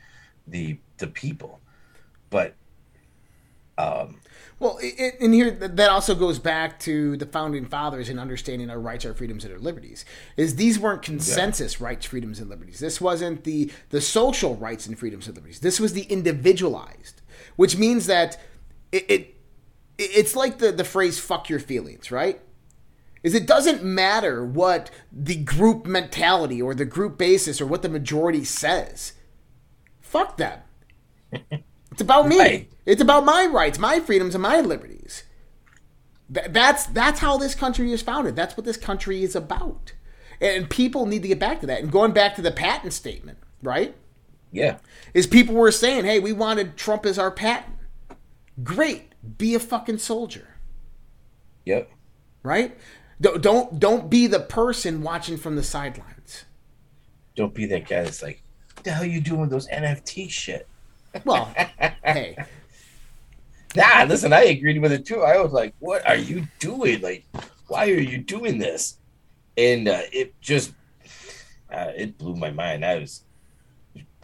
the 0.47 0.79
the 0.99 1.07
people, 1.09 1.61
but 2.31 2.55
um, 3.79 4.21
Well, 4.59 4.79
i- 4.83 4.93
i- 4.99 5.13
and 5.21 5.33
here 5.33 5.53
that 5.53 5.89
also 5.89 6.15
goes 6.17 6.41
back 6.41 6.81
to 6.81 7.17
the 7.17 7.27
founding 7.27 7.65
fathers 7.65 8.09
and 8.09 8.19
understanding 8.19 8.69
our 8.71 8.81
rights, 8.81 9.05
our 9.07 9.15
freedoms, 9.15 9.45
and 9.45 9.53
our 9.55 9.61
liberties. 9.61 10.05
Is 10.37 10.57
these 10.57 10.79
weren't 10.81 11.01
consensus 11.03 11.81
rights, 11.81 12.05
freedoms, 12.05 12.41
and 12.41 12.51
liberties. 12.51 12.81
This 12.81 13.01
wasn't 13.01 13.45
the 13.45 13.71
the 13.91 14.01
social 14.01 14.57
rights 14.57 14.87
and 14.87 14.99
freedoms 14.99 15.27
and 15.29 15.37
liberties. 15.37 15.61
This 15.61 15.79
was 15.79 15.93
the 15.93 16.03
individualized, 16.03 17.23
which 17.57 17.77
means 17.79 18.07
that 18.07 18.39
it, 18.91 19.09
it 19.09 19.35
it's 19.99 20.37
like 20.37 20.59
the 20.59 20.73
the 20.73 20.85
phrase 20.85 21.19
"fuck 21.19 21.49
your 21.51 21.61
feelings," 21.61 22.11
right? 22.11 22.41
Is 23.23 23.35
it 23.35 23.47
doesn't 23.47 23.85
matter 23.85 24.45
what 24.45 24.91
the 25.13 25.37
group 25.37 25.87
mentality 25.87 26.63
or 26.63 26.75
the 26.75 26.85
group 26.85 27.19
basis 27.19 27.61
or 27.61 27.67
what 27.67 27.83
the 27.83 27.89
majority 27.89 28.45
says. 28.45 29.15
Fuck 30.01 30.37
them. 30.39 30.61
It's 31.93 32.03
about 32.03 32.29
me. 32.29 32.39
Right. 32.39 32.71
It's 32.87 33.03
about 33.03 33.25
my 33.25 33.47
rights, 33.47 33.79
my 33.79 34.01
freedoms, 34.01 34.35
and 34.35 34.43
my 34.43 34.61
liberties. 34.61 35.25
Th- 36.33 36.49
that's 36.51 36.87
that's 36.87 37.21
how 37.21 37.39
this 37.39 37.55
country 37.55 37.93
is 37.93 38.03
founded. 38.03 38.37
That's 38.37 38.57
what 38.57 38.67
this 38.67 38.77
country 38.77 39.23
is 39.23 39.37
about. 39.37 39.95
And 40.41 40.71
people 40.71 41.07
need 41.07 41.23
to 41.23 41.29
get 41.29 41.39
back 41.41 41.61
to 41.61 41.67
that. 41.67 41.83
And 41.83 41.91
going 41.93 42.13
back 42.13 42.37
to 42.37 42.43
the 42.43 42.53
Patton 42.53 42.91
statement, 42.93 43.39
right? 43.63 43.97
yeah, 44.53 44.79
Is 45.15 45.27
people 45.27 45.55
were 45.55 45.73
saying, 45.73 46.05
"Hey, 46.05 46.21
we 46.21 46.33
wanted 46.33 46.77
Trump 46.77 47.07
as 47.07 47.19
our 47.19 47.31
Patton." 47.31 47.77
Great, 48.63 49.08
be 49.39 49.55
a 49.55 49.61
fucking 49.61 49.99
soldier, 49.99 50.57
yep, 51.65 51.91
right? 52.43 52.77
Don't 53.21 53.43
don't 53.43 53.81
don't 53.81 54.09
be 54.11 54.27
the 54.27 54.41
person 54.41 55.03
watching 55.03 55.37
from 55.37 55.57
the 55.57 55.63
sidelines. 55.63 56.45
don't 57.37 57.55
be 57.55 57.67
that 57.67 57.89
guy 57.89 58.03
that's 58.03 58.23
like, 58.23 58.43
what 58.75 58.85
the 58.85 58.91
hell 58.91 59.05
you 59.05 59.21
doing 59.21 59.41
with 59.41 59.51
those 59.51 59.69
NFT 59.69 60.31
shit? 60.31 60.69
Well, 61.25 61.53
hey, 62.05 62.37
Nah, 63.77 64.05
listen, 64.09 64.33
I 64.33 64.45
agreed 64.45 64.81
with 64.81 64.93
it 64.93 65.05
too. 65.05 65.23
I 65.23 65.41
was 65.41 65.53
like, 65.53 65.75
what 65.79 66.07
are 66.09 66.17
you 66.17 66.47
doing? 66.59 67.01
Like, 67.03 67.25
why 67.67 67.91
are 67.91 68.01
you 68.01 68.19
doing 68.19 68.59
this? 68.59 68.99
And 69.57 69.89
uh, 69.89 70.03
it 70.13 70.41
just, 70.41 70.73
uh, 71.73 71.93
it 71.97 72.17
blew 72.17 72.35
my 72.35 72.51
mind. 72.51 72.85
I 72.85 72.99
was 72.99 73.25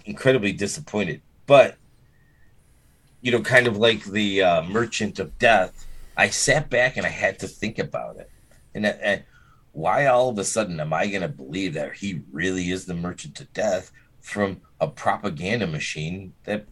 incredibly 0.07 0.53
disappointed. 0.53 1.21
But, 1.47 1.77
you 3.25 3.33
know, 3.33 3.41
kind 3.41 3.67
of 3.67 3.79
like 3.79 4.05
the 4.05 4.43
uh, 4.43 4.63
Merchant 4.65 5.19
of 5.19 5.39
Death, 5.39 5.87
I 6.15 6.29
sat 6.29 6.69
back 6.69 6.99
and 6.99 7.07
I 7.07 7.09
had 7.09 7.39
to 7.39 7.49
think 7.49 7.79
about 7.79 8.19
it. 8.19 8.31
And, 8.75 8.85
uh, 8.85 8.93
and 9.01 9.25
why 9.73 10.05
all 10.05 10.29
of 10.29 10.39
a 10.39 10.45
sudden 10.45 10.79
am 10.79 10.93
I 10.93 11.07
going 11.07 11.23
to 11.23 11.29
believe 11.29 11.73
that 11.73 11.95
he 11.95 12.21
really 12.31 12.71
is 12.71 12.85
the 12.85 12.93
Merchant 12.93 13.41
of 13.41 13.51
Death 13.55 13.91
from 14.21 14.61
a 14.79 14.89
propaganda 14.89 15.67
machine 15.67 16.35
that 16.45 16.67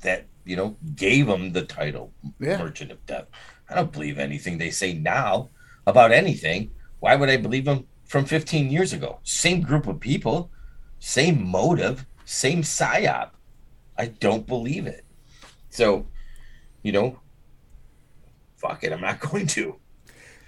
that 0.00 0.24
you 0.46 0.56
know 0.56 0.74
gave 0.96 1.28
him 1.28 1.52
the 1.52 1.62
title 1.66 2.12
Yeah. 2.40 2.56
Merchant 2.56 2.92
of 2.92 3.04
Death? 3.04 3.26
I 3.68 3.74
don't 3.74 3.92
believe 3.92 4.18
anything 4.18 4.56
they 4.56 4.70
say 4.70 4.94
now 4.94 5.50
about 5.86 6.12
anything. 6.12 6.70
Why 7.00 7.14
would 7.14 7.28
I 7.28 7.36
believe 7.36 7.66
them 7.66 7.86
from 8.06 8.24
15 8.24 8.70
years 8.70 8.94
ago? 8.94 9.20
Same 9.22 9.60
group 9.60 9.86
of 9.86 10.00
people, 10.00 10.50
same 10.98 11.46
motive, 11.46 12.06
same 12.24 12.62
psyop. 12.62 13.32
I 13.98 14.06
don't 14.06 14.46
believe 14.46 14.86
it. 14.86 15.04
So, 15.70 16.06
you 16.82 16.92
know, 16.92 17.20
fuck 18.56 18.84
it. 18.84 18.92
I'm 18.92 19.00
not 19.00 19.20
going 19.30 19.46
to. 19.48 19.76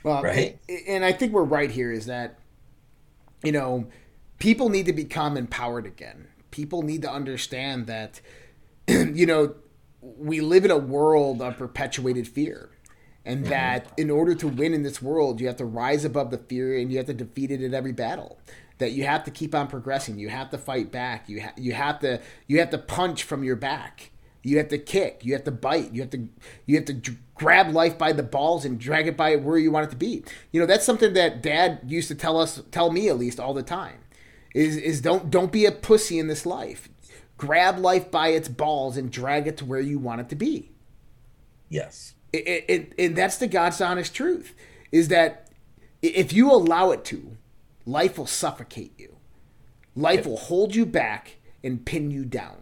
Well, 0.02 0.22
Right? 0.22 0.58
And 0.88 1.04
I 1.04 1.12
think 1.12 1.32
we're 1.32 1.44
right 1.44 1.70
here 1.70 1.92
is 1.92 2.06
that, 2.06 2.38
you 3.42 3.52
know, 3.52 3.86
people 4.38 4.68
need 4.68 4.86
to 4.86 4.92
become 4.92 5.36
empowered 5.36 5.86
again. 5.86 6.28
People 6.50 6.82
need 6.82 7.02
to 7.02 7.10
understand 7.10 7.86
that, 7.86 8.20
you 8.88 9.26
know, 9.26 9.54
we 10.00 10.40
live 10.40 10.64
in 10.64 10.70
a 10.70 10.78
world 10.78 11.40
of 11.40 11.56
perpetuated 11.56 12.26
fear. 12.26 12.70
And 13.24 13.42
mm-hmm. 13.42 13.50
that 13.50 13.92
in 13.96 14.10
order 14.10 14.34
to 14.34 14.48
win 14.48 14.74
in 14.74 14.82
this 14.82 15.00
world, 15.00 15.40
you 15.40 15.46
have 15.46 15.56
to 15.58 15.64
rise 15.64 16.04
above 16.04 16.32
the 16.32 16.38
fear 16.38 16.76
and 16.76 16.90
you 16.90 16.98
have 16.98 17.06
to 17.06 17.14
defeat 17.14 17.52
it 17.52 17.62
in 17.62 17.72
every 17.72 17.92
battle. 17.92 18.40
That 18.78 18.92
you 18.92 19.04
have 19.04 19.22
to 19.24 19.30
keep 19.30 19.54
on 19.54 19.68
progressing. 19.68 20.18
You 20.18 20.28
have 20.30 20.50
to 20.50 20.58
fight 20.58 20.90
back. 20.90 21.28
You 21.28 21.42
ha- 21.42 21.52
you 21.56 21.72
have 21.72 22.00
to 22.00 22.20
you 22.48 22.58
have 22.58 22.70
to 22.70 22.78
punch 22.78 23.22
from 23.22 23.44
your 23.44 23.54
back. 23.54 24.10
You 24.42 24.58
have 24.58 24.68
to 24.68 24.78
kick. 24.78 25.24
You 25.24 25.34
have 25.34 25.44
to 25.44 25.50
bite. 25.52 25.92
You 25.92 26.00
have 26.02 26.10
to 26.10 26.28
you 26.66 26.76
have 26.76 26.84
to 26.86 26.94
dr- 26.94 27.18
grab 27.34 27.72
life 27.72 27.96
by 27.98 28.12
the 28.12 28.22
balls 28.22 28.64
and 28.64 28.78
drag 28.78 29.06
it 29.06 29.16
by 29.16 29.36
where 29.36 29.58
you 29.58 29.70
want 29.70 29.86
it 29.86 29.90
to 29.90 29.96
be. 29.96 30.24
You 30.50 30.60
know 30.60 30.66
that's 30.66 30.84
something 30.84 31.12
that 31.14 31.42
Dad 31.42 31.80
used 31.86 32.08
to 32.08 32.14
tell 32.14 32.40
us, 32.40 32.62
tell 32.70 32.90
me 32.90 33.08
at 33.08 33.18
least 33.18 33.38
all 33.40 33.54
the 33.54 33.62
time. 33.62 33.98
Is 34.54 34.76
is 34.76 35.00
don't 35.00 35.30
don't 35.30 35.52
be 35.52 35.64
a 35.64 35.72
pussy 35.72 36.18
in 36.18 36.26
this 36.26 36.44
life. 36.44 36.88
Grab 37.38 37.78
life 37.78 38.10
by 38.10 38.28
its 38.28 38.48
balls 38.48 38.96
and 38.96 39.10
drag 39.10 39.46
it 39.46 39.56
to 39.58 39.64
where 39.64 39.80
you 39.80 39.98
want 39.98 40.20
it 40.20 40.28
to 40.30 40.36
be. 40.36 40.72
Yes. 41.68 42.14
It, 42.32 42.46
it, 42.46 42.64
it, 42.68 42.94
and 42.98 43.16
that's 43.16 43.38
the 43.38 43.46
God's 43.46 43.80
honest 43.80 44.14
truth. 44.14 44.54
Is 44.90 45.08
that 45.08 45.50
If 46.02 46.32
you 46.32 46.50
allow 46.50 46.90
it 46.90 47.04
to, 47.06 47.36
life 47.86 48.18
will 48.18 48.26
suffocate 48.26 48.98
you. 48.98 49.16
Life 49.94 50.26
will 50.26 50.36
hold 50.36 50.74
you 50.74 50.84
back 50.86 51.36
and 51.62 51.84
pin 51.84 52.10
you 52.10 52.24
down. 52.24 52.61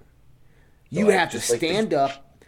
You 0.91 1.07
So 1.07 1.11
have 1.13 1.31
to 1.31 1.39
just 1.39 1.51
like 1.51 1.59
stand 1.59 1.95
up, 1.95 2.41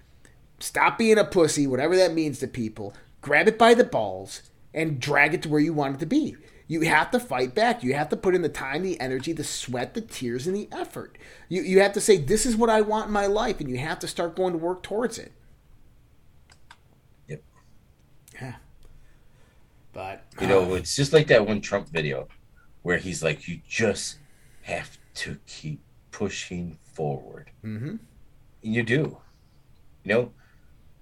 stop 0.58 0.98
being 0.98 1.18
a 1.18 1.24
pussy, 1.24 1.66
whatever 1.66 1.96
that 1.96 2.14
means 2.14 2.38
to 2.40 2.48
people, 2.48 2.94
grab 3.20 3.48
it 3.48 3.58
by 3.58 3.74
the 3.74 3.84
balls, 3.84 4.42
and 4.74 5.00
drag 5.00 5.34
it 5.34 5.42
to 5.42 5.48
where 5.48 5.60
you 5.60 5.72
want 5.72 5.96
it 5.96 6.00
to 6.00 6.06
be. 6.06 6.36
You 6.66 6.82
have 6.82 7.10
to 7.10 7.20
fight 7.20 7.54
back. 7.54 7.82
You 7.82 7.94
have 7.94 8.08
to 8.10 8.16
put 8.16 8.34
in 8.34 8.42
the 8.42 8.48
time, 8.48 8.82
the 8.82 8.98
energy, 8.98 9.32
the 9.32 9.44
sweat, 9.44 9.94
the 9.94 10.00
tears, 10.00 10.46
and 10.46 10.56
the 10.56 10.68
effort. 10.72 11.18
You, 11.48 11.62
you 11.62 11.80
have 11.80 11.92
to 11.92 12.00
say, 12.00 12.16
This 12.16 12.46
is 12.46 12.56
what 12.56 12.70
I 12.70 12.80
want 12.80 13.08
in 13.08 13.12
my 13.12 13.26
life, 13.26 13.60
and 13.60 13.68
you 13.68 13.78
have 13.78 13.98
to 14.00 14.08
start 14.08 14.36
going 14.36 14.52
to 14.52 14.58
work 14.58 14.82
towards 14.82 15.18
it. 15.18 15.32
Yep. 17.28 17.42
Yeah. 18.40 18.54
But, 19.92 20.24
You 20.40 20.46
know, 20.46 20.74
it's 20.74 20.96
just 20.96 21.12
like 21.12 21.26
that 21.26 21.46
one 21.46 21.60
Trump 21.60 21.88
video 21.88 22.28
where 22.82 22.96
he's 22.98 23.22
like, 23.22 23.46
you 23.46 23.60
just 23.68 24.18
have 24.62 24.96
to 25.14 25.38
keep 25.46 25.80
pushing 26.10 26.78
forward. 26.94 27.50
Mhm. 27.64 27.98
You 28.62 28.82
do. 28.82 29.18
You 30.04 30.14
know, 30.14 30.32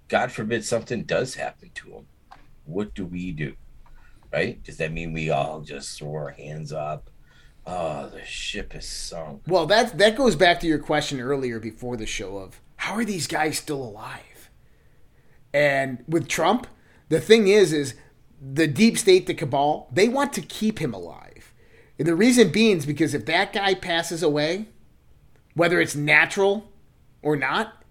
God 0.07 0.31
forbid 0.31 0.65
something 0.65 1.03
does 1.03 1.35
happen 1.35 1.71
to 1.75 1.89
him. 1.89 2.07
What 2.65 2.93
do 2.93 3.05
we 3.05 3.31
do? 3.31 3.55
Right? 4.31 4.61
Does 4.63 4.77
that 4.77 4.93
mean 4.93 5.13
we 5.13 5.29
all 5.29 5.61
just 5.61 5.97
throw 5.97 6.13
our 6.13 6.29
hands 6.29 6.71
up? 6.73 7.09
Oh, 7.65 8.09
the 8.09 8.25
ship 8.25 8.75
is 8.75 8.87
sunk. 8.87 9.43
Well, 9.47 9.65
that 9.67 9.97
that 9.97 10.17
goes 10.17 10.35
back 10.35 10.59
to 10.61 10.67
your 10.67 10.79
question 10.79 11.19
earlier 11.19 11.59
before 11.59 11.95
the 11.95 12.05
show 12.05 12.37
of 12.37 12.59
how 12.77 12.95
are 12.95 13.05
these 13.05 13.27
guys 13.27 13.59
still 13.59 13.83
alive? 13.83 14.49
And 15.53 16.03
with 16.07 16.27
Trump, 16.27 16.65
the 17.09 17.19
thing 17.19 17.47
is, 17.47 17.71
is 17.71 17.93
the 18.41 18.67
deep 18.67 18.97
state, 18.97 19.27
the 19.27 19.33
cabal, 19.33 19.87
they 19.91 20.07
want 20.07 20.33
to 20.33 20.41
keep 20.41 20.79
him 20.79 20.93
alive. 20.93 21.53
And 21.99 22.07
the 22.07 22.15
reason 22.15 22.51
being 22.51 22.77
is 22.77 22.85
because 22.85 23.13
if 23.13 23.25
that 23.27 23.53
guy 23.53 23.75
passes 23.75 24.23
away, 24.23 24.69
whether 25.53 25.79
it's 25.79 25.95
natural 25.95 26.70
or 27.21 27.35
not, 27.35 27.83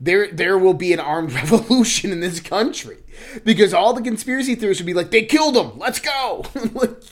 there 0.00 0.30
there 0.32 0.56
will 0.58 0.74
be 0.74 0.92
an 0.92 1.00
armed 1.00 1.32
revolution 1.40 2.12
in 2.12 2.20
this 2.20 2.40
country 2.40 2.98
because 3.44 3.74
all 3.74 3.92
the 3.92 4.02
conspiracy 4.02 4.54
theorists 4.54 4.80
would 4.82 4.86
be 4.86 4.94
like, 4.94 5.10
they 5.10 5.24
killed 5.24 5.56
him, 5.56 5.78
let's 5.78 5.98
go. 6.00 6.44
like, 6.72 7.02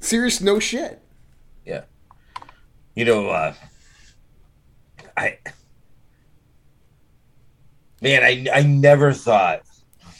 serious, 0.00 0.40
no 0.40 0.58
shit. 0.58 1.00
Yeah. 1.64 1.82
You 2.94 3.04
know, 3.04 3.28
uh, 3.28 3.54
I, 5.16 5.38
man, 8.00 8.22
I, 8.22 8.46
I 8.52 8.62
never 8.62 9.12
thought 9.12 9.62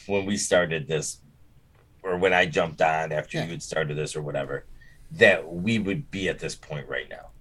when 0.06 0.27
we 0.27 0.36
started 0.36 0.86
this 0.86 1.19
or 2.02 2.16
when 2.16 2.32
I 2.32 2.47
jumped 2.47 2.81
on 2.81 3.12
after 3.12 3.39
Yeah. 3.39 3.44
you 3.44 3.51
had 3.52 3.62
started 3.62 3.97
this 3.97 4.16
or 4.16 4.23
whatever, 4.23 4.64
that 5.12 5.52
we 5.52 5.78
would 5.78 6.10
be 6.10 6.28
at 6.28 6.39
this 6.39 6.55
point 6.55 6.89
right 6.89 7.09
now. 7.09 7.31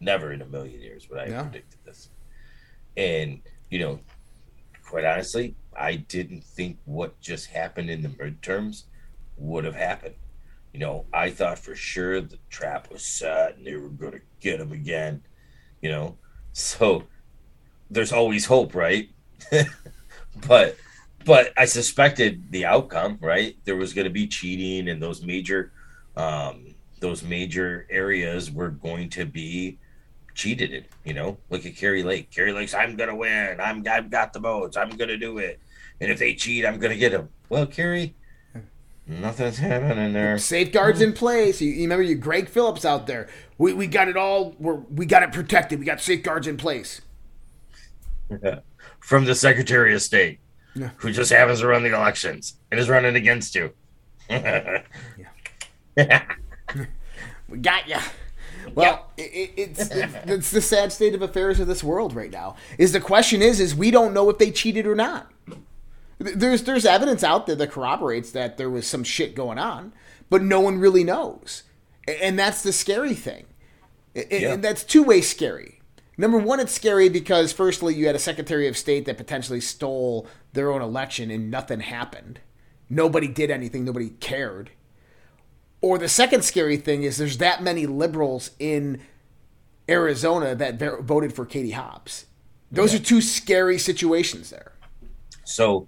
Never 0.00 0.32
in 0.32 0.42
a 0.42 0.46
million 0.46 0.80
years 0.80 1.08
would 1.08 1.18
I 1.18 1.26
have 1.26 1.30
No. 1.32 1.42
predicted 1.44 1.78
this. 1.84 2.08
And, 2.96 3.40
you 3.70 3.78
know, 3.78 4.00
quite 4.84 5.04
honestly, 5.04 5.54
I 5.76 5.96
didn't 5.96 6.44
think 6.44 6.78
what 6.84 7.20
just 7.20 7.46
happened 7.46 7.90
in 7.90 8.02
the 8.02 8.08
midterms 8.08 8.84
would 9.36 9.64
have 9.64 9.74
happened. 9.74 10.14
You 10.72 10.80
know, 10.80 11.06
I 11.12 11.30
thought 11.30 11.58
for 11.58 11.74
sure 11.74 12.20
the 12.20 12.38
trap 12.50 12.90
was 12.90 13.04
set 13.04 13.56
and 13.56 13.66
they 13.66 13.76
were 13.76 13.88
going 13.88 14.12
to 14.12 14.20
get 14.40 14.60
him 14.60 14.72
again. 14.72 15.22
You 15.80 15.90
know, 15.90 16.18
so 16.52 17.04
there's 17.90 18.12
always 18.12 18.46
hope, 18.46 18.74
right? 18.74 19.08
but 20.48 20.76
but 21.24 21.52
I 21.56 21.64
suspected 21.64 22.50
the 22.50 22.64
outcome, 22.66 23.18
right? 23.20 23.56
There 23.64 23.76
was 23.76 23.92
going 23.92 24.04
to 24.04 24.10
be 24.12 24.26
cheating, 24.28 24.88
and 24.88 25.02
those 25.02 25.22
major 25.22 25.72
um, 26.16 26.74
those 27.00 27.22
major 27.22 27.86
areas 27.90 28.50
were 28.50 28.70
going 28.70 29.10
to 29.10 29.24
be 29.26 29.78
cheated 30.36 30.72
it. 30.72 30.84
You 31.04 31.14
know, 31.14 31.38
look 31.50 31.66
at 31.66 31.76
Kari 31.76 32.02
Lake. 32.04 32.30
Kari 32.30 32.52
Lake's, 32.52 32.74
I'm 32.74 32.96
to 33.08 33.16
win. 33.16 33.58
I'm 33.60 33.82
I've 33.88 34.10
got 34.10 34.32
the 34.32 34.38
votes. 34.38 34.76
I'm 34.76 34.90
to 35.08 35.16
do 35.16 35.38
it. 35.38 35.58
And 36.00 36.10
if 36.12 36.18
they 36.18 36.34
cheat, 36.34 36.64
I'm 36.64 36.78
to 36.92 36.98
get 36.98 37.10
them. 37.12 37.30
Well, 37.48 37.66
Kari, 37.66 38.14
nothing's 39.06 39.58
happening 39.58 40.12
there. 40.12 40.36
safeguards 40.38 41.00
in 41.00 41.14
place. 41.14 41.60
You, 41.60 41.70
you 41.70 41.82
remember 41.82 42.02
you 42.02 42.14
Greg 42.14 42.48
Phillips 42.48 42.84
out 42.84 43.06
there. 43.06 43.28
We, 43.56 43.72
we 43.72 43.86
got 43.86 44.08
it 44.08 44.16
all. 44.16 44.54
We're, 44.58 44.74
we 44.74 45.06
got 45.06 45.22
it 45.22 45.32
protected. 45.32 45.78
We 45.80 45.86
got 45.86 46.00
safeguards 46.00 46.46
in 46.46 46.58
place. 46.58 47.00
from 49.00 49.24
the 49.24 49.34
Secretary 49.34 49.94
of 49.94 50.02
State, 50.02 50.40
Yeah. 50.74 50.90
who 50.96 51.12
just 51.12 51.32
happens 51.32 51.60
to 51.60 51.66
run 51.68 51.82
the 51.82 51.94
elections 51.94 52.58
and 52.70 52.78
is 52.78 52.88
running 52.90 53.16
against 53.16 53.54
you. 53.54 53.72
yeah. 54.28 54.82
We 57.48 57.58
got 57.58 57.86
ya. 57.88 58.00
Well, 58.76 59.10
i 59.18 59.22
i 59.22 59.50
it's, 59.56 59.80
it's 59.90 60.14
it's 60.26 60.50
the 60.50 60.60
sad 60.60 60.92
state 60.92 61.14
of 61.14 61.22
affairs 61.22 61.58
of 61.60 61.66
this 61.66 61.82
world 61.82 62.14
right 62.14 62.30
now. 62.30 62.56
Is 62.78 62.92
the 62.92 63.00
question 63.00 63.42
is 63.42 63.58
is 63.58 63.74
we 63.74 63.90
don't 63.90 64.12
know 64.14 64.28
if 64.30 64.38
they 64.38 64.50
cheated 64.50 64.86
or 64.86 64.94
not. 64.94 65.32
There's 66.18 66.62
there's 66.62 66.86
evidence 66.86 67.22
out 67.24 67.46
there 67.46 67.56
that 67.56 67.70
corroborates 67.72 68.30
that 68.32 68.56
there 68.56 68.70
was 68.70 68.86
some 68.86 69.04
shit 69.04 69.34
going 69.34 69.58
on, 69.58 69.92
but 70.30 70.42
no 70.42 70.60
one 70.60 70.78
really 70.78 71.04
knows, 71.04 71.62
and 72.06 72.38
that's 72.38 72.62
the 72.62 72.72
scary 72.72 73.14
thing. 73.14 73.46
A- 74.14 74.34
a- 74.34 74.40
Yeah. 74.40 74.52
And 74.54 74.64
that's 74.64 74.84
two 74.84 75.02
way 75.02 75.20
scary. 75.20 75.80
Number 76.18 76.38
one, 76.38 76.60
it's 76.60 76.72
scary 76.72 77.10
because 77.10 77.52
firstly, 77.52 77.94
you 77.94 78.06
had 78.06 78.14
a 78.16 78.18
Secretary 78.18 78.66
of 78.68 78.76
State 78.78 79.04
that 79.04 79.18
potentially 79.18 79.60
stole 79.60 80.26
their 80.54 80.70
own 80.72 80.80
election 80.80 81.30
and 81.30 81.50
nothing 81.50 81.80
happened. 81.80 82.40
Nobody 82.88 83.28
did 83.28 83.50
anything. 83.50 83.84
Nobody 83.84 84.10
cared. 84.10 84.70
Or 85.86 85.98
the 85.98 86.08
second 86.08 86.42
scary 86.42 86.78
thing 86.78 87.04
is 87.04 87.16
there's 87.16 87.38
that 87.38 87.62
many 87.62 87.86
liberals 87.86 88.50
in 88.58 89.00
Arizona 89.88 90.52
that 90.56 90.80
voted 91.02 91.32
for 91.32 91.46
Katie 91.46 91.70
Hobbs. 91.70 92.26
Those 92.72 92.92
are 92.92 92.98
two 92.98 93.20
scary 93.20 93.78
situations 93.78 94.50
there. 94.50 94.72
so 95.44 95.86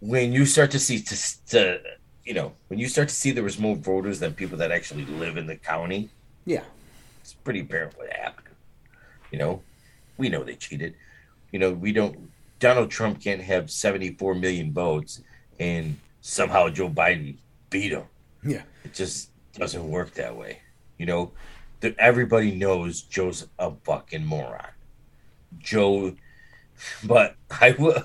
when 0.00 0.32
you 0.32 0.46
start 0.46 0.70
to 0.70 0.78
see 0.78 0.98
to, 1.02 1.16
to 1.50 1.78
you 2.24 2.32
know 2.32 2.52
when 2.68 2.78
you 2.78 2.88
start 2.88 3.08
to 3.10 3.14
see 3.14 3.32
there 3.32 3.44
was 3.44 3.58
more 3.58 3.76
voters 3.76 4.18
than 4.18 4.32
people 4.32 4.56
that 4.56 4.70
actually 4.72 5.04
live 5.04 5.36
in 5.36 5.46
the 5.46 5.56
county, 5.56 6.08
Yeah. 6.46 6.64
it's 7.20 7.34
pretty 7.34 7.60
apparent 7.60 7.98
what 7.98 8.10
happened. 8.10 8.48
You 9.30 9.38
know, 9.40 9.60
we 10.16 10.30
know 10.30 10.42
they 10.42 10.54
cheated. 10.54 10.94
You 11.52 11.58
know, 11.58 11.70
we 11.72 11.92
don't. 11.92 12.30
Donald 12.60 12.90
Trump 12.90 13.20
can't 13.20 13.42
have 13.42 13.70
74 13.70 14.34
million 14.36 14.72
votes 14.72 15.20
and 15.60 15.98
somehow 16.22 16.70
Joe 16.70 16.88
Biden 16.88 17.36
beat 17.68 17.92
him. 17.92 18.04
Yeah. 18.44 18.62
It 18.84 18.94
just 18.94 19.30
doesn't 19.54 19.88
work 19.88 20.14
that 20.14 20.36
way. 20.36 20.60
You 20.98 21.06
know, 21.06 21.32
that 21.80 21.96
everybody 21.98 22.52
knows 22.52 23.02
Joe's 23.02 23.46
a 23.58 23.72
fucking 23.84 24.24
moron. 24.24 24.68
Joe, 25.58 26.14
but 27.04 27.36
I 27.50 27.74
will, 27.78 28.04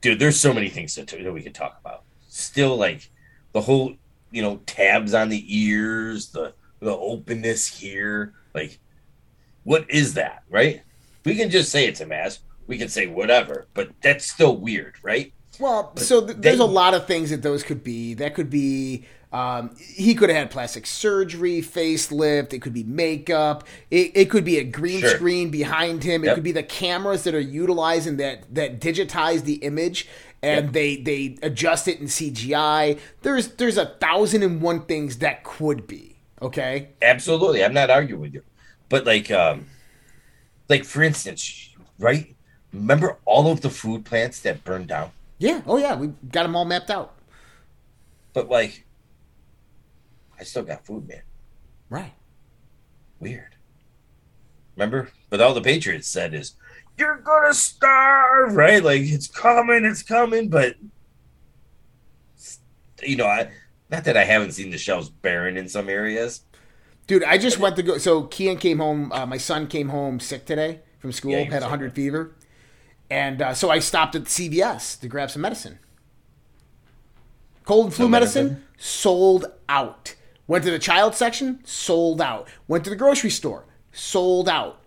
dude. 0.00 0.18
There's 0.18 0.38
so 0.38 0.52
many 0.52 0.68
things 0.68 0.94
that, 0.94 1.08
that 1.08 1.32
we 1.32 1.42
could 1.42 1.54
talk 1.54 1.78
about. 1.80 2.02
Still, 2.28 2.76
like 2.76 3.10
the 3.52 3.60
whole, 3.60 3.94
you 4.30 4.42
know, 4.42 4.60
tabs 4.66 5.14
on 5.14 5.28
the 5.28 5.44
ears, 5.48 6.28
the 6.28 6.54
the 6.80 6.96
openness 6.96 7.66
here. 7.66 8.34
Like, 8.54 8.78
what 9.64 9.90
is 9.90 10.14
that, 10.14 10.42
right? 10.50 10.82
We 11.24 11.36
can 11.36 11.50
just 11.50 11.70
say 11.70 11.86
it's 11.86 12.00
a 12.00 12.06
mask. 12.06 12.42
We 12.66 12.78
can 12.78 12.88
say 12.88 13.06
whatever, 13.06 13.66
but 13.74 13.90
that's 14.02 14.30
still 14.30 14.56
weird, 14.56 14.94
right? 15.02 15.32
Well, 15.58 15.96
so 15.96 16.26
th- 16.26 16.38
there's 16.38 16.60
a 16.60 16.64
lot 16.64 16.94
of 16.94 17.06
things 17.06 17.30
that 17.30 17.42
those 17.42 17.62
could 17.62 17.84
be. 17.84 18.14
That 18.14 18.34
could 18.34 18.50
be 18.50 19.06
um, 19.34 19.74
he 19.78 20.14
could 20.14 20.28
have 20.30 20.38
had 20.38 20.50
plastic 20.50 20.86
surgery, 20.86 21.60
facelift. 21.60 22.52
It 22.52 22.60
could 22.62 22.72
be 22.72 22.84
makeup. 22.84 23.64
It, 23.90 24.12
it 24.14 24.30
could 24.30 24.44
be 24.44 24.58
a 24.58 24.64
green 24.64 25.00
Sure. 25.00 25.10
screen 25.16 25.50
behind 25.50 26.04
him. 26.04 26.24
It 26.24 26.34
could 26.34 26.44
be 26.44 26.52
the 26.52 26.62
cameras 26.62 27.24
that 27.24 27.34
are 27.34 27.40
utilizing 27.40 28.16
that 28.18 28.54
that 28.54 28.80
digitize 28.80 29.42
the 29.42 29.54
image 29.56 30.08
and 30.42 30.66
Yep. 30.66 30.72
they 30.72 30.96
they 30.96 31.38
adjust 31.42 31.88
it 31.88 32.00
in 32.00 32.06
CGI. 32.06 32.98
There's 33.22 33.48
there's 33.56 33.76
a 33.76 33.86
thousand 33.86 34.42
and 34.44 34.62
one 34.62 34.82
things 34.86 35.18
that 35.18 35.42
could 35.42 35.86
be. 35.86 36.16
Okay. 36.40 36.90
Absolutely, 37.02 37.64
I'm 37.64 37.74
not 37.74 37.90
arguing 37.90 38.20
with 38.20 38.34
you, 38.34 38.42
but 38.88 39.04
like, 39.06 39.30
um, 39.30 39.66
like 40.68 40.84
for 40.84 41.02
instance, 41.02 41.70
right? 41.98 42.34
Remember 42.72 43.16
all 43.24 43.50
of 43.50 43.62
the 43.62 43.70
food 43.70 44.04
plants 44.04 44.40
that 44.42 44.62
burned 44.64 44.86
down, 44.88 45.10
Yeah. 45.38 45.62
Oh 45.66 45.76
yeah. 45.78 45.96
We 45.96 46.08
got 46.30 46.42
them 46.44 46.54
all 46.54 46.64
mapped 46.66 46.90
out. 46.90 47.14
but 48.32 48.48
like, 48.50 48.84
I 50.38 50.44
still 50.44 50.62
got 50.62 50.84
food, 50.84 51.08
man. 51.08 51.22
Right. 51.88 52.14
Weird. 53.20 53.54
Remember? 54.76 55.10
But 55.30 55.40
all 55.40 55.54
the 55.54 55.60
Patriots 55.60 56.08
said 56.08 56.34
is, 56.34 56.54
"You're 56.98 57.18
gonna 57.18 57.54
starve," 57.54 58.56
right? 58.56 58.82
Like 58.82 59.02
it's 59.02 59.28
coming, 59.28 59.84
it's 59.84 60.02
coming, 60.02 60.48
but 60.48 60.76
you 63.02 63.16
know, 63.16 63.26
I 63.26 63.50
not 63.90 64.04
that 64.04 64.16
I 64.16 64.24
haven't 64.24 64.52
seen 64.52 64.70
the 64.70 64.78
shelves 64.78 65.08
barren 65.08 65.56
in 65.56 65.68
some 65.68 65.88
areas. 65.88 66.42
Dude, 67.06 67.22
I 67.22 67.38
just 67.38 67.58
went 67.58 67.76
to 67.76 67.82
go. 67.82 67.98
So 67.98 68.24
Kian 68.24 68.58
came 68.58 68.78
home. 68.78 69.12
Uh, 69.12 69.26
my 69.26 69.36
son 69.36 69.66
came 69.66 69.90
home 69.90 70.20
sick 70.20 70.46
today 70.46 70.80
from 70.98 71.12
school. 71.12 71.32
Yeah, 71.32 71.38
had 71.38 71.46
was 71.46 71.56
a 71.56 71.60
sick, 71.60 71.68
hundred 71.68 71.86
right? 71.86 71.94
fever, 71.94 72.34
and 73.10 73.42
uh, 73.42 73.54
so 73.54 73.70
I 73.70 73.78
stopped 73.78 74.14
at 74.14 74.24
CVS 74.24 75.00
to 75.00 75.08
grab 75.08 75.30
some 75.30 75.42
medicine. 75.42 75.78
Cold 77.64 77.86
and 77.86 77.94
flu 77.94 78.08
medicine, 78.08 78.44
medicine? 78.44 78.66
sold 78.76 79.46
out. 79.68 80.14
Went 80.46 80.64
to 80.64 80.70
the 80.70 80.78
child 80.78 81.14
section, 81.14 81.60
sold 81.64 82.20
out. 82.20 82.48
Went 82.68 82.84
to 82.84 82.90
the 82.90 82.96
grocery 82.96 83.30
store, 83.30 83.64
sold 83.92 84.48
out. 84.48 84.80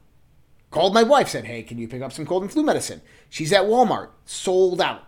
Called 0.69 0.93
my 0.93 1.03
wife, 1.03 1.29
said, 1.29 1.45
"Hey, 1.45 1.63
can 1.63 1.77
you 1.77 1.87
pick 1.87 2.01
up 2.01 2.11
some 2.11 2.25
cold 2.25 2.43
and 2.43 2.51
flu 2.51 2.63
medicine?" 2.63 3.01
She's 3.29 3.53
at 3.53 3.63
Walmart, 3.63 4.09
sold 4.25 4.81
out. 4.81 5.03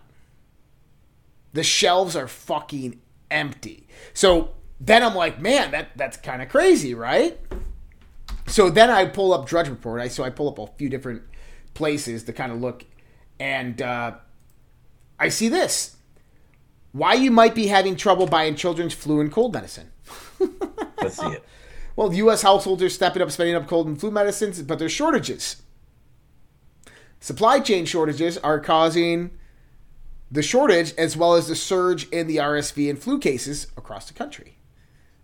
The 1.52 1.62
shelves 1.62 2.16
are 2.16 2.26
fucking 2.26 3.00
empty. 3.30 3.86
So 4.14 4.52
then 4.80 5.02
I'm 5.02 5.14
like, 5.14 5.40
man, 5.40 5.70
that 5.72 5.96
that's 5.96 6.16
kind 6.16 6.40
of 6.42 6.48
crazy, 6.48 6.94
right? 6.94 7.38
So 8.46 8.70
then 8.70 8.90
I 8.90 9.04
pull 9.04 9.32
up 9.32 9.46
Drudge 9.46 9.68
Report. 9.68 10.00
I 10.00 10.08
so 10.08 10.24
I 10.24 10.30
pull 10.30 10.48
up 10.48 10.58
a 10.58 10.66
few 10.78 10.88
different 10.88 11.22
places 11.74 12.24
to 12.24 12.32
kind 12.32 12.50
of 12.50 12.60
look, 12.60 12.84
and 13.38 13.80
uh, 13.80 14.14
I 15.18 15.28
see 15.28 15.48
this: 15.48 15.96
why 16.92 17.14
you 17.14 17.30
might 17.30 17.54
be 17.54 17.66
having 17.66 17.94
trouble 17.94 18.26
buying 18.26 18.56
children's 18.56 18.94
flu 18.94 19.20
and 19.20 19.30
cold 19.30 19.52
medicine. 19.52 19.92
Let's 21.00 21.16
see 21.18 21.26
it. 21.26 21.44
Well, 21.96 22.14
U.S. 22.14 22.40
households 22.40 22.82
are 22.82 22.88
stepping 22.88 23.20
up 23.20 23.30
spending 23.30 23.54
up 23.54 23.66
cold 23.66 23.86
and 23.86 24.00
flu 24.00 24.10
medicines, 24.10 24.62
but 24.62 24.78
there's 24.78 24.92
shortages. 24.92 25.60
Supply 27.18 27.60
chain 27.60 27.84
shortages 27.84 28.38
are 28.38 28.58
causing 28.58 29.30
the 30.30 30.42
shortage 30.42 30.94
as 30.96 31.14
well 31.16 31.34
as 31.34 31.48
the 31.48 31.56
surge 31.56 32.08
in 32.08 32.26
the 32.26 32.36
RSV 32.36 32.88
and 32.88 32.98
flu 32.98 33.18
cases 33.18 33.66
across 33.76 34.06
the 34.06 34.14
country. 34.14 34.56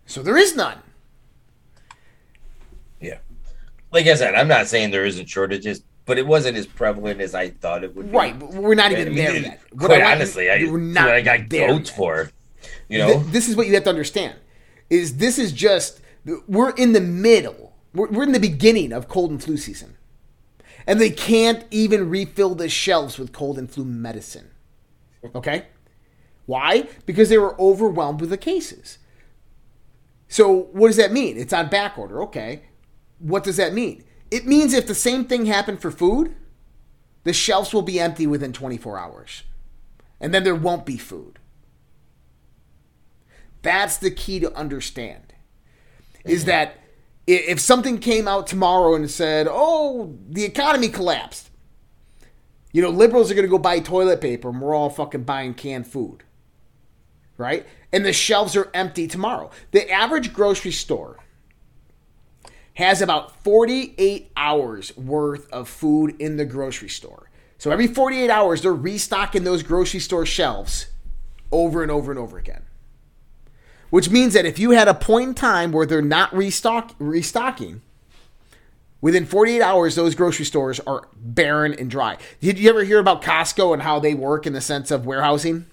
So 0.05 0.21
there 0.21 0.37
is 0.37 0.55
none. 0.55 0.77
Yeah. 3.01 3.17
Like 3.91 4.05
I 4.05 4.13
said, 4.13 4.35
I'm 4.35 4.47
not 4.47 4.67
saying 4.67 4.91
there 4.91 5.05
isn't 5.05 5.27
shortages, 5.27 5.81
but 6.05 6.19
it 6.19 6.27
wasn't 6.27 6.57
as 6.57 6.67
prevalent 6.67 7.21
as 7.21 7.33
I 7.33 7.49
thought 7.49 7.83
it 7.83 7.95
would 7.95 8.11
be. 8.11 8.15
Right, 8.15 8.37
we're 8.37 8.75
not 8.75 8.91
I 8.91 9.01
even 9.01 9.15
mean, 9.15 9.15
there 9.15 9.35
yet. 9.37 9.61
Quite 9.75 10.01
I 10.01 10.13
honestly, 10.13 10.51
I, 10.51 10.63
we're 10.69 10.93
what 10.93 11.09
I 11.09 11.21
got 11.21 11.51
yet. 11.51 11.87
for. 11.87 12.29
You 12.87 12.99
know? 12.99 13.19
this 13.19 13.49
is 13.49 13.55
what 13.55 13.67
you 13.67 13.73
have 13.73 13.83
to 13.85 13.89
understand 13.89 14.35
is 14.89 15.17
this 15.17 15.37
is 15.37 15.51
just 15.51 16.01
we're 16.47 16.71
in 16.71 16.93
the 16.93 17.01
middle. 17.01 17.73
We're, 17.93 18.07
we're 18.07 18.23
in 18.23 18.31
the 18.31 18.39
beginning 18.39 18.91
of 18.91 19.07
cold 19.07 19.31
and 19.31 19.41
flu 19.43 19.57
season. 19.57 19.97
And 20.85 21.01
they 21.01 21.09
can't 21.09 21.65
even 21.71 22.09
refill 22.09 22.55
the 22.55 22.69
shelves 22.69 23.17
with 23.17 23.33
cold 23.33 23.57
and 23.57 23.69
flu 23.69 23.83
medicine. 23.83 24.51
Okay? 25.35 25.65
Why? 26.45 26.87
Because 27.05 27.29
they 27.29 27.37
were 27.37 27.59
overwhelmed 27.59 28.21
with 28.21 28.29
the 28.29 28.37
cases. 28.37 28.99
So 30.29 30.69
what 30.71 30.87
does 30.87 30.97
that 30.97 31.11
mean? 31.11 31.37
It's 31.37 31.53
on 31.53 31.69
back 31.69 31.97
order. 31.97 32.21
Okay. 32.23 32.63
What 33.19 33.43
does 33.43 33.57
that 33.57 33.73
mean? 33.73 34.03
It 34.31 34.45
means 34.45 34.73
if 34.73 34.87
the 34.87 34.95
same 34.95 35.25
thing 35.25 35.45
happened 35.45 35.81
for 35.81 35.91
food 35.91 36.35
the 37.27 37.33
shelves 37.33 37.73
will 37.73 37.81
be 37.81 37.99
empty 37.99 38.25
within 38.25 38.53
24 38.53 38.97
hours. 38.97 39.43
And 40.21 40.33
then 40.33 40.45
there 40.45 40.55
won't 40.55 40.85
be 40.85 40.95
food 40.95 41.36
that's 43.61 43.97
the 43.97 44.11
key 44.11 44.39
to 44.39 44.53
understand. 44.55 45.33
Is 46.25 46.45
that 46.45 46.77
if 47.25 47.59
something 47.59 47.99
came 47.99 48.27
out 48.27 48.47
tomorrow 48.47 48.95
and 48.95 49.09
said, 49.09 49.47
"Oh, 49.49 50.17
the 50.29 50.43
economy 50.43 50.89
collapsed," 50.89 51.49
you 52.71 52.81
know, 52.81 52.89
liberals 52.89 53.31
are 53.31 53.33
going 53.33 53.45
to 53.45 53.49
go 53.49 53.57
buy 53.57 53.79
toilet 53.79 54.21
paper, 54.21 54.49
and 54.49 54.61
we're 54.61 54.75
all 54.75 54.89
fucking 54.89 55.23
buying 55.23 55.53
canned 55.53 55.87
food, 55.87 56.23
right? 57.37 57.65
And 57.91 58.05
the 58.05 58.13
shelves 58.13 58.55
are 58.55 58.69
empty 58.73 59.07
tomorrow. 59.07 59.51
The 59.71 59.89
average 59.89 60.33
grocery 60.33 60.71
store 60.71 61.17
has 62.75 63.01
about 63.01 63.43
48 63.43 64.31
hours 64.37 64.95
worth 64.95 65.51
of 65.51 65.67
food 65.67 66.15
in 66.19 66.37
the 66.37 66.45
grocery 66.45 66.89
store. 66.89 67.31
So 67.57 67.71
every 67.71 67.87
48 67.87 68.29
hours, 68.29 68.61
they're 68.61 68.73
restocking 68.73 69.43
those 69.43 69.63
grocery 69.63 69.99
store 69.99 70.27
shelves 70.27 70.87
over 71.51 71.81
and 71.81 71.89
over 71.89 72.11
and 72.11 72.19
over 72.19 72.37
again. 72.37 72.63
Which 73.89 74.09
means 74.09 74.33
that 74.33 74.45
if 74.45 74.59
you 74.59 74.71
had 74.71 74.87
a 74.87 74.93
point 74.93 75.29
in 75.29 75.33
time 75.35 75.71
where 75.71 75.85
they're 75.85 76.01
not 76.01 76.33
restock, 76.35 76.93
restocking, 76.99 77.81
within 78.99 79.25
48 79.25 79.61
hours, 79.61 79.95
those 79.95 80.13
grocery 80.15 80.43
stores 80.45 80.79
are 80.81 81.07
barren 81.15 81.73
and 81.73 81.89
dry. 81.89 82.17
Did 82.41 82.59
you 82.59 82.69
ever 82.69 82.83
hear 82.83 82.99
about 82.99 83.21
Costco 83.21 83.73
and 83.73 83.81
how 83.83 83.99
they 83.99 84.13
work 84.13 84.45
in 84.45 84.53
the 84.53 84.61
sense 84.61 84.91
of 84.91 85.05
warehousing? 85.05 85.65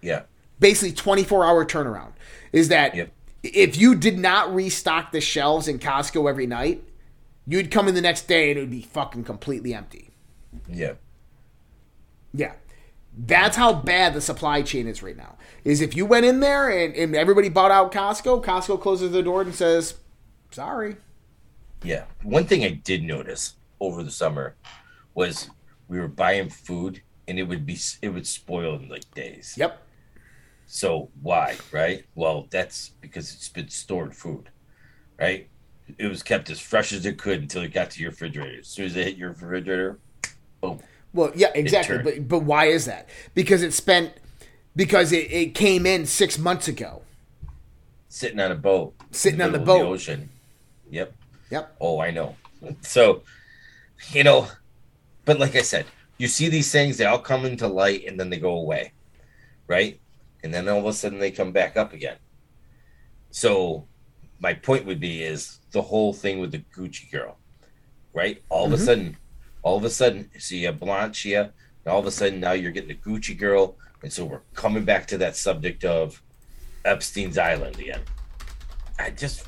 yeah. 0.00 0.22
Basically, 0.60 0.92
24 0.94 1.44
hour 1.44 1.64
turnaround. 1.66 2.12
Is 2.52 2.68
that 2.68 2.94
Yep. 2.94 3.10
if 3.42 3.76
you 3.76 3.94
did 3.94 4.18
not 4.18 4.54
restock 4.54 5.12
the 5.12 5.20
shelves 5.20 5.68
in 5.68 5.78
Costco 5.78 6.28
every 6.30 6.46
night, 6.46 6.82
you'd 7.46 7.70
come 7.70 7.88
in 7.88 7.94
the 7.94 8.00
next 8.00 8.26
day 8.28 8.50
and 8.50 8.58
it 8.58 8.62
would 8.62 8.70
be 8.70 8.82
fucking 8.82 9.24
completely 9.24 9.74
empty. 9.74 10.10
Yeah. 10.68 10.92
Yeah. 12.32 12.52
That's 13.16 13.56
how 13.56 13.72
bad 13.72 14.12
the 14.12 14.20
supply 14.20 14.62
chain 14.62 14.86
is 14.86 15.02
right 15.02 15.16
now. 15.16 15.36
Is 15.64 15.80
if 15.80 15.96
you 15.96 16.04
went 16.04 16.26
in 16.26 16.40
there 16.40 16.68
and, 16.68 16.94
and 16.94 17.16
everybody 17.16 17.48
bought 17.48 17.70
out 17.70 17.92
Costco, 17.92 18.44
Costco 18.44 18.80
closes 18.80 19.12
the 19.12 19.22
door 19.22 19.42
and 19.42 19.54
says, 19.54 19.94
sorry. 20.50 20.96
Yeah. 21.82 22.04
One 22.22 22.44
thing 22.44 22.64
I 22.64 22.70
did 22.70 23.02
notice 23.02 23.54
over 23.80 24.02
the 24.02 24.10
summer 24.10 24.56
was 25.14 25.50
we 25.88 25.98
were 25.98 26.08
buying 26.08 26.50
food 26.50 27.02
and 27.26 27.38
it 27.38 27.44
would 27.44 27.66
be 27.66 27.78
it 28.02 28.10
would 28.10 28.26
spoil 28.26 28.76
in 28.76 28.88
like 28.88 29.12
days. 29.14 29.54
Yep. 29.56 29.82
So 30.66 31.10
why, 31.22 31.56
right? 31.72 32.04
Well, 32.14 32.48
that's 32.50 32.90
because 33.00 33.32
it's 33.32 33.48
been 33.48 33.68
stored 33.68 34.14
food, 34.14 34.50
right? 35.18 35.48
It 35.98 36.08
was 36.08 36.22
kept 36.22 36.50
as 36.50 36.58
fresh 36.58 36.92
as 36.92 37.06
it 37.06 37.18
could 37.18 37.40
until 37.40 37.62
it 37.62 37.72
got 37.72 37.90
to 37.92 38.02
your 38.02 38.10
refrigerator. 38.10 38.58
As 38.58 38.68
soon 38.68 38.86
as 38.86 38.96
it 38.96 39.04
hit 39.04 39.16
your 39.16 39.30
refrigerator, 39.30 40.00
boom. 40.60 40.80
Well, 41.16 41.32
yeah, 41.34 41.50
exactly. 41.54 41.98
But 41.98 42.28
but 42.28 42.40
why 42.40 42.66
is 42.66 42.84
that? 42.84 43.08
Because 43.34 43.62
it 43.62 43.72
spent 43.72 44.12
because 44.76 45.10
it, 45.12 45.32
it 45.32 45.54
came 45.54 45.86
in 45.86 46.04
six 46.04 46.38
months 46.38 46.68
ago. 46.68 47.02
Sitting 48.08 48.38
on 48.38 48.52
a 48.52 48.54
boat. 48.54 48.94
in 49.00 49.14
Sitting 49.14 49.40
on 49.40 49.52
the 49.52 49.58
middle 49.58 49.76
of 49.76 49.82
boat. 49.82 49.92
ocean. 49.94 50.28
Yep. 50.90 51.14
Yep. 51.50 51.76
Oh, 51.80 52.00
I 52.00 52.10
know. 52.10 52.36
So, 52.80 53.22
you 54.10 54.24
know, 54.24 54.48
but 55.24 55.38
like 55.38 55.54
I 55.54 55.62
said, 55.62 55.86
you 56.18 56.26
see 56.26 56.48
these 56.48 56.72
things, 56.72 56.96
they 56.96 57.04
all 57.04 57.18
come 57.18 57.44
into 57.44 57.68
light 57.68 58.06
and 58.06 58.18
then 58.18 58.30
they 58.30 58.38
go 58.38 58.56
away, 58.56 58.92
right? 59.68 60.00
And 60.42 60.52
then 60.52 60.68
all 60.68 60.78
of 60.78 60.86
a 60.86 60.92
sudden 60.92 61.18
they 61.18 61.30
come 61.30 61.52
back 61.52 61.76
up 61.76 61.92
again. 61.92 62.16
So, 63.30 63.86
my 64.40 64.54
point 64.54 64.86
would 64.86 64.98
be 64.98 65.22
is 65.22 65.60
the 65.70 65.82
whole 65.82 66.12
thing 66.12 66.40
with 66.40 66.50
the 66.50 66.64
Gucci 66.74 67.10
girl, 67.10 67.36
right? 68.14 68.42
All 68.48 68.66
of 68.66 68.72
a 68.72 68.76
mm-hmm. 68.76 68.84
sudden, 68.84 69.16
all 69.66 69.76
of 69.76 69.82
a 69.82 69.90
sudden, 69.90 70.30
see 70.38 70.64
a 70.66 70.72
Blanchia, 70.72 71.40
and 71.40 71.92
all 71.92 71.98
of 71.98 72.06
a 72.06 72.10
sudden 72.12 72.38
now 72.38 72.52
you're 72.52 72.70
getting 72.70 72.86
the 72.86 72.94
Gucci 72.94 73.36
girl, 73.36 73.74
and 74.00 74.12
so 74.12 74.24
we're 74.24 74.42
coming 74.54 74.84
back 74.84 75.08
to 75.08 75.18
that 75.18 75.34
subject 75.34 75.84
of 75.84 76.22
Epstein's 76.84 77.36
Island 77.36 77.76
again. 77.80 78.02
I 78.96 79.10
just, 79.10 79.44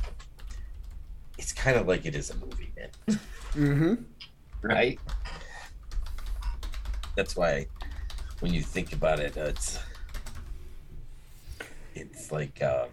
it's 1.38 1.52
kind 1.52 1.76
of 1.76 1.86
like 1.86 2.04
it 2.04 2.16
is 2.16 2.30
a 2.30 2.34
movie, 2.34 2.72
man. 2.76 3.20
Mm-hmm. 3.52 3.94
right? 4.62 4.98
That's 7.14 7.36
why 7.36 7.68
when 8.40 8.52
you 8.52 8.62
think 8.62 8.92
about 8.92 9.20
it, 9.20 9.36
it's 9.36 9.78
it's 11.94 12.32
like 12.32 12.60
um, 12.60 12.88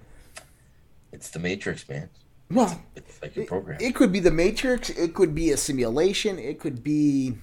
it's 1.11 1.31
the 1.31 1.39
Matrix, 1.39 1.89
man. 1.89 2.07
Well, 2.51 2.81
It's 2.95 3.21
like 3.21 3.35
a 3.37 3.45
program. 3.45 3.77
it 3.81 3.95
could 3.95 4.11
be 4.11 4.19
the 4.19 4.31
Matrix. 4.31 4.89
It 4.89 5.13
could 5.13 5.33
be 5.33 5.51
a 5.51 5.57
simulation. 5.57 6.37
It 6.37 6.59
could 6.59 6.83
be. 6.83 7.35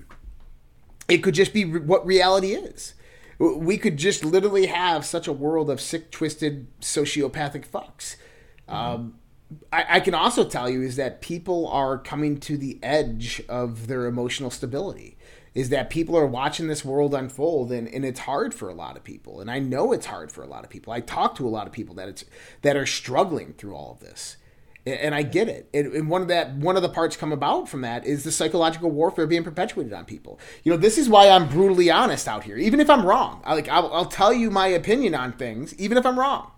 It 1.08 1.18
could 1.18 1.34
just 1.34 1.52
be 1.52 1.64
re- 1.64 1.80
what 1.80 2.06
reality 2.06 2.52
is. 2.52 2.94
We 3.38 3.76
could 3.76 3.96
just 3.96 4.24
literally 4.24 4.66
have 4.66 5.04
such 5.04 5.26
a 5.26 5.32
world 5.32 5.68
of 5.68 5.80
sick, 5.80 6.12
twisted, 6.12 6.68
sociopathic 6.80 7.66
fucks. 7.66 8.14
Um, 8.68 9.18
I, 9.72 9.84
I 9.96 10.00
can 10.00 10.14
also 10.14 10.44
tell 10.44 10.70
you 10.70 10.80
is 10.82 10.94
that 10.96 11.20
people 11.20 11.66
are 11.68 11.98
coming 11.98 12.38
to 12.40 12.56
the 12.56 12.78
edge 12.82 13.42
of 13.48 13.88
their 13.88 14.06
emotional 14.06 14.50
stability. 14.50 15.16
Is 15.54 15.68
that 15.68 15.90
people 15.90 16.16
are 16.16 16.26
watching 16.26 16.68
this 16.68 16.82
world 16.82 17.12
unfold, 17.14 17.72
and, 17.72 17.86
and 17.86 18.06
it's 18.06 18.20
hard 18.20 18.54
for 18.54 18.70
a 18.70 18.74
lot 18.74 18.96
of 18.96 19.04
people. 19.04 19.40
And 19.40 19.50
I 19.50 19.58
know 19.58 19.92
it's 19.92 20.06
hard 20.06 20.32
for 20.32 20.42
a 20.42 20.46
lot 20.46 20.64
of 20.64 20.70
people. 20.70 20.94
I 20.94 21.00
talk 21.00 21.34
to 21.34 21.46
a 21.46 21.50
lot 21.50 21.66
of 21.66 21.74
people 21.74 21.94
that 21.96 22.08
it's 22.08 22.24
that 22.62 22.74
are 22.76 22.86
struggling 22.86 23.52
through 23.54 23.74
all 23.74 23.92
of 23.92 24.00
this 24.00 24.36
and 24.86 25.14
I 25.14 25.22
get 25.22 25.48
it. 25.48 25.68
And, 25.72 25.92
and 25.92 26.08
one 26.08 26.22
of 26.22 26.28
that, 26.28 26.54
one 26.56 26.76
of 26.76 26.82
the 26.82 26.88
parts 26.88 27.16
come 27.16 27.32
about 27.32 27.68
from 27.68 27.82
that 27.82 28.04
is 28.04 28.24
the 28.24 28.32
psychological 28.32 28.90
warfare 28.90 29.26
being 29.26 29.44
perpetuated 29.44 29.92
on 29.92 30.04
people. 30.04 30.40
You 30.64 30.72
know, 30.72 30.78
this 30.78 30.98
is 30.98 31.08
why 31.08 31.28
I'm 31.28 31.48
brutally 31.48 31.90
honest 31.90 32.26
out 32.26 32.44
here, 32.44 32.56
even 32.56 32.80
if 32.80 32.90
I'm 32.90 33.06
wrong. 33.06 33.42
I, 33.44 33.54
like, 33.54 33.68
I'll, 33.68 33.92
I'll 33.92 34.06
tell 34.06 34.32
you 34.32 34.50
my 34.50 34.66
opinion 34.66 35.14
on 35.14 35.32
things, 35.32 35.74
even 35.78 35.96
if 35.98 36.04
I'm 36.04 36.18
wrong. 36.18 36.50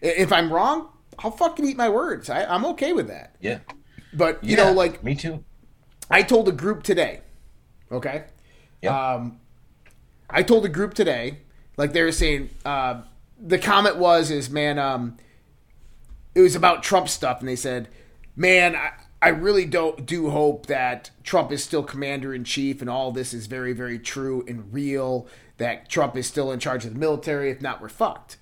If 0.00 0.32
I'm 0.32 0.52
wrong, 0.52 0.88
I'll 1.18 1.32
fucking 1.32 1.64
eat 1.64 1.76
my 1.76 1.88
words. 1.88 2.30
I, 2.30 2.44
I'm 2.44 2.64
okay 2.66 2.92
with 2.92 3.08
that. 3.08 3.34
yeah, 3.40 3.58
But 4.12 4.42
you 4.44 4.56
Yeah, 4.56 4.64
know, 4.66 4.72
like 4.72 5.02
me 5.02 5.14
too. 5.16 5.42
I 6.10 6.22
told 6.22 6.48
a 6.48 6.52
group 6.52 6.82
today, 6.84 7.20
okay? 7.90 8.24
Yeah, 8.80 9.14
Um, 9.14 9.40
I 10.30 10.42
told 10.42 10.64
a 10.64 10.68
group 10.68 10.94
today, 10.94 11.38
like 11.76 11.92
they 11.92 12.02
were 12.02 12.12
saying, 12.12 12.50
uh, 12.64 13.02
the 13.40 13.58
comment 13.58 13.96
was, 13.96 14.30
is 14.30 14.48
man, 14.50 14.78
um, 14.78 15.16
it 16.38 16.42
was 16.42 16.54
about 16.54 16.84
Trump 16.84 17.08
stuff, 17.08 17.40
and 17.40 17.48
they 17.48 17.56
said, 17.56 17.88
man, 18.36 18.76
I, 18.76 18.92
I 19.20 19.30
really 19.30 19.64
don't 19.64 20.06
do 20.06 20.30
hope 20.30 20.66
that 20.66 21.10
Trump 21.24 21.50
is 21.50 21.64
still 21.64 21.82
commander 21.82 22.32
in 22.32 22.44
chief 22.44 22.80
and 22.80 22.88
all 22.88 23.10
this 23.10 23.34
is 23.34 23.48
very, 23.48 23.72
very 23.72 23.98
true 23.98 24.44
and 24.46 24.72
real. 24.72 25.26
That 25.56 25.88
Trump 25.88 26.16
is 26.16 26.28
still 26.28 26.52
in 26.52 26.60
charge 26.60 26.84
of 26.84 26.92
the 26.94 26.98
military. 27.00 27.50
If 27.50 27.60
not, 27.60 27.80
we're 27.80 27.88
fucked. 27.88 28.36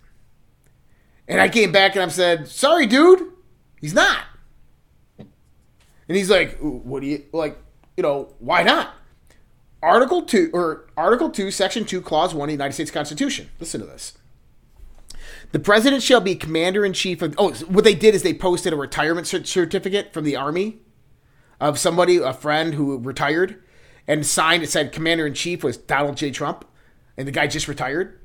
And 1.27 1.41
I 1.41 1.49
came 1.49 1.73
back 1.73 1.97
and 1.97 2.05
I 2.05 2.09
said, 2.09 2.49
"Sorry, 2.49 2.85
dude, 2.85 3.33
he's 3.81 3.95
not." 3.95 4.25
And 5.19 5.29
he's 6.17 6.29
like, 6.29 6.59
"What 6.61 7.01
do 7.01 7.07
you 7.07 7.25
like? 7.33 7.57
You 7.97 8.03
know, 8.03 8.35
why 8.39 8.63
not?" 8.63 8.91
Article 9.83 10.21
two 10.21 10.51
or 10.53 10.91
Article 10.99 11.31
two, 11.31 11.51
Section 11.51 11.87
two, 11.87 12.03
Clause 12.03 12.35
one, 12.35 12.43
of 12.43 12.49
the 12.49 12.53
United 12.53 12.75
States 12.75 12.91
Constitution. 12.91 13.49
Listen 13.59 13.81
to 13.81 13.87
this. 13.87 14.19
The 15.53 15.59
president 15.59 16.03
shall 16.03 16.21
be 16.21 16.35
commander 16.35 16.85
in 16.85 16.93
chief 16.93 17.23
of. 17.23 17.35
Oh, 17.39 17.53
what 17.53 17.85
they 17.85 17.95
did 17.95 18.15
is 18.15 18.23
they 18.23 18.35
posted 18.35 18.73
a 18.73 18.77
retirement 18.77 19.27
certificate 19.27 20.13
from 20.13 20.25
the 20.25 20.37
army 20.37 20.79
of 21.61 21.79
somebody, 21.79 22.17
a 22.19 22.33
friend 22.33 22.75
who 22.75 22.99
retired, 22.99 23.63
and 24.07 24.27
signed. 24.27 24.63
It 24.63 24.71
said 24.71 24.93
commander 24.93 25.27
in 25.27 25.35
chief 25.35 25.65
was 25.65 25.77
Donald 25.77 26.17
J. 26.17 26.31
Trump, 26.31 26.65
and 27.17 27.27
the 27.27 27.33
guy 27.33 27.47
just 27.47 27.69
retired. 27.69 28.21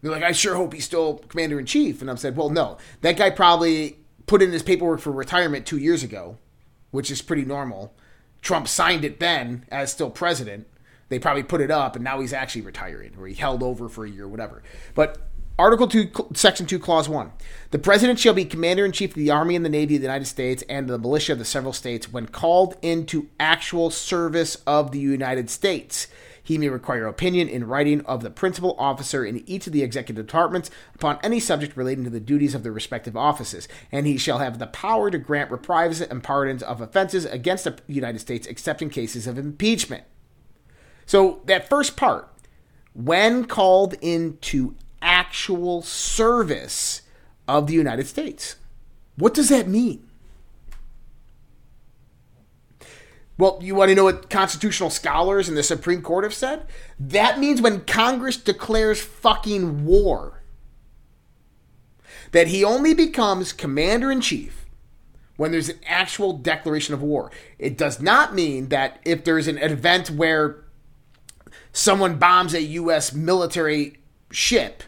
They're 0.00 0.12
like, 0.12 0.22
I 0.22 0.32
sure 0.32 0.56
hope 0.56 0.74
he's 0.74 0.84
still 0.84 1.18
commander 1.28 1.58
in 1.58 1.66
chief. 1.66 2.00
And 2.00 2.10
I'm 2.10 2.18
said, 2.18 2.36
well, 2.36 2.50
no, 2.50 2.76
that 3.00 3.16
guy 3.16 3.30
probably 3.30 3.98
put 4.26 4.42
in 4.42 4.52
his 4.52 4.62
paperwork 4.62 5.00
for 5.00 5.10
retirement 5.12 5.64
two 5.64 5.78
years 5.78 6.02
ago, 6.02 6.36
which 6.90 7.10
is 7.10 7.22
pretty 7.22 7.44
normal. 7.44 7.94
Trump 8.42 8.68
signed 8.68 9.04
it 9.04 9.20
then 9.20 9.64
as 9.70 9.92
still 9.92 10.10
president. 10.10 10.66
They 11.08 11.18
probably 11.18 11.42
put 11.42 11.60
it 11.60 11.70
up, 11.70 11.96
and 11.96 12.04
now 12.04 12.20
he's 12.20 12.32
actually 12.32 12.62
retiring, 12.62 13.14
or 13.18 13.26
he 13.26 13.34
held 13.34 13.62
over 13.62 13.88
for 13.88 14.04
a 14.04 14.10
year, 14.10 14.24
or 14.24 14.28
whatever. 14.28 14.62
But 14.94 15.18
Article 15.56 15.86
2, 15.86 16.10
Section 16.34 16.66
2, 16.66 16.80
Clause 16.80 17.08
1. 17.08 17.30
The 17.70 17.78
President 17.78 18.18
shall 18.18 18.34
be 18.34 18.44
Commander 18.44 18.84
in 18.84 18.90
Chief 18.90 19.10
of 19.10 19.14
the 19.14 19.30
Army 19.30 19.54
and 19.54 19.64
the 19.64 19.68
Navy 19.68 19.94
of 19.94 20.00
the 20.00 20.06
United 20.06 20.24
States 20.24 20.64
and 20.68 20.88
the 20.88 20.98
militia 20.98 21.32
of 21.32 21.38
the 21.38 21.44
several 21.44 21.72
states 21.72 22.12
when 22.12 22.26
called 22.26 22.76
into 22.82 23.28
actual 23.38 23.90
service 23.90 24.56
of 24.66 24.90
the 24.90 24.98
United 24.98 25.48
States. 25.48 26.08
He 26.42 26.58
may 26.58 26.68
require 26.68 27.06
opinion 27.06 27.48
in 27.48 27.68
writing 27.68 28.00
of 28.00 28.24
the 28.24 28.30
principal 28.30 28.74
officer 28.80 29.24
in 29.24 29.48
each 29.48 29.68
of 29.68 29.72
the 29.72 29.84
executive 29.84 30.26
departments 30.26 30.72
upon 30.92 31.20
any 31.22 31.38
subject 31.38 31.76
relating 31.76 32.02
to 32.02 32.10
the 32.10 32.18
duties 32.18 32.56
of 32.56 32.64
their 32.64 32.72
respective 32.72 33.16
offices, 33.16 33.68
and 33.92 34.08
he 34.08 34.18
shall 34.18 34.38
have 34.38 34.58
the 34.58 34.66
power 34.66 35.08
to 35.08 35.18
grant 35.18 35.52
reprisals 35.52 36.08
and 36.08 36.24
pardons 36.24 36.64
of 36.64 36.80
offenses 36.80 37.26
against 37.26 37.62
the 37.62 37.78
United 37.86 38.18
States 38.18 38.48
except 38.48 38.82
in 38.82 38.90
cases 38.90 39.28
of 39.28 39.38
impeachment. 39.38 40.02
So, 41.06 41.42
that 41.44 41.68
first 41.68 41.96
part, 41.96 42.28
when 42.92 43.44
called 43.44 43.94
into 44.00 44.74
actual 45.04 45.82
service 45.82 47.02
of 47.46 47.66
the 47.66 47.74
United 47.74 48.06
States. 48.06 48.56
What 49.16 49.34
does 49.34 49.50
that 49.50 49.68
mean? 49.68 50.08
Well, 53.36 53.58
you 53.60 53.74
want 53.74 53.88
to 53.88 53.94
know 53.94 54.04
what 54.04 54.30
constitutional 54.30 54.90
scholars 54.90 55.48
and 55.48 55.56
the 55.56 55.62
Supreme 55.62 56.02
Court 56.02 56.24
have 56.24 56.34
said? 56.34 56.66
That 56.98 57.38
means 57.38 57.60
when 57.60 57.84
Congress 57.84 58.36
declares 58.36 59.02
fucking 59.02 59.84
war, 59.84 60.42
that 62.30 62.48
he 62.48 62.64
only 62.64 62.94
becomes 62.94 63.52
commander 63.52 64.10
in 64.10 64.20
chief 64.20 64.66
when 65.36 65.50
there's 65.50 65.68
an 65.68 65.80
actual 65.86 66.32
declaration 66.32 66.94
of 66.94 67.02
war. 67.02 67.30
It 67.58 67.76
does 67.76 68.00
not 68.00 68.34
mean 68.34 68.68
that 68.68 69.00
if 69.04 69.24
there's 69.24 69.48
an 69.48 69.58
event 69.58 70.10
where 70.10 70.64
someone 71.72 72.18
bombs 72.18 72.54
a 72.54 72.62
U.S. 72.62 73.12
military 73.12 73.98
ship, 74.30 74.84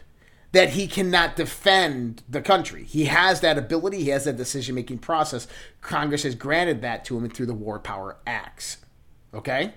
that 0.51 0.71
he 0.71 0.87
cannot 0.87 1.35
defend 1.35 2.23
the 2.27 2.41
country. 2.41 2.83
He 2.83 3.05
has 3.05 3.41
that 3.41 3.57
ability, 3.57 4.03
he 4.03 4.09
has 4.09 4.25
that 4.25 4.37
decision 4.37 4.75
making 4.75 4.99
process. 4.99 5.47
Congress 5.81 6.23
has 6.23 6.35
granted 6.35 6.81
that 6.81 7.05
to 7.05 7.17
him 7.17 7.29
through 7.29 7.47
the 7.47 7.53
War 7.53 7.79
Power 7.79 8.17
Acts. 8.25 8.77
Okay? 9.33 9.73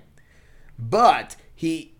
But 0.78 1.36
he 1.55 1.94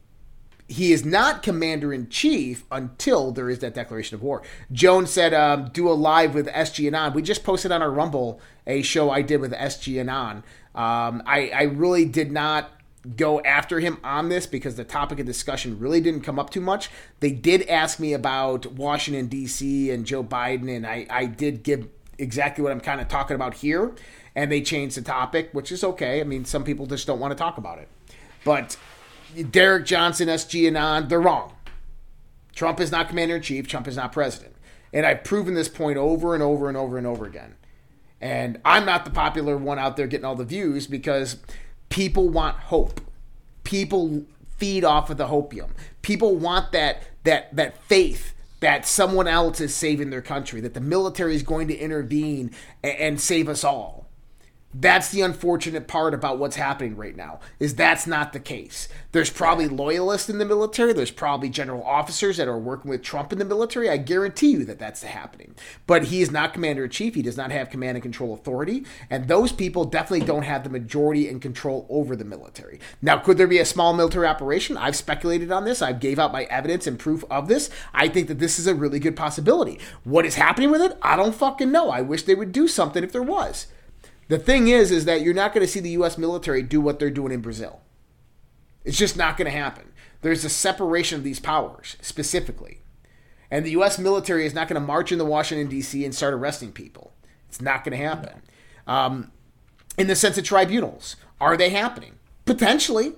he 0.67 0.93
is 0.93 1.05
not 1.05 1.43
commander 1.43 1.93
in 1.93 2.09
chief 2.09 2.65
until 2.71 3.33
there 3.33 3.51
is 3.51 3.59
that 3.59 3.75
declaration 3.75 4.15
of 4.15 4.23
war. 4.23 4.41
Jones 4.71 5.11
said, 5.11 5.35
um, 5.35 5.69
"Do 5.73 5.91
a 5.91 5.93
live 5.93 6.33
with 6.33 6.47
SG 6.47 6.87
Anon." 6.87 7.13
We 7.13 7.23
just 7.23 7.43
posted 7.43 7.73
on 7.73 7.83
our 7.83 7.91
Rumble 7.91 8.41
a 8.69 8.83
show 8.83 9.11
I 9.11 9.23
did 9.23 9.41
with 9.41 9.53
SG 9.53 9.99
Anon. 9.99 10.45
Um, 10.75 11.25
I, 11.27 11.51
I 11.53 11.63
really 11.63 12.05
did 12.05 12.31
not 12.31 12.71
go 13.17 13.41
after 13.43 13.81
him 13.81 13.99
on 14.05 14.29
this 14.29 14.47
because 14.47 14.77
the 14.77 14.85
topic 14.85 15.19
of 15.19 15.27
discussion 15.27 15.79
really 15.79 16.01
didn't 16.01 16.21
come 16.21 16.39
up 16.39 16.51
too 16.51 16.61
much. 16.61 16.91
They 17.21 17.31
did 17.31 17.67
ask 17.69 17.99
me 17.99 18.13
about 18.13 18.67
Washington, 18.67 19.27
D.C. 19.27 19.91
and 19.91 20.05
Joe 20.05 20.23
Biden, 20.23 20.75
and 20.75 20.87
I, 20.87 21.07
I 21.09 21.27
did 21.27 21.63
give 21.63 21.89
exactly 22.19 22.63
what 22.63 22.73
I'm 22.73 22.81
kind 22.81 23.01
of 23.01 23.09
talking 23.09 23.35
about 23.35 23.55
here. 23.55 23.95
And 24.35 24.53
they 24.53 24.61
changed 24.61 24.97
the 24.97 25.03
topic, 25.03 25.51
which 25.53 25.73
is 25.73 25.83
okay. 25.83 26.21
I 26.21 26.25
mean, 26.25 26.45
some 26.45 26.63
people 26.63 26.87
just 26.87 27.07
don't 27.07 27.19
want 27.19 27.33
to 27.33 27.35
talk 27.35 27.59
about 27.59 27.79
it. 27.79 27.89
But 28.45 28.77
Derek 29.51 29.87
Johnson, 29.87 30.29
SG 30.29 30.69
Anon, 30.69 31.09
they're 31.09 31.21
wrong. 31.21 31.55
Trump 32.55 32.81
is 32.81 32.93
not 32.93 33.09
commander 33.09 33.37
in 33.37 33.43
chief, 33.43 33.67
Trump 33.67 33.89
is 33.89 33.97
not 33.97 34.13
president. 34.13 34.55
And 34.93 35.07
I've 35.07 35.25
proven 35.25 35.55
this 35.55 35.69
point 35.69 35.99
over 35.99 36.35
and 36.35 36.43
over 36.43 36.69
and 36.69 36.77
over 36.77 36.99
and 36.99 37.07
over 37.07 37.27
again. 37.27 37.57
And 38.21 38.61
I'm 38.65 38.85
not 38.85 39.05
the 39.05 39.11
popular 39.11 39.57
one 39.57 39.79
out 39.79 39.97
there 39.97 40.07
getting 40.07 40.27
all 40.27 40.35
the 40.35 40.45
views 40.45 40.87
because 40.87 41.39
people 41.91 42.29
want 42.29 42.57
hope. 42.57 43.01
People 43.65 44.25
feed 44.57 44.85
off 44.85 45.11
of 45.11 45.19
the 45.19 45.27
hopium. 45.27 45.69
People 46.01 46.37
want 46.37 46.73
that 46.73 47.03
that 47.25 47.55
that 47.55 47.77
faith 47.85 48.35
that 48.61 48.87
someone 48.87 49.27
else 49.27 49.61
is 49.61 49.75
saving 49.75 50.11
their 50.11 50.23
country, 50.23 50.61
that 50.61 50.75
the 50.75 50.81
military 50.81 51.35
is 51.35 51.43
going 51.43 51.69
to 51.69 51.77
intervene 51.77 52.51
and, 52.83 52.97
and 52.99 53.21
save 53.21 53.49
us 53.49 53.65
all. 53.65 54.00
That's 54.73 55.11
the 55.11 55.23
unfortunate 55.23 55.89
part 55.89 56.15
about 56.15 56.39
what's 56.39 56.55
happening 56.55 56.95
right 56.97 57.17
now. 57.17 57.41
Is 57.59 57.75
that's 57.75 58.07
not 58.07 58.33
the 58.33 58.39
case. 58.39 58.89
There's 59.11 59.31
probably 59.31 59.67
loyalists 59.67 60.31
in 60.31 60.39
the 60.39 60.45
military. 60.45 60.93
There's 60.93 61.11
probably 61.11 61.49
general 61.49 61.83
officers 61.83 62.37
that 62.37 62.47
are 62.47 62.59
working 62.59 62.89
with 62.89 63.03
Trump 63.03 63.33
in 63.33 63.41
the 63.41 63.45
military. 63.45 63.91
I 63.91 63.97
guarantee 63.97 64.53
you 64.53 64.65
that 64.67 64.79
that's 64.79 65.03
happening. 65.03 65.57
But 65.89 66.05
he 66.05 66.23
is 66.23 66.31
not 66.31 66.55
commander 66.55 66.85
in 66.85 66.91
chief. 66.91 67.17
He 67.17 67.23
does 67.23 67.37
not 67.37 67.51
have 67.51 67.69
command 67.69 67.97
and 67.97 68.03
control 68.03 68.33
authority, 68.33 68.85
and 69.11 69.27
those 69.27 69.51
people 69.51 69.85
definitely 69.85 70.25
don't 70.25 70.45
have 70.45 70.63
the 70.63 70.71
majority 70.71 71.29
and 71.29 71.43
control 71.43 71.87
over 71.89 72.15
the 72.15 72.25
military. 72.25 72.79
Now, 73.03 73.19
could 73.19 73.39
there 73.39 73.49
be 73.49 73.59
a 73.59 73.65
small 73.65 73.93
military 73.93 74.29
operation? 74.29 74.77
I've 74.77 74.95
speculated 74.95 75.51
on 75.51 75.65
this. 75.65 75.83
I've 75.83 75.99
gave 75.99 76.21
out 76.21 76.33
my 76.33 76.45
evidence 76.45 76.87
and 76.87 76.97
proof 76.97 77.25
of 77.29 77.49
this. 77.49 77.71
I 77.93 78.07
think 78.07 78.29
that 78.29 78.39
this 78.39 78.61
is 78.61 78.69
a 78.69 78.75
really 78.75 79.01
good 79.01 79.17
possibility. 79.17 79.81
What 80.05 80.25
is 80.25 80.37
happening 80.37 80.71
with 80.71 80.81
it? 80.81 80.97
I 81.03 81.17
don't 81.17 81.35
fucking 81.35 81.73
know. 81.73 81.91
I 81.91 82.03
wish 82.03 82.23
they 82.23 82.37
would 82.37 82.53
do 82.53 82.69
something 82.69 83.03
if 83.03 83.11
there 83.11 83.21
was. 83.21 83.67
The 84.31 84.39
thing 84.39 84.69
is, 84.69 84.93
is 84.93 85.07
that 85.07 85.23
you're 85.23 85.35
not 85.35 85.53
going 85.53 85.67
to 85.67 85.71
see 85.71 85.81
the 85.81 85.91
U.S. 85.91 86.17
military 86.17 86.63
do 86.63 86.81
what 86.81 87.01
they're 87.01 87.11
doing 87.11 87.33
in 87.33 87.41
Brazil. 87.41 87.81
It's 88.85 88.97
just 88.97 89.17
not 89.17 89.37
going 89.37 89.51
to 89.51 89.59
happen. 89.59 89.91
There's 90.23 90.45
a 90.45 90.49
separation 90.49 91.19
of 91.19 91.25
these 91.25 91.41
powers 91.41 91.97
specifically. 92.01 92.79
And 93.51 93.67
the 93.67 93.73
U.S. 93.73 93.99
military 93.99 94.47
is 94.47 94.55
not 94.55 94.69
going 94.69 94.81
to 94.81 94.87
march 94.87 95.11
into 95.11 95.25
Washington, 95.25 95.67
D.C. 95.67 96.05
and 96.05 96.15
start 96.15 96.33
arresting 96.33 96.71
people. 96.71 97.13
It's 97.49 97.61
not 97.61 97.83
going 97.83 97.99
to 97.99 98.07
happen. 98.07 98.43
Um, 98.87 99.33
in 99.99 100.07
the 100.07 100.15
sense 100.15 100.39
of 100.39 100.45
tribunals, 100.45 101.17
are 101.41 101.57
they 101.57 101.71
happening? 101.71 102.21
Potentially. 102.45 103.15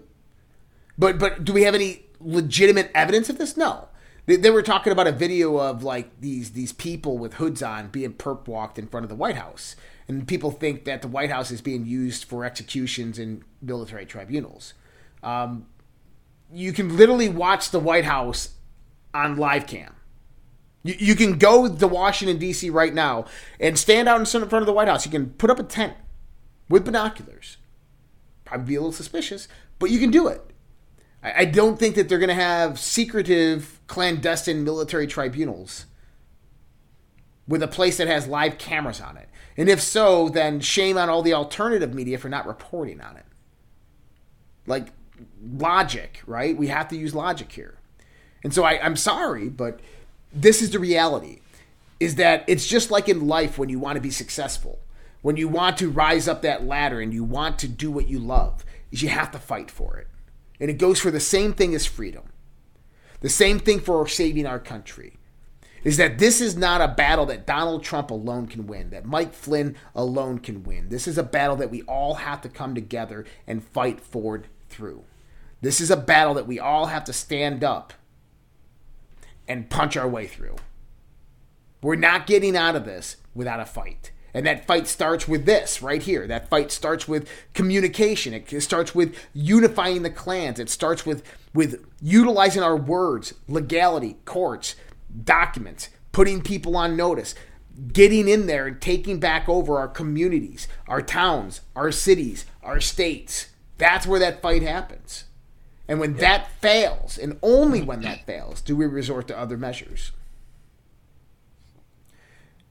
But, 0.96 1.18
but 1.18 1.44
do 1.44 1.52
we 1.52 1.64
have 1.64 1.74
any 1.74 2.06
legitimate 2.20 2.90
evidence 2.94 3.28
of 3.28 3.36
this? 3.36 3.54
No. 3.54 3.88
They, 4.26 4.36
they 4.36 4.50
were 4.50 4.62
talking 4.62 4.92
about 4.92 5.06
a 5.06 5.12
video 5.12 5.58
of 5.58 5.82
like 5.82 6.20
these 6.20 6.52
these 6.52 6.72
people 6.72 7.18
with 7.18 7.34
hoods 7.34 7.62
on 7.62 7.88
being 7.88 8.12
perp 8.12 8.46
walked 8.46 8.78
in 8.78 8.86
front 8.86 9.04
of 9.04 9.10
the 9.10 9.16
White 9.16 9.36
House 9.36 9.76
and 10.08 10.26
people 10.26 10.50
think 10.50 10.84
that 10.84 11.02
the 11.02 11.08
White 11.08 11.30
House 11.30 11.50
is 11.50 11.60
being 11.60 11.86
used 11.86 12.24
for 12.24 12.44
executions 12.44 13.18
in 13.18 13.44
military 13.60 14.06
tribunals. 14.06 14.74
Um, 15.22 15.66
you 16.52 16.72
can 16.72 16.96
literally 16.96 17.28
watch 17.28 17.70
the 17.70 17.78
White 17.78 18.04
House 18.04 18.50
on 19.14 19.36
live 19.36 19.66
cam. 19.66 19.94
You, 20.82 20.94
you 20.98 21.14
can 21.14 21.38
go 21.38 21.72
to 21.72 21.88
Washington, 21.88 22.38
D.C. 22.38 22.70
right 22.70 22.92
now 22.92 23.26
and 23.60 23.78
stand 23.78 24.08
out 24.08 24.20
in 24.20 24.26
front 24.26 24.52
of 24.52 24.66
the 24.66 24.72
White 24.72 24.88
House. 24.88 25.04
You 25.04 25.10
can 25.12 25.30
put 25.30 25.50
up 25.50 25.58
a 25.58 25.64
tent 25.64 25.94
with 26.68 26.84
binoculars. 26.84 27.58
Probably 28.44 28.66
be 28.66 28.74
a 28.74 28.80
little 28.80 28.92
suspicious, 28.92 29.48
but 29.78 29.90
you 29.90 29.98
can 29.98 30.10
do 30.10 30.28
it. 30.28 30.42
I, 31.22 31.42
I 31.42 31.44
don't 31.44 31.78
think 31.78 31.94
that 31.94 32.08
they're 32.08 32.18
going 32.18 32.28
to 32.28 32.34
have 32.34 32.78
secretive, 32.78 33.80
clandestine 33.92 34.64
military 34.64 35.06
tribunals 35.06 35.84
with 37.46 37.62
a 37.62 37.68
place 37.68 37.98
that 37.98 38.08
has 38.08 38.26
live 38.26 38.56
cameras 38.56 39.02
on 39.02 39.18
it. 39.18 39.28
And 39.54 39.68
if 39.68 39.82
so, 39.82 40.30
then 40.30 40.60
shame 40.60 40.96
on 40.96 41.10
all 41.10 41.20
the 41.20 41.34
alternative 41.34 41.92
media 41.92 42.16
for 42.16 42.30
not 42.30 42.46
reporting 42.46 43.02
on 43.02 43.18
it. 43.18 43.26
Like 44.66 44.88
logic, 45.58 46.22
right? 46.26 46.56
We 46.56 46.68
have 46.68 46.88
to 46.88 46.96
use 46.96 47.14
logic 47.14 47.52
here. 47.52 47.76
And 48.42 48.54
so 48.54 48.64
I, 48.64 48.82
I'm 48.82 48.96
sorry, 48.96 49.50
but 49.50 49.80
this 50.32 50.62
is 50.62 50.70
the 50.70 50.78
reality 50.78 51.40
is 52.00 52.14
that 52.14 52.44
it's 52.46 52.66
just 52.66 52.90
like 52.90 53.10
in 53.10 53.28
life 53.28 53.58
when 53.58 53.68
you 53.68 53.78
want 53.78 53.96
to 53.96 54.00
be 54.00 54.10
successful, 54.10 54.78
when 55.20 55.36
you 55.36 55.48
want 55.48 55.76
to 55.76 55.90
rise 55.90 56.26
up 56.26 56.40
that 56.40 56.64
ladder 56.64 56.98
and 56.98 57.12
you 57.12 57.24
want 57.24 57.58
to 57.58 57.68
do 57.68 57.90
what 57.90 58.08
you 58.08 58.18
love, 58.18 58.64
is 58.90 59.02
you 59.02 59.10
have 59.10 59.30
to 59.32 59.38
fight 59.38 59.70
for 59.70 59.98
it. 59.98 60.08
And 60.58 60.70
it 60.70 60.78
goes 60.78 60.98
for 60.98 61.10
the 61.10 61.20
same 61.20 61.52
thing 61.52 61.74
as 61.74 61.84
freedom. 61.84 62.31
The 63.22 63.28
same 63.28 63.58
thing 63.58 63.80
for 63.80 64.06
saving 64.06 64.46
our 64.46 64.58
country. 64.58 65.16
is 65.84 65.96
that 65.96 66.18
this 66.18 66.40
is 66.40 66.56
not 66.56 66.80
a 66.80 66.94
battle 66.94 67.26
that 67.26 67.46
Donald 67.46 67.82
Trump 67.82 68.10
alone 68.10 68.46
can 68.46 68.66
win, 68.66 68.90
that 68.90 69.04
Mike 69.04 69.34
Flynn 69.34 69.76
alone 69.94 70.38
can 70.38 70.62
win. 70.62 70.88
This 70.88 71.08
is 71.08 71.18
a 71.18 71.24
battle 71.24 71.56
that 71.56 71.70
we 71.70 71.82
all 71.82 72.14
have 72.14 72.40
to 72.42 72.48
come 72.48 72.74
together 72.74 73.24
and 73.46 73.64
fight 73.64 74.00
forward 74.00 74.46
through. 74.68 75.02
This 75.60 75.80
is 75.80 75.90
a 75.90 75.96
battle 75.96 76.34
that 76.34 76.46
we 76.46 76.60
all 76.60 76.86
have 76.86 77.04
to 77.04 77.12
stand 77.12 77.64
up 77.64 77.92
and 79.48 79.70
punch 79.70 79.96
our 79.96 80.08
way 80.08 80.26
through. 80.26 80.56
We're 81.82 81.96
not 81.96 82.26
getting 82.26 82.56
out 82.56 82.76
of 82.76 82.84
this 82.84 83.16
without 83.34 83.60
a 83.60 83.66
fight. 83.66 84.12
And 84.34 84.46
that 84.46 84.66
fight 84.66 84.86
starts 84.86 85.28
with 85.28 85.44
this 85.44 85.82
right 85.82 86.02
here. 86.02 86.26
That 86.26 86.48
fight 86.48 86.70
starts 86.70 87.06
with 87.06 87.28
communication. 87.52 88.32
It 88.32 88.62
starts 88.62 88.94
with 88.94 89.14
unifying 89.34 90.02
the 90.02 90.10
clans. 90.10 90.58
It 90.58 90.70
starts 90.70 91.04
with 91.04 91.22
with 91.54 91.84
utilizing 92.00 92.62
our 92.62 92.76
words, 92.76 93.34
legality, 93.46 94.16
courts, 94.24 94.74
documents, 95.24 95.90
putting 96.12 96.40
people 96.40 96.76
on 96.76 96.96
notice, 96.96 97.34
getting 97.92 98.26
in 98.28 98.46
there 98.46 98.66
and 98.66 98.80
taking 98.80 99.20
back 99.20 99.48
over 99.48 99.78
our 99.78 99.88
communities, 99.88 100.66
our 100.88 101.02
towns, 101.02 101.60
our 101.76 101.92
cities, 101.92 102.46
our 102.62 102.80
states. 102.80 103.48
That's 103.76 104.06
where 104.06 104.20
that 104.20 104.40
fight 104.40 104.62
happens. 104.62 105.24
And 105.88 106.00
when 106.00 106.14
that 106.16 106.50
fails, 106.60 107.18
and 107.18 107.38
only 107.42 107.82
when 107.82 108.00
that 108.02 108.24
fails, 108.24 108.62
do 108.62 108.76
we 108.76 108.86
resort 108.86 109.28
to 109.28 109.38
other 109.38 109.58
measures. 109.58 110.12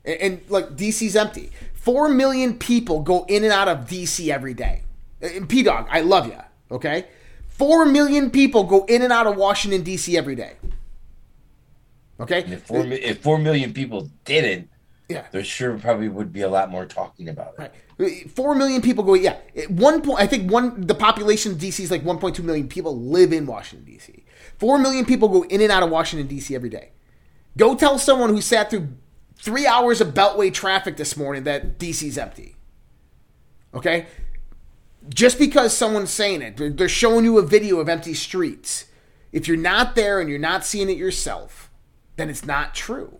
And, 0.05 0.21
and 0.21 0.41
like 0.49 0.75
DC's 0.75 1.15
empty. 1.15 1.51
Four 1.73 2.09
million 2.09 2.57
people 2.57 3.01
go 3.01 3.25
in 3.27 3.43
and 3.43 3.51
out 3.51 3.67
of 3.67 3.87
DC 3.87 4.29
every 4.29 4.53
day. 4.53 4.83
And 5.21 5.47
P 5.47 5.63
Dog, 5.63 5.87
I 5.89 6.01
love 6.01 6.27
you. 6.27 6.37
Okay, 6.71 7.07
four 7.47 7.85
million 7.85 8.31
people 8.31 8.63
go 8.63 8.85
in 8.85 9.01
and 9.01 9.11
out 9.11 9.27
of 9.27 9.35
Washington 9.35 9.83
D.C. 9.83 10.17
every 10.17 10.35
day. 10.35 10.53
Okay, 12.19 12.39
if 12.39 12.63
four, 12.63 12.85
if 12.85 13.21
four 13.21 13.37
million 13.37 13.73
people 13.73 14.09
didn't, 14.25 14.69
yeah, 15.09 15.25
there 15.31 15.43
sure 15.43 15.77
probably 15.77 16.07
would 16.07 16.31
be 16.31 16.41
a 16.41 16.49
lot 16.49 16.69
more 16.69 16.85
talking 16.85 17.29
about 17.29 17.55
it. 17.59 17.73
Right. 17.97 18.31
Four 18.31 18.55
million 18.55 18.81
people 18.81 19.03
go. 19.03 19.13
Yeah, 19.13 19.37
At 19.55 19.69
one 19.69 20.01
point. 20.01 20.19
I 20.19 20.27
think 20.27 20.51
one. 20.51 20.87
The 20.87 20.95
population 20.95 21.51
of 21.51 21.57
DC 21.57 21.81
is 21.81 21.91
like 21.91 22.03
1.2 22.03 22.43
million 22.43 22.67
people 22.67 22.99
live 22.99 23.33
in 23.33 23.45
Washington 23.45 23.85
D.C. 23.85 24.23
Four 24.57 24.77
million 24.79 25.05
people 25.05 25.27
go 25.27 25.43
in 25.43 25.61
and 25.61 25.71
out 25.71 25.83
of 25.83 25.89
Washington 25.89 26.27
D.C. 26.27 26.55
every 26.55 26.69
day. 26.69 26.91
Go 27.57 27.75
tell 27.75 27.99
someone 27.99 28.29
who 28.29 28.41
sat 28.41 28.69
through 28.69 28.87
three 29.41 29.65
hours 29.65 30.01
of 30.01 30.13
Beltway 30.13 30.53
traffic 30.53 30.97
this 30.97 31.17
morning 31.17 31.43
that 31.43 31.77
DC's 31.77 32.17
empty. 32.17 32.55
Okay, 33.73 34.07
just 35.09 35.39
because 35.39 35.75
someone's 35.75 36.11
saying 36.11 36.41
it, 36.41 36.57
they're- 36.57 36.87
showing 36.87 37.25
you 37.25 37.37
a 37.37 37.41
video 37.41 37.79
of 37.79 37.89
empty 37.89 38.13
streets. 38.13 38.85
If 39.31 39.47
you're 39.47 39.57
not 39.57 39.95
there 39.95 40.19
and 40.19 40.29
you're 40.29 40.39
not 40.39 40.65
seeing 40.65 40.89
it 40.89 40.97
yourself, 40.97 41.71
then 42.17 42.29
it's 42.29 42.45
not 42.45 42.75
true. 42.75 43.19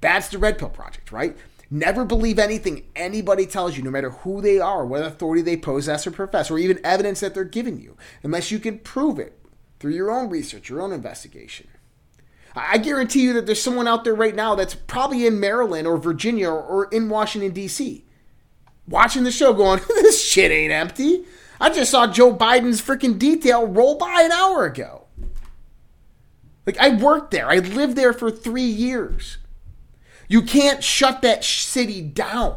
That's 0.00 0.28
the 0.28 0.38
Red 0.38 0.58
Pill 0.58 0.70
Project, 0.70 1.12
right? 1.12 1.36
Never 1.70 2.04
believe 2.04 2.38
anything 2.38 2.84
anybody 2.94 3.44
tells 3.46 3.76
you, 3.76 3.82
no 3.82 3.90
matter 3.90 4.10
who 4.10 4.40
they 4.40 4.58
are, 4.58 4.86
what 4.86 5.02
authority 5.02 5.42
they 5.42 5.56
possess 5.56 6.06
or 6.06 6.10
profess, 6.12 6.50
or 6.50 6.58
even 6.58 6.80
evidence 6.84 7.20
that 7.20 7.34
they're 7.34 7.44
giving 7.44 7.78
you, 7.80 7.96
unless 8.22 8.50
you 8.50 8.58
can 8.58 8.78
prove 8.78 9.18
it 9.18 9.38
through 9.78 9.92
your 9.92 10.10
own 10.10 10.30
research, 10.30 10.68
your 10.68 10.80
own 10.80 10.92
investigation. 10.92 11.66
I 12.56 12.78
guarantee 12.78 13.22
you 13.22 13.34
that 13.34 13.44
there's 13.44 13.60
someone 13.60 13.86
out 13.86 14.04
there 14.04 14.14
right 14.14 14.34
now 14.34 14.54
that's 14.54 14.74
probably 14.74 15.26
in 15.26 15.38
Maryland 15.38 15.86
or 15.86 15.98
Virginia 15.98 16.50
or 16.50 16.86
in 16.86 17.10
Washington, 17.10 17.52
D.C., 17.52 18.04
watching 18.88 19.24
the 19.24 19.30
show 19.30 19.52
going, 19.52 19.80
this 19.88 20.24
shit 20.24 20.50
ain't 20.50 20.72
empty. 20.72 21.24
I 21.60 21.70
just 21.70 21.90
saw 21.90 22.06
Joe 22.06 22.34
Biden's 22.34 22.80
freaking 22.80 23.18
detail 23.18 23.66
roll 23.66 23.96
by 23.96 24.22
an 24.22 24.32
hour 24.32 24.64
ago. 24.64 25.04
Like, 26.64 26.78
I 26.78 26.96
worked 26.96 27.30
there, 27.30 27.48
I 27.48 27.58
lived 27.58 27.96
there 27.96 28.12
for 28.12 28.30
three 28.30 28.62
years. 28.62 29.38
You 30.28 30.42
can't 30.42 30.82
shut 30.82 31.22
that 31.22 31.44
city 31.44 32.02
down. 32.02 32.56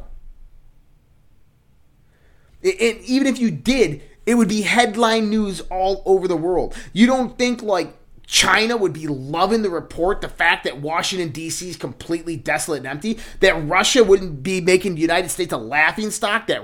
And 2.64 3.00
even 3.02 3.28
if 3.28 3.38
you 3.38 3.52
did, 3.52 4.02
it 4.26 4.36
would 4.36 4.50
be 4.50 4.62
headline 4.62 5.30
news 5.30 5.62
all 5.70 6.02
over 6.06 6.28
the 6.28 6.36
world. 6.36 6.76
You 6.94 7.06
don't 7.08 7.38
think 7.38 7.62
like 7.62 7.96
China 8.30 8.78
would 8.78 8.94
be 8.94 9.08
loving 9.08 9.64
the 9.64 9.72
report, 9.72 10.22
the 10.22 10.30
fact 10.30 10.64
that 10.64 10.80
Washington 10.80 11.30
D.C. 11.30 11.68
is 11.68 11.76
completely 11.76 12.38
desolate 12.38 12.78
and 12.78 12.88
empty, 12.88 13.18
that 13.40 13.68
Russia 13.68 14.04
wouldn't 14.04 14.44
be 14.44 14.62
making 14.62 14.94
the 14.94 15.02
United 15.02 15.30
States 15.30 15.52
a 15.52 15.58
laughing 15.58 16.12
stock, 16.12 16.46
that 16.46 16.64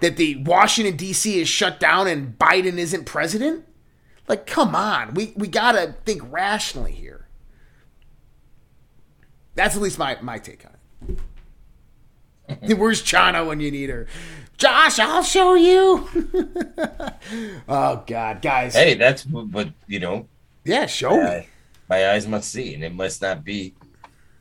that 0.00 0.18
the 0.18 0.36
Washington 0.36 0.94
D.C. 0.94 1.40
is 1.40 1.48
shut 1.48 1.80
down 1.80 2.06
and 2.06 2.38
Biden 2.38 2.76
isn't 2.76 3.06
president? 3.06 3.64
Like, 4.28 4.46
come 4.46 4.74
on, 4.74 5.14
we 5.14 5.32
we 5.36 5.48
gotta 5.48 5.94
think 6.04 6.20
rationally 6.30 6.92
here. 6.92 7.26
That's 9.54 9.74
at 9.74 9.80
least 9.80 9.98
my 9.98 10.18
my 10.20 10.38
take 10.38 10.66
on 10.66 11.16
it. 12.68 12.74
Where's 12.78 13.00
China 13.00 13.42
when 13.46 13.60
you 13.60 13.70
need 13.70 13.88
her? 13.88 14.06
Josh, 14.58 14.98
I'll 14.98 15.22
show 15.22 15.54
you. 15.54 16.10
oh 17.70 18.04
God, 18.06 18.42
guys. 18.42 18.74
Hey, 18.74 18.92
that's 18.94 19.24
but, 19.24 19.70
you 19.86 19.98
know. 19.98 20.28
Yeah, 20.66 20.86
show 20.86 21.10
me. 21.16 21.22
uh, 21.22 21.42
my 21.88 22.10
eyes 22.10 22.26
must 22.26 22.50
see, 22.50 22.74
and 22.74 22.82
it 22.84 22.94
must 22.94 23.22
not 23.22 23.44
be. 23.44 23.74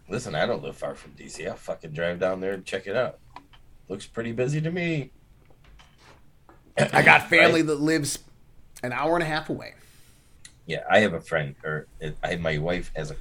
Listen, 0.10 0.36
I 0.36 0.46
don't 0.46 0.62
live 0.64 0.76
far 0.76 0.96
from 0.96 1.12
DC. 1.12 1.48
I'll 1.48 1.56
fucking 1.56 1.92
drive 1.94 2.20
down 2.20 2.40
there 2.40 2.54
and 2.54 2.66
check 2.66 2.88
it 2.88 2.96
out. 2.96 3.20
Looks 3.90 4.06
pretty 4.06 4.32
busy 4.32 4.62
to 4.62 4.72
me. 4.72 5.12
I 6.78 7.02
got 7.02 7.30
family 7.30 7.62
Right? 7.62 7.68
that 7.68 7.80
lives 7.82 8.20
an 8.84 8.92
hour 8.92 9.14
and 9.16 9.24
a 9.24 9.26
half 9.28 9.50
away. 9.50 9.74
Yeah, 10.68 10.84
I 10.90 11.00
have 11.00 11.14
a 11.14 11.22
friend, 11.22 11.56
or 11.64 11.88
uh, 12.04 12.10
I, 12.24 12.36
my 12.38 12.58
wife 12.58 12.92
has 12.96 13.12
a 13.12 13.16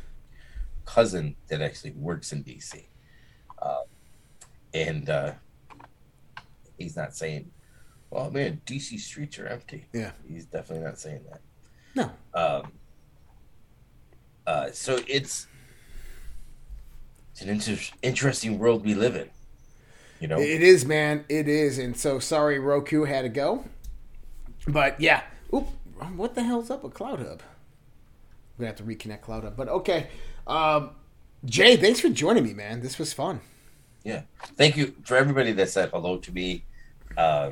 cousin 0.87 1.37
that 1.49 1.61
actually 1.61 1.93
works 1.93 2.33
in 2.33 2.43
DC, 2.43 2.85
uh, 3.61 3.83
and 4.73 5.09
uh, 5.11 5.33
he's 6.79 6.97
not 6.97 7.15
saying, 7.15 7.51
"Well, 8.11 8.31
man, 8.31 8.63
DC 8.65 8.99
streets 8.99 9.39
are 9.39 9.47
empty." 9.47 9.87
Yeah. 9.93 10.13
he's 10.27 10.47
definitely 10.47 10.85
not 10.87 10.99
saying 10.99 11.21
that. 11.31 11.41
No. 11.95 12.11
Um, 12.39 12.73
uh, 14.47 14.71
so 14.73 14.99
it's 15.07 15.47
it's 17.33 17.41
an 17.43 17.49
inter- 17.49 17.77
interesting 18.03 18.59
world 18.59 18.85
we 18.85 18.95
live 18.95 19.17
in. 19.17 19.29
You 20.21 20.29
know, 20.29 20.39
It 20.39 20.63
is, 20.63 20.85
man. 20.87 21.25
It 21.29 21.49
is. 21.49 21.79
And 21.79 21.97
so 21.97 22.19
sorry 22.19 22.59
Roku 22.59 23.05
had 23.05 23.23
to 23.23 23.29
go. 23.29 23.65
But 24.69 25.01
yeah. 25.01 25.23
Oop. 25.53 25.67
What 26.17 26.35
the 26.35 26.43
hell's 26.43 26.71
up 26.71 26.83
with 26.85 26.95
Cloud 26.95 27.19
Hub? 27.21 27.43
We're 28.57 28.67
gonna 28.67 28.69
have 28.69 28.77
to 28.77 28.83
reconnect 28.85 29.23
Cloud 29.23 29.45
Hub. 29.45 29.57
But 29.57 29.69
okay. 29.69 30.09
Um, 30.47 30.91
Jay, 31.45 31.77
thanks 31.77 32.01
for 32.01 32.09
joining 32.09 32.45
me, 32.45 32.55
man. 32.55 32.81
This 32.81 32.99
was 32.99 33.13
fun. 33.13 33.41
Yeah. 34.05 34.23
Thank 34.57 34.77
you 34.77 34.95
for 35.05 35.17
everybody 35.17 35.53
that 35.53 35.69
said 35.71 35.91
hello 35.91 36.19
to 36.19 36.33
me. 36.33 36.65
Uh, 37.17 37.51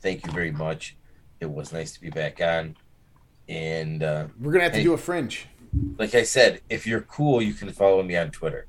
thank 0.00 0.24
you 0.26 0.32
very 0.32 0.50
much. 0.52 0.96
It 1.40 1.50
was 1.50 1.72
nice 1.72 1.92
to 1.92 2.00
be 2.00 2.10
back 2.10 2.40
on. 2.40 2.76
And 3.48 4.02
uh, 4.02 4.26
We're 4.40 4.52
gonna 4.52 4.64
have 4.64 4.72
to 4.72 4.78
Hey. 4.78 4.84
do 4.84 4.92
a 4.94 4.98
fringe. 4.98 5.46
Like 5.98 6.14
I 6.14 6.22
said, 6.22 6.60
if 6.68 6.86
you're 6.86 7.02
cool, 7.02 7.40
you 7.42 7.54
can 7.54 7.70
follow 7.72 8.02
me 8.02 8.16
on 8.16 8.30
Twitter. 8.30 8.66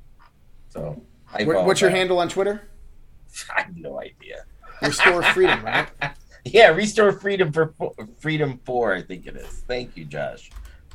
So 0.70 1.02
What, 1.44 1.66
what's 1.66 1.82
your 1.82 1.90
handle 1.90 2.20
on 2.20 2.30
Twitter? 2.30 2.68
I 3.56 3.62
have 3.64 3.76
no 3.78 4.00
idea. 4.00 4.44
Restore 4.82 5.24
Freedom, 5.24 5.64
right? 5.64 5.88
Yeah, 6.46 6.70
restore 6.70 7.12
freedom 7.12 7.52
for 7.52 7.74
freedom 8.20 8.62
four. 8.64 8.96
I 8.96 9.02
think 9.02 9.28
it 9.28 9.36
is. 9.36 9.50
Thank 9.68 9.98
you, 9.98 10.06
Josh. 10.06 10.50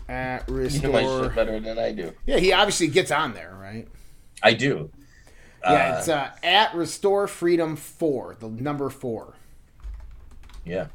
At 0.09 0.49
You 0.49 0.55
know 0.55 0.63
my 0.65 0.71
shit 0.71 0.83
Restore. 1.11 1.29
better 1.29 1.61
than 1.61 1.79
I 1.79 1.93
do. 1.93 2.13
Yeah, 2.25 2.39
he 2.39 2.55
obviously 2.55 2.87
gets 2.87 3.11
on 3.11 3.35
there, 3.35 3.55
right? 3.61 3.87
I 4.43 4.55
do. 4.55 4.91
Yeah, 5.63 5.71
Uh, 5.95 5.99
it's 5.99 6.09
uh, 6.09 6.31
at 6.43 6.75
Restore 6.75 7.29
Freedom 7.29 7.77
Four, 7.77 8.35
the 8.41 8.49
number 8.49 8.89
four 8.89 9.35
yeah. 10.65 10.87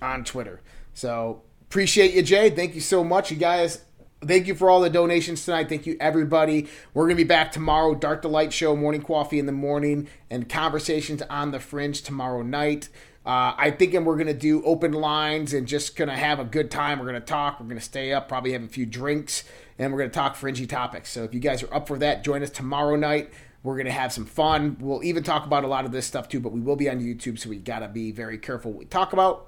on 0.00 0.24
Twitter. 0.24 0.60
So 0.94 1.42
appreciate 1.68 2.14
you, 2.14 2.22
Jay. 2.22 2.48
Thank 2.50 2.74
you 2.74 2.80
so 2.80 3.04
much, 3.04 3.30
you 3.30 3.36
guys. 3.36 3.84
Thank 4.24 4.46
you 4.46 4.54
for 4.54 4.68
all 4.70 4.80
the 4.80 4.90
donations 4.90 5.44
tonight. 5.44 5.68
Thank 5.68 5.86
you, 5.86 5.96
everybody. 6.00 6.66
We're 6.92 7.04
gonna 7.04 7.14
be 7.16 7.24
back 7.24 7.52
tomorrow. 7.52 7.94
Dark 7.94 8.22
to 8.22 8.28
Light 8.28 8.52
show, 8.52 8.74
morning 8.74 9.02
coffee 9.02 9.38
in 9.38 9.46
the 9.46 9.52
morning, 9.52 10.08
and 10.30 10.48
conversations 10.48 11.22
on 11.28 11.52
the 11.52 11.60
fringe 11.60 12.02
tomorrow 12.02 12.42
night. 12.42 12.88
Uh, 13.24 13.54
I 13.56 13.70
think 13.70 13.92
we're 13.92 14.16
gonna 14.16 14.32
do 14.32 14.64
open 14.64 14.92
lines 14.92 15.52
and 15.52 15.68
just 15.68 15.94
gonna 15.94 16.16
have 16.16 16.40
a 16.40 16.44
good 16.44 16.70
time. 16.70 16.98
We're 16.98 17.06
gonna 17.06 17.20
talk. 17.20 17.60
We're 17.60 17.66
gonna 17.66 17.80
stay 17.80 18.12
up, 18.12 18.28
probably 18.28 18.52
have 18.52 18.64
a 18.64 18.68
few 18.68 18.86
drinks, 18.86 19.44
and 19.78 19.92
we're 19.92 19.98
gonna 19.98 20.10
talk 20.10 20.36
fringy 20.36 20.66
topics. 20.66 21.10
So 21.10 21.22
if 21.24 21.34
you 21.34 21.40
guys 21.40 21.62
are 21.62 21.72
up 21.72 21.86
for 21.86 21.98
that, 21.98 22.24
join 22.24 22.42
us 22.42 22.50
tomorrow 22.50 22.96
night. 22.96 23.30
We're 23.62 23.76
gonna 23.76 23.92
have 23.92 24.12
some 24.12 24.24
fun. 24.24 24.78
We'll 24.80 25.04
even 25.04 25.22
talk 25.22 25.44
about 25.44 25.64
a 25.64 25.68
lot 25.68 25.84
of 25.84 25.92
this 25.92 26.06
stuff 26.06 26.30
too, 26.30 26.40
but 26.40 26.50
we 26.50 26.60
will 26.60 26.76
be 26.76 26.88
on 26.88 27.00
YouTube, 27.00 27.38
so 27.38 27.50
we 27.50 27.56
gotta 27.56 27.88
be 27.88 28.10
very 28.10 28.38
careful 28.38 28.72
what 28.72 28.78
we 28.80 28.86
talk 28.86 29.12
about. 29.12 29.47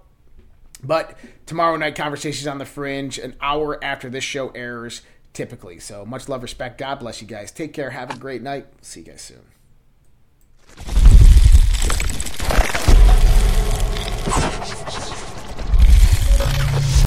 But 0.82 1.18
tomorrow 1.46 1.76
night, 1.76 1.94
Conversations 1.94 2.46
on 2.46 2.58
the 2.58 2.64
Fringe, 2.64 3.18
an 3.18 3.36
hour 3.40 3.82
after 3.82 4.08
this 4.08 4.24
show 4.24 4.48
airs, 4.50 5.02
typically. 5.32 5.78
So 5.78 6.04
much 6.04 6.28
love, 6.28 6.42
respect. 6.42 6.78
God 6.78 7.00
bless 7.00 7.20
you 7.20 7.26
guys. 7.26 7.52
Take 7.52 7.72
care. 7.72 7.90
Have 7.90 8.14
a 8.14 8.18
great 8.18 8.42
night. 8.42 8.66
See 8.80 9.00
you 9.00 9.06
guys 9.06 9.20
soon. 9.22 11.09